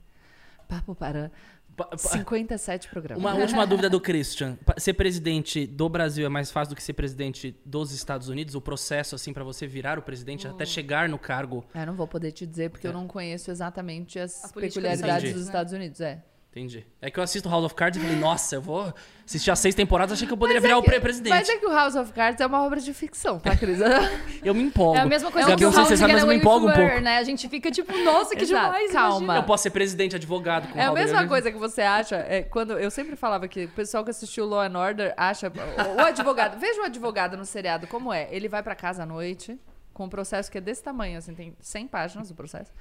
papo 0.68 0.94
para 0.94 1.30
Pa- 1.76 1.84
pa- 1.84 1.96
57 1.98 2.88
programas. 2.88 3.22
Uma 3.22 3.34
última 3.34 3.64
dúvida 3.68 3.88
do 3.90 4.00
Christian. 4.00 4.58
Ser 4.78 4.94
presidente 4.94 5.66
do 5.66 5.88
Brasil 5.88 6.24
é 6.26 6.28
mais 6.28 6.50
fácil 6.50 6.74
do 6.74 6.76
que 6.76 6.82
ser 6.82 6.94
presidente 6.94 7.54
dos 7.64 7.92
Estados 7.92 8.28
Unidos? 8.28 8.54
O 8.54 8.60
processo, 8.60 9.14
assim, 9.14 9.32
pra 9.32 9.44
você 9.44 9.66
virar 9.66 9.98
o 9.98 10.02
presidente 10.02 10.46
até 10.48 10.64
chegar 10.64 11.08
no 11.08 11.18
cargo. 11.18 11.64
Eu 11.74 11.86
não 11.86 11.94
vou 11.94 12.08
poder 12.08 12.32
te 12.32 12.46
dizer, 12.46 12.70
porque 12.70 12.86
eu 12.86 12.92
não 12.94 13.06
conheço 13.06 13.50
exatamente 13.50 14.18
as 14.18 14.50
peculiaridades 14.52 14.98
Estados 15.00 15.22
dos 15.22 15.22
Unidos, 15.22 15.42
né? 15.42 15.46
Estados 15.48 15.72
Unidos. 15.72 16.00
É. 16.00 16.24
Entendi. 16.56 16.86
É 17.02 17.10
que 17.10 17.20
eu 17.20 17.22
assisto 17.22 17.50
House 17.50 17.66
of 17.66 17.74
Cards 17.74 17.98
e 17.98 18.02
falei, 18.02 18.16
nossa, 18.18 18.54
eu 18.54 18.62
vou 18.62 18.90
assistir 19.26 19.50
as 19.50 19.58
seis 19.58 19.74
temporadas, 19.74 20.14
achei 20.14 20.26
que 20.26 20.32
eu 20.32 20.38
poderia 20.38 20.58
Mas 20.58 20.64
é 20.64 20.68
virar 20.68 20.78
o 20.78 20.82
que- 20.82 20.88
pre- 20.88 21.00
presidente. 21.00 21.28
Mas 21.34 21.46
é 21.50 21.58
que 21.58 21.66
o 21.66 21.70
House 21.70 21.94
of 21.96 22.10
Cards 22.14 22.40
é 22.40 22.46
uma 22.46 22.62
obra 22.64 22.80
de 22.80 22.94
ficção, 22.94 23.38
tá, 23.38 23.54
Cris? 23.54 23.78
Eu 24.42 24.54
me 24.54 24.62
empolgo. 24.62 24.96
É 24.96 25.00
a 25.02 25.04
mesma 25.04 25.30
coisa 25.30 25.48
Gabi, 25.48 25.58
que 25.58 25.64
eu 25.66 25.68
o 25.68 25.72
House 25.74 25.88
você 25.88 25.98
sabe, 25.98 26.14
mas 26.14 26.22
eu 26.22 26.28
me 26.28 26.36
empolgo 26.36 26.66
um 26.70 26.72
pouco. 26.72 27.00
né? 27.00 27.18
A 27.18 27.24
gente 27.24 27.46
fica 27.46 27.70
tipo, 27.70 27.94
nossa, 27.98 28.34
que 28.34 28.44
Exato, 28.44 28.64
demais, 28.72 28.90
calma. 28.92 29.16
imagina. 29.18 29.38
Eu 29.38 29.42
posso 29.42 29.64
ser 29.64 29.70
presidente, 29.70 30.16
advogado 30.16 30.68
com 30.72 30.78
É 30.78 30.84
a 30.84 30.88
Robert 30.88 31.04
mesma 31.04 31.26
coisa 31.28 31.52
que 31.52 31.58
você 31.58 31.82
acha, 31.82 32.16
é, 32.16 32.42
quando 32.42 32.78
eu 32.78 32.90
sempre 32.90 33.16
falava 33.16 33.46
que 33.48 33.64
o 33.66 33.68
pessoal 33.68 34.02
que 34.02 34.10
assistiu 34.10 34.46
Law 34.46 34.62
and 34.62 34.78
Order 34.78 35.12
acha 35.14 35.48
o, 35.48 35.96
o 36.00 36.00
advogado, 36.06 36.56
veja 36.60 36.80
o 36.80 36.84
advogado 36.86 37.36
no 37.36 37.44
seriado 37.44 37.86
como 37.86 38.10
é. 38.14 38.28
Ele 38.30 38.48
vai 38.48 38.62
pra 38.62 38.74
casa 38.74 39.02
à 39.02 39.06
noite 39.06 39.58
com 39.92 40.04
um 40.06 40.08
processo 40.08 40.50
que 40.50 40.56
é 40.56 40.60
desse 40.60 40.82
tamanho, 40.82 41.18
assim, 41.18 41.34
tem 41.34 41.54
100 41.60 41.88
páginas 41.88 42.30
o 42.30 42.34
processo. 42.34 42.72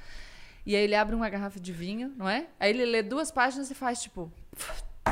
E 0.66 0.76
aí 0.76 0.84
ele 0.84 0.95
abre 0.95 1.16
uma 1.16 1.30
garrafa 1.30 1.59
de 1.59 1.72
vinho, 1.72 2.11
não 2.18 2.28
é? 2.28 2.47
Aí 2.59 2.70
ele 2.72 2.86
lê 2.86 3.03
duas 3.03 3.30
páginas 3.32 3.70
e 3.70 3.76
faz 3.76 4.01
tipo, 4.01 4.32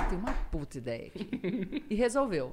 tem 0.09 0.17
uma 0.17 0.33
puta 0.51 0.77
ideia 0.77 1.07
aqui. 1.07 1.83
E 1.89 1.95
resolveu. 1.95 2.51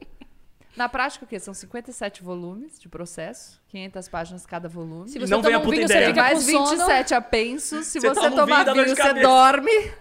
Na 0.77 0.89
prática, 0.89 1.25
o 1.25 1.29
quê? 1.29 1.39
São 1.41 1.53
57 1.53 2.23
volumes 2.23 2.79
de 2.79 2.89
processo, 2.89 3.61
500 3.69 4.09
páginas 4.09 4.47
cada 4.47 4.69
volume. 4.69 5.09
Se 5.09 5.19
você 5.19 5.31
não 5.33 5.43
vem 5.43 5.55
a 5.55 5.59
um 5.59 5.63
puta 5.63 5.73
vinho, 5.77 5.85
ideia. 5.85 6.01
você 6.03 6.07
fica 6.09 6.23
mais 6.23 6.45
com 6.45 6.67
sono. 6.67 6.79
27 6.87 7.15
apensos. 7.15 7.87
Se 7.89 7.99
Você 8.01 8.09
você, 8.09 8.21
toma 8.21 8.37
tomar 8.37 8.65
vinho, 8.65 8.75
vinho, 8.85 8.89
você 8.89 9.03
cabeça. 9.03 9.27
dorme. 9.29 9.93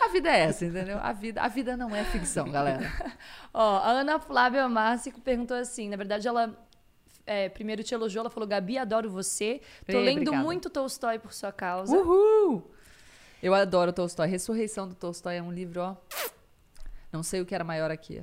A 0.00 0.08
vida 0.08 0.28
é 0.30 0.40
essa, 0.40 0.64
entendeu? 0.64 0.98
A 1.00 1.12
vida, 1.12 1.40
a 1.42 1.48
vida 1.48 1.76
não 1.76 1.94
é 1.94 2.02
ficção, 2.04 2.50
galera. 2.50 2.90
Ó, 3.54 3.76
a 3.78 3.90
Ana 3.90 4.18
Flávia 4.18 4.68
Márcico 4.68 5.20
perguntou 5.20 5.56
assim, 5.56 5.88
na 5.88 5.96
verdade 5.96 6.26
ela 6.26 6.56
é, 7.26 7.48
primeiro 7.48 7.82
te 7.82 7.92
elogiou, 7.94 8.20
ela 8.22 8.30
falou, 8.30 8.48
Gabi, 8.48 8.78
adoro 8.78 9.10
você. 9.10 9.60
Tô 9.86 9.98
Ei, 9.98 10.04
lendo 10.04 10.18
obrigada. 10.22 10.42
muito 10.44 10.70
Tolstói 10.70 11.18
por 11.18 11.32
sua 11.32 11.52
causa. 11.52 11.94
Uhul! 11.96 12.70
Eu 13.42 13.52
adoro 13.54 13.92
Tolstói. 13.92 14.28
Ressurreição 14.28 14.88
do 14.88 14.94
Tolstói 14.94 15.36
é 15.36 15.42
um 15.42 15.52
livro, 15.52 15.80
ó. 15.82 15.96
Não 17.12 17.22
sei 17.22 17.40
o 17.40 17.46
que 17.46 17.54
era 17.54 17.64
maior 17.64 17.90
aqui. 17.90 18.22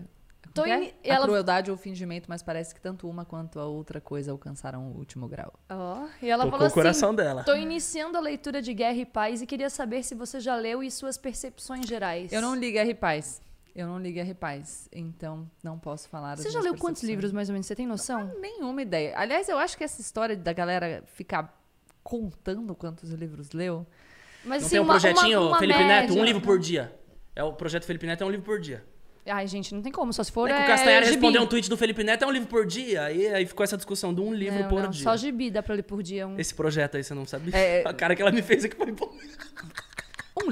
Tô 0.54 0.66
in- 0.66 0.70
é? 0.70 0.76
A 1.12 1.16
ela- 1.16 1.26
crueldade 1.26 1.72
ou 1.72 1.76
o 1.76 1.80
fingimento, 1.80 2.28
mas 2.30 2.44
parece 2.44 2.76
que 2.76 2.80
tanto 2.82 3.10
uma 3.10 3.26
quanto 3.26 3.60
a 3.60 3.66
outra 3.66 4.00
coisa 4.00 4.32
alcançaram 4.32 4.92
o 4.92 4.98
último 4.98 5.28
grau. 5.28 5.52
Ó, 5.70 6.06
e 6.22 6.30
ela 6.30 6.44
Tocou 6.44 6.60
falou 6.60 6.72
o 6.72 6.74
coração 6.74 7.10
assim, 7.10 7.16
dela. 7.18 7.44
tô 7.44 7.56
iniciando 7.56 8.18
a 8.18 8.22
leitura 8.22 8.62
de 8.62 8.72
Guerra 8.72 8.98
e 8.98 9.06
Paz 9.06 9.42
e 9.42 9.48
queria 9.48 9.70
saber 9.70 10.04
se 10.04 10.14
você 10.14 10.40
já 10.40 10.56
leu 10.56 10.84
e 10.84 10.92
suas 10.92 11.18
percepções 11.18 11.88
gerais. 11.88 12.32
Eu 12.32 12.40
não 12.42 12.54
li 12.54 12.72
Guerra 12.72 12.90
e 12.90 12.94
Paz. 12.94 13.42
Eu 13.76 13.88
não 13.88 14.00
li 14.00 14.12
Guerra 14.12 14.30
e 14.30 14.34
Paz, 14.36 14.88
então 14.92 15.50
não 15.64 15.80
posso 15.80 16.08
falar. 16.08 16.38
Você 16.38 16.52
já 16.52 16.60
leu 16.62 16.76
quantos 16.78 17.02
livros, 17.04 17.32
mais 17.32 17.50
ou 17.50 17.54
menos? 17.54 17.66
Você 17.66 17.76
tem 17.76 17.88
noção? 17.88 18.32
Nenhuma 18.40 18.82
ideia. 18.84 19.14
Aliás, 19.18 19.50
eu 19.50 19.58
acho 19.58 19.76
que 19.76 19.84
essa 19.84 20.00
história 20.00 20.38
da 20.38 20.54
galera 20.54 21.04
ficar 21.08 21.60
contando 22.04 22.76
quantos 22.76 23.10
livros 23.12 23.52
leu. 23.52 23.86
Mas 24.46 24.62
Não 24.62 24.68
assim, 24.68 24.70
tem 24.76 24.80
um 24.80 24.84
uma- 24.84 24.94
projetinho, 24.94 25.40
uma- 25.42 25.48
uma 25.50 25.60
Felipe 25.60 25.80
Neto, 25.84 26.12
um 26.12 26.16
média. 26.16 26.24
livro 26.26 26.42
por 26.42 26.60
dia. 26.60 26.94
É 27.36 27.44
o 27.44 27.54
projeto 27.54 27.86
Felipe 27.86 28.06
Neto 28.06 28.24
é 28.24 28.28
um 28.28 28.30
livro 28.30 28.46
por 28.46 28.60
dia. 28.60 28.86
Ai, 29.26 29.48
gente, 29.48 29.74
não 29.74 29.82
tem 29.82 29.92
como. 29.92 30.12
Só 30.14 30.22
se 30.22 30.32
for. 30.32 30.50
É 30.52 30.54
que 30.54 30.62
é, 30.62 30.64
o 30.66 30.68
Castanhari 30.68 31.06
gibi. 31.06 31.16
respondeu 31.16 31.42
um 31.42 31.48
tweet 31.48 31.70
do 31.70 31.78
Felipe 31.78 32.04
Neto, 32.04 32.26
é 32.26 32.28
um 32.28 32.32
livro 32.32 32.50
por 32.50 32.68
dia. 32.68 33.10
E 33.12 33.26
aí 33.28 33.46
ficou 33.46 33.64
essa 33.64 33.78
discussão 33.78 34.14
de 34.14 34.20
um 34.22 34.34
livro 34.34 34.60
Não, 34.60 34.68
por 34.70 34.84
não, 34.84 34.90
dia. 34.90 35.02
Só 35.04 35.16
gibi 35.16 35.50
dá 35.50 35.64
pra 35.64 35.74
ler 35.76 35.84
por 35.84 36.04
dia. 36.04 36.28
Um... 36.28 36.38
Esse 36.38 36.54
projeto 36.54 36.98
aí 36.98 37.04
você 37.04 37.14
não 37.16 37.26
sabia? 37.26 37.56
É- 37.56 37.84
A 37.88 37.94
cara 37.94 38.16
que 38.16 38.22
ela 38.22 38.32
me 38.32 38.42
fez 38.44 38.66
aqui 38.66 38.76
foi 38.76 38.92
bom. 38.92 39.12
Um 40.46 40.52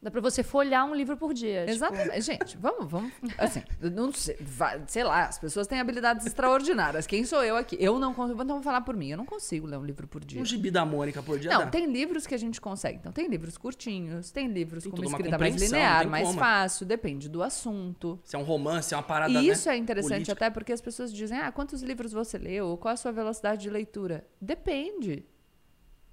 Dá 0.00 0.12
pra 0.12 0.20
você 0.20 0.44
folhar 0.44 0.84
um 0.88 0.94
livro 0.94 1.16
por 1.16 1.34
dia. 1.34 1.60
tipo. 1.62 1.72
Exatamente. 1.72 2.20
Gente, 2.20 2.56
vamos, 2.56 2.88
vamos. 2.88 3.12
Assim, 3.36 3.62
não 3.80 4.12
sei, 4.12 4.36
vai- 4.40 4.80
sei 4.86 5.02
lá, 5.02 5.24
as 5.24 5.40
pessoas 5.40 5.66
têm 5.66 5.80
habilidades 5.80 6.24
extraordinárias. 6.24 7.04
Quem 7.04 7.24
sou 7.24 7.42
eu 7.42 7.56
aqui? 7.56 7.76
Eu 7.80 7.98
não 7.98 8.14
consigo. 8.14 8.40
Então, 8.40 8.56
vou 8.56 8.62
falar 8.62 8.82
por 8.82 8.96
mim. 8.96 9.08
Eu 9.10 9.16
não 9.16 9.26
consigo 9.26 9.66
ler 9.66 9.76
um 9.76 9.84
livro 9.84 10.06
por 10.06 10.24
dia. 10.24 10.40
Um 10.40 10.44
gibi 10.44 10.70
da 10.70 10.84
Mônica 10.84 11.20
por 11.20 11.38
dia 11.40 11.50
Não, 11.50 11.60
dá. 11.60 11.66
tem 11.66 11.84
livros 11.90 12.28
que 12.28 12.34
a 12.34 12.38
gente 12.38 12.60
consegue. 12.60 12.98
Então, 12.98 13.10
tem 13.10 13.26
livros 13.26 13.58
curtinhos, 13.58 14.30
tem 14.30 14.46
livros 14.46 14.84
Tem 14.84 14.92
com 14.92 14.98
uma 14.98 15.06
escrita 15.06 15.36
mais 15.36 15.56
linear, 15.60 16.08
mais 16.08 16.26
como. 16.28 16.38
fácil, 16.38 16.86
depende 16.86 17.28
do 17.28 17.42
assunto. 17.42 18.20
Se 18.22 18.36
é 18.36 18.38
um 18.38 18.44
romance, 18.44 18.94
é 18.94 18.96
uma 18.96 19.02
parada, 19.02 19.32
E 19.32 19.34
né? 19.34 19.42
isso 19.42 19.68
é 19.68 19.76
interessante 19.76 20.12
política. 20.12 20.32
até 20.32 20.50
porque 20.50 20.72
as 20.72 20.80
pessoas 20.80 21.12
dizem: 21.12 21.38
ah, 21.38 21.50
quantos 21.50 21.82
livros 21.82 22.12
você 22.12 22.38
leu? 22.38 22.76
Qual 22.76 22.92
a 22.94 22.96
sua 22.96 23.10
velocidade 23.10 23.62
de 23.62 23.70
leitura? 23.70 24.24
Depende. 24.40 25.24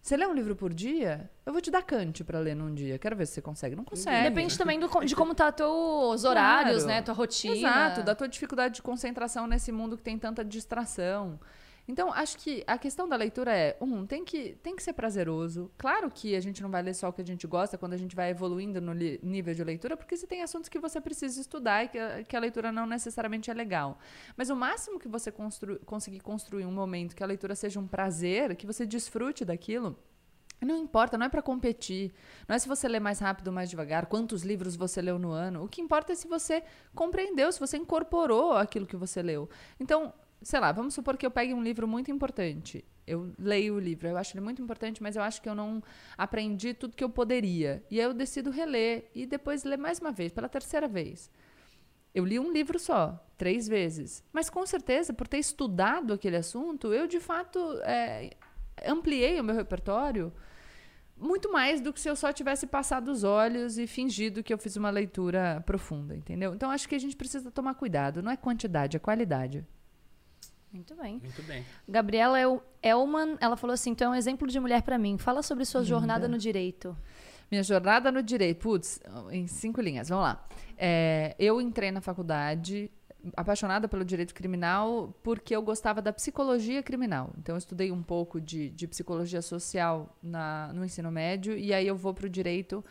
Você 0.06 0.16
lê 0.16 0.28
um 0.28 0.34
livro 0.34 0.56
por 0.56 0.72
dia? 0.72 1.28
Eu 1.44 1.52
vou 1.52 1.60
te 1.60 1.72
dar 1.72 1.82
Kant 1.82 2.24
pra 2.24 2.38
ler 2.38 2.56
num 2.56 2.72
dia. 2.72 3.00
Quero 3.00 3.16
ver 3.16 3.26
se 3.26 3.34
você 3.34 3.42
consegue. 3.42 3.76
Não 3.76 3.84
consegue. 3.84 4.30
Depende 4.30 4.56
também 4.56 4.80
do 4.80 4.88
de 5.04 5.16
como 5.16 5.34
tá 5.34 5.52
teus 5.52 6.24
horários, 6.24 6.84
Claro. 6.84 6.88
né? 7.00 7.02
Tua 7.02 7.16
rotina. 7.16 7.56
Exato, 7.56 8.04
da 8.04 8.14
tua 8.14 8.28
dificuldade 8.28 8.76
de 8.76 8.82
concentração 8.84 9.48
nesse 9.48 9.72
mundo 9.72 9.98
que 9.98 10.04
tem 10.04 10.16
tanta 10.20 10.46
distração. 10.46 11.40
Então, 11.88 12.12
acho 12.12 12.38
que 12.40 12.64
a 12.66 12.78
questão 12.78 13.08
da 13.08 13.16
leitura 13.16 13.56
é, 13.56 13.78
um, 13.80 14.06
tem 14.06 14.26
que, 14.26 14.58
tem 14.64 14.76
que 14.76 14.82
ser 14.82 14.94
prazeroso. 14.94 15.72
Claro 15.78 16.10
que 16.10 16.36
a 16.36 16.40
gente 16.40 16.64
não 16.64 16.70
vai 16.72 16.82
ler 16.82 16.96
só 16.96 17.10
o 17.10 17.14
que 17.14 17.22
a 17.22 17.26
gente 17.26 17.46
gosta 17.46 17.78
quando 17.78 17.94
a 17.94 17.98
gente 17.98 18.16
vai 18.16 18.32
evoluindo 18.32 18.82
no 18.82 18.94
nível 18.94 19.54
de 19.54 19.64
leitura, 19.64 19.96
porque 19.96 20.18
você 20.18 20.26
tem 20.26 20.42
assuntos 20.42 20.68
que 20.68 20.80
você 20.80 21.00
precisa 21.00 21.40
estudar 21.40 21.84
e 21.84 21.88
que 21.90 22.00
a, 22.00 22.24
que 22.24 22.36
a 22.36 22.40
leitura 22.40 22.72
não 22.72 22.88
necessariamente 22.88 23.52
é 23.52 23.54
legal. 23.54 24.00
Mas 24.36 24.50
o 24.50 24.56
máximo 24.56 25.00
que 25.00 25.08
você 25.08 25.32
constru- 25.32 25.80
conseguir 25.86 26.22
construir 26.22 26.66
um 26.66 26.72
momento 26.72 27.16
que 27.16 27.24
a 27.24 27.28
leitura 27.28 27.54
seja 27.54 27.80
um 27.80 27.88
prazer, 27.88 28.56
que 28.56 28.66
você 28.66 28.86
desfrute 28.86 29.46
daquilo, 29.46 29.96
não 30.62 30.78
importa, 30.78 31.18
não 31.18 31.28
é 31.28 31.30
para 31.30 31.42
competir. 31.42 32.14
Não 32.48 32.56
é 32.56 32.60
se 32.60 32.68
você 32.68 32.88
lê 32.88 33.00
mais 33.00 33.20
rápido 33.20 33.50
ou 33.50 33.54
mais 33.54 33.70
devagar, 33.70 34.08
quantos 34.08 34.42
livros 34.42 34.76
você 34.76 35.02
leu 35.02 35.20
no 35.20 35.32
ano. 35.32 35.64
O 35.64 35.68
que 35.68 35.82
importa 35.82 36.14
é 36.14 36.16
se 36.16 36.28
você 36.28 36.64
compreendeu, 36.96 37.52
se 37.52 37.60
você 37.60 37.78
incorporou 37.78 38.54
aquilo 38.54 38.88
que 38.88 38.96
você 38.96 39.22
leu. 39.22 39.50
Então, 39.80 40.14
sei 40.42 40.60
lá, 40.60 40.72
vamos 40.72 40.94
supor 40.94 41.18
que 41.18 41.26
eu 41.26 41.32
pegue 41.32 41.54
um 41.54 41.64
livro 41.64 41.88
muito 41.88 42.12
importante. 42.12 42.84
Eu 43.08 43.34
leio 43.38 43.76
o 43.76 43.80
livro, 43.80 44.08
eu 44.08 44.18
acho 44.18 44.36
ele 44.36 44.44
muito 44.44 44.62
importante, 44.62 45.02
mas 45.02 45.16
eu 45.16 45.22
acho 45.22 45.42
que 45.42 45.48
eu 45.48 45.56
não 45.56 45.82
aprendi 46.18 46.74
tudo 46.74 46.96
que 46.96 47.04
eu 47.04 47.10
poderia. 47.10 47.84
E 47.90 48.00
aí 48.00 48.06
eu 48.06 48.14
decido 48.14 48.50
reler 48.50 49.10
e 49.14 49.26
depois 49.26 49.64
ler 49.64 49.78
mais 49.78 50.00
uma 50.00 50.12
vez, 50.12 50.32
pela 50.32 50.50
terceira 50.50 50.88
vez. 50.88 51.30
Eu 52.14 52.26
li 52.26 52.40
um 52.40 52.52
livro 52.52 52.80
só, 52.80 53.24
três 53.38 53.68
vezes. 53.68 54.24
Mas 54.32 54.50
com 54.50 54.66
certeza, 54.66 55.14
por 55.14 55.28
ter 55.28 55.38
estudado 55.38 56.14
aquele 56.14 56.38
assunto, 56.38 56.94
eu 56.94 57.08
de 57.08 57.20
fato 57.20 57.60
é, 57.84 58.32
ampliei 58.86 59.40
o 59.40 59.44
meu 59.44 59.56
repertório 59.56 60.34
muito 61.18 61.52
mais 61.52 61.80
do 61.80 61.94
que 61.94 62.00
se 62.00 62.10
eu 62.10 62.16
só 62.16 62.34
tivesse 62.34 62.68
passado 62.68 63.10
os 63.10 63.24
olhos 63.24 63.78
e 63.78 63.88
fingido 63.88 64.44
que 64.44 64.54
eu 64.54 64.58
fiz 64.58 64.76
uma 64.76 64.90
leitura 64.90 65.64
profunda, 65.66 66.16
entendeu? 66.16 66.54
Então 66.54 66.70
acho 66.70 66.90
que 66.90 66.96
a 66.96 67.00
gente 67.00 67.16
precisa 67.16 67.50
tomar 67.50 67.76
cuidado. 67.76 68.22
Não 68.22 68.32
é 68.32 68.38
quantidade, 68.38 68.98
é 68.98 69.00
qualidade. 69.00 69.66
Muito 70.76 70.96
bem. 70.96 71.20
Muito 71.24 71.44
bem. 71.44 71.64
Gabriela 71.88 72.40
El- 72.40 72.62
Elman, 72.82 73.38
ela 73.40 73.56
falou 73.58 73.74
assim: 73.74 73.94
tu 73.96 74.04
é 74.04 74.10
um 74.10 74.16
exemplo 74.16 74.48
de 74.48 74.60
mulher 74.60 74.82
pra 74.82 74.98
mim. 74.98 75.18
Fala 75.18 75.42
sobre 75.42 75.66
sua 75.66 75.84
jornada 75.84 76.28
no 76.28 76.38
direito. 76.38 76.96
Minha 77.52 77.64
jornada 77.64 78.12
no 78.12 78.24
direito, 78.24 78.60
putz, 78.60 79.00
em 79.32 79.46
cinco 79.48 79.80
linhas, 79.80 80.10
vamos 80.10 80.24
lá. 80.26 80.48
É, 80.78 81.36
eu 81.38 81.62
entrei 81.62 81.92
na 81.92 82.02
faculdade 82.02 82.90
apaixonada 83.36 83.88
pelo 83.88 84.06
direito 84.06 84.34
criminal 84.36 85.12
porque 85.24 85.56
eu 85.56 85.62
gostava 85.62 86.02
da 86.02 86.12
psicologia 86.14 86.84
criminal. 86.84 87.32
Então, 87.38 87.56
eu 87.56 87.58
estudei 87.58 87.92
um 87.92 88.02
pouco 88.04 88.40
de, 88.42 88.70
de 88.70 88.88
psicologia 88.88 89.42
social 89.42 90.16
na, 90.22 90.72
no 90.74 90.84
ensino 90.86 91.12
médio 91.12 91.58
e 91.58 91.74
aí 91.74 91.88
eu 91.88 91.96
vou 91.96 92.14
para 92.14 92.26
o 92.26 92.30
direito 92.30 92.84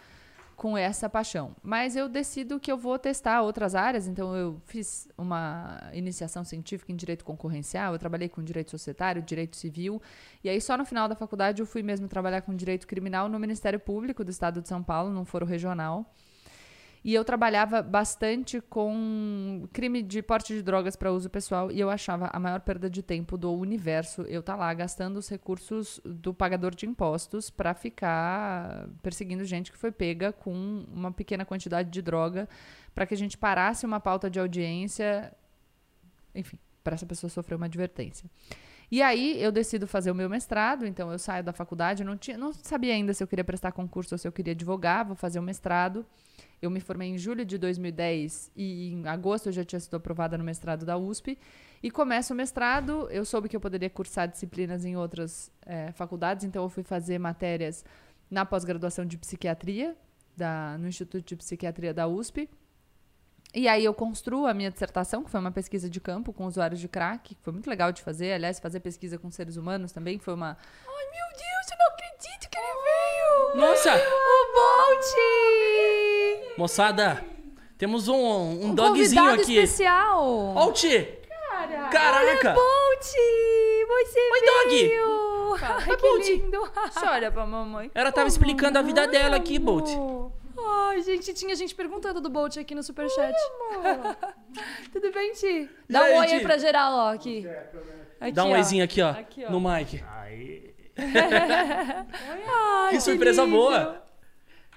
com 0.57 0.77
essa 0.77 1.09
paixão. 1.09 1.55
Mas 1.63 1.97
eu 1.97 2.09
decido 2.09 2.59
que 2.61 2.71
eu 2.71 2.77
vou 2.77 2.99
testar 2.99 3.43
outras 3.43 3.75
áreas, 3.75 4.07
então 4.07 4.35
eu 4.35 4.61
fiz 4.67 5.09
uma 5.17 5.91
iniciação 5.93 6.45
científica 6.45 6.93
em 6.93 6.97
direito 6.97 7.25
concorrencial, 7.25 7.93
eu 7.93 7.99
trabalhei 7.99 8.29
com 8.29 8.43
direito 8.43 8.71
societário, 8.71 9.23
direito 9.23 9.57
civil, 9.57 10.01
e 10.43 10.49
aí 10.49 10.61
só 10.61 10.77
no 10.77 10.85
final 10.85 11.09
da 11.09 11.15
faculdade 11.15 11.61
eu 11.61 11.67
fui 11.67 11.83
mesmo 11.83 12.09
trabalhar 12.09 12.43
com 12.43 12.55
direito 12.55 12.87
criminal 12.87 13.29
no 13.29 13.39
Ministério 13.39 13.81
Público 13.81 14.25
do 14.25 14.31
Estado 14.31 14.61
de 14.61 14.69
São 14.69 14.83
Paulo, 14.83 15.11
num 15.11 15.25
foro 15.25 15.47
regional. 15.47 16.11
E 17.05 17.13
eu 17.13 17.23
trabalhava 17.23 17.83
bastante 17.83 18.63
com 18.63 19.69
crime 19.75 20.03
de 20.03 20.23
porte 20.23 20.55
de 20.55 20.63
drogas 20.63 20.97
para 20.97 21.13
uso 21.13 21.29
pessoal 21.29 21.71
e 21.71 21.79
eu 21.79 21.91
achava 21.91 22.31
a 22.33 22.41
maior 22.41 22.61
perda 22.61 22.89
de 22.89 23.03
tempo 23.03 23.37
do 23.37 23.53
universo 23.53 24.23
eu 24.23 24.41
estar 24.41 24.57
lá 24.57 24.73
gastando 24.73 25.19
os 25.19 25.29
recursos 25.29 26.01
do 26.03 26.33
pagador 26.33 26.75
de 26.75 26.87
impostos 26.87 27.51
para 27.51 27.75
ficar 27.75 28.89
perseguindo 29.03 29.45
gente 29.45 29.71
que 29.71 29.77
foi 29.77 29.93
pega 29.93 30.33
com 30.33 30.87
uma 30.91 31.13
pequena 31.13 31.45
quantidade 31.45 31.91
de 31.91 32.01
droga 32.01 32.49
para 32.95 33.05
que 33.05 33.13
a 33.13 33.19
gente 33.19 33.37
parasse 33.37 33.85
uma 33.85 34.01
pauta 34.01 34.31
de 34.31 34.41
audiência, 34.41 35.31
enfim, 36.35 36.59
para 36.83 36.95
essa 36.95 37.05
pessoa 37.05 37.29
sofrer 37.29 37.57
uma 37.57 37.67
advertência. 37.67 38.31
E 38.91 39.03
aí 39.03 39.43
eu 39.43 39.53
decido 39.53 39.87
fazer 39.87 40.11
o 40.11 40.15
meu 40.15 40.31
mestrado, 40.31 40.87
então 40.87 41.13
eu 41.13 41.19
saio 41.19 41.45
da 41.45 41.53
faculdade, 41.53 42.03
não, 42.03 42.17
tinha, 42.17 42.39
não 42.39 42.51
sabia 42.55 42.95
ainda 42.95 43.13
se 43.13 43.23
eu 43.23 43.27
queria 43.27 43.45
prestar 43.45 43.73
concurso 43.73 44.15
ou 44.15 44.19
se 44.19 44.27
eu 44.27 44.33
queria 44.33 44.55
advogar, 44.55 45.05
vou 45.05 45.17
fazer 45.17 45.39
o 45.39 45.43
mestrado. 45.43 46.07
Eu 46.61 46.71
me 46.71 46.81
formei 46.81 47.11
em 47.11 47.19
julho 47.19 47.45
de 47.45 47.59
2010 47.59 48.51
e 48.57 48.93
em 48.93 49.07
agosto 49.07 49.49
eu 49.49 49.53
já 49.53 49.65
tinha 49.65 49.81
sido 49.81 49.97
aprovada 49.97 50.39
no 50.39 50.45
mestrado 50.45 50.85
da 50.85 50.97
USP. 50.97 51.39
E 51.83 51.91
começo 51.91 52.33
o 52.33 52.37
mestrado, 52.37 53.09
eu 53.11 53.25
soube 53.25 53.49
que 53.49 53.55
eu 53.55 53.61
poderia 53.61 53.91
cursar 53.91 54.27
disciplinas 54.27 54.85
em 54.85 54.97
outras 54.97 55.53
eh, 55.67 55.93
faculdades, 55.93 56.45
então 56.45 56.63
eu 56.63 56.69
fui 56.71 56.83
fazer 56.83 57.19
matérias 57.19 57.85
na 58.31 58.47
pós-graduação 58.47 59.05
de 59.05 59.19
psiquiatria, 59.19 59.95
da, 60.37 60.77
no 60.79 60.89
Instituto 60.89 61.25
de 61.25 61.37
Psiquiatria 61.37 61.93
da 61.93 62.07
USP. 62.07 62.49
E 63.55 63.69
aí 63.69 63.85
eu 63.85 63.95
construo 63.95 64.47
a 64.47 64.55
minha 64.55 64.71
dissertação, 64.71 65.23
que 65.23 65.31
foi 65.31 65.39
uma 65.39 65.53
pesquisa 65.53 65.89
de 65.89 66.01
campo 66.01 66.33
com 66.33 66.45
usuários 66.45 66.81
de 66.81 66.89
crack, 66.89 67.37
que 67.37 67.43
foi 67.43 67.53
muito 67.53 67.71
legal 67.71 67.93
de 67.93 68.03
fazer. 68.03 68.33
Aliás, 68.33 68.59
fazer 68.59 68.81
pesquisa 68.81 69.17
com 69.17 69.31
seres 69.31 69.57
humanos 69.57 69.93
também 69.93 70.19
foi 70.19 70.35
uma... 70.35 70.57
Ai, 70.87 71.05
meu 71.13 71.29
Deus, 71.39 71.71
eu 71.71 71.79
não 71.79 71.87
acredito 71.93 72.51
que 72.51 72.59
ele 72.59 72.67
veio! 72.83 73.69
Nossa! 73.69 73.95
O 73.95 74.55
Bolt! 74.55 75.94
Moçada, 76.57 77.25
temos 77.77 78.09
um, 78.09 78.15
um, 78.15 78.67
Um 78.67 78.75
dogzinho 78.75 79.31
aqui. 79.35 79.57
especial. 79.59 80.23
Ó 80.55 80.69
o 80.69 80.73
Ti! 80.73 81.19
Caraca! 81.91 82.53
Bolt! 82.53 83.05
Você 83.05 84.21
Oi, 84.33 84.41
dog! 84.47 84.89
veio! 84.89 85.55
Ai, 85.61 85.97
que 85.97 86.03
Bolt. 86.03 86.27
lindo! 86.29 86.71
Você 86.93 87.07
olha 87.07 87.31
pra 87.31 87.47
mamãe. 87.47 87.91
Ela 87.95 88.11
tava 88.13 88.29
explicando 88.29 88.79
a 88.79 88.83
vida 88.83 89.07
dela 89.07 89.37
aqui, 89.37 89.59
Bolt. 89.59 89.89
Ai, 90.89 91.03
gente, 91.03 91.33
tinha 91.35 91.55
gente 91.55 91.75
perguntando 91.75 92.21
do 92.21 92.31
Bolt 92.31 92.57
aqui 92.57 92.75
no 92.75 92.83
superchat. 92.83 93.35
Tudo 94.93 95.13
bem, 95.13 95.33
Ti? 95.33 95.69
Dá 95.89 96.03
aí, 96.03 96.15
um 96.15 96.19
oi 96.19 96.27
aí 96.33 96.41
pra 96.41 96.57
geral, 96.59 96.93
ó, 96.95 97.13
aqui. 97.13 97.47
Aqui, 98.21 98.33
Dá 98.33 98.45
um 98.45 98.51
ó. 98.53 98.55
oizinho 98.55 98.85
aqui, 98.85 99.03
ó, 99.03 99.11
Aqui, 99.11 99.45
ó. 99.45 99.51
no 99.51 99.61
mic. 99.61 100.03
Aí, 100.23 100.75
Ai, 102.49 102.91
Que 102.91 103.01
surpresa 103.01 103.43
lindo. 103.45 103.57
boa! 103.57 104.03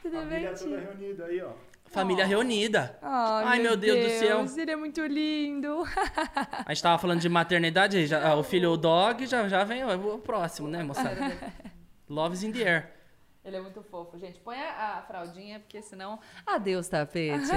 Tudo 0.01 0.11
bem, 0.21 0.21
família 0.29 0.53
Ti? 0.53 0.63
toda 0.63 0.77
reunida 0.79 1.25
aí, 1.25 1.41
ó. 1.41 1.51
Família 1.89 2.25
reunida. 2.25 2.97
Ai, 3.01 3.59
meu 3.59 3.77
Deus 3.77 4.05
do 4.05 4.19
céu. 4.19 4.45
Ele 4.57 4.71
é 4.71 4.75
muito 4.75 5.05
lindo. 5.05 5.83
A 6.65 6.73
gente 6.73 6.83
tava 6.83 6.97
falando 6.97 7.19
de 7.19 7.29
maternidade, 7.29 8.05
já, 8.07 8.29
ah, 8.29 8.35
o 8.35 8.43
filho, 8.43 8.71
o 8.71 8.77
dog, 8.77 9.25
já, 9.25 9.47
já 9.47 9.63
vem 9.63 9.83
o 9.83 10.17
próximo, 10.19 10.67
né, 10.67 10.83
moçada? 10.83 11.37
Love's 12.09 12.43
in 12.43 12.51
the 12.51 12.63
air. 12.63 12.97
Ele 13.47 13.55
é 13.55 13.61
muito 13.61 13.81
fofo. 13.81 14.17
Gente, 14.17 14.39
põe 14.39 14.57
a, 14.57 14.97
a 14.97 15.01
fraldinha, 15.03 15.61
porque 15.61 15.81
senão... 15.81 16.19
Adeus, 16.45 16.89
tapete. 16.89 17.47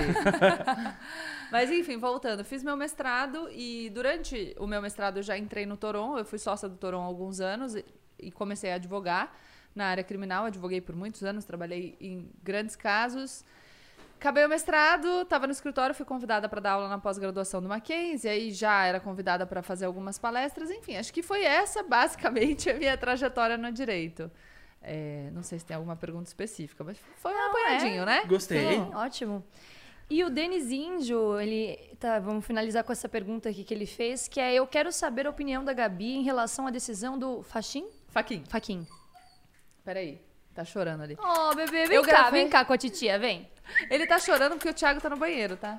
Mas, 1.50 1.68
enfim, 1.68 1.98
voltando. 1.98 2.44
Fiz 2.44 2.62
meu 2.62 2.76
mestrado 2.76 3.48
e 3.50 3.90
durante 3.90 4.54
o 4.58 4.68
meu 4.68 4.80
mestrado 4.80 5.16
eu 5.16 5.22
já 5.22 5.36
entrei 5.36 5.66
no 5.66 5.76
Toron. 5.76 6.16
Eu 6.16 6.24
fui 6.24 6.38
sócia 6.38 6.68
do 6.68 6.76
Toron 6.76 7.02
há 7.02 7.06
alguns 7.06 7.40
anos 7.40 7.74
e, 7.74 7.84
e 8.20 8.30
comecei 8.30 8.70
a 8.70 8.76
advogar 8.76 9.34
na 9.74 9.86
área 9.86 10.04
criminal. 10.04 10.44
Advoguei 10.44 10.80
por 10.80 10.94
muitos 10.94 11.24
anos, 11.24 11.44
trabalhei 11.44 11.96
em 12.00 12.30
grandes 12.40 12.76
casos. 12.76 13.44
Acabei 14.20 14.44
o 14.44 14.48
mestrado, 14.50 15.22
estava 15.22 15.46
no 15.46 15.52
escritório, 15.52 15.94
fui 15.94 16.04
convidada 16.04 16.46
para 16.46 16.60
dar 16.60 16.72
aula 16.72 16.90
na 16.90 16.98
pós-graduação 16.98 17.62
do 17.62 17.70
Mackenzie, 17.70 18.28
aí 18.28 18.52
já 18.52 18.84
era 18.84 19.00
convidada 19.00 19.46
para 19.46 19.62
fazer 19.62 19.86
algumas 19.86 20.18
palestras, 20.18 20.70
enfim, 20.70 20.94
acho 20.96 21.10
que 21.10 21.22
foi 21.22 21.42
essa 21.42 21.82
basicamente 21.82 22.68
a 22.68 22.74
minha 22.74 22.98
trajetória 22.98 23.56
no 23.56 23.72
direito. 23.72 24.30
É, 24.82 25.30
não 25.32 25.42
sei 25.42 25.58
se 25.58 25.64
tem 25.64 25.74
alguma 25.74 25.96
pergunta 25.96 26.28
específica, 26.28 26.84
mas 26.84 26.98
foi 27.16 27.32
um 27.32 27.34
Não, 27.34 27.48
apanhadinho, 27.48 28.04
né? 28.04 28.26
Gostei. 28.26 28.58
Sim, 28.58 28.94
ótimo. 28.94 29.42
E 30.10 30.22
o 30.22 30.28
Denis 30.28 30.70
Índio, 30.70 31.40
ele. 31.40 31.78
Tá, 31.98 32.18
vamos 32.18 32.44
finalizar 32.44 32.84
com 32.84 32.92
essa 32.92 33.08
pergunta 33.08 33.48
aqui 33.48 33.64
que 33.64 33.72
ele 33.72 33.86
fez, 33.86 34.28
que 34.28 34.38
é: 34.38 34.52
Eu 34.52 34.66
quero 34.66 34.92
saber 34.92 35.26
a 35.26 35.30
opinião 35.30 35.64
da 35.64 35.72
Gabi 35.72 36.16
em 36.16 36.22
relação 36.22 36.66
à 36.66 36.70
decisão 36.70 37.18
do 37.18 37.42
Faxin? 37.42 37.86
Faquin, 38.08 38.44
Faquin. 38.48 38.86
peraí. 39.82 40.20
Tá 40.54 40.64
chorando 40.64 41.02
ali. 41.02 41.16
Oh, 41.20 41.54
bebê, 41.54 41.86
vem 41.86 41.96
Eu 41.96 42.02
cá, 42.02 42.08
gravei. 42.10 42.40
vem 42.42 42.50
cá 42.50 42.64
com 42.64 42.72
a 42.72 42.76
titia, 42.78 43.18
vem. 43.18 43.48
Ele 43.88 44.04
tá 44.06 44.18
chorando 44.18 44.52
porque 44.54 44.68
o 44.68 44.74
Thiago 44.74 45.00
tá 45.00 45.08
no 45.08 45.16
banheiro, 45.16 45.56
tá? 45.56 45.78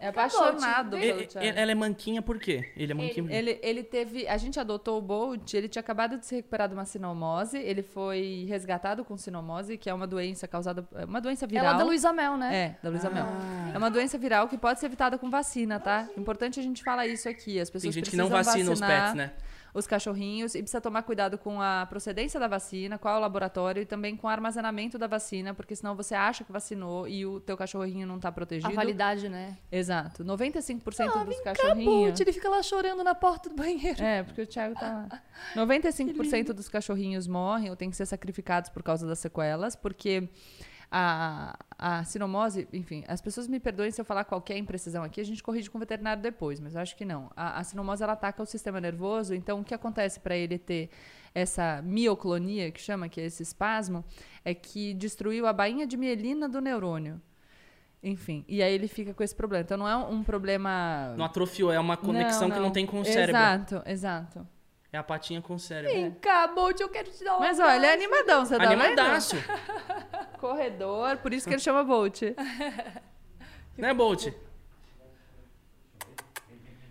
É 0.00 0.08
apaixonado 0.08 0.98
E- 0.98 1.00
pelo 1.00 1.24
Thiago. 1.26 1.46
ela 1.58 1.70
é 1.70 1.74
manquinha 1.74 2.20
por 2.20 2.36
quê? 2.38 2.72
Ele 2.76 2.90
é 2.90 2.94
manquinha 2.96 3.22
por 3.22 3.30
quê? 3.30 3.36
Ele, 3.36 3.60
ele 3.62 3.82
teve. 3.84 4.26
A 4.26 4.36
gente 4.36 4.58
adotou 4.58 4.98
o 4.98 5.00
Bolt, 5.00 5.54
ele 5.54 5.68
tinha 5.68 5.78
acabado 5.80 6.18
de 6.18 6.26
se 6.26 6.34
recuperar 6.34 6.66
de 6.68 6.74
uma 6.74 6.84
sinomose. 6.84 7.56
Ele 7.58 7.80
foi 7.82 8.44
resgatado 8.48 9.04
com 9.04 9.16
sinomose, 9.16 9.78
que 9.78 9.88
é 9.88 9.94
uma 9.94 10.06
doença 10.06 10.48
causada. 10.48 10.84
é 10.96 11.04
Uma 11.04 11.20
doença 11.20 11.46
viral. 11.46 11.66
Ela 11.66 11.74
é 11.76 11.78
da 11.78 11.84
Luísa 11.84 12.12
Mel, 12.12 12.36
né? 12.36 12.56
É, 12.56 12.76
da 12.82 12.90
Luísa 12.90 13.08
Mel. 13.08 13.26
É 13.72 13.78
uma 13.78 13.90
doença 13.90 14.18
viral 14.18 14.48
que 14.48 14.58
pode 14.58 14.80
ser 14.80 14.86
evitada 14.86 15.16
com 15.16 15.30
vacina, 15.30 15.78
tá? 15.78 16.08
Importante 16.16 16.58
a 16.58 16.62
gente 16.62 16.82
falar 16.82 17.06
isso 17.06 17.28
aqui. 17.28 17.60
As 17.60 17.68
Tem 17.70 17.74
pessoas 17.74 17.94
gente 17.94 18.04
que 18.10 18.16
precisam 18.16 18.28
não 18.28 18.36
vacina 18.44 18.72
os 18.72 18.80
vacinar 18.80 19.02
pets, 19.02 19.14
né? 19.14 19.32
Os 19.74 19.86
cachorrinhos 19.86 20.54
e 20.54 20.58
precisa 20.62 20.80
tomar 20.80 21.02
cuidado 21.02 21.36
com 21.38 21.60
a 21.60 21.86
procedência 21.88 22.40
da 22.40 22.48
vacina, 22.48 22.98
qual 22.98 23.14
é 23.14 23.18
o 23.18 23.20
laboratório 23.20 23.82
e 23.82 23.86
também 23.86 24.16
com 24.16 24.26
o 24.26 24.30
armazenamento 24.30 24.98
da 24.98 25.06
vacina, 25.06 25.52
porque 25.54 25.76
senão 25.76 25.94
você 25.94 26.14
acha 26.14 26.42
que 26.44 26.50
vacinou 26.50 27.06
e 27.06 27.24
o 27.26 27.38
teu 27.40 27.56
cachorrinho 27.56 28.06
não 28.06 28.18
tá 28.18 28.28
A 28.28 28.32
protegido. 28.32 28.72
validade, 28.74 29.28
né? 29.28 29.58
Exato. 29.70 30.24
95% 30.24 30.82
dos 30.84 31.00
Acabou, 31.00 31.34
cachorrinhos. 31.44 32.20
ele 32.20 32.32
fica 32.32 32.48
lá 32.48 32.62
chorando 32.62 33.04
na 33.04 33.14
porta 33.14 33.48
do 33.48 33.54
banheiro. 33.54 34.02
É, 34.02 34.22
porque 34.22 34.42
o 34.42 34.46
Thiago 34.46 34.74
tá 34.74 35.06
lá. 35.10 35.22
95% 35.56 36.52
dos 36.52 36.68
cachorrinhos 36.68 37.26
morrem 37.26 37.70
ou 37.70 37.76
têm 37.76 37.90
que 37.90 37.96
ser 37.96 38.06
sacrificados 38.06 38.70
por 38.70 38.82
causa 38.82 39.06
das 39.06 39.18
sequelas, 39.18 39.76
porque 39.76 40.28
a, 40.90 41.58
a 41.78 42.04
sinomose, 42.04 42.66
enfim, 42.72 43.04
as 43.06 43.20
pessoas 43.20 43.46
me 43.46 43.60
perdoem 43.60 43.90
se 43.90 44.00
eu 44.00 44.04
falar 44.04 44.24
qualquer 44.24 44.56
imprecisão 44.56 45.04
aqui, 45.04 45.20
a 45.20 45.24
gente 45.24 45.42
corrige 45.42 45.70
com 45.70 45.78
o 45.78 45.80
veterinário 45.80 46.22
depois, 46.22 46.60
mas 46.60 46.74
eu 46.74 46.80
acho 46.80 46.96
que 46.96 47.04
não. 47.04 47.30
A, 47.36 47.58
a 47.58 47.64
sinomose, 47.64 48.02
ela 48.02 48.14
ataca 48.14 48.42
o 48.42 48.46
sistema 48.46 48.80
nervoso, 48.80 49.34
então 49.34 49.60
o 49.60 49.64
que 49.64 49.74
acontece 49.74 50.18
para 50.18 50.36
ele 50.36 50.58
ter 50.58 50.90
essa 51.34 51.82
mioclonia, 51.82 52.70
que 52.70 52.80
chama, 52.80 53.08
que 53.08 53.20
é 53.20 53.26
esse 53.26 53.42
espasmo, 53.42 54.04
é 54.44 54.54
que 54.54 54.94
destruiu 54.94 55.46
a 55.46 55.52
bainha 55.52 55.86
de 55.86 55.96
mielina 55.96 56.48
do 56.48 56.60
neurônio. 56.60 57.20
Enfim, 58.02 58.44
e 58.48 58.62
aí 58.62 58.72
ele 58.72 58.86
fica 58.88 59.12
com 59.12 59.22
esse 59.22 59.34
problema. 59.34 59.62
Então 59.62 59.76
não 59.76 59.88
é 59.88 59.96
um 59.96 60.22
problema... 60.22 61.14
Não 61.16 61.24
atrofiou, 61.24 61.72
é 61.72 61.80
uma 61.80 61.96
conexão 61.96 62.50
que 62.50 62.58
não 62.58 62.70
tem 62.70 62.86
com 62.86 63.00
o 63.00 63.04
cérebro. 63.04 63.36
Exato, 63.36 63.82
exato. 63.84 64.46
É 64.92 64.96
a 64.96 65.02
patinha 65.02 65.42
com 65.42 65.54
o 65.54 65.58
cérebro. 65.58 65.92
Vem 65.94 66.10
cá, 66.12 66.46
Bolt, 66.46 66.80
eu 66.80 66.88
quero 66.88 67.10
te 67.10 67.22
dar 67.22 67.36
um 67.36 67.40
Mas 67.40 67.58
olha, 67.60 67.76
ele 67.76 67.86
é 67.86 67.92
animadão, 67.92 68.44
você 68.46 68.56
tá 68.56 68.64
Animadaço. 68.64 69.36
Corredor, 70.40 71.18
por 71.18 71.32
isso 71.34 71.46
que 71.46 71.54
ele 71.54 71.60
chama 71.60 71.84
Bolt. 71.84 72.22
né, 73.76 73.92
Bolt? 73.92 74.28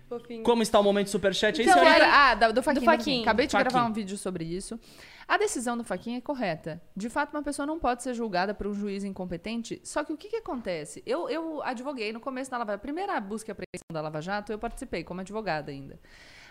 fofinho. 0.07 0.44
Como 0.44 0.61
está 0.64 0.80
o 0.80 0.84
momento 0.84 1.10
superchat 1.10 1.60
aí, 1.60 1.68
Então, 1.68 1.80
senhora? 1.84 2.06
aí- 2.06 2.11
Ah, 2.14 2.36
da- 2.36 2.52
do 2.52 2.64
Faquinha. 2.64 2.80
Do 2.82 2.86
do 2.86 2.86
Faquinha. 2.86 3.22
Acabei 3.24 3.45
de 3.48 3.52
Faquinha. 3.52 3.69
gravar 3.72 3.86
um 3.90 3.94
vídeo 3.94 4.18
sobre 4.18 4.45
isso. 4.45 4.80
A 5.28 5.38
decisão 5.38 5.78
do 5.78 5.84
Faquinha 5.84 6.19
é 6.19 6.22
correta. 6.22 6.82
De 6.95 7.10
fato, 7.10 7.34
uma 7.34 7.44
pessoa 7.44 7.65
não 7.65 7.78
pode 7.78 8.02
ser 8.02 8.14
julgada 8.14 8.53
por 8.53 8.65
um 8.68 8.74
juiz 8.74 9.03
incompetente. 9.03 9.82
Só 9.84 10.03
que 10.06 10.14
o 10.14 10.18
que, 10.18 10.30
que 10.30 10.38
acontece? 10.38 11.03
Eu, 11.06 11.28
eu 11.30 11.61
advoguei 11.64 12.14
no 12.14 12.19
começo 12.22 12.49
da 12.49 12.57
Lava 12.57 12.72
Jato. 12.72 12.80
A 12.80 12.82
primeira 12.82 13.19
busca 13.19 13.49
e 13.49 13.52
apreensão 13.52 13.84
da 13.91 13.99
Lava 13.99 14.22
Jato, 14.22 14.53
eu 14.53 14.57
participei 14.60 15.03
como 15.03 15.19
advogada 15.19 15.69
ainda. 15.72 15.99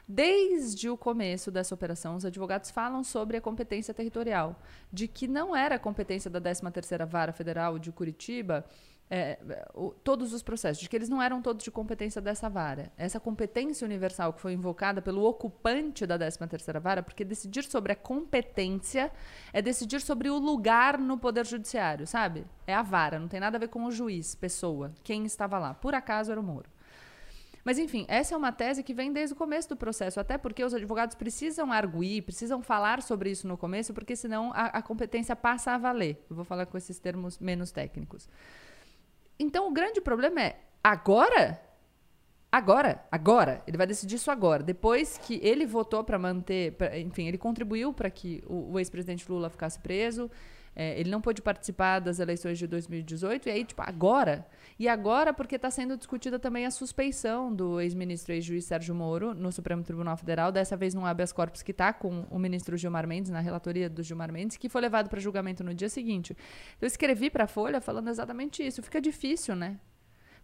Desde 0.08 0.88
o 0.88 0.96
começo 0.96 1.50
dessa 1.50 1.74
operação, 1.74 2.14
os 2.14 2.24
advogados 2.24 2.70
falam 2.70 3.02
sobre 3.02 3.36
a 3.36 3.40
competência 3.40 3.92
territorial, 3.92 4.60
de 4.92 5.08
que 5.08 5.26
não 5.26 5.54
era 5.54 5.78
competência 5.78 6.30
da 6.30 6.40
13ª 6.40 7.04
Vara 7.04 7.32
Federal 7.32 7.78
de 7.78 7.90
Curitiba 7.90 8.64
é, 9.08 9.38
o- 9.72 9.90
todos 9.90 10.32
os 10.32 10.42
processos, 10.42 10.82
de 10.82 10.88
que 10.88 10.96
eles 10.96 11.08
não 11.08 11.22
eram 11.22 11.40
todos 11.40 11.62
de 11.62 11.70
competência 11.70 12.20
dessa 12.20 12.48
vara. 12.48 12.90
Essa 12.98 13.20
competência 13.20 13.84
universal 13.84 14.32
que 14.32 14.40
foi 14.40 14.52
invocada 14.52 15.00
pelo 15.00 15.22
ocupante 15.24 16.04
da 16.04 16.18
13ª 16.18 16.80
Vara, 16.80 17.04
porque 17.04 17.24
decidir 17.24 17.62
sobre 17.64 17.92
a 17.92 17.96
competência 17.96 19.12
é 19.52 19.62
decidir 19.62 20.00
sobre 20.00 20.28
o 20.28 20.38
lugar 20.38 20.98
no 20.98 21.16
Poder 21.18 21.46
Judiciário, 21.46 22.04
sabe? 22.04 22.44
É 22.66 22.74
a 22.74 22.82
vara, 22.82 23.18
não 23.20 23.28
tem 23.28 23.38
nada 23.38 23.56
a 23.56 23.60
ver 23.60 23.68
com 23.68 23.84
o 23.84 23.92
juiz, 23.92 24.34
pessoa, 24.34 24.92
quem 25.04 25.24
estava 25.24 25.56
lá. 25.56 25.72
Por 25.72 25.94
acaso 25.94 26.32
era 26.32 26.40
o 26.40 26.44
Moro. 26.44 26.68
Mas, 27.66 27.80
enfim, 27.80 28.04
essa 28.06 28.32
é 28.32 28.38
uma 28.38 28.52
tese 28.52 28.80
que 28.84 28.94
vem 28.94 29.12
desde 29.12 29.32
o 29.32 29.36
começo 29.36 29.68
do 29.68 29.76
processo, 29.76 30.20
até 30.20 30.38
porque 30.38 30.64
os 30.64 30.72
advogados 30.72 31.16
precisam 31.16 31.72
arguir, 31.72 32.22
precisam 32.22 32.62
falar 32.62 33.02
sobre 33.02 33.28
isso 33.28 33.48
no 33.48 33.56
começo, 33.58 33.92
porque 33.92 34.14
senão 34.14 34.52
a, 34.54 34.66
a 34.66 34.80
competência 34.80 35.34
passa 35.34 35.72
a 35.72 35.78
valer. 35.78 36.24
Eu 36.30 36.36
vou 36.36 36.44
falar 36.44 36.66
com 36.66 36.78
esses 36.78 37.00
termos 37.00 37.40
menos 37.40 37.72
técnicos. 37.72 38.28
Então, 39.36 39.66
o 39.68 39.72
grande 39.72 40.00
problema 40.00 40.40
é 40.42 40.60
agora? 40.80 41.60
Agora, 42.52 43.04
agora. 43.10 43.60
Ele 43.66 43.76
vai 43.76 43.86
decidir 43.88 44.14
isso 44.14 44.30
agora. 44.30 44.62
Depois 44.62 45.18
que 45.18 45.40
ele 45.42 45.66
votou 45.66 46.04
para 46.04 46.20
manter, 46.20 46.70
pra- 46.74 46.96
enfim, 46.96 47.26
ele 47.26 47.36
contribuiu 47.36 47.92
para 47.92 48.08
que 48.08 48.44
o, 48.46 48.74
o 48.74 48.78
ex-presidente 48.78 49.28
Lula 49.28 49.50
ficasse 49.50 49.80
preso. 49.80 50.30
É, 50.76 51.00
ele 51.00 51.10
não 51.10 51.22
pôde 51.22 51.40
participar 51.40 52.00
das 52.00 52.18
eleições 52.18 52.58
de 52.58 52.66
2018. 52.66 53.48
E 53.48 53.50
aí, 53.50 53.64
tipo, 53.64 53.80
agora? 53.80 54.46
E 54.78 54.86
agora 54.86 55.32
porque 55.32 55.56
está 55.56 55.70
sendo 55.70 55.96
discutida 55.96 56.38
também 56.38 56.66
a 56.66 56.70
suspeição 56.70 57.52
do 57.52 57.80
ex-ministro 57.80 58.34
e 58.34 58.36
ex-juiz 58.36 58.66
Sérgio 58.66 58.94
Moro 58.94 59.34
no 59.34 59.50
Supremo 59.50 59.82
Tribunal 59.82 60.18
Federal, 60.18 60.52
dessa 60.52 60.76
vez 60.76 60.92
num 60.92 61.06
habeas 61.06 61.32
corpus 61.32 61.62
que 61.62 61.70
está 61.70 61.94
com 61.94 62.26
o 62.30 62.38
ministro 62.38 62.76
Gilmar 62.76 63.06
Mendes, 63.06 63.30
na 63.30 63.40
relatoria 63.40 63.88
do 63.88 64.02
Gilmar 64.02 64.30
Mendes, 64.30 64.58
que 64.58 64.68
foi 64.68 64.82
levado 64.82 65.08
para 65.08 65.18
julgamento 65.18 65.64
no 65.64 65.72
dia 65.72 65.88
seguinte. 65.88 66.36
Eu 66.78 66.86
escrevi 66.86 67.30
para 67.30 67.44
a 67.44 67.48
Folha 67.48 67.80
falando 67.80 68.08
exatamente 68.08 68.62
isso. 68.62 68.82
Fica 68.82 69.00
difícil, 69.00 69.56
né? 69.56 69.78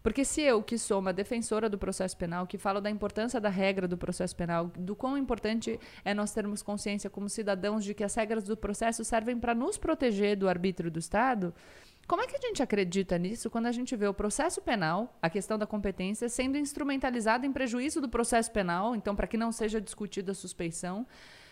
Porque 0.03 0.25
se 0.25 0.41
eu, 0.41 0.61
que 0.61 0.77
sou 0.77 0.99
uma 0.99 1.13
defensora 1.13 1.69
do 1.69 1.77
processo 1.77 2.17
penal, 2.17 2.45
que 2.45 2.57
falo 2.57 2.81
da 2.81 2.89
importância 2.89 3.39
da 3.39 3.47
regra 3.47 3.87
do 3.87 3.97
processo 3.97 4.35
penal, 4.35 4.67
do 4.77 4.97
quão 4.97 5.17
importante 5.17 5.79
é 6.03 6.13
nós 6.13 6.33
termos 6.33 6.61
consciência 6.61 7.09
como 7.09 7.29
cidadãos 7.29 7.85
de 7.85 7.93
que 7.93 8.03
as 8.03 8.13
regras 8.13 8.43
do 8.43 8.57
processo 8.57 9.05
servem 9.05 9.39
para 9.39 9.55
nos 9.55 9.77
proteger 9.77 10.35
do 10.35 10.49
arbítrio 10.49 10.91
do 10.91 10.99
Estado, 10.99 11.53
como 12.05 12.21
é 12.21 12.27
que 12.27 12.35
a 12.35 12.39
gente 12.39 12.61
acredita 12.61 13.17
nisso 13.17 13.49
quando 13.49 13.67
a 13.67 13.71
gente 13.71 13.95
vê 13.95 14.05
o 14.05 14.13
processo 14.13 14.61
penal, 14.61 15.17
a 15.21 15.29
questão 15.29 15.57
da 15.57 15.65
competência, 15.65 16.27
sendo 16.27 16.57
instrumentalizada 16.57 17.45
em 17.45 17.53
prejuízo 17.53 18.01
do 18.01 18.09
processo 18.09 18.51
penal, 18.51 18.93
então 18.93 19.15
para 19.15 19.25
que 19.25 19.37
não 19.37 19.53
seja 19.53 19.79
discutida 19.79 20.33
a 20.33 20.35
suspeição, 20.35 21.07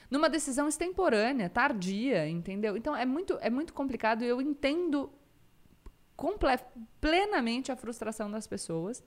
numa 0.10 0.30
decisão 0.30 0.68
extemporânea, 0.68 1.50
tardia, 1.50 2.28
entendeu? 2.28 2.76
Então 2.76 2.94
é 2.94 3.06
muito, 3.06 3.38
é 3.40 3.50
muito 3.50 3.74
complicado 3.74 4.26
e 4.26 4.28
eu 4.28 4.42
entendo 4.42 5.10
plenamente 7.00 7.72
a 7.72 7.76
frustração 7.76 8.30
das 8.30 8.46
pessoas. 8.46 9.04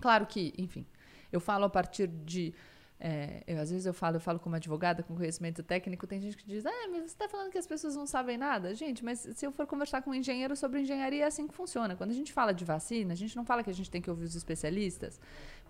Claro 0.00 0.26
que, 0.26 0.52
enfim, 0.56 0.86
eu 1.30 1.40
falo 1.40 1.64
a 1.64 1.70
partir 1.70 2.06
de. 2.06 2.54
é, 2.98 3.42
eu, 3.46 3.60
às 3.60 3.70
vezes 3.70 3.84
eu 3.86 3.92
falo, 3.92 4.16
eu 4.16 4.20
falo 4.20 4.38
como 4.38 4.54
advogada, 4.54 5.02
com 5.02 5.14
conhecimento 5.16 5.62
técnico, 5.62 6.06
tem 6.06 6.20
gente 6.20 6.36
que 6.36 6.46
diz, 6.46 6.64
ah, 6.64 6.88
mas 6.90 7.00
você 7.00 7.06
está 7.06 7.28
falando 7.28 7.50
que 7.50 7.58
as 7.58 7.66
pessoas 7.66 7.96
não 7.96 8.06
sabem 8.06 8.38
nada? 8.38 8.74
Gente, 8.74 9.04
mas 9.04 9.18
se 9.20 9.44
eu 9.44 9.50
for 9.50 9.66
conversar 9.66 10.02
com 10.02 10.10
um 10.10 10.14
engenheiro 10.14 10.54
sobre 10.54 10.80
engenharia, 10.80 11.24
é 11.24 11.26
assim 11.26 11.46
que 11.48 11.54
funciona. 11.54 11.96
Quando 11.96 12.10
a 12.10 12.14
gente 12.14 12.32
fala 12.32 12.52
de 12.52 12.64
vacina, 12.64 13.12
a 13.12 13.16
gente 13.16 13.34
não 13.36 13.44
fala 13.44 13.62
que 13.62 13.70
a 13.70 13.74
gente 13.74 13.90
tem 13.90 14.00
que 14.00 14.10
ouvir 14.10 14.24
os 14.24 14.34
especialistas. 14.34 15.20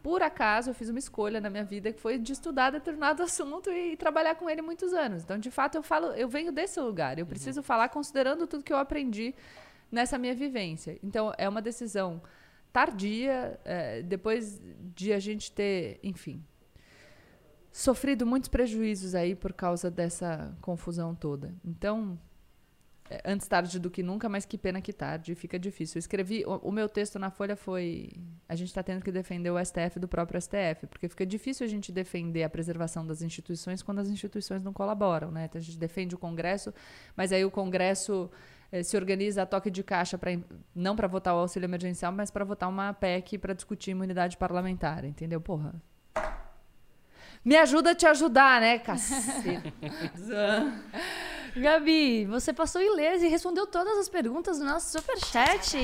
Por 0.03 0.21
acaso, 0.21 0.71
eu 0.71 0.75
fiz 0.75 0.89
uma 0.89 0.99
escolha 0.99 1.41
na 1.41 1.49
minha 1.49 1.65
vida 1.65 1.93
que 1.93 2.01
foi 2.01 2.19
de 2.19 2.33
estudar 2.33 2.71
determinado 2.71 3.23
assunto 3.25 3.71
e, 3.71 3.97
trabalhar 3.97 4.35
com 4.35 4.51
ele 4.51 4.61
muitos 4.61 4.93
anos. 4.93 5.23
Então, 5.23 5.39
de 5.39 5.51
fato, 5.51 5.77
eu 5.77 5.83
falo, 5.83 6.09
eu 6.09 6.29
venho 6.29 6.51
desse 6.51 6.81
lugar. 6.81 7.19
Eu 7.19 7.27
preciso 7.27 7.63
falar 7.63 7.89
considerando 7.89 8.47
tudo 8.47 8.65
que 8.65 8.73
eu 8.73 8.79
aprendi 8.79 9.35
nessa 9.93 10.19
minha 10.19 10.35
vivência. 10.35 10.99
Então, 11.03 11.33
é 11.37 11.49
uma 11.49 11.63
decisão 11.63 12.23
tardia, 12.73 13.61
é, 13.65 14.03
depois 14.03 14.61
de 14.95 15.13
a 15.13 15.19
gente 15.19 15.53
ter, 15.53 16.01
enfim, 16.03 16.43
sofrido 17.71 18.27
muitos 18.27 18.49
prejuízos 18.49 19.15
aí 19.15 19.35
por 19.35 19.53
causa 19.53 19.91
dessa 19.91 20.57
confusão 20.61 21.15
toda. 21.15 21.55
Então, 21.63 22.19
é, 23.11 23.21
antes 23.27 23.47
tarde 23.47 23.79
do 23.79 23.91
que 23.91 24.03
nunca, 24.03 24.27
mas 24.27 24.47
que 24.47 24.57
pena 24.57 24.81
que 24.81 24.93
tarde, 24.93 25.35
fica 25.35 25.59
difícil. 25.59 25.99
Eu 25.99 26.01
escrevi, 26.01 26.45
o, 26.47 26.57
o 26.69 26.73
meu 26.73 26.89
texto 26.89 27.19
na 27.19 27.31
Folha 27.31 27.55
foi, 27.55 28.11
a 28.49 28.55
gente 28.55 28.69
está 28.69 28.83
tendo 28.83 29.03
que 29.03 29.13
defender 29.13 29.51
o 29.51 29.63
STF 29.63 30.01
do 30.01 30.09
próprio 30.09 30.41
STF, 30.41 30.87
porque 30.89 31.09
fica 31.09 31.27
difícil 31.27 31.67
a 31.67 31.69
gente 31.69 31.93
defender 31.93 32.43
a 32.43 32.49
preservação 32.49 33.07
das 33.07 33.21
instituições 33.21 33.83
quando 33.83 33.99
as 33.99 34.09
instituições 34.09 34.63
não 34.63 34.73
colaboram, 34.73 35.31
né? 35.31 35.45
Então, 35.45 35.59
a 35.59 35.63
gente 35.63 35.79
defende 35.79 36.15
o 36.15 36.19
Congresso, 36.19 36.73
mas 37.15 37.33
aí 37.33 37.45
o 37.45 37.51
Congresso 37.51 38.31
eh, 38.73 38.83
se 38.83 38.97
organiza 38.97 39.43
a 39.43 39.47
toque 39.47 39.71
de 39.71 39.83
caixa 39.85 40.19
para 40.19 40.31
não 40.75 40.97
para 40.97 41.07
votar 41.07 41.35
o 41.35 41.39
auxílio 41.39 41.67
emergencial, 41.67 42.11
mas 42.11 42.31
para 42.31 42.45
votar 42.45 42.69
uma 42.69 42.93
PEC 42.93 43.39
para 43.39 43.53
discutir 43.55 43.91
imunidade 43.93 44.37
parlamentar, 44.37 45.05
entendeu? 45.05 45.41
Porra. 45.41 45.75
Me 47.45 47.57
ajuda 47.57 47.91
a 47.91 47.95
te 47.95 48.07
ajudar, 48.07 48.61
né, 48.61 48.79
cacete? 48.79 49.75
Gabi, 51.57 52.25
você 52.25 52.53
passou 52.53 52.81
ilesa 52.81 53.27
e 53.27 53.29
respondeu 53.29 53.67
todas 53.67 53.99
as 53.99 54.09
perguntas 54.09 54.59
do 54.59 54.65
nosso 54.65 54.97
superchat. 54.97 55.77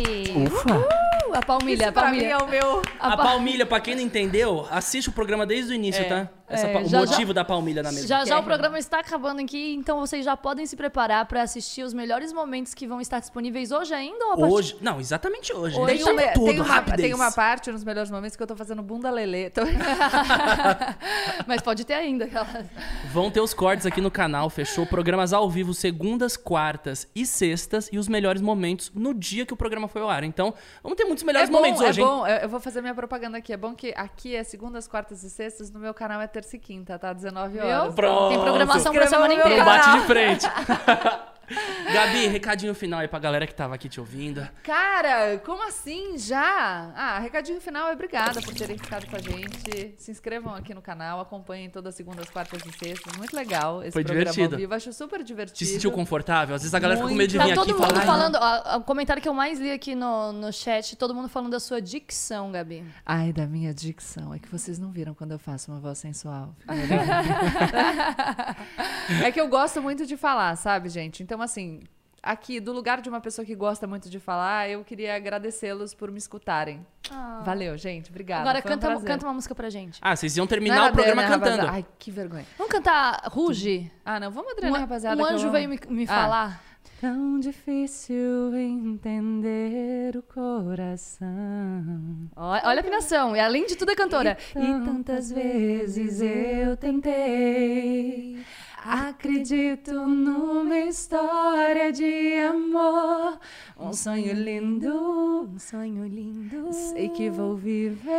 Ufa. 0.46 0.78
Uh, 0.78 1.34
a 1.34 1.42
palmilha, 1.44 1.86
a 1.86 1.88
Isso 1.88 1.92
pra 1.92 2.10
mim 2.10 2.20
palmilha. 2.20 2.32
é 2.32 2.36
o 2.38 2.48
meu 2.48 2.82
A 2.98 3.16
palmilha, 3.16 3.66
pra 3.66 3.80
quem 3.80 3.94
não 3.94 4.02
entendeu, 4.02 4.66
assiste 4.70 5.08
o 5.10 5.12
programa 5.12 5.44
desde 5.44 5.72
o 5.72 5.74
início, 5.74 6.02
É. 6.02 6.08
tá? 6.08 6.30
Essa 6.48 6.66
É, 6.66 6.78
o 6.82 6.88
já- 6.88 7.00
motivo 7.00 7.34
da 7.34 7.44
palmilha 7.44 7.82
na 7.82 7.90
mesa. 7.92 8.06
Já 8.06 8.24
já 8.24 8.38
o 8.38 8.42
programa 8.42 8.78
está 8.78 9.00
acabando 9.00 9.40
aqui, 9.40 9.74
então 9.74 9.98
vocês 10.00 10.24
já 10.24 10.36
podem 10.36 10.64
se 10.66 10.76
preparar 10.76 11.26
para 11.26 11.42
assistir 11.42 11.82
os 11.82 11.92
melhores 11.92 12.32
momentos 12.32 12.74
que 12.74 12.86
vão 12.86 13.00
estar 13.00 13.20
disponíveis 13.20 13.70
hoje 13.70 13.92
ainda 13.94 14.24
ou 14.26 14.32
a 14.32 14.36
partir... 14.36 14.52
Hoje, 14.54 14.76
não, 14.80 14.98
exatamente 15.00 15.52
hoje. 15.52 15.76
Tem 15.76 15.86
Deixa 15.86 16.12
uma, 16.12 16.22
tudo, 16.28 16.44
tem, 16.46 16.60
uma, 16.60 16.82
tem 16.82 17.14
uma 17.14 17.32
parte 17.32 17.70
nos 17.70 17.84
melhores 17.84 18.10
momentos 18.10 18.36
que 18.36 18.42
eu 18.42 18.46
tô 18.46 18.56
fazendo 18.56 18.82
bunda 18.82 19.10
lelê. 19.10 19.50
Tô- 19.50 19.62
Mas 21.46 21.60
pode 21.62 21.84
ter 21.84 21.94
ainda. 21.94 22.24
aquela- 22.24 22.64
Vão 23.12 23.30
ter 23.30 23.40
os 23.40 23.54
cortes 23.54 23.86
aqui 23.86 24.00
no 24.00 24.10
canal, 24.10 24.48
fechou? 24.50 24.86
Programas 24.86 25.32
ao 25.32 25.48
vivo, 25.50 25.72
segundas, 25.74 26.36
quartas 26.36 27.08
e 27.14 27.24
sextas. 27.26 27.88
E 27.92 27.98
os 27.98 28.08
melhores 28.08 28.40
momentos 28.42 28.90
no 28.94 29.14
dia 29.14 29.44
que 29.46 29.52
o 29.52 29.56
programa 29.56 29.88
foi 29.88 30.02
ao 30.02 30.08
ar. 30.10 30.24
Então, 30.24 30.54
vamos 30.82 30.96
ter 30.96 31.04
muitos 31.04 31.24
melhores 31.24 31.48
é 31.48 31.52
bom, 31.52 31.58
momentos 31.58 31.80
é 31.82 31.88
hoje, 31.88 32.00
hein? 32.00 32.06
bom. 32.06 32.26
Eu, 32.26 32.36
eu 32.38 32.48
vou 32.48 32.60
fazer 32.60 32.80
minha 32.80 32.94
propaganda 32.94 33.38
aqui. 33.38 33.52
É 33.52 33.56
bom 33.56 33.74
que 33.74 33.92
aqui 33.96 34.34
é 34.34 34.42
segundas, 34.44 34.86
quartas 34.86 35.22
e 35.22 35.30
sextas. 35.30 35.70
No 35.70 35.80
meu 35.80 35.94
canal 35.94 36.20
é 36.20 36.26
terça 36.40 36.56
e 36.56 36.58
quinta, 36.58 36.98
tá? 36.98 37.12
19 37.12 37.58
horas. 37.58 37.94
Pronto. 37.94 38.28
Tem 38.28 38.40
programação 38.40 38.92
pra 38.92 39.06
semana 39.06 39.34
inteira. 39.34 39.62
Um 39.62 39.64
bate 39.64 39.92
de 39.92 40.00
frente. 40.06 40.46
Gabi, 41.92 42.26
recadinho 42.28 42.74
final 42.74 43.00
aí 43.00 43.08
pra 43.08 43.18
galera 43.18 43.46
que 43.46 43.54
tava 43.54 43.74
aqui 43.74 43.88
te 43.88 44.00
ouvindo. 44.00 44.46
Cara, 44.62 45.38
como 45.44 45.66
assim 45.66 46.16
já? 46.18 46.92
Ah, 46.94 47.18
recadinho 47.18 47.60
final, 47.60 47.92
obrigada 47.92 48.40
por 48.42 48.54
terem 48.54 48.76
ficado 48.76 49.06
com 49.06 49.16
a 49.16 49.20
gente. 49.20 49.94
Se 49.96 50.10
inscrevam 50.10 50.54
aqui 50.54 50.74
no 50.74 50.82
canal, 50.82 51.20
acompanhem 51.20 51.70
todas 51.70 51.90
as 51.90 51.94
segundas, 51.94 52.28
quartas 52.30 52.60
e 52.66 52.72
sextas. 52.78 53.16
Muito 53.16 53.34
legal 53.34 53.82
esse 53.82 53.92
Foi 53.92 54.04
programa 54.04 54.30
divertido. 54.30 54.54
ao 54.56 54.60
vivo. 54.60 54.74
Acho 54.74 54.92
super 54.92 55.22
divertido. 55.22 55.58
Te 55.58 55.66
sentiu 55.66 55.90
confortável? 55.90 56.54
Às 56.54 56.62
vezes 56.62 56.74
a 56.74 56.78
galera 56.78 56.98
fica 57.00 57.08
com 57.08 57.14
medo 57.16 57.30
de 57.30 57.38
Tá 57.38 57.46
vir 57.46 57.54
todo 57.54 57.70
aqui 57.70 57.72
mundo 57.72 57.86
falar. 57.88 58.00
"Ai, 58.00 58.06
falando, 58.06 58.36
ó, 58.40 58.76
o 58.78 58.82
comentário 58.82 59.22
que 59.22 59.28
eu 59.28 59.34
mais 59.34 59.58
li 59.58 59.70
aqui 59.70 59.94
no, 59.94 60.32
no 60.32 60.52
chat, 60.52 60.96
todo 60.96 61.14
mundo 61.14 61.28
falando 61.28 61.52
da 61.52 61.60
sua 61.60 61.80
dicção, 61.80 62.52
Gabi. 62.52 62.84
Ai, 63.06 63.32
da 63.32 63.46
minha 63.46 63.72
dicção. 63.72 64.34
É 64.34 64.38
que 64.38 64.48
vocês 64.48 64.78
não 64.78 64.90
viram 64.90 65.14
quando 65.14 65.32
eu 65.32 65.38
faço 65.38 65.70
uma 65.70 65.80
voz 65.80 65.98
sensual. 65.98 66.54
é 69.24 69.32
que 69.32 69.40
eu 69.40 69.48
gosto 69.48 69.80
muito 69.82 70.06
de 70.06 70.16
falar, 70.16 70.56
sabe, 70.56 70.88
gente? 70.88 71.22
Então, 71.22 71.37
assim, 71.42 71.80
aqui, 72.22 72.60
do 72.60 72.72
lugar 72.72 73.00
de 73.00 73.08
uma 73.08 73.20
pessoa 73.20 73.44
que 73.44 73.54
gosta 73.54 73.86
muito 73.86 74.08
de 74.10 74.18
falar, 74.18 74.68
eu 74.68 74.84
queria 74.84 75.14
agradecê-los 75.16 75.94
por 75.94 76.10
me 76.10 76.18
escutarem. 76.18 76.84
Valeu, 77.44 77.76
gente. 77.78 78.10
Obrigada. 78.10 78.42
Agora 78.42 78.60
Foi 78.62 78.70
um 78.70 78.78
canta, 78.78 79.00
canta 79.04 79.26
uma 79.26 79.34
música 79.34 79.54
pra 79.54 79.70
gente. 79.70 79.98
Ah, 80.02 80.14
vocês 80.14 80.36
iam 80.36 80.42
Não 80.44 80.48
terminar 80.48 80.90
o 80.90 80.92
programa 80.92 81.22
Adriana, 81.22 81.42
cantando. 81.44 81.62
rapaziada. 81.62 81.86
Ai, 81.88 81.94
que 81.98 82.10
vergonha. 82.10 82.44
Vamos 82.58 82.72
cantar 82.72 83.22
Ruge? 83.26 83.90
Ah, 84.04 84.20
não. 84.20 84.30
Vamos, 84.30 84.50
Um, 84.50 84.52
Adriana, 84.56 84.78
rapaziada. 84.78 85.22
um 85.22 85.24
anjo 85.26 85.50
veio 85.50 85.68
me, 85.68 85.78
me 85.88 86.04
Ah. 86.04 86.06
falar. 86.06 86.62
Tão 87.00 87.38
difícil 87.38 88.56
entender 88.56 90.16
o 90.16 90.22
coração. 90.22 91.28
Olha, 92.34 92.62
olha 92.64 92.78
a 92.78 92.80
afinação, 92.80 93.36
e 93.36 93.40
além 93.40 93.66
de 93.66 93.76
tudo 93.76 93.92
é 93.92 93.94
cantora. 93.94 94.36
E 94.56 94.84
tantas 94.84 95.30
vezes 95.30 96.20
eu 96.20 96.76
tentei. 96.76 98.38
Acredito 98.84 99.92
numa 99.92 100.78
história 100.78 101.92
de 101.92 102.34
amor, 102.34 103.38
um 103.76 103.92
sonho 103.92 104.32
lindo. 104.32 105.48
Um 105.52 105.58
sonho 105.58 106.06
lindo. 106.06 106.72
Sei 106.72 107.08
que 107.08 107.28
vou 107.28 107.56
viver. 107.56 108.14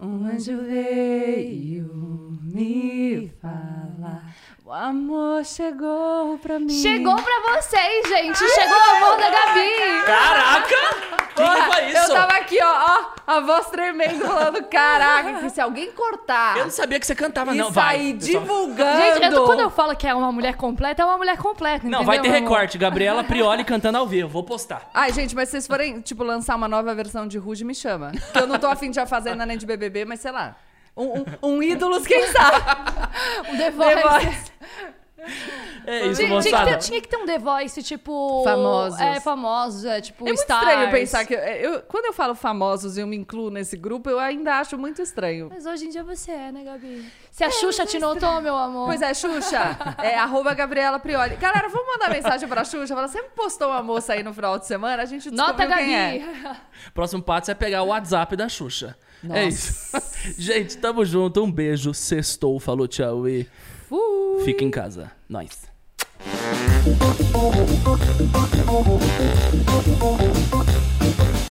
Um 0.00 0.26
anjo 0.26 0.58
veio 0.58 2.38
me 2.40 3.32
falar. 3.40 4.32
O 4.66 4.72
amor 4.72 5.44
chegou 5.44 6.38
pra 6.38 6.58
mim. 6.58 6.68
Chegou 6.70 7.14
pra 7.14 7.54
vocês, 7.54 8.08
gente! 8.08 8.36
Chegou 8.36 8.76
o 8.76 8.96
amor 8.96 9.16
da 9.16 9.30
Gabi! 9.30 10.04
Caraca! 10.04 11.16
Foi 11.36 11.84
isso? 11.90 11.98
Eu 11.98 12.14
tava 12.14 12.32
aqui, 12.32 12.58
ó, 12.60 12.66
ó, 12.66 13.04
a 13.28 13.40
voz 13.42 13.66
tremendo, 13.68 14.24
falando: 14.26 14.60
caraca, 14.64 15.34
que 15.34 15.50
se 15.50 15.60
alguém 15.60 15.92
cortar 15.92 16.56
Eu 16.56 16.64
não 16.64 16.70
sabia 16.72 16.98
que 16.98 17.06
você 17.06 17.14
cantava, 17.14 17.54
e 17.54 17.58
não. 17.58 17.70
Vai. 17.70 17.96
sair 17.98 18.12
divulgando. 18.14 18.96
Gente, 19.02 19.22
eu 19.26 19.34
tô- 19.34 19.44
quando 19.44 19.60
eu 19.60 19.70
falo 19.70 19.94
que 19.94 20.04
é 20.04 20.12
uma 20.12 20.32
mulher 20.32 20.56
completa, 20.56 21.00
é 21.00 21.04
uma 21.04 21.16
mulher 21.18 21.36
completa, 21.36 21.86
Não, 21.86 22.02
vai 22.02 22.16
ter 22.16 22.22
entendeu, 22.26 22.40
meu 22.40 22.48
amor? 22.48 22.56
recorte. 22.58 22.76
Gabriela 22.76 23.22
Prioli 23.22 23.62
cantando 23.62 23.98
ao 23.98 24.06
vivo. 24.08 24.28
Vou 24.28 24.42
postar. 24.42 24.90
Ai, 24.92 25.12
gente, 25.12 25.32
mas 25.36 25.48
se 25.48 25.52
vocês 25.52 25.66
forem, 25.68 26.00
tipo, 26.00 26.24
lançar 26.24 26.56
uma 26.56 26.66
nova 26.66 26.92
versão 26.92 27.28
de 27.28 27.38
Ruge, 27.38 27.62
me 27.64 27.74
chama. 27.74 28.10
Que 28.32 28.38
eu 28.40 28.48
não 28.48 28.58
tô 28.58 28.66
afim 28.66 28.90
de 28.90 28.96
já 28.96 29.06
fazer 29.06 29.30
ainda 29.30 29.46
nem 29.46 29.56
de 29.58 29.64
BBB, 29.64 30.04
mas 30.06 30.18
sei 30.18 30.32
lá. 30.32 30.56
Um, 30.96 31.18
um, 31.20 31.24
um 31.42 31.62
ídolos, 31.62 32.06
quem 32.06 32.26
sabe? 32.28 32.56
Um 33.50 33.56
The 33.56 33.70
Voice. 33.70 33.94
The 33.94 34.02
Voice. 34.02 34.52
É 35.86 36.06
isso, 36.06 36.20
Tinha, 36.20 36.40
tinha 36.40 36.58
que 36.58 36.64
ter, 36.64 36.78
tinha 36.78 37.00
que 37.00 37.08
ter 37.08 37.16
um 37.16 37.26
The 37.26 37.38
Voice, 37.38 37.82
tipo... 37.82 38.42
Famosos. 38.44 39.00
É, 39.00 39.20
famosos, 39.20 39.84
é, 39.84 40.00
tipo 40.00 40.24
É 40.24 40.28
muito 40.28 40.38
Stars. 40.40 40.62
estranho 40.66 40.90
pensar 40.90 41.24
que. 41.24 41.34
Eu, 41.34 41.82
quando 41.82 42.06
eu 42.06 42.12
falo 42.12 42.34
famosos 42.34 42.96
e 42.96 43.00
eu 43.00 43.06
me 43.06 43.16
incluo 43.16 43.50
nesse 43.50 43.76
grupo, 43.76 44.08
eu 44.10 44.18
ainda 44.18 44.58
acho 44.58 44.76
muito 44.76 45.00
estranho. 45.02 45.48
Mas 45.52 45.64
hoje 45.66 45.86
em 45.86 45.90
dia 45.90 46.02
você 46.04 46.30
é, 46.32 46.52
né, 46.52 46.64
Gabi? 46.64 47.10
Se 47.30 47.44
a 47.44 47.50
Xuxa 47.50 47.86
te 47.86 47.98
notou, 47.98 48.40
meu 48.40 48.56
amor. 48.56 48.86
Pois 48.86 49.02
é, 49.02 49.12
Xuxa, 49.14 49.76
é 50.02 50.16
arroba 50.16 50.54
Gabriela 50.54 50.98
Prioli. 50.98 51.36
Galera, 51.36 51.68
vamos 51.68 51.86
mandar 51.86 52.10
mensagem 52.10 52.48
pra 52.48 52.64
Xuxa. 52.64 52.94
Fala, 52.94 53.08
você 53.08 53.22
postou 53.22 53.68
uma 53.68 53.82
moça 53.82 54.12
aí 54.12 54.22
no 54.22 54.32
final 54.34 54.58
de 54.58 54.66
semana? 54.66 55.02
A 55.02 55.06
gente 55.06 55.30
descobriu 55.30 55.46
Nota, 55.46 55.66
Gabi. 55.66 55.84
quem 55.84 55.94
é. 55.96 56.56
Próximo 56.94 57.22
passo 57.22 57.50
é 57.50 57.54
pegar 57.54 57.82
o 57.82 57.88
WhatsApp 57.88 58.34
da 58.36 58.48
Xuxa. 58.48 58.96
É 59.30 59.48
isso. 59.48 59.96
Gente, 60.38 60.76
tamo 60.78 61.04
junto. 61.04 61.42
Um 61.42 61.50
beijo. 61.50 61.92
Sextou. 61.94 62.58
Falou 62.60 62.86
tchau 62.86 63.28
e 63.28 63.46
Fui. 63.88 64.44
fica 64.44 64.64
em 64.64 64.70
casa. 64.70 65.10
Nós. 65.28 65.66